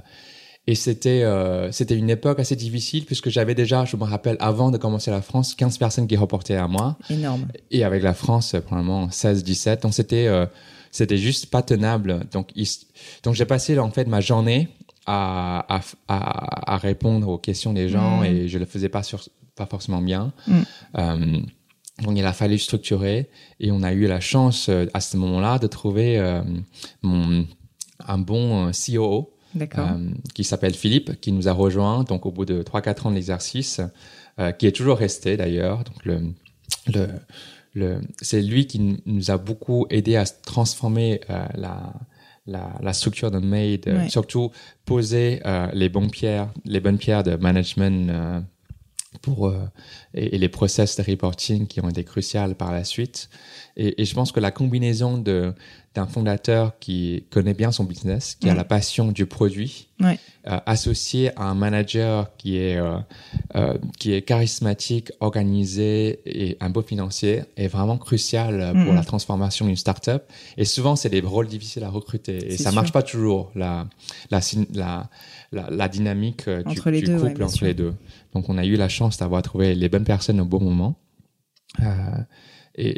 et 0.65 0.75
c'était 0.75 1.23
euh, 1.23 1.73
c'était 1.73 1.97
une 1.97 2.09
époque 2.09 2.39
assez 2.39 2.55
difficile 2.55 3.05
puisque 3.05 3.29
j'avais 3.29 3.55
déjà, 3.55 3.83
je 3.83 3.97
me 3.97 4.03
rappelle, 4.03 4.37
avant 4.39 4.71
de 4.71 4.77
commencer 4.77 5.11
la 5.11 5.21
France, 5.21 5.55
15 5.55 5.77
personnes 5.77 6.07
qui 6.07 6.15
reportaient 6.15 6.55
à 6.55 6.67
moi. 6.67 6.97
Énorme. 7.09 7.47
Et 7.71 7.83
avec 7.83 8.01
la 8.01 8.13
France, 8.13 8.55
probablement 8.65 9.09
16, 9.09 9.43
17. 9.43 9.81
Donc 9.81 9.93
c'était 9.93 10.29
c'était 10.91 11.17
juste 11.17 11.47
pas 11.47 11.63
tenable. 11.63 12.21
Donc 12.31 12.51
donc 13.23 13.33
j'ai 13.33 13.45
passé 13.45 13.77
en 13.79 13.89
fait 13.89 14.05
ma 14.05 14.21
journée 14.21 14.69
à, 15.05 15.65
à, 15.75 15.81
à, 16.07 16.73
à, 16.73 16.77
répondre 16.77 17.27
aux 17.27 17.37
questions 17.37 17.73
des 17.73 17.89
gens 17.89 18.21
mmh. 18.21 18.25
et 18.25 18.47
je 18.47 18.57
le 18.57 18.65
faisais 18.65 18.89
pas 18.89 19.03
sur 19.03 19.23
pas 19.55 19.65
forcément 19.65 20.01
bien. 20.01 20.33
Mmh. 20.47 20.61
Euh, 20.97 21.41
donc 22.01 22.17
il 22.17 22.25
a 22.25 22.33
fallu 22.33 22.57
structurer 22.57 23.29
et 23.59 23.71
on 23.71 23.83
a 23.83 23.93
eu 23.93 24.07
la 24.07 24.19
chance 24.19 24.69
euh, 24.69 24.85
à 24.93 24.99
ce 24.99 25.15
moment-là 25.17 25.59
de 25.59 25.67
trouver 25.67 26.17
euh, 26.17 26.41
mon 27.01 27.45
un 28.05 28.17
bon 28.17 28.71
COO 28.71 29.29
qui 30.33 30.43
s'appelle 30.43 30.73
Philippe, 30.73 31.21
qui 31.21 31.31
nous 31.31 31.47
a 31.47 31.51
rejoint 31.51 32.03
donc 32.03 32.25
au 32.25 32.31
bout 32.31 32.45
de 32.45 32.63
3-4 32.63 33.07
ans 33.07 33.09
de 33.11 33.15
l'exercice, 33.15 33.81
euh, 34.39 34.51
qui 34.51 34.65
est 34.65 34.71
toujours 34.71 34.97
resté 34.97 35.37
d'ailleurs. 35.37 35.83
Donc 35.83 36.03
le, 36.03 36.21
le, 36.87 37.07
le 37.75 38.01
c'est 38.19 38.41
lui 38.41 38.65
qui 38.65 38.99
nous 39.05 39.29
a 39.29 39.37
beaucoup 39.37 39.85
aidé 39.91 40.15
à 40.15 40.25
transformer 40.25 41.21
la, 41.53 41.93
la, 42.45 42.73
la, 42.81 42.93
structure 42.93 43.31
de 43.31 43.39
Made, 43.39 43.87
euh, 43.87 44.07
surtout 44.09 44.51
poser 44.85 45.41
euh, 45.45 45.67
les 45.73 45.89
bonnes 45.89 46.11
pierres, 46.11 46.49
les 46.65 46.79
bonnes 46.79 46.97
pierres 46.97 47.23
de 47.23 47.35
management 47.35 48.09
euh, 48.09 48.41
pour 49.21 49.53
et, 50.13 50.35
et, 50.35 50.37
les 50.37 50.49
process 50.49 50.97
de 50.97 51.03
reporting 51.03 51.67
qui 51.67 51.79
ont 51.81 51.89
été 51.89 52.03
cruciales 52.03 52.55
par 52.55 52.71
la 52.71 52.83
suite. 52.83 53.29
Et, 53.77 54.01
et 54.01 54.05
je 54.05 54.13
pense 54.13 54.31
que 54.31 54.39
la 54.39 54.51
combinaison 54.51 55.17
de 55.17 55.53
d'un 55.95 56.07
fondateur 56.07 56.79
qui 56.79 57.25
connaît 57.29 57.53
bien 57.53 57.71
son 57.71 57.83
business, 57.83 58.35
qui 58.39 58.49
a 58.49 58.53
Mm. 58.53 58.57
la 58.57 58.63
passion 58.63 59.11
du 59.11 59.27
produit, 59.27 59.89
Ouais. 60.01 60.17
euh, 60.47 60.59
associé 60.65 61.29
à 61.39 61.43
un 61.43 61.53
manager 61.53 62.35
qui 62.37 62.57
est 62.57 62.77
euh, 62.77 62.97
euh, 63.55 63.77
qui 63.99 64.13
est 64.13 64.23
charismatique, 64.23 65.11
organisé 65.19 66.19
et 66.25 66.57
un 66.61 66.71
beau 66.71 66.81
financier 66.81 67.43
est 67.57 67.67
vraiment 67.67 67.97
crucial 67.99 68.73
pour 68.83 68.93
la 68.93 69.03
transformation 69.03 69.67
d'une 69.67 69.75
startup. 69.75 70.23
Et 70.57 70.65
souvent, 70.65 70.95
c'est 70.95 71.09
des 71.09 71.21
rôles 71.21 71.47
difficiles 71.47 71.83
à 71.83 71.89
recruter 71.89 72.53
et 72.53 72.57
ça 72.57 72.71
sûr. 72.71 72.73
marche 72.73 72.91
pas 72.91 73.03
toujours 73.03 73.51
la 73.53 73.87
la 74.31 74.39
la 74.73 75.09
la, 75.51 75.69
la 75.69 75.87
dynamique 75.89 76.49
du, 76.49 76.79
deux, 77.03 77.19
couple 77.19 77.43
entre 77.43 77.53
sûr. 77.57 77.67
les 77.67 77.75
deux. 77.75 77.93
Donc, 78.33 78.49
on 78.49 78.57
a 78.57 78.65
eu 78.65 78.75
la 78.77 78.89
chance 78.89 79.17
d'avoir 79.19 79.43
trouvé 79.43 79.75
les 79.75 79.89
bonnes 79.89 80.05
personnes 80.05 80.39
au 80.41 80.45
bon 80.45 80.59
moment. 80.59 80.95
Et 82.75 82.95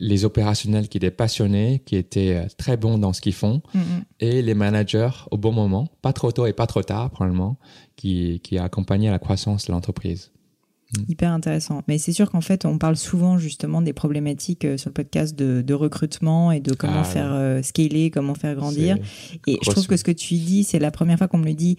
les 0.00 0.24
opérationnels 0.24 0.88
qui 0.88 0.96
étaient 0.96 1.10
passionnés, 1.10 1.82
qui 1.84 1.96
étaient 1.96 2.34
euh, 2.34 2.46
très 2.56 2.76
bons 2.76 2.96
dans 2.98 3.12
ce 3.12 3.20
qu'ils 3.20 3.34
font, 3.34 3.62
Mm, 3.74 3.78
mm. 3.78 4.04
et 4.20 4.42
les 4.42 4.54
managers 4.54 5.10
au 5.30 5.36
bon 5.36 5.52
moment, 5.52 5.88
pas 6.02 6.12
trop 6.12 6.32
tôt 6.32 6.46
et 6.46 6.52
pas 6.52 6.66
trop 6.66 6.82
tard 6.82 7.10
probablement, 7.10 7.58
qui, 7.96 8.40
qui 8.42 8.56
a 8.58 8.64
accompagné 8.64 9.10
la 9.10 9.18
croissance 9.18 9.66
de 9.66 9.72
l'entreprise. 9.72 10.30
Hyper 11.06 11.32
intéressant. 11.32 11.82
Mais 11.86 11.98
c'est 11.98 12.14
sûr 12.14 12.30
qu'en 12.30 12.40
fait, 12.40 12.64
on 12.64 12.78
parle 12.78 12.96
souvent 12.96 13.36
justement 13.36 13.82
des 13.82 13.92
problématiques 13.92 14.64
euh, 14.64 14.78
sur 14.78 14.88
le 14.88 14.94
podcast 14.94 15.36
de, 15.38 15.60
de 15.60 15.74
recrutement 15.74 16.50
et 16.50 16.60
de 16.60 16.72
comment 16.72 17.00
Ah, 17.00 17.04
faire 17.04 17.30
euh, 17.30 17.60
scaler, 17.60 18.10
comment 18.10 18.34
faire 18.34 18.54
grandir. 18.54 18.96
Et 19.46 19.58
je 19.62 19.70
trouve 19.70 19.86
que 19.86 19.98
ce 19.98 20.04
que 20.04 20.10
tu 20.12 20.34
dis, 20.36 20.64
c'est 20.64 20.78
la 20.78 20.90
première 20.90 21.18
fois 21.18 21.28
qu'on 21.28 21.36
me 21.36 21.44
le 21.44 21.52
dit. 21.52 21.76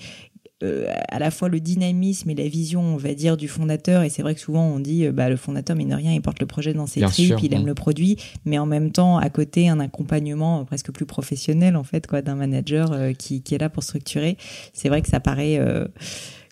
Euh, 0.64 0.88
à 1.10 1.20
la 1.20 1.32
fois 1.32 1.47
le 1.49 1.60
dynamisme 1.60 2.30
et 2.30 2.36
la 2.36 2.47
vision, 2.47 2.82
on 2.82 2.97
va 2.97 3.14
dire, 3.14 3.38
du 3.38 3.47
fondateur. 3.47 4.03
Et 4.03 4.10
c'est 4.10 4.22
vrai 4.22 4.36
que 4.36 4.41
souvent 4.41 4.66
on 4.66 4.80
dit, 4.80 5.05
euh, 5.05 5.12
bah, 5.12 5.30
le 5.30 5.38
fondateur, 5.38 5.76
mine 5.76 5.89
de 5.89 5.95
rien, 5.95 6.14
il 6.14 6.22
porte 6.22 6.39
le 6.39 6.45
projet 6.45 6.74
dans 6.74 6.86
ses 6.88 6.99
Bien 6.99 7.10
tripes, 7.10 7.28
sûr, 7.28 7.39
il 7.43 7.53
aime 7.53 7.64
mm. 7.64 7.68
le 7.68 7.74
produit, 7.76 8.18
mais 8.45 8.57
en 8.57 8.66
même 8.66 8.91
temps, 8.91 9.18
à 9.18 9.30
côté, 9.30 9.70
un 9.70 9.80
accompagnement 9.80 10.66
presque 10.66 10.91
plus 10.91 11.05
professionnel, 11.05 11.76
en 11.76 11.84
fait, 11.84 12.07
quoi, 12.07 12.22
d'un 12.22 12.36
manager 12.36 12.91
euh, 12.91 13.14
qui, 13.14 13.41
qui 13.41 13.55
est 13.55 13.60
là 13.60 13.70
pour 13.70 13.84
structurer. 13.84 14.38
C'est 14.74 14.89
vrai 14.89 15.01
que 15.01 15.07
ça 15.07 15.20
paraît, 15.20 15.57
euh, 15.60 15.86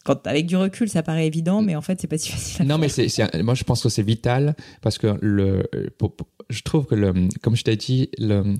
quand, 0.05 0.25
avec 0.25 0.45
du 0.45 0.55
recul, 0.55 0.87
ça 0.87 1.03
paraît 1.03 1.27
évident, 1.27 1.61
mais 1.61 1.75
en 1.75 1.81
fait, 1.81 1.99
c'est 1.99 2.07
pas 2.07 2.17
si 2.17 2.29
facile. 2.31 2.61
à 2.61 2.65
Non, 2.65 2.77
mais 2.77 2.87
faire. 2.87 3.09
c'est, 3.09 3.29
c'est- 3.31 3.43
moi 3.43 3.55
je 3.55 3.63
pense 3.65 3.83
que 3.83 3.89
c'est 3.89 4.03
vital 4.03 4.55
parce 4.81 4.97
que 4.97 5.17
le, 5.21 5.63
pour- 5.97 6.15
pour- 6.15 6.27
je 6.49 6.61
trouve 6.61 6.85
que 6.85 6.95
le, 6.95 7.13
comme 7.41 7.55
je 7.55 7.63
t'ai 7.63 7.75
dit, 7.75 8.09
le, 8.17 8.55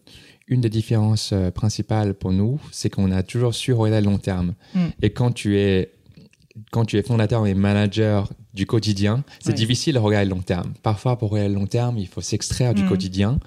une 0.47 0.61
des 0.61 0.69
différences 0.69 1.31
euh, 1.33 1.51
principales 1.51 2.13
pour 2.13 2.31
nous, 2.31 2.59
c'est 2.71 2.89
qu'on 2.89 3.11
a 3.11 3.23
toujours 3.23 3.53
su 3.53 3.73
regarder 3.73 3.97
à 4.07 4.09
long 4.09 4.17
terme. 4.17 4.53
Mm. 4.73 4.85
Et 5.01 5.09
quand 5.11 5.31
tu 5.31 5.57
es 5.57 5.91
quand 6.71 6.85
tu 6.85 6.97
es 6.97 7.03
fondateur 7.03 7.45
et 7.45 7.53
manager 7.53 8.31
du 8.55 8.65
quotidien, 8.65 9.23
c'est 9.39 9.53
difficile 9.53 9.93
de 9.93 9.99
regarder 9.99 10.27
long 10.27 10.41
terme. 10.41 10.73
Parfois, 10.81 11.15
pour 11.17 11.29
regarder 11.29 11.53
long 11.53 11.67
terme, 11.67 11.99
il 11.99 12.07
faut 12.07 12.21
s'extraire 12.21 12.73
du 12.73 12.83
Mm. 12.83 12.89
quotidien. 12.89 13.39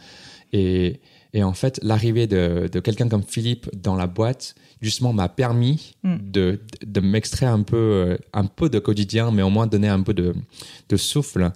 Et, 0.53 1.01
et 1.33 1.43
en 1.43 1.53
fait, 1.53 1.81
l'arrivée 1.83 2.27
de, 2.29 2.69
de 2.71 2.81
quelqu'un 2.81 3.09
comme 3.09 3.25
Philippe 3.25 3.69
dans 3.75 3.97
la 3.97 4.07
boîte, 4.07 4.55
justement, 4.81 5.13
m'a 5.13 5.29
permis 5.29 5.97
Mm. 6.05 6.17
de, 6.23 6.61
de 6.87 7.01
m'extraire 7.01 7.53
un 7.53 7.63
peu, 7.63 7.77
euh, 7.77 8.17
un 8.33 8.47
peu 8.47 8.69
de 8.71 8.79
quotidien, 8.79 9.33
mais 9.33 9.43
au 9.43 9.51
moins 9.51 9.67
donner 9.67 9.89
un 9.89 10.03
peu 10.03 10.15
de, 10.15 10.33
de 10.89 10.97
souffle 10.97 11.51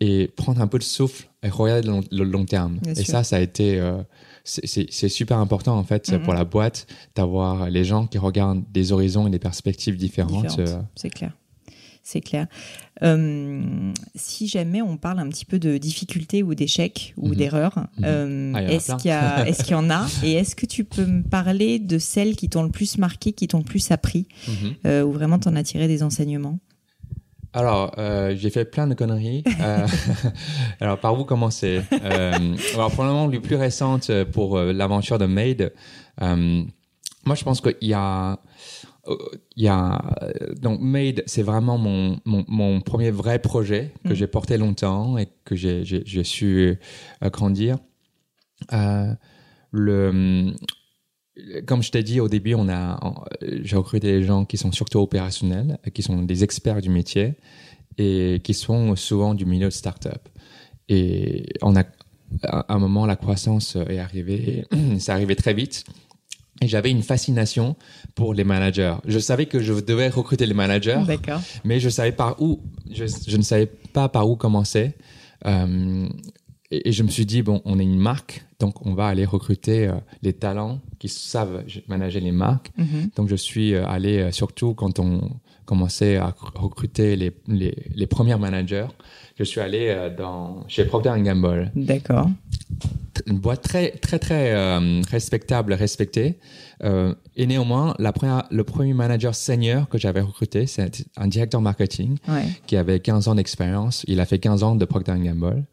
et 0.00 0.28
prendre 0.36 0.60
un 0.62 0.66
peu 0.66 0.78
de 0.78 0.84
souffle 0.84 1.28
regarder 1.50 1.86
le 1.86 1.92
long, 1.92 2.00
le 2.10 2.24
long 2.24 2.44
terme. 2.44 2.78
Bien 2.82 2.92
et 2.92 2.96
sûr. 2.96 3.06
ça, 3.06 3.24
ça 3.24 3.36
a 3.36 3.40
été, 3.40 3.78
euh, 3.80 4.02
c'est- 4.44 5.08
super 5.08 5.38
important 5.38 5.76
en 5.78 5.84
fait 5.84 6.10
Mhm. 6.12 6.22
pour 6.22 6.34
la 6.34 6.44
boîte 6.44 6.86
d'avoir 7.14 7.68
les 7.70 7.84
gens 7.84 8.06
qui 8.06 8.18
regardent 8.18 8.64
des 8.72 8.92
horizons 8.92 9.26
et 9.26 9.30
des 9.30 9.38
perspectives 9.38 9.96
différentes. 9.96 10.58
euh, 10.58 10.80
C'est 10.96 11.10
clair. 11.10 11.32
C'est 12.06 12.20
clair. 12.20 12.48
Euh, 13.02 13.92
si 14.14 14.46
jamais 14.46 14.82
on 14.82 14.98
parle 14.98 15.18
un 15.20 15.28
petit 15.30 15.46
peu 15.46 15.58
de 15.58 15.78
difficultés 15.78 16.42
ou 16.42 16.54
d'échecs 16.54 17.14
ou 17.16 17.28
Mhm. 17.28 17.34
d'erreurs, 17.34 17.78
Mhm. 17.96 18.04
euh, 18.04 18.52
Ah, 18.56 18.62
est-ce 18.62 18.94
qu'il 18.96 19.10
y, 19.10 19.14
est-ce 19.48 19.62
qu'il 19.64 19.72
y 19.72 19.74
en 19.74 19.88
a? 19.90 20.06
Et 20.22 20.32
est-ce 20.32 20.54
que 20.54 20.66
tu 20.66 20.84
peux 20.84 21.06
me 21.06 21.22
parler 21.22 21.78
de 21.78 21.98
celles 21.98 22.36
qui 22.36 22.50
t'ont 22.50 22.62
le 22.62 22.68
plus 22.70 22.98
marqué, 22.98 23.32
qui 23.32 23.48
t'ont 23.48 23.58
le 23.58 23.64
plus 23.64 23.90
appris, 23.90 24.26
euh, 24.84 25.02
ou 25.02 25.12
vraiment 25.12 25.38
t'en 25.38 25.56
as 25.56 25.62
tiré 25.62 25.88
des 25.88 26.02
enseignements? 26.02 26.58
Alors, 27.54 27.92
euh, 27.98 28.34
j'ai 28.36 28.50
fait 28.50 28.64
plein 28.64 28.86
de 28.86 28.94
conneries. 28.94 29.44
Euh, 29.60 29.86
alors, 30.80 30.98
par 30.98 31.18
où 31.18 31.24
commencer? 31.24 31.80
Euh, 31.92 32.56
Alors, 32.74 32.90
probablement 32.90 33.28
les 33.28 33.40
plus 33.40 33.56
récentes 33.56 34.10
pour 34.32 34.58
euh, 34.58 34.72
l'aventure 34.72 35.18
de 35.18 35.26
Made. 35.26 35.72
euh, 36.20 36.62
moi, 37.26 37.34
je 37.36 37.44
pense 37.44 37.60
qu'il 37.62 37.76
y 37.88 37.94
a, 37.94 38.38
il 39.56 39.62
y 39.62 39.68
a 39.68 39.98
donc 40.60 40.80
Made, 40.80 41.22
c'est 41.26 41.42
vraiment 41.42 41.78
mon, 41.78 42.18
mon, 42.26 42.44
mon 42.48 42.80
premier 42.82 43.10
vrai 43.10 43.38
projet 43.38 43.92
que 44.04 44.10
Mm. 44.10 44.14
j'ai 44.14 44.26
porté 44.26 44.58
longtemps 44.58 45.16
et 45.16 45.28
que 45.44 45.54
j'ai 45.56 46.24
su 46.24 46.78
euh, 47.22 47.30
grandir. 47.30 47.76
Euh, 48.74 49.12
le 49.70 50.52
comme 51.66 51.82
je 51.82 51.90
t'ai 51.90 52.02
dit 52.02 52.20
au 52.20 52.28
début, 52.28 52.54
on 52.54 52.68
a, 52.68 52.98
j'ai 53.40 53.76
recruté 53.76 54.18
des 54.18 54.24
gens 54.24 54.44
qui 54.44 54.56
sont 54.56 54.72
surtout 54.72 54.98
opérationnels, 54.98 55.78
qui 55.92 56.02
sont 56.02 56.22
des 56.22 56.44
experts 56.44 56.80
du 56.80 56.90
métier 56.90 57.34
et 57.98 58.40
qui 58.44 58.54
sont 58.54 58.94
souvent 58.96 59.34
du 59.34 59.44
milieu 59.44 59.66
de 59.66 59.72
start-up. 59.72 60.28
Et 60.88 61.46
on 61.62 61.74
a, 61.76 61.84
à 62.42 62.74
un 62.74 62.78
moment, 62.78 63.06
la 63.06 63.16
croissance 63.16 63.76
est 63.76 63.98
arrivée, 63.98 64.64
c'est 64.98 65.12
arrivé 65.12 65.34
très 65.34 65.54
vite. 65.54 65.84
Et 66.62 66.68
j'avais 66.68 66.90
une 66.90 67.02
fascination 67.02 67.74
pour 68.14 68.32
les 68.32 68.44
managers. 68.44 68.94
Je 69.06 69.18
savais 69.18 69.46
que 69.46 69.58
je 69.58 69.72
devais 69.72 70.08
recruter 70.08 70.46
les 70.46 70.54
managers, 70.54 71.02
mais 71.64 71.80
je 71.80 71.88
savais 71.88 72.12
par 72.12 72.40
où, 72.40 72.60
je, 72.92 73.06
je 73.26 73.36
ne 73.36 73.42
savais 73.42 73.66
pas 73.66 74.08
par 74.08 74.28
où 74.30 74.36
commencer. 74.36 74.92
Euh, 75.46 76.08
et, 76.70 76.88
et 76.88 76.92
je 76.92 77.02
me 77.02 77.08
suis 77.08 77.26
dit, 77.26 77.42
bon, 77.42 77.60
on 77.64 77.80
est 77.80 77.82
une 77.82 77.98
marque, 77.98 78.46
donc 78.60 78.86
on 78.86 78.94
va 78.94 79.08
aller 79.08 79.24
recruter 79.24 79.88
euh, 79.88 79.94
les 80.22 80.32
talents 80.32 80.80
qui 81.08 81.20
savent 81.20 81.64
manager 81.88 82.22
les 82.22 82.32
marques. 82.32 82.70
Mhm. 82.76 83.10
Donc 83.16 83.28
je 83.28 83.36
suis 83.36 83.74
euh, 83.74 83.86
allé, 83.86 84.18
euh, 84.18 84.30
surtout 84.32 84.74
quand 84.74 84.98
on 84.98 85.30
commençait 85.66 86.16
à 86.16 86.26
rec- 86.26 86.54
recruter 86.56 87.16
les, 87.16 87.32
les, 87.48 87.74
les 87.94 88.06
premiers 88.06 88.36
managers, 88.36 88.86
je 89.38 89.44
suis 89.44 89.60
allé 89.60 89.88
euh, 89.88 90.14
dans, 90.14 90.64
chez 90.68 90.84
Procter 90.84 91.14
Gamble 91.22 91.72
D'accord. 91.74 92.28
une 93.26 93.38
boîte 93.38 93.62
très 93.62 93.90
très 93.92 94.18
très 94.18 94.52
euh, 94.54 95.00
respectable, 95.10 95.72
respectée. 95.72 96.38
Euh, 96.82 97.14
et 97.36 97.46
néanmoins, 97.46 97.94
la 97.98 98.12
première, 98.12 98.44
le 98.50 98.64
premier 98.64 98.92
manager 98.94 99.34
senior 99.34 99.88
que 99.88 99.96
j'avais 99.96 100.20
recruté, 100.20 100.66
c'est 100.66 101.04
un 101.16 101.28
directeur 101.28 101.60
marketing 101.60 102.18
Ouais. 102.28 102.44
qui 102.66 102.76
avait 102.76 103.00
15 103.00 103.28
ans 103.28 103.34
d'expérience. 103.34 104.04
Il 104.08 104.20
a 104.20 104.26
fait 104.26 104.38
15 104.38 104.62
ans 104.62 104.74
de 104.76 104.84
Procter 104.84 105.14
Gamble. 105.18 105.64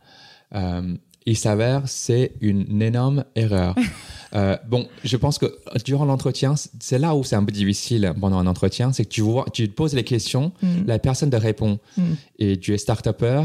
Euh, 0.55 0.95
il 1.25 1.37
s'avère 1.37 1.83
c'est 1.85 2.31
une 2.41 2.81
énorme 2.81 3.25
erreur. 3.35 3.75
Euh, 4.33 4.55
bon, 4.67 4.87
je 5.03 5.17
pense 5.17 5.37
que 5.37 5.45
durant 5.85 6.05
l'entretien, 6.05 6.55
c'est 6.79 6.99
là 6.99 7.15
où 7.15 7.23
c'est 7.23 7.35
un 7.35 7.43
peu 7.43 7.51
difficile 7.51 8.13
pendant 8.19 8.37
un 8.39 8.47
entretien, 8.47 8.93
c'est 8.93 9.03
que 9.05 9.09
tu 9.09 9.21
vois, 9.21 9.45
tu 9.53 9.67
te 9.69 9.73
poses 9.73 9.93
les 9.93 10.03
questions, 10.03 10.51
Mhm. 10.61 10.85
la 10.87 10.99
personne 10.99 11.29
te 11.29 11.35
répond 11.35 11.79
Mhm. 11.97 12.15
et 12.39 12.57
tu 12.57 12.73
es 12.73 12.77
start-upper, 12.77 13.43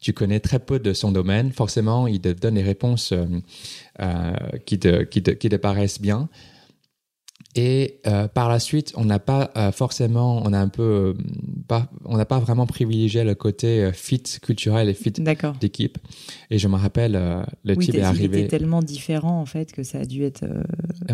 tu 0.00 0.12
connais 0.12 0.40
très 0.40 0.58
peu 0.58 0.78
de 0.78 0.92
son 0.92 1.10
domaine, 1.10 1.52
forcément, 1.52 2.06
il 2.06 2.20
te 2.20 2.28
donne 2.28 2.54
des 2.54 2.62
réponses 2.62 3.12
euh, 3.12 3.24
euh, 4.00 4.32
qui, 4.66 4.78
te, 4.78 5.02
qui, 5.04 5.22
te, 5.22 5.30
qui 5.30 5.48
te 5.48 5.56
paraissent 5.56 6.00
bien. 6.00 6.28
Et 7.58 8.00
euh, 8.06 8.28
par 8.28 8.50
la 8.50 8.58
suite, 8.60 8.92
on 8.96 9.04
n'a 9.06 9.18
pas 9.18 9.50
euh, 9.56 9.72
forcément, 9.72 10.42
on 10.44 10.52
a 10.52 10.58
un 10.58 10.68
peu, 10.68 10.82
euh, 10.82 11.14
pas, 11.66 11.88
on 12.04 12.18
n'a 12.18 12.26
pas 12.26 12.38
vraiment 12.38 12.66
privilégié 12.66 13.24
le 13.24 13.34
côté 13.34 13.82
euh, 13.82 13.92
fit 13.92 14.22
culturel 14.42 14.90
et 14.90 14.94
fit 14.94 15.10
d'équipe. 15.58 15.96
Et 16.50 16.58
je 16.58 16.68
me 16.68 16.76
rappelle, 16.76 17.16
euh, 17.16 17.42
le 17.64 17.74
Oui, 17.74 17.86
type 17.86 17.94
est 17.94 17.98
il 17.98 18.04
arrivé. 18.04 18.40
était 18.40 18.48
tellement 18.58 18.82
différent 18.82 19.40
en 19.40 19.46
fait 19.46 19.72
que 19.72 19.82
ça 19.84 20.00
a 20.00 20.04
dû 20.04 20.22
être. 20.22 20.44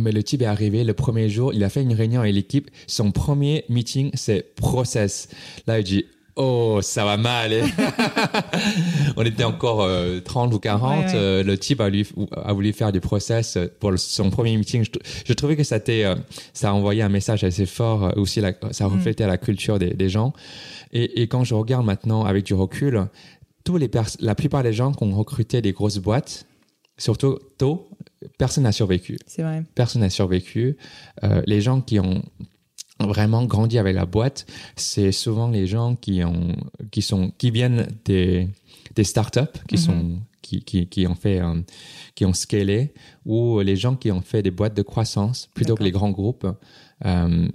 Mais 0.01 0.11
le 0.11 0.23
type 0.25 0.43
est 0.43 0.47
arrivé 0.47 0.83
le 0.83 0.95
premier 0.95 1.29
jour, 1.29 1.55
il 1.55 1.63
a 1.63 1.69
fait 1.69 1.83
une 1.83 1.93
réunion 1.95 2.21
avec 2.23 2.35
l'équipe. 2.35 2.71
Son 2.89 3.13
premier 3.13 3.65
meeting, 3.69 4.11
c'est 4.15 4.55
process. 4.57 5.29
Là, 5.69 5.79
il 5.79 5.85
dit 5.85 6.07
Oh, 6.37 6.79
ça 6.83 7.05
va 7.05 7.17
mal. 7.19 7.53
hein. 7.53 7.67
On 9.17 9.23
était 9.25 9.45
encore 9.45 9.83
euh, 9.83 10.21
30 10.21 10.55
ou 10.55 10.59
40. 10.59 10.91
Ouais, 10.99 11.05
ouais. 11.07 11.13
euh, 11.15 11.43
le 11.43 11.59
type 11.59 11.81
a, 11.81 11.91
lui- 11.91 12.09
a 12.35 12.53
voulu 12.53 12.73
faire 12.73 12.91
du 12.93 13.01
process 13.01 13.59
pour 13.81 13.91
le- 13.91 13.97
son 13.99 14.31
premier 14.31 14.57
meeting. 14.57 14.85
Je, 14.85 14.91
je 15.27 15.33
trouvais 15.35 15.57
que 15.57 15.65
ça, 15.65 15.79
euh, 15.89 16.17
ça 16.55 16.71
a 16.71 16.73
envoyé 16.73 17.03
un 17.03 17.09
message 17.11 17.45
assez 17.45 17.67
fort. 17.67 18.05
euh, 18.05 18.11
aussi, 18.17 18.41
la- 18.41 18.55
ça 18.71 18.89
Mm. 18.89 18.93
reflétait 18.95 19.27
la 19.27 19.37
culture 19.37 19.79
des, 19.79 19.91
des 19.95 20.09
gens. 20.09 20.33
Et, 20.93 21.23
et 21.23 21.29
quand 21.29 21.45
je 21.45 21.55
regarde 21.55 21.85
maintenant 21.85 22.25
avec 22.25 22.45
du 22.45 22.55
recul, 22.55 23.07
tous 23.65 23.77
les 23.77 23.91
la 24.21 24.35
plupart 24.35 24.63
des 24.63 24.73
gens 24.73 24.93
qui 24.93 25.05
ont 25.05 25.13
recruté 25.15 25.61
des 25.61 25.73
grosses 25.73 25.99
boîtes, 25.99 26.47
surtout 26.99 27.39
tôt, 27.59 27.89
personne 28.39 28.65
n'a 28.65 28.73
survécu 28.73 29.19
C'est 29.27 29.43
vrai. 29.43 29.65
personne 29.75 30.01
n'a 30.03 30.11
survécu. 30.11 30.77
Euh, 31.25 31.43
les 31.47 31.61
gens 31.61 31.81
qui 31.81 32.01
ont 32.01 32.23
vraiment 33.07 33.45
grandi 33.45 33.79
avec 33.79 33.95
la 33.95 34.07
boîte, 34.07 34.47
c'est 34.77 35.13
souvent 35.13 35.49
les 35.49 35.67
gens 35.67 35.97
qui 35.97 36.23
ont, 36.25 36.55
qui 36.91 37.03
sont, 37.03 37.33
qui 37.39 37.51
viennent 37.51 37.87
des, 38.05 38.49
des 38.95 39.05
startups, 39.05 39.41
qui 39.69 39.77
Mhm. 39.77 39.81
sont, 39.81 40.19
qui, 40.43 40.63
qui, 40.65 40.87
qui 40.89 41.07
ont 41.07 41.15
fait, 41.15 41.41
euh, 41.41 41.61
qui 42.15 42.25
ont 42.25 42.33
scalé, 42.35 42.93
ou 43.25 43.61
les 43.61 43.77
gens 43.77 43.95
qui 43.97 44.11
ont 44.11 44.21
fait 44.23 44.43
des 44.43 44.51
boîtes 44.51 44.75
de 44.77 44.83
croissance 44.83 45.49
plutôt 45.55 45.75
que 45.77 45.85
les 45.85 45.93
grands 45.93 46.11
groupes. 46.11 46.47
Euh, 47.05 47.49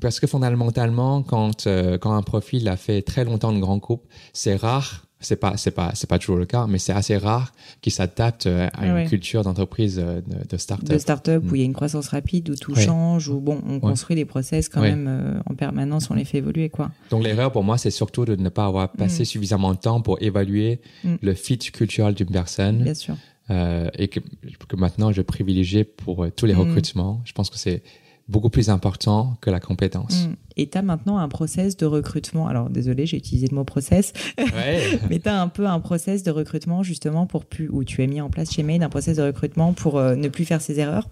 parce 0.00 0.20
que 0.20 0.26
fondamentalement, 0.26 1.22
quand, 1.22 1.66
euh, 1.66 1.98
quand 1.98 2.14
un 2.14 2.22
profil 2.22 2.68
a 2.68 2.76
fait 2.76 3.02
très 3.02 3.24
longtemps 3.24 3.52
de 3.52 3.58
grands 3.58 3.76
groupes, 3.78 4.06
c'est 4.32 4.56
rare 4.56 5.04
C'est 5.22 5.36
pas, 5.36 5.58
c'est 5.58 5.70
pas, 5.70 5.90
c'est 5.94 6.08
pas 6.08 6.18
toujours 6.18 6.36
le 6.36 6.46
cas, 6.46 6.66
mais 6.66 6.78
c'est 6.78 6.94
assez 6.94 7.18
rare 7.18 7.52
qu'ils 7.82 7.92
s'adaptent 7.92 8.46
euh, 8.46 8.68
à 8.72 8.86
une 8.86 9.08
culture 9.08 9.42
d'entreprise 9.42 10.00
euh, 10.02 10.22
de, 10.22 10.48
de 10.48 10.56
start-up. 10.56 10.88
De 10.88 10.96
start-up 10.96 11.44
où 11.50 11.54
il 11.54 11.58
y 11.58 11.62
a 11.62 11.66
une 11.66 11.74
croissance 11.74 12.08
rapide, 12.08 12.48
où 12.48 12.54
tout 12.54 12.74
change, 12.74 13.28
où 13.28 13.38
bon, 13.38 13.60
on 13.68 13.80
construit 13.80 14.16
les 14.16 14.24
process 14.24 14.70
quand 14.70 14.80
même 14.80 15.06
euh, 15.08 15.40
en 15.44 15.54
permanence, 15.54 16.10
on 16.10 16.14
les 16.14 16.24
fait 16.24 16.38
évoluer, 16.38 16.70
quoi. 16.70 16.90
Donc 17.10 17.22
l'erreur 17.22 17.52
pour 17.52 17.64
moi, 17.64 17.76
c'est 17.76 17.90
surtout 17.90 18.24
de 18.24 18.34
ne 18.34 18.48
pas 18.48 18.64
avoir 18.64 18.92
passé 18.92 19.22
mm. 19.22 19.26
suffisamment 19.26 19.74
de 19.74 19.78
temps 19.78 20.00
pour 20.00 20.16
évaluer 20.22 20.80
mm. 21.04 21.16
le 21.20 21.34
fit 21.34 21.58
culturel 21.58 22.14
d'une 22.14 22.30
personne. 22.30 22.82
Bien 22.82 22.94
sûr. 22.94 23.16
et 23.50 24.08
que, 24.08 24.20
que, 24.20 24.76
maintenant 24.76 25.12
je 25.12 25.22
privilégie 25.22 25.84
pour 25.84 26.26
tous 26.34 26.46
les 26.46 26.54
mm. 26.54 26.60
recrutements. 26.60 27.20
Je 27.24 27.32
pense 27.32 27.50
que 27.50 27.58
c'est 27.58 27.82
beaucoup 28.30 28.50
plus 28.50 28.70
important 28.70 29.36
que 29.40 29.50
la 29.50 29.60
compétence. 29.60 30.26
Mm. 30.26 30.34
Et 30.56 30.68
tu 30.68 30.78
as 30.78 30.82
maintenant 30.82 31.18
un 31.18 31.28
process 31.28 31.76
de 31.76 31.86
recrutement. 31.86 32.48
Alors, 32.48 32.70
désolé, 32.70 33.06
j'ai 33.06 33.16
utilisé 33.16 33.48
le 33.48 33.56
mot 33.56 33.64
process. 33.64 34.12
mais 35.10 35.18
tu 35.18 35.28
as 35.28 35.40
un 35.40 35.48
peu 35.48 35.66
un 35.66 35.80
process 35.80 36.22
de 36.22 36.30
recrutement 36.30 36.82
justement 36.82 37.26
pour 37.26 37.44
plus, 37.44 37.68
où 37.70 37.84
tu 37.84 38.02
as 38.02 38.06
mis 38.06 38.20
en 38.20 38.30
place 38.30 38.52
chez 38.52 38.62
Maid 38.62 38.82
un 38.82 38.88
process 38.88 39.16
de 39.16 39.22
recrutement 39.22 39.72
pour 39.72 39.98
euh, 39.98 40.14
ne 40.14 40.28
plus 40.28 40.44
faire 40.44 40.60
ces 40.60 40.78
erreurs. 40.80 41.08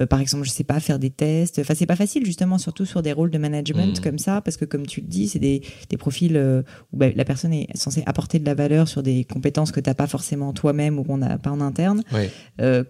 Euh, 0.00 0.06
par 0.06 0.20
exemple, 0.20 0.44
je 0.44 0.50
sais 0.50 0.64
pas, 0.64 0.80
faire 0.80 0.98
des 0.98 1.10
tests. 1.10 1.58
Enfin, 1.58 1.74
c'est 1.74 1.86
pas 1.86 1.96
facile, 1.96 2.24
justement, 2.24 2.58
surtout 2.58 2.84
sur 2.84 3.02
des 3.02 3.12
rôles 3.12 3.30
de 3.30 3.38
management 3.38 3.98
mm. 3.98 4.02
comme 4.02 4.18
ça, 4.18 4.40
parce 4.40 4.56
que, 4.56 4.64
comme 4.64 4.86
tu 4.86 5.00
le 5.00 5.06
dis, 5.06 5.28
c'est 5.28 5.38
des, 5.38 5.62
des 5.88 5.96
profils 5.96 6.36
euh, 6.36 6.62
où 6.92 6.96
bah, 6.96 7.06
la 7.14 7.24
personne 7.24 7.52
est 7.52 7.68
censée 7.76 8.02
apporter 8.06 8.38
de 8.38 8.46
la 8.46 8.54
valeur 8.54 8.88
sur 8.88 9.02
des 9.02 9.24
compétences 9.24 9.72
que 9.72 9.80
tu 9.80 9.88
n'as 9.88 9.94
pas 9.94 10.06
forcément 10.06 10.52
toi-même 10.52 10.98
ou 10.98 11.04
qu'on 11.04 11.18
n'a 11.18 11.38
pas 11.38 11.50
en 11.50 11.60
interne. 11.60 12.02
Euh, 12.60 12.84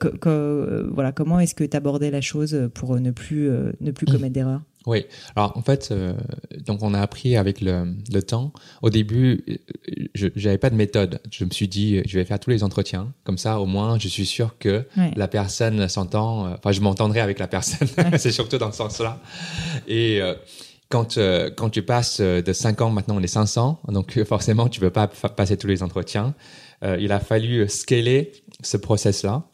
voilà, 0.93 1.13
comment 1.13 1.41
est-ce 1.41 1.55
que 1.55 1.65
tu 1.65 1.77
abordais 1.77 2.11
la 2.11 2.21
chose 2.21 2.69
pour 2.75 2.99
ne 2.99 3.11
plus, 3.11 3.51
ne 3.81 3.91
plus 3.91 4.07
mm. 4.07 4.13
commettre 4.13 4.35
d'erreurs 4.35 4.63
oui. 4.87 5.07
Alors 5.37 5.57
en 5.57 5.63
fait, 5.63 5.91
euh, 5.91 6.15
donc 6.67 6.83
on 6.83 6.95
a 6.95 7.01
appris 7.01 7.37
avec 7.37 7.61
le, 7.61 7.95
le 8.13 8.23
temps. 8.23 8.53
Au 8.83 8.91
début, 8.91 9.45
je 10.15 10.27
n'avais 10.27 10.59
pas 10.59 10.71
de 10.71 10.75
méthode. 10.75 11.21
Je 11.31 11.45
me 11.45 11.51
suis 11.51 11.69
dit, 11.69 12.03
je 12.07 12.19
vais 12.19 12.25
faire 12.25 12.41
tous 12.41 12.51
les 12.51 12.65
entretiens. 12.65 13.13
Comme 13.25 13.39
ça, 13.39 13.61
au 13.61 13.67
moins, 13.67 13.99
je 13.99 14.09
suis 14.09 14.27
sûr 14.27 14.59
que 14.59 14.85
la 15.17 15.29
personne 15.29 15.89
s'entend. 15.89 16.47
Euh, 16.47 16.55
enfin, 16.59 16.73
je 16.73 16.81
m'entendrai 16.81 17.21
avec 17.21 17.39
la 17.39 17.49
personne. 17.49 17.89
C'est 18.19 18.33
surtout 18.33 18.59
dans 18.59 18.73
ce 18.73 18.79
sens-là. 18.79 19.21
Et 19.87 20.21
euh, 20.21 20.35
quand 20.89 21.19
quand 21.57 21.71
tu 21.71 21.83
passes 21.83 22.21
de 22.21 22.53
5 22.53 22.81
ans, 22.83 22.91
maintenant 22.91 23.17
on 23.17 23.23
est 23.23 23.27
500, 23.27 23.81
donc 23.89 24.23
forcément 24.25 24.69
tu 24.69 24.79
peux 24.79 24.91
pas 24.91 25.07
passer 25.07 25.57
tous 25.57 25.67
les 25.67 25.83
entretiens. 25.83 26.35
il 26.83 27.13
a 27.13 27.19
fallu 27.19 27.67
scaler 27.67 28.33
ce 28.63 28.77
process-là. 28.77 29.49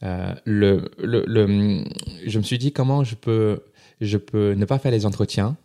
le, 0.00 0.90
le, 0.96 1.24
le, 1.26 1.84
je 2.26 2.38
me 2.38 2.42
suis 2.42 2.56
dit 2.56 2.72
comment 2.72 3.04
je 3.04 3.16
peux 3.16 3.60
je 4.00 4.18
peux 4.18 4.54
ne 4.54 4.64
pas 4.64 4.78
faire 4.78 4.92
les 4.92 5.06
entretiens, 5.06 5.56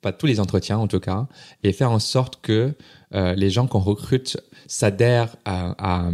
pas 0.00 0.12
tous 0.12 0.26
les 0.26 0.40
entretiens 0.40 0.78
en 0.78 0.86
tout 0.86 1.00
cas, 1.00 1.26
et 1.62 1.72
faire 1.72 1.90
en 1.90 1.98
sorte 1.98 2.40
que 2.42 2.74
euh, 3.14 3.34
les 3.34 3.50
gens 3.50 3.66
qu'on 3.66 3.78
recrute 3.78 4.38
s'adhèrent 4.66 5.36
à, 5.44 6.08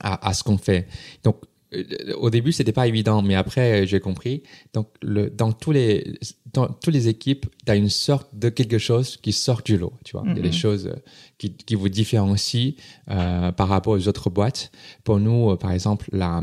à, 0.00 0.28
à, 0.28 0.34
ce 0.34 0.44
qu'on 0.44 0.58
fait. 0.58 0.86
Donc, 1.24 1.36
euh, 1.74 1.84
au 2.18 2.30
début, 2.30 2.52
c'était 2.52 2.72
pas 2.72 2.86
évident, 2.86 3.22
mais 3.22 3.34
après, 3.34 3.86
j'ai 3.86 4.00
compris. 4.00 4.42
Donc, 4.74 4.88
le, 5.02 5.30
dans 5.30 5.52
tous 5.52 5.72
les, 5.72 6.18
dans 6.52 6.66
toutes 6.66 6.94
les 6.94 7.08
équipes, 7.08 7.46
tu 7.64 7.72
as 7.72 7.76
une 7.76 7.90
sorte 7.90 8.28
de 8.34 8.48
quelque 8.48 8.78
chose 8.78 9.16
qui 9.16 9.32
sort 9.32 9.62
du 9.62 9.76
lot, 9.78 9.92
tu 10.04 10.12
vois. 10.12 10.24
Il 10.26 10.36
y 10.36 10.40
a 10.40 10.42
des 10.42 10.52
choses 10.52 10.92
qui, 11.38 11.54
qui 11.54 11.74
vous 11.74 11.88
différencient 11.88 12.72
euh, 13.10 13.52
par 13.52 13.68
rapport 13.68 13.94
aux 13.94 14.08
autres 14.08 14.30
boîtes. 14.30 14.70
Pour 15.04 15.18
nous, 15.18 15.56
par 15.56 15.72
exemple, 15.72 16.08
la, 16.12 16.42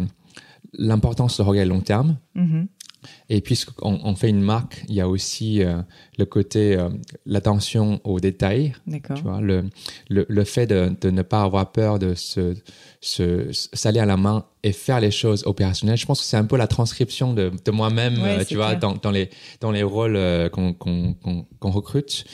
l'importance 0.77 1.37
de 1.37 1.43
regarder 1.43 1.69
long 1.69 1.81
terme. 1.81 2.17
Mm-hmm. 2.35 2.67
Et 3.29 3.41
puisqu'on 3.41 3.99
on 4.03 4.15
fait 4.15 4.29
une 4.29 4.41
marque, 4.41 4.83
il 4.87 4.95
y 4.95 5.01
a 5.01 5.07
aussi 5.07 5.63
euh, 5.63 5.81
le 6.17 6.25
côté, 6.25 6.75
euh, 6.75 6.89
l'attention 7.25 7.99
aux 8.03 8.19
détails. 8.19 8.73
Tu 9.15 9.23
vois, 9.23 9.41
le, 9.41 9.69
le, 10.09 10.25
le 10.27 10.43
fait 10.43 10.67
de, 10.67 10.95
de, 10.99 11.09
ne 11.09 11.21
pas 11.21 11.43
avoir 11.43 11.71
peur 11.71 11.99
de 11.99 12.13
se, 12.15 12.55
se 13.01 13.49
saler 13.51 13.99
à 13.99 14.05
la 14.05 14.17
main 14.17 14.45
et 14.63 14.71
faire 14.71 14.99
les 14.99 15.11
choses 15.11 15.43
opérationnelles. 15.45 15.97
Je 15.97 16.05
pense 16.05 16.19
que 16.19 16.25
c'est 16.25 16.37
un 16.37 16.45
peu 16.45 16.57
la 16.57 16.67
transcription 16.67 17.33
de, 17.33 17.51
de 17.63 17.71
moi-même, 17.71 18.17
euh, 18.19 18.43
tu 18.43 18.55
vois, 18.55 18.75
dans, 18.75 18.93
dans, 18.93 19.11
les, 19.11 19.29
dans 19.61 19.71
les 19.71 19.83
rôles 19.83 20.19
qu'on 20.51 20.73
qu'on 20.73 21.15
qu'on 21.59 21.71
recrute. 21.71 22.25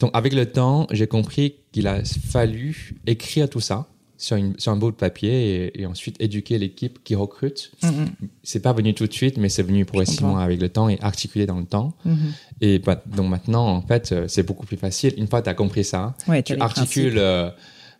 Donc, 0.00 0.10
avec 0.14 0.32
le 0.32 0.46
temps, 0.46 0.86
j'ai 0.90 1.06
compris 1.06 1.56
qu'il 1.72 1.86
a 1.86 2.02
fallu 2.04 2.94
écrire 3.06 3.48
tout 3.50 3.60
ça 3.60 3.89
sur, 4.20 4.36
une, 4.36 4.58
sur 4.58 4.70
un 4.70 4.76
bout 4.76 4.90
de 4.90 4.96
papier 4.96 5.72
et, 5.80 5.86
ensuite 5.86 6.16
éduquer 6.20 6.58
l'équipe 6.58 7.02
qui 7.02 7.14
recrute. 7.14 7.72
Mm-hmm. 7.82 8.06
C'est 8.42 8.60
pas 8.60 8.72
venu 8.72 8.94
tout 8.94 9.06
de 9.06 9.12
suite, 9.12 9.38
mais 9.38 9.48
c'est 9.48 9.62
venu 9.62 9.84
progressivement 9.84 10.38
avec 10.38 10.60
le 10.60 10.68
temps 10.68 10.88
et 10.88 10.98
articulé 11.00 11.46
dans 11.46 11.58
le 11.58 11.64
temps. 11.64 11.94
Mm-hmm. 12.06 12.12
Et 12.60 12.78
bah, 12.78 13.02
donc 13.06 13.30
maintenant, 13.30 13.66
en 13.66 13.82
fait, 13.82 14.12
euh, 14.12 14.26
c'est 14.28 14.42
beaucoup 14.42 14.66
plus 14.66 14.76
facile. 14.76 15.14
Une 15.16 15.26
fois 15.26 15.40
que 15.40 15.44
tu 15.44 15.50
as 15.50 15.54
compris 15.54 15.84
ça, 15.84 16.14
tu 16.44 16.60
articules. 16.60 17.18
Euh, 17.18 17.50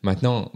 maintenant, 0.02 0.52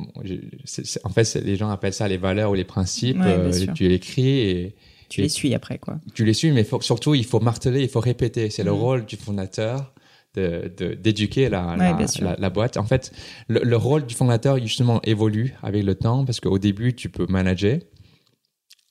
en 1.05 1.09
fait, 1.11 1.35
les 1.37 1.57
gens 1.57 1.71
appellent 1.71 1.95
ça 1.95 2.09
les 2.09 2.19
valeurs 2.19 2.51
ou 2.51 2.55
les 2.55 2.65
principes. 2.65 3.19
Euh, 3.23 3.51
tu 3.75 3.93
écris 3.93 4.41
et 4.41 4.75
tu 5.09 5.23
les 5.23 5.29
suis 5.29 5.55
après, 5.55 5.79
quoi. 5.79 5.99
Tu 6.15 6.25
les 6.25 6.35
suis, 6.35 6.51
mais 6.53 6.67
surtout, 6.81 7.15
il 7.15 7.25
faut 7.25 7.41
marteler, 7.41 7.83
il 7.83 7.89
faut 7.89 8.01
répéter. 8.01 8.51
C'est 8.51 8.65
le 8.65 8.73
mm. 8.73 8.75
rôle 8.75 9.05
du 9.07 9.17
fondateur 9.17 9.93
d'éduquer 10.35 11.47
de, 11.47 11.51
la, 11.51 11.77
la, 11.77 12.37
la, 12.39 12.51
boîte. 12.51 12.77
En 12.77 12.85
fait, 12.85 13.13
le, 13.49 13.61
le, 13.63 13.77
rôle 13.77 14.07
du 14.07 14.15
fondateur, 14.15 14.59
justement, 14.59 15.01
évolue 15.03 15.55
avec 15.63 15.85
le 15.85 15.95
temps 15.95 16.25
parce 16.25 16.41
qu'au 16.41 16.59
début, 16.59 16.95
tu 16.95 17.09
peux 17.09 17.27
manager. 17.29 17.79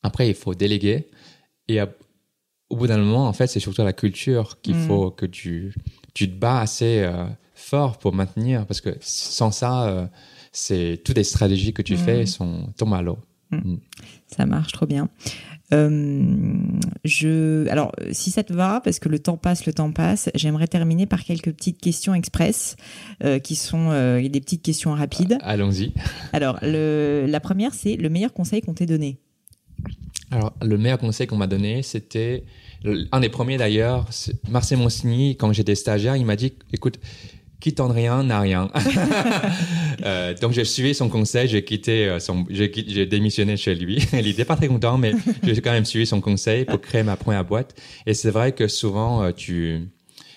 Après, 0.03 0.27
il 0.27 0.35
faut 0.35 0.53
déléguer. 0.53 1.09
Et 1.67 1.79
au 2.73 2.75
bout 2.75 2.87
d'un 2.87 2.97
moment, 2.97 3.27
en 3.27 3.33
fait, 3.33 3.47
c'est 3.47 3.59
surtout 3.59 3.83
la 3.83 3.93
culture 3.93 4.59
qu'il 4.61 4.75
mm. 4.75 4.87
faut 4.87 5.11
que 5.11 5.25
tu, 5.25 5.73
tu 6.13 6.27
te 6.29 6.35
bats 6.35 6.59
assez 6.59 6.99
euh, 7.03 7.25
fort 7.53 7.99
pour 7.99 8.13
maintenir 8.13 8.65
parce 8.65 8.81
que 8.81 8.89
sans 8.99 9.51
ça, 9.51 9.87
euh, 9.87 10.07
c'est 10.51 11.01
toutes 11.03 11.17
les 11.17 11.23
stratégies 11.23 11.73
que 11.73 11.83
tu 11.83 11.93
mm. 11.93 11.97
fais 11.97 12.25
sont 12.25 12.73
tombent 12.77 12.95
à 12.95 13.01
l'eau. 13.01 13.19
Ça 14.25 14.47
marche 14.47 14.71
trop 14.71 14.87
bien. 14.87 15.09
Euh, 15.73 16.23
je, 17.03 17.67
alors, 17.69 17.91
si 18.11 18.31
ça 18.31 18.43
te 18.43 18.53
va, 18.53 18.81
parce 18.83 18.99
que 18.99 19.09
le 19.09 19.19
temps 19.19 19.37
passe, 19.37 19.65
le 19.65 19.73
temps 19.73 19.91
passe, 19.91 20.29
j'aimerais 20.35 20.67
terminer 20.67 21.05
par 21.05 21.23
quelques 21.23 21.51
petites 21.51 21.81
questions 21.81 22.13
express, 22.13 22.75
euh, 23.23 23.39
qui 23.39 23.55
sont 23.55 23.89
euh, 23.91 24.27
des 24.27 24.39
petites 24.39 24.61
questions 24.61 24.91
rapides. 24.93 25.37
Allons-y. 25.41 25.93
Alors, 26.33 26.59
le, 26.61 27.25
la 27.27 27.39
première, 27.39 27.73
c'est 27.73 27.95
le 27.95 28.09
meilleur 28.09 28.33
conseil 28.33 28.61
qu'on 28.61 28.73
t'ait 28.73 28.85
donné. 28.85 29.17
Alors, 30.31 30.53
le 30.61 30.77
meilleur 30.77 30.99
conseil 30.99 31.27
qu'on 31.27 31.37
m'a 31.37 31.47
donné, 31.47 31.83
c'était 31.83 32.43
un 33.11 33.19
des 33.19 33.29
premiers 33.29 33.57
d'ailleurs, 33.57 34.09
Marcel 34.49 34.77
Monsigny, 34.77 35.37
quand 35.37 35.53
j'étais 35.53 35.75
stagiaire, 35.75 36.15
il 36.15 36.25
m'a 36.25 36.35
dit, 36.35 36.53
écoute, 36.73 36.99
qui 37.63 37.73
tente 37.73 37.93
rien 37.93 38.23
n'a 38.23 38.41
rien. 38.41 38.69
euh, 40.05 40.33
donc 40.33 40.51
j'ai 40.51 40.65
suivi 40.65 40.93
son 40.93 41.07
conseil, 41.07 41.47
j'ai 41.47 41.63
quitté 41.63 42.09
euh, 42.09 42.19
son, 42.19 42.45
j'ai 42.49 43.05
démissionné 43.05 43.55
chez 43.55 43.73
lui. 43.73 44.05
Il 44.13 44.27
était 44.27 44.43
pas 44.43 44.57
très 44.57 44.67
content, 44.67 44.97
mais 44.97 45.13
j'ai 45.43 45.61
quand 45.61 45.71
même 45.71 45.85
suivi 45.85 46.05
son 46.05 46.19
conseil 46.19 46.65
pour 46.65 46.81
créer 46.81 47.03
ma 47.03 47.15
première 47.15 47.45
boîte. 47.45 47.73
Et 48.05 48.13
c'est 48.13 48.31
vrai 48.31 48.51
que 48.51 48.67
souvent 48.67 49.23
euh, 49.23 49.31
tu, 49.31 49.87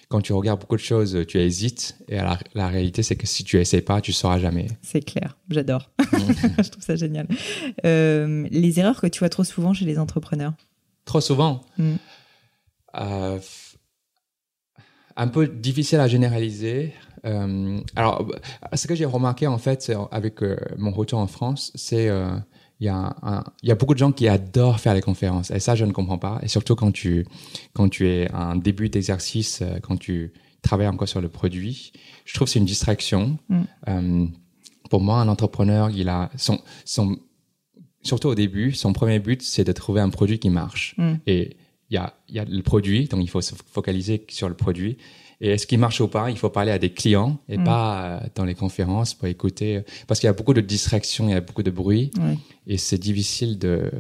quand 0.09 0.21
tu 0.21 0.33
regardes 0.35 0.61
beaucoup 0.61 0.77
de 0.77 0.81
choses, 0.81 1.25
tu 1.27 1.41
hésites. 1.41 1.97
Et 2.07 2.15
la, 2.15 2.39
la 2.55 2.69
réalité, 2.69 3.03
c'est 3.03 3.17
que 3.17 3.27
si 3.27 3.43
tu 3.43 3.59
essaies 3.59 3.83
pas, 3.83 4.01
tu 4.01 4.13
sauras 4.13 4.39
jamais. 4.39 4.69
C'est 4.83 5.05
clair, 5.05 5.37
j'adore. 5.51 5.91
Je 5.99 6.71
trouve 6.71 6.85
ça 6.85 6.95
génial. 6.95 7.27
Euh, 7.85 8.47
les 8.53 8.79
erreurs 8.79 9.01
que 9.01 9.09
tu 9.09 9.19
vois 9.19 9.31
trop 9.31 9.43
souvent 9.43 9.75
chez 9.75 9.85
les 9.85 9.99
entrepreneurs? 9.99 10.53
Trop 11.05 11.21
souvent? 11.21 11.65
Mm. 11.77 11.95
Euh, 13.01 13.41
un 15.17 15.29
peu 15.29 15.49
difficile 15.49 15.99
à 15.99 16.07
généraliser. 16.07 16.93
Euh, 17.27 17.81
alors, 17.97 18.27
ce 18.73 18.87
que 18.87 18.95
j'ai 18.95 19.05
remarqué 19.05 19.47
en 19.47 19.59
fait 19.59 19.93
avec 20.11 20.43
euh, 20.43 20.57
mon 20.79 20.91
retour 20.93 21.19
en 21.19 21.27
France, 21.27 21.73
c'est 21.75 22.09
euh, 22.09 22.31
il 22.81 22.87
y, 22.87 22.89
a 22.89 23.17
il 23.63 23.69
y 23.69 23.73
a 23.73 23.75
beaucoup 23.75 23.95
de 23.95 23.99
gens 23.99 24.13
qui 24.13 24.29
adorent 24.29 24.81
faire 24.81 24.95
les 24.95 25.01
conférences. 25.01 25.51
Et 25.51 25.61
ça 25.61 25.75
je 25.75 25.85
ne 25.85 25.93
comprends 25.93 26.19
pas. 26.19 26.39
Et 26.43 26.49
surtout 26.49 26.75
quand 26.77 26.93
tu 26.93 27.27
quand 27.73 27.89
tu 27.89 28.09
es 28.09 28.31
un 28.33 28.57
début 28.57 28.89
d'exercice 28.89 29.63
quand 29.83 29.97
tu 29.97 30.33
travailles 30.63 30.89
encore 30.89 31.09
sur 31.09 31.21
le 31.21 31.29
produit 31.29 31.93
je 32.25 32.35
trouve 32.35 32.49
c'est 32.49 32.59
une 32.59 32.67
distraction. 32.67 33.39
Mm. 33.49 34.27
pour 34.91 35.01
moi 35.01 35.21
un 35.21 35.29
entrepreneur 35.29 35.91
il 35.91 36.09
a 36.09 36.31
son 36.37 36.61
son 36.85 37.17
surtout 38.03 38.29
au 38.29 38.35
début 38.35 38.73
son 38.73 38.93
premier 38.93 39.21
but 39.21 39.43
c'est 39.43 39.65
de 39.65 39.73
trouver 39.73 40.03
un 40.03 40.11
produit 40.11 40.39
qui 40.39 40.51
marche. 40.51 40.95
Mm. 40.99 41.15
et 41.27 41.57
il 41.89 41.95
y 41.95 41.97
a 41.97 42.15
il 42.29 42.35
y 42.35 42.39
a 42.39 42.45
le 42.45 42.63
produit 42.63 43.07
donc 43.07 43.23
il 43.23 43.31
faut 43.31 43.41
se 43.41 43.55
focaliser 43.73 44.27
sur 44.29 44.51
le 44.51 44.55
produit 44.55 44.99
et 45.41 45.51
est-ce 45.51 45.67
qu'il 45.67 45.79
marche 45.79 46.01
ou 46.01 46.09
pas 46.09 46.31
Il 46.31 46.39
faut 46.39 46.49
parler 46.49 46.73
à 46.73 46.79
des 46.79 46.91
clients 46.91 47.39
et 47.49 47.59
mm. 47.59 47.65
pas 47.65 48.05
euh, 48.05 48.21
dans 48.35 48.45
les 48.45 48.55
conférences 48.55 49.15
pour 49.15 49.29
écouter. 49.29 49.83
Parce 50.07 50.21
qu'il 50.21 50.27
y 50.27 50.31
a 50.31 50.33
beaucoup 50.33 50.55
de 50.55 50.61
distractions, 50.61 51.29
il 51.29 51.33
y 51.33 51.35
a 51.35 51.41
beaucoup 51.41 51.63
de 51.63 51.71
bruit. 51.71 52.11
Et 52.67 52.79
c'est 52.79 52.99
difficile 52.99 53.59
de, 53.59 53.91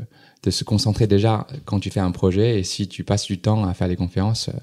de 0.42 0.50
se 0.50 0.64
concentrer 0.64 1.06
déjà 1.06 1.46
quand 1.64 1.80
tu 1.80 1.90
fais 1.90 2.00
un 2.00 2.10
projet. 2.10 2.58
Et 2.58 2.62
si 2.62 2.88
tu 2.88 3.04
passes 3.04 3.26
du 3.26 3.38
temps 3.38 3.64
à 3.64 3.74
faire 3.74 3.88
des 3.88 3.96
conférences, 3.96 4.48
euh, 4.48 4.58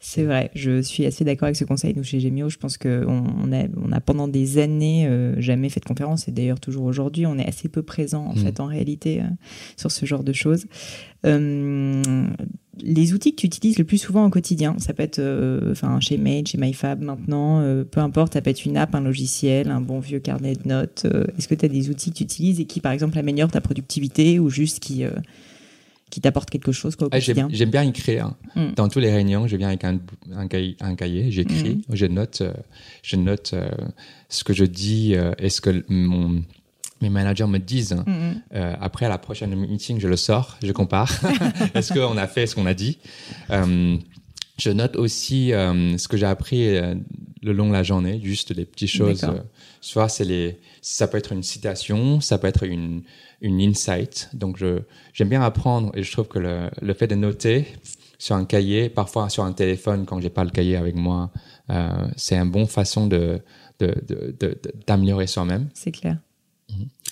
c'est 0.00 0.22
vrai, 0.22 0.52
je 0.54 0.80
suis 0.80 1.04
assez 1.06 1.24
d'accord 1.24 1.46
avec 1.46 1.56
ce 1.56 1.64
conseil. 1.64 1.92
Nous, 1.96 2.04
chez 2.04 2.20
Gemio, 2.20 2.48
je 2.48 2.56
pense 2.56 2.78
qu'on 2.78 2.88
on 3.08 3.52
a, 3.52 3.64
on 3.76 3.90
a 3.90 4.00
pendant 4.00 4.28
des 4.28 4.58
années 4.58 5.08
euh, 5.08 5.40
jamais 5.40 5.70
fait 5.70 5.80
de 5.80 5.86
conférence 5.86 6.28
et 6.28 6.30
d'ailleurs 6.30 6.60
toujours 6.60 6.84
aujourd'hui, 6.84 7.26
on 7.26 7.36
est 7.36 7.44
assez 7.44 7.68
peu 7.68 7.82
présent 7.82 8.24
en 8.26 8.34
mm. 8.34 8.38
fait 8.38 8.60
en 8.60 8.66
réalité 8.66 9.20
sur 9.76 9.90
ce 9.90 10.06
genre 10.06 10.22
de 10.22 10.32
choses. 10.32 10.66
Euh, 11.26 12.28
les 12.82 13.12
outils 13.14 13.32
que 13.34 13.40
tu 13.40 13.46
utilises 13.46 13.78
le 13.78 13.84
plus 13.84 13.98
souvent 13.98 14.24
au 14.26 14.30
quotidien, 14.30 14.76
ça 14.78 14.92
peut 14.92 15.02
être 15.02 15.18
euh, 15.18 15.72
enfin 15.72 16.00
chez 16.00 16.16
Made, 16.18 16.46
chez 16.48 16.58
MyFab 16.58 17.02
maintenant, 17.02 17.60
euh, 17.60 17.84
peu 17.84 18.00
importe, 18.00 18.34
ça 18.34 18.40
peut 18.42 18.50
être 18.50 18.64
une 18.64 18.76
app, 18.76 18.94
un 18.94 19.00
logiciel, 19.00 19.70
un 19.70 19.80
bon 19.80 20.00
vieux 20.00 20.20
carnet 20.20 20.54
de 20.54 20.68
notes. 20.68 21.02
euh, 21.06 21.24
Est-ce 21.38 21.48
que 21.48 21.54
tu 21.54 21.64
as 21.64 21.68
des 21.68 21.90
outils 21.90 22.10
que 22.12 22.16
tu 22.18 22.24
utilises 22.24 22.60
et 22.60 22.64
qui, 22.64 22.80
par 22.80 22.92
exemple, 22.92 23.18
améliorent 23.18 23.50
ta 23.50 23.60
productivité 23.60 24.38
ou 24.38 24.50
juste 24.50 24.80
qui, 24.80 25.04
qui 26.10 26.20
t'apportent 26.20 26.50
quelque 26.50 26.72
chose 26.72 26.96
quoi, 26.96 27.06
au 27.06 27.10
Ah, 27.12 27.18
J'aime 27.20 27.36
quotidien? 27.36 27.48
j'aime 27.56 27.70
bien 27.70 27.82
écrire. 27.82 28.32
Mm. 28.56 28.72
Dans 28.76 28.88
tous 28.88 28.98
les 29.00 29.12
réunions, 29.12 29.46
je 29.46 29.56
viens 29.56 29.68
avec 29.68 29.84
un, 29.84 29.98
un 30.34 30.48
cahier, 30.48 30.76
un 30.80 30.94
cahier, 30.94 31.30
j'écris, 31.30 31.82
je 31.92 32.06
note, 32.06 32.42
je 33.02 33.16
note 33.16 33.54
ce 34.30 34.44
que 34.44 34.52
je 34.52 34.64
dis 34.64 35.14
euh, 35.14 35.32
et 35.38 35.50
ce 35.50 35.60
que 35.60 35.84
mon, 35.88 36.42
mes 37.00 37.10
managers 37.10 37.46
me 37.46 37.58
disent. 37.58 37.94
Mhm. 38.06 38.42
Euh, 38.54 38.74
après, 38.80 39.06
à 39.06 39.08
la 39.08 39.18
prochaine 39.18 39.54
meeting, 39.54 40.00
je 40.00 40.08
le 40.08 40.16
sors, 40.16 40.58
je 40.62 40.72
compare. 40.72 41.10
Est-ce 41.74 41.92
qu'on 41.92 42.16
a 42.16 42.26
fait 42.26 42.46
ce 42.46 42.54
qu'on 42.54 42.66
a 42.66 42.74
dit? 42.74 42.98
Euh, 43.50 43.96
Je 44.58 44.70
note 44.70 44.96
aussi 44.96 45.52
euh, 45.52 45.96
ce 45.98 46.08
que 46.08 46.16
j'ai 46.16 46.26
appris 46.26 46.66
le 47.42 47.52
long 47.52 47.68
de 47.68 47.72
la 47.72 47.84
journée, 47.84 48.20
juste 48.22 48.54
les 48.56 48.64
petites 48.64 48.88
choses. 48.90 49.20
Soit 49.80 50.08
c'est 50.08 50.24
les, 50.24 50.58
ça 50.82 51.06
peut 51.06 51.16
être 51.18 51.30
une 51.32 51.44
citation, 51.44 52.20
ça 52.20 52.38
peut 52.38 52.48
être 52.48 52.64
une, 52.64 53.02
une 53.40 53.60
insight. 53.60 54.28
Donc, 54.34 54.58
j'aime 55.12 55.28
bien 55.28 55.42
apprendre 55.42 55.92
et 55.94 56.02
je 56.02 56.10
trouve 56.10 56.26
que 56.26 56.40
le, 56.40 56.68
le 56.82 56.94
fait 56.94 57.06
de 57.06 57.14
noter 57.14 57.66
sur 58.18 58.34
un 58.34 58.44
cahier, 58.44 58.88
parfois 58.88 59.28
sur 59.28 59.44
un 59.44 59.52
téléphone 59.52 60.04
quand 60.04 60.20
j'ai 60.20 60.30
pas 60.30 60.42
le 60.42 60.50
cahier 60.50 60.74
avec 60.76 60.96
moi, 60.96 61.30
c'est 62.16 62.36
une 62.36 62.50
bonne 62.50 62.66
façon 62.66 63.06
de, 63.06 63.40
de, 63.78 63.86
de, 64.08 64.34
de- 64.40 64.58
de- 64.60 64.74
d'améliorer 64.88 65.28
soi-même. 65.28 65.68
C'est 65.74 65.92
clair. 65.92 66.16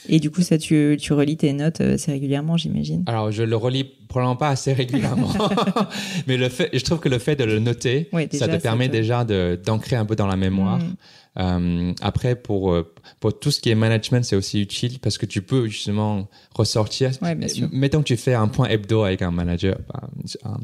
Et 0.09 0.21
du 0.21 0.31
coup, 0.31 0.43
ça, 0.43 0.59
tu, 0.59 0.97
tu 1.01 1.13
relis 1.13 1.37
tes 1.37 1.53
notes 1.53 1.81
euh, 1.81 1.95
assez 1.95 2.13
régulièrement, 2.13 2.57
j'imagine. 2.57 3.03
Alors, 3.07 3.31
je 3.33 3.43
le 3.43 3.57
relis 3.57 3.85
probablement 4.09 4.37
pas 4.37 4.49
assez 4.51 4.73
régulièrement, 4.73 5.33
mais 6.27 6.37
le 6.37 6.49
fait, 6.49 6.71
je 6.73 6.83
trouve 6.85 7.01
que 7.01 7.09
le 7.09 7.19
fait 7.19 7.37
de 7.37 7.45
le 7.45 7.59
noter, 7.59 8.09
Ouais, 8.13 8.27
déjà, 8.27 8.47
ça 8.47 8.49
te 8.53 8.57
ça 8.57 8.61
permet 8.61 8.89
te- 8.89 8.93
déjà 8.93 9.25
d'ancrer 9.25 9.97
un 9.97 10.05
peu 10.05 10.17
dans 10.17 10.27
la 10.27 10.37
mémoire. 10.37 10.79
Mhm. 10.79 10.95
Euh, 11.39 11.93
après, 12.01 12.35
pour, 12.35 12.73
euh, 12.73 12.95
pour 13.21 13.39
tout 13.39 13.51
ce 13.51 13.61
qui 13.61 13.69
est 13.69 13.75
management, 13.75 14.25
c'est 14.25 14.37
aussi 14.37 14.61
utile 14.61 14.99
parce 15.01 15.19
que 15.19 15.27
tu 15.27 15.43
peux 15.43 15.67
justement 15.69 16.29
ressortir. 16.55 17.11
Ouais, 17.21 17.35
bien 17.35 17.49
sûr. 17.49 17.69
Mettons 17.73 17.99
que 17.99 18.05
tu 18.07 18.17
fais 18.17 18.33
un 18.35 18.49
point 18.49 18.69
hebdo 18.69 19.03
avec 19.03 19.21
un 19.21 19.31
manager, 19.31 19.77
un, 20.45 20.51
un 20.51 20.59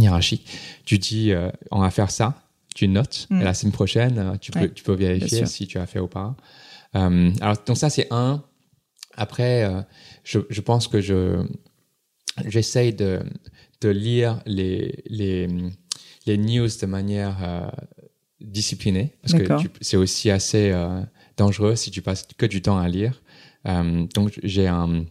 hiérarchie. 0.00 0.42
Tu 0.86 0.96
dis, 0.98 1.32
euh, 1.32 1.50
on 1.70 1.80
va 1.80 1.90
faire 1.90 2.10
ça. 2.10 2.34
Tu 2.74 2.88
notes. 2.88 3.26
Mm. 3.30 3.40
Et 3.40 3.44
la 3.44 3.52
semaine 3.52 3.72
prochaine, 3.72 4.38
tu 4.40 4.52
peux, 4.52 4.60
Ouais, 4.60 4.70
tu 4.70 4.84
peux 4.84 4.96
bien 4.96 5.08
vérifier 5.08 5.44
si 5.44 5.66
tu 5.66 5.76
as 5.78 5.86
fait 5.86 5.98
ou 6.00 6.06
pas. 6.06 6.34
Euh, 6.96 7.30
alors, 7.42 7.56
donc 7.66 7.76
ça, 7.76 7.90
c'est 7.90 8.06
un. 8.10 8.42
Après, 9.20 9.64
euh, 9.64 9.82
je, 10.24 10.38
je 10.48 10.60
pense 10.62 10.88
que 10.88 11.00
je, 11.00 11.44
j'essaye 12.46 12.92
de, 12.94 13.20
de 13.82 13.88
lire 13.90 14.40
les, 14.46 15.02
les, 15.06 15.46
les 16.26 16.38
news 16.38 16.68
de 16.82 16.86
manière 16.86 17.36
euh, 17.42 17.70
disciplinée 18.40 19.12
parce 19.22 19.34
que 19.34 19.44
c'est 19.80 19.96
aussi 19.96 20.30
assez 20.30 20.70
euh, 20.72 21.00
dangereux 21.36 21.76
si 21.76 21.90
tu 21.90 22.00
passes 22.02 22.26
que 22.36 22.46
du 22.46 22.62
temps 22.62 22.78
à 22.78 22.88
lire. 22.88 23.22
Donc 24.14 24.40
j'ai 24.42 24.66
un 24.66 25.04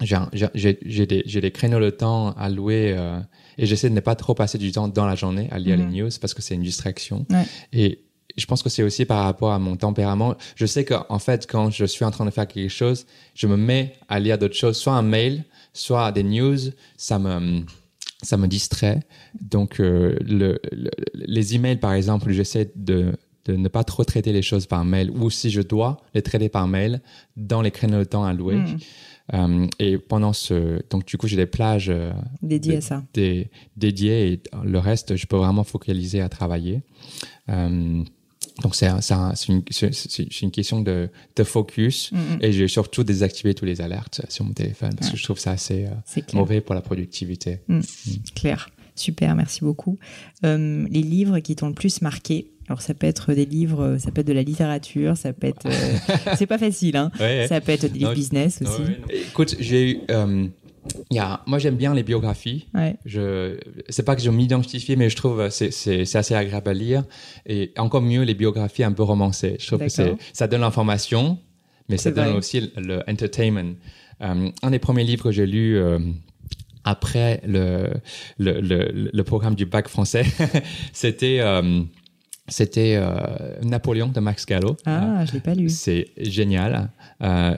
j'ai 0.00 1.06
des, 1.06 1.22
des 1.22 1.50
créneaux 1.52 1.78
de 1.80 1.90
temps 1.90 2.32
alloués 2.32 2.92
euh, 2.96 3.20
et 3.58 3.66
j'essaie 3.66 3.88
de 3.90 3.94
ne 3.94 4.00
pas 4.00 4.16
trop 4.16 4.34
passer 4.34 4.58
du 4.58 4.72
temps 4.72 4.88
dans 4.88 5.06
la 5.06 5.14
journée 5.14 5.48
à 5.52 5.58
lire 5.58 5.76
Mhm. 5.78 5.90
les 5.90 6.02
news 6.02 6.08
parce 6.20 6.34
que 6.34 6.42
c'est 6.42 6.54
une 6.54 6.62
distraction. 6.62 7.26
Ouais. 7.30 7.44
Et 7.72 8.00
je 8.36 8.46
pense 8.46 8.62
que 8.62 8.68
c'est 8.68 8.82
aussi 8.82 9.04
par 9.04 9.24
rapport 9.24 9.52
à 9.52 9.58
mon 9.58 9.76
tempérament. 9.76 10.34
Je 10.56 10.66
sais 10.66 10.84
qu'en 10.84 11.18
fait, 11.18 11.46
quand 11.50 11.70
je 11.70 11.84
suis 11.84 12.04
en 12.04 12.10
train 12.10 12.24
de 12.24 12.30
faire 12.30 12.46
quelque 12.48 12.68
chose, 12.70 13.06
je 13.34 13.46
me 13.46 13.56
mets 13.56 13.94
à 14.08 14.18
lire 14.20 14.38
d'autres 14.38 14.54
choses, 14.56 14.76
soit 14.76 14.94
un 14.94 15.02
mail, 15.02 15.44
soit 15.72 16.12
des 16.12 16.22
news. 16.22 16.58
Ça 16.96 17.18
me, 17.18 17.62
ça 18.22 18.36
me 18.36 18.46
distrait. 18.46 19.00
Donc, 19.40 19.80
euh, 19.80 20.16
le, 20.26 20.60
le- 20.70 20.90
les 21.14 21.54
emails, 21.54 21.76
par 21.78 21.92
exemple, 21.92 22.30
j'essaie 22.32 22.70
de, 22.76 23.12
de 23.46 23.56
ne 23.56 23.68
pas 23.68 23.84
trop 23.84 24.04
traiter 24.04 24.32
les 24.32 24.42
choses 24.42 24.66
par 24.66 24.84
mail, 24.84 25.10
ou 25.10 25.28
si 25.30 25.50
je 25.50 25.60
dois 25.60 26.00
les 26.14 26.22
traiter 26.22 26.48
par 26.48 26.68
mail, 26.68 27.00
dans 27.36 27.60
les 27.62 27.70
créneaux 27.70 27.98
de 27.98 28.04
temps 28.04 28.24
alloués. 28.24 28.56
Mhm. 28.56 28.78
Euh, 29.34 29.66
et 29.78 29.98
pendant 29.98 30.32
ce, 30.32 30.82
donc 30.90 31.06
du 31.06 31.16
coup, 31.16 31.26
j'ai 31.28 31.36
des 31.36 31.46
plages 31.46 31.88
euh, 31.90 32.12
Dédié 32.42 32.72
de- 32.72 32.78
à 32.78 32.80
ça. 32.80 33.02
des, 33.14 33.50
dédiées 33.76 34.32
et 34.32 34.42
le 34.64 34.78
reste, 34.78 35.16
je 35.16 35.26
peux 35.26 35.36
vraiment 35.36 35.64
focaliser 35.64 36.20
à 36.20 36.28
travailler. 36.28 36.82
Euh, 37.48 38.02
donc 38.62 38.74
c'est 38.74 38.86
un- 38.86 39.00
c'est 39.00 39.14
un- 39.14 39.34
c'est 39.34 39.48
une, 39.52 39.62
une 40.42 40.50
question 40.50 40.80
de, 40.80 41.08
de 41.36 41.44
focus 41.44 42.10
Mhm. 42.12 42.38
et 42.40 42.52
j'ai 42.52 42.68
surtout 42.68 43.04
désactivé 43.04 43.54
tous 43.54 43.64
les 43.64 43.80
alertes 43.80 44.20
sur 44.28 44.44
mon 44.44 44.52
téléphone 44.52 44.94
parce 44.96 45.10
que 45.10 45.16
je 45.16 45.22
trouve 45.24 45.38
ça 45.38 45.52
assez 45.52 45.86
euh, 45.86 46.20
mauvais 46.34 46.60
pour 46.60 46.74
la 46.74 46.80
productivité. 46.82 47.60
Clair. 48.34 48.68
Super, 48.94 49.34
merci 49.34 49.60
beaucoup. 49.62 49.98
Euh, 50.44 50.86
les 50.90 51.00
livres 51.02 51.38
qui 51.38 51.56
t'ont 51.56 51.68
le 51.68 51.74
plus 51.74 52.02
marqué? 52.02 52.48
Alors 52.68 52.82
ça 52.82 52.92
peut 52.94 53.06
être 53.06 53.32
des 53.32 53.46
livres, 53.46 53.96
ça 53.98 54.10
peut 54.10 54.20
être 54.20 54.26
de 54.26 54.32
la 54.34 54.42
littérature, 54.42 55.16
ça 55.16 55.32
peut 55.32 55.46
être. 55.48 55.66
euh, 55.66 56.34
c'est 56.36 56.46
pas 56.46 56.58
facile, 56.58 56.96
hein. 56.96 57.10
Ouais, 57.18 57.46
Ça 57.48 57.60
peut 57.62 57.72
être 57.72 57.86
des 57.90 57.98
livres 57.98 58.10
Non, 58.10 58.14
business 58.16 58.60
aussi. 58.62 58.82
Écoute, 59.28 59.56
j'ai 59.58 59.92
eu, 59.92 59.98
y 61.10 61.18
a, 61.18 61.40
moi 61.46 61.58
j'aime 61.58 61.76
bien 61.76 61.94
les 61.94 62.02
biographies. 62.02 62.66
Ouais. 62.74 62.96
Je, 63.04 63.58
c'est 63.88 64.04
pas 64.04 64.16
que 64.16 64.22
je 64.22 64.30
m'identifie, 64.30 64.96
mais 64.96 65.08
je 65.10 65.16
trouve 65.16 65.40
euh, 65.40 65.50
c'est, 65.50 65.70
c'est, 65.70 66.04
c'est 66.04 66.18
assez 66.18 66.34
agréable 66.34 66.68
à 66.70 66.74
lire. 66.74 67.04
Et 67.46 67.72
encore 67.78 68.02
mieux, 68.02 68.22
les 68.22 68.34
biographies 68.34 68.84
un 68.84 68.92
peu 68.92 69.02
romancées. 69.02 69.56
Je 69.60 69.66
trouve 69.66 69.80
que 69.80 69.88
c'est, 69.88 70.14
ça 70.32 70.46
donne 70.48 70.62
l'information, 70.62 71.38
mais 71.88 71.96
ça 71.96 72.10
donne 72.10 72.36
aussi 72.36 72.60
le, 72.60 72.70
le 72.76 73.02
entertainment. 73.10 73.74
Euh, 74.22 74.50
un 74.62 74.70
des 74.70 74.78
premiers 74.78 75.04
livres 75.04 75.24
que 75.24 75.32
j'ai 75.32 75.46
lu 75.46 75.76
euh, 75.76 75.98
après 76.84 77.40
le, 77.46 77.92
le, 78.38 78.60
le, 78.60 79.10
le 79.12 79.24
programme 79.24 79.54
du 79.54 79.66
bac 79.66 79.88
français, 79.88 80.24
c'était, 80.92 81.38
euh, 81.40 81.82
c'était 82.48 82.96
euh, 82.96 83.56
Napoléon 83.62 84.08
de 84.08 84.20
Max 84.20 84.46
Gallo. 84.46 84.76
Ah, 84.86 85.24
je 85.24 85.32
l'ai 85.32 85.40
pas 85.40 85.54
lu. 85.54 85.68
C'est 85.68 86.08
génial. 86.18 86.90
Euh, 87.22 87.56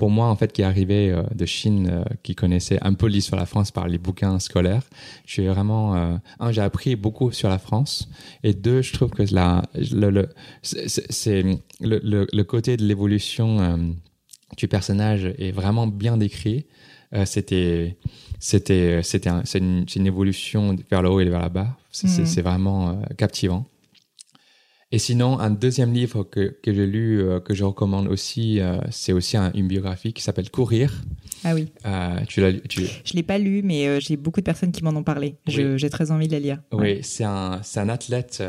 pour 0.00 0.08
moi, 0.08 0.28
en 0.28 0.36
fait, 0.36 0.50
qui 0.50 0.62
est 0.62 0.64
arrivé 0.64 1.10
euh, 1.10 1.22
de 1.34 1.44
Chine, 1.44 1.86
euh, 1.92 2.04
qui 2.22 2.34
connaissait 2.34 2.78
un 2.80 2.94
peu 2.94 3.06
l'histoire 3.06 3.38
de 3.38 3.42
la 3.42 3.46
France 3.46 3.70
par 3.70 3.86
les 3.86 3.98
bouquins 3.98 4.38
scolaires, 4.38 4.84
je 5.26 5.32
suis 5.34 5.46
vraiment 5.46 5.94
euh, 5.94 6.16
un, 6.38 6.52
j'ai 6.52 6.62
appris 6.62 6.96
beaucoup 6.96 7.32
sur 7.32 7.50
la 7.50 7.58
France, 7.58 8.08
et 8.42 8.54
deux, 8.54 8.80
je 8.80 8.94
trouve 8.94 9.10
que 9.10 9.22
la, 9.30 9.60
le, 9.74 10.08
le, 10.08 10.28
c'est, 10.62 11.42
le, 11.82 12.00
le, 12.02 12.26
le 12.32 12.44
côté 12.44 12.78
de 12.78 12.84
l'évolution 12.84 13.60
euh, 13.60 13.76
du 14.56 14.68
personnage 14.68 15.26
est 15.36 15.52
vraiment 15.52 15.86
bien 15.86 16.16
décrit. 16.16 16.64
C'était, 17.26 17.98
c'était, 18.38 19.02
c'était, 19.02 19.28
un- 19.28 19.42
c'est 19.44 19.58
une, 19.58 20.06
évolution 20.06 20.76
vers 20.90 21.02
le 21.02 21.10
haut 21.10 21.20
et 21.20 21.28
vers 21.28 21.42
le 21.42 21.50
bas. 21.50 21.76
C'est, 21.90 22.06
c'est 22.24 22.40
vraiment 22.40 23.02
captivant. 23.18 23.66
Et 24.92 24.98
sinon, 24.98 25.38
un 25.38 25.50
deuxième 25.50 25.92
livre 25.92 26.24
que, 26.24 26.56
que 26.62 26.74
j'ai 26.74 26.86
lu, 26.86 27.20
euh, 27.20 27.38
que 27.38 27.54
je 27.54 27.62
recommande 27.62 28.08
aussi, 28.08 28.58
euh, 28.60 28.80
c'est 28.90 29.12
aussi 29.12 29.36
un- 29.36 29.52
une 29.54 29.68
biographie 29.68 30.12
qui 30.12 30.20
s'appelle 30.22 30.50
Courir. 30.50 31.02
Ah 31.44 31.54
oui. 31.54 31.68
Euh, 31.86 32.20
tu 32.28 32.40
l'as 32.40 32.50
lu 32.50 32.60
tu... 32.68 32.82
Je 33.04 33.12
l'ai 33.14 33.22
pas 33.22 33.38
lu, 33.38 33.62
mais 33.62 34.00
j'ai 34.00 34.16
beaucoup 34.16 34.40
de 34.40 34.44
personnes 34.44 34.72
qui 34.72 34.82
m'en 34.82 34.90
ont 34.90 35.04
parlé. 35.04 35.36
Oui. 35.46 35.64
J'ai 35.78 35.90
très 35.90 36.10
envie 36.10 36.26
de 36.26 36.32
la 36.32 36.40
lire. 36.40 36.58
Oui, 36.72 36.98
c'est 37.02 37.22
un, 37.24 37.60
un 37.76 37.88
athlète. 37.88 38.42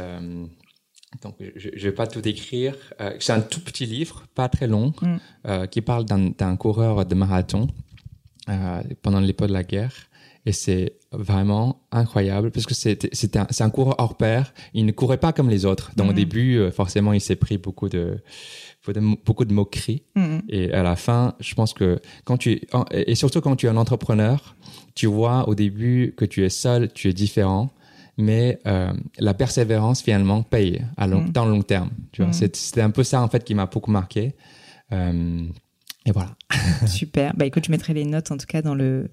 donc, 1.22 1.36
je 1.56 1.70
ne 1.70 1.80
vais 1.80 1.92
pas 1.92 2.08
tout 2.08 2.28
écrire. 2.28 2.76
Euh, 3.02 3.14
c'est 3.20 3.34
un 3.34 3.42
tout 3.42 3.60
petit 3.62 3.86
livre, 3.86 4.26
pas 4.34 4.50
très 4.50 4.66
long, 4.68 4.94
Mm. 5.02 5.68
qui 5.68 5.82
parle 5.82 6.06
d'un 6.06 6.56
coureur 6.58 7.06
de 7.06 7.14
marathon 7.16 7.68
pendant 9.04 9.20
l'époque 9.20 9.50
de 9.50 9.54
la 9.54 9.64
guerre. 9.64 9.94
Et 10.46 10.54
c'est 10.54 10.94
vraiment 11.12 11.84
incroyable 11.92 12.50
parce 12.52 12.66
que 12.66 12.74
c'est 12.74 13.38
un, 13.62 13.70
coureur 13.70 13.96
hors 14.00 14.18
pair. 14.18 14.54
Il 14.74 14.86
ne 14.88 14.92
courait 14.92 15.20
pas 15.20 15.34
comme 15.34 15.50
les 15.50 15.66
autres. 15.66 15.92
Donc, 15.96 16.08
au 16.08 16.10
Mhm. 16.12 16.16
début, 16.16 16.58
euh, 16.58 16.72
forcément, 16.72 17.14
il 17.14 17.22
s'est 17.22 17.36
pris 17.36 17.60
beaucoup 17.60 17.90
de, 17.90 18.18
beaucoup 19.26 19.46
de 19.46 19.54
moqueries. 19.54 20.04
Mhm. 20.16 20.42
Et 20.50 20.74
à 20.74 20.82
la 20.82 20.96
fin, 20.96 21.36
je 21.40 21.54
pense 21.54 21.74
que 21.74 22.00
quand 22.24 22.38
tu 22.38 22.62
et 22.92 23.14
surtout 23.16 23.42
quand 23.42 23.56
tu 23.56 23.68
es 23.68 23.70
un 23.70 23.78
entrepreneur, 23.78 24.56
tu 24.96 25.06
vois 25.06 25.48
au 25.48 25.54
début 25.54 26.14
que 26.18 26.26
tu 26.26 26.44
es 26.44 26.50
seul, 26.50 26.92
tu 26.92 27.08
es 27.08 27.14
différent, 27.14 27.70
mais 28.18 28.60
euh, 28.66 28.92
la 29.20 29.34
persévérance 29.36 30.02
finalement 30.02 30.42
paye 30.42 30.82
à 30.98 31.06
long, 31.06 31.22
Mm. 31.22 31.30
dans 31.32 31.46
le 31.46 31.52
long 31.52 31.62
terme. 31.62 31.92
Tu 32.12 32.24
vois, 32.24 32.32
Mm. 32.32 32.50
C'était 32.54 32.82
un 32.82 32.90
peu 32.92 33.04
ça 33.04 33.22
en 33.22 33.28
fait 33.28 33.44
qui 33.44 33.54
m'a 33.54 33.68
beaucoup 33.68 33.92
marqué. 33.92 34.34
Euh, 34.92 35.44
et 36.06 36.12
voilà. 36.12 36.32
Super. 36.88 37.34
Bah 37.36 37.46
écoute, 37.46 37.66
je 37.66 37.72
mettrai 37.72 37.94
les 37.94 38.06
notes 38.06 38.32
en 38.32 38.38
tout 38.38 38.48
cas 38.48 38.62
dans 38.62 38.74
le 38.74 39.10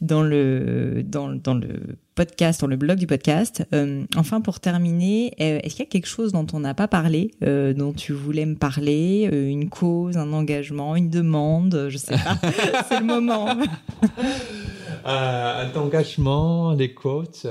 dans 0.00 0.22
le 0.22 1.02
dans, 1.04 1.28
dans 1.28 1.54
le 1.54 1.98
podcast, 2.14 2.62
dans 2.62 2.66
le 2.66 2.76
blog 2.76 2.98
du 2.98 3.06
podcast. 3.06 3.66
Euh, 3.74 4.04
enfin, 4.16 4.40
pour 4.40 4.58
terminer, 4.58 5.34
euh, 5.40 5.58
est-ce 5.62 5.74
qu'il 5.74 5.84
y 5.84 5.88
a 5.88 5.90
quelque 5.90 6.06
chose 6.06 6.32
dont 6.32 6.46
on 6.54 6.60
n'a 6.60 6.74
pas 6.74 6.88
parlé, 6.88 7.30
euh, 7.42 7.74
dont 7.74 7.92
tu 7.92 8.12
voulais 8.12 8.46
me 8.46 8.56
parler, 8.56 9.28
euh, 9.30 9.48
une 9.48 9.68
cause, 9.68 10.16
un 10.16 10.32
engagement, 10.32 10.96
une 10.96 11.10
demande, 11.10 11.88
je 11.88 11.98
sais 11.98 12.16
pas. 12.16 12.36
C'est 12.88 13.00
le 13.00 13.06
moment. 13.06 13.48
Euh, 15.06 15.74
engagement, 15.74 16.72
les 16.72 16.94
quotes. 16.94 17.46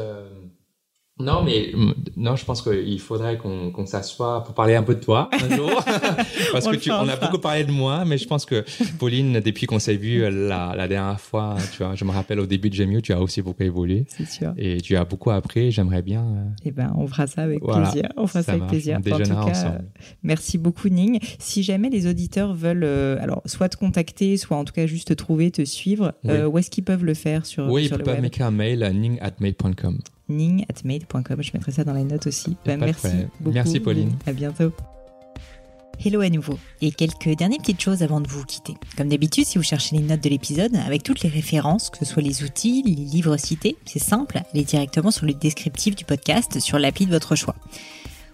Euh, 1.20 1.24
Non, 1.24 1.44
mais 1.44 1.72
non, 2.18 2.36
je 2.36 2.46
pense 2.46 2.62
qu'il 2.62 3.00
faudrait 3.00 3.38
qu'on 3.38 3.86
s'assoie 3.86 4.44
pour 4.44 4.54
parler 4.54 4.76
un 4.76 4.84
peu 4.84 4.96
de 4.96 5.02
toi 5.02 5.30
un 5.32 5.56
jour, 5.56 5.84
parce 6.52 6.68
que 6.68 6.76
tu, 6.76 6.92
on 6.92 7.08
a 7.08 7.16
beaucoup 7.16 7.40
parlé 7.40 7.64
de 7.64 7.72
moi, 7.72 8.06
mais 8.06 8.18
je 8.18 8.28
pense 8.28 8.46
que 8.46 8.66
Pauline, 8.98 9.40
depuis 9.40 9.66
qu'on 9.66 9.80
s'est 9.80 9.96
vu 9.96 10.22
la, 10.22 10.74
la, 10.76 10.88
dernière 10.88 11.20
fois, 11.20 11.56
tu 11.72 11.84
vois, 11.84 11.96
je 11.96 12.06
me 12.06 12.12
rappelle 12.12 12.40
au 12.40 12.46
début 12.46 12.70
de 12.70 12.76
Gemio, 12.76 13.02
tu 13.02 13.14
as 13.14 13.22
aussi 13.22 13.42
beaucoup 13.42 13.64
évolué. 13.64 14.06
C'est 14.08 14.28
sûr. 14.28 14.54
Et 14.58 14.82
tu 14.82 14.96
as 14.96 15.06
beaucoup 15.06 15.32
appris. 15.32 15.72
J'aimerais 15.72 16.02
bien. 16.02 16.22
Euh, 16.22 16.46
eh 16.66 16.72
ben, 16.72 16.94
on 16.98 17.08
fera 17.08 17.28
ça 17.28 17.44
avec 17.44 17.62
plaisir. 17.62 18.10
On 18.18 18.28
fera 18.28 18.44
ça, 18.44 18.54
avec 18.54 18.68
plaisir. 18.68 18.98
en 18.98 19.02
tout 19.02 19.10
cas, 19.10 19.36
ensemble. 19.36 19.86
merci 20.24 20.58
beaucoup, 20.58 20.90
Ning. 20.90 21.20
Si 21.40 21.64
jamais 21.64 21.90
les 21.90 22.08
auditeurs 22.08 22.54
veulent, 22.54 22.84
euh, 22.84 23.18
alors, 23.22 23.42
soit 23.46 23.70
te 23.70 23.78
contacter, 23.78 24.38
soit 24.38 24.58
en 24.58 24.66
tout 24.66 24.74
cas 24.74 24.88
juste 24.88 25.10
te 25.10 25.14
trouver, 25.14 25.52
te 25.52 25.64
suivre, 25.66 26.14
euh, 26.26 26.46
où 26.46 26.58
est-ce 26.58 26.70
qu'ils 26.70 26.84
peuvent 26.84 27.06
le 27.06 27.14
faire 27.14 27.46
sur 27.46 27.68
Oui, 27.68 27.88
sur 27.88 27.98
ils 27.98 28.04
peuvent 28.04 28.22
m'écrire 28.22 28.48
un 28.48 28.52
mail 28.52 28.84
à 28.84 28.92
ning@mail.com 28.92 30.00
ning.mail.com. 30.30 31.42
Je 31.42 31.52
mettrai 31.54 31.72
ça 31.72 31.84
dans 31.84 31.94
les 31.94 32.04
notes 32.04 32.28
aussi. 32.28 32.56
Bah, 32.66 32.78
merci 32.78 33.08
beaucoup. 33.40 33.54
Merci 33.54 33.80
Pauline. 33.80 34.12
À 34.26 34.34
bientôt. 34.34 34.72
Hello 36.04 36.22
à 36.22 36.30
nouveau. 36.30 36.58
Et 36.80 36.92
quelques 36.92 37.36
dernières 37.36 37.60
petites 37.60 37.82
choses 37.82 38.04
avant 38.04 38.22
de 38.22 38.28
vous 38.30 38.46
quitter. 38.46 38.76
Comme 38.96 39.10
d'habitude, 39.10 39.46
si 39.46 39.58
vous 39.58 39.66
cherchez 39.66 39.98
les 39.98 40.02
notes 40.02 40.24
de 40.24 40.30
l'épisode, 40.30 40.74
avec 40.78 41.04
toutes 41.04 41.22
les 41.24 41.30
références, 41.30 41.90
que 41.90 41.98
ce 41.98 42.06
soit 42.06 42.22
les 42.22 42.44
outils, 42.44 42.84
les 42.86 42.96
livres 42.96 43.36
cités, 43.36 43.76
c'est 43.86 44.00
simple, 44.00 44.42
allez 44.54 44.64
directement 44.64 45.12
sur 45.12 45.26
le 45.26 45.34
descriptif 45.34 45.98
du 45.98 46.06
podcast 46.06 46.62
sur 46.62 46.80
l'appli 46.80 47.06
de 47.06 47.12
votre 47.12 47.36
choix. 47.36 47.56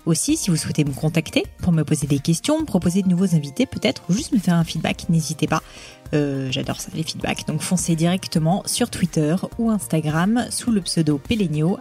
Aussi, 0.05 0.37
si 0.37 0.51
vous 0.51 0.57
souhaitez 0.57 0.83
me 0.83 0.93
contacter 0.93 1.43
pour 1.57 1.71
me 1.71 1.83
poser 1.83 2.05
des 2.05 2.19
questions, 2.19 2.59
me 2.59 2.65
proposer 2.65 3.01
de 3.01 3.07
nouveaux 3.07 3.33
invités 3.33 3.65
peut-être, 3.65 4.03
ou 4.09 4.13
juste 4.13 4.31
me 4.31 4.37
faire 4.37 4.53
un 4.53 4.63
feedback, 4.63 5.09
n'hésitez 5.09 5.47
pas. 5.47 5.63
Euh, 6.13 6.49
j'adore 6.51 6.79
ça, 6.79 6.89
les 6.93 7.03
feedbacks. 7.03 7.47
Donc 7.47 7.61
foncez 7.61 7.95
directement 7.95 8.63
sur 8.65 8.89
Twitter 8.89 9.35
ou 9.57 9.69
Instagram 9.69 10.45
sous 10.49 10.71
le 10.71 10.81
pseudo 10.81 11.17
Pelenio, 11.17 11.79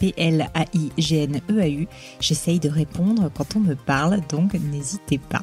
P-L-A-I-G-N-E-A-U. 0.00 1.88
J'essaye 2.20 2.60
de 2.60 2.68
répondre 2.68 3.30
quand 3.34 3.56
on 3.56 3.60
me 3.60 3.74
parle, 3.74 4.20
donc 4.28 4.54
n'hésitez 4.54 5.18
pas. 5.18 5.42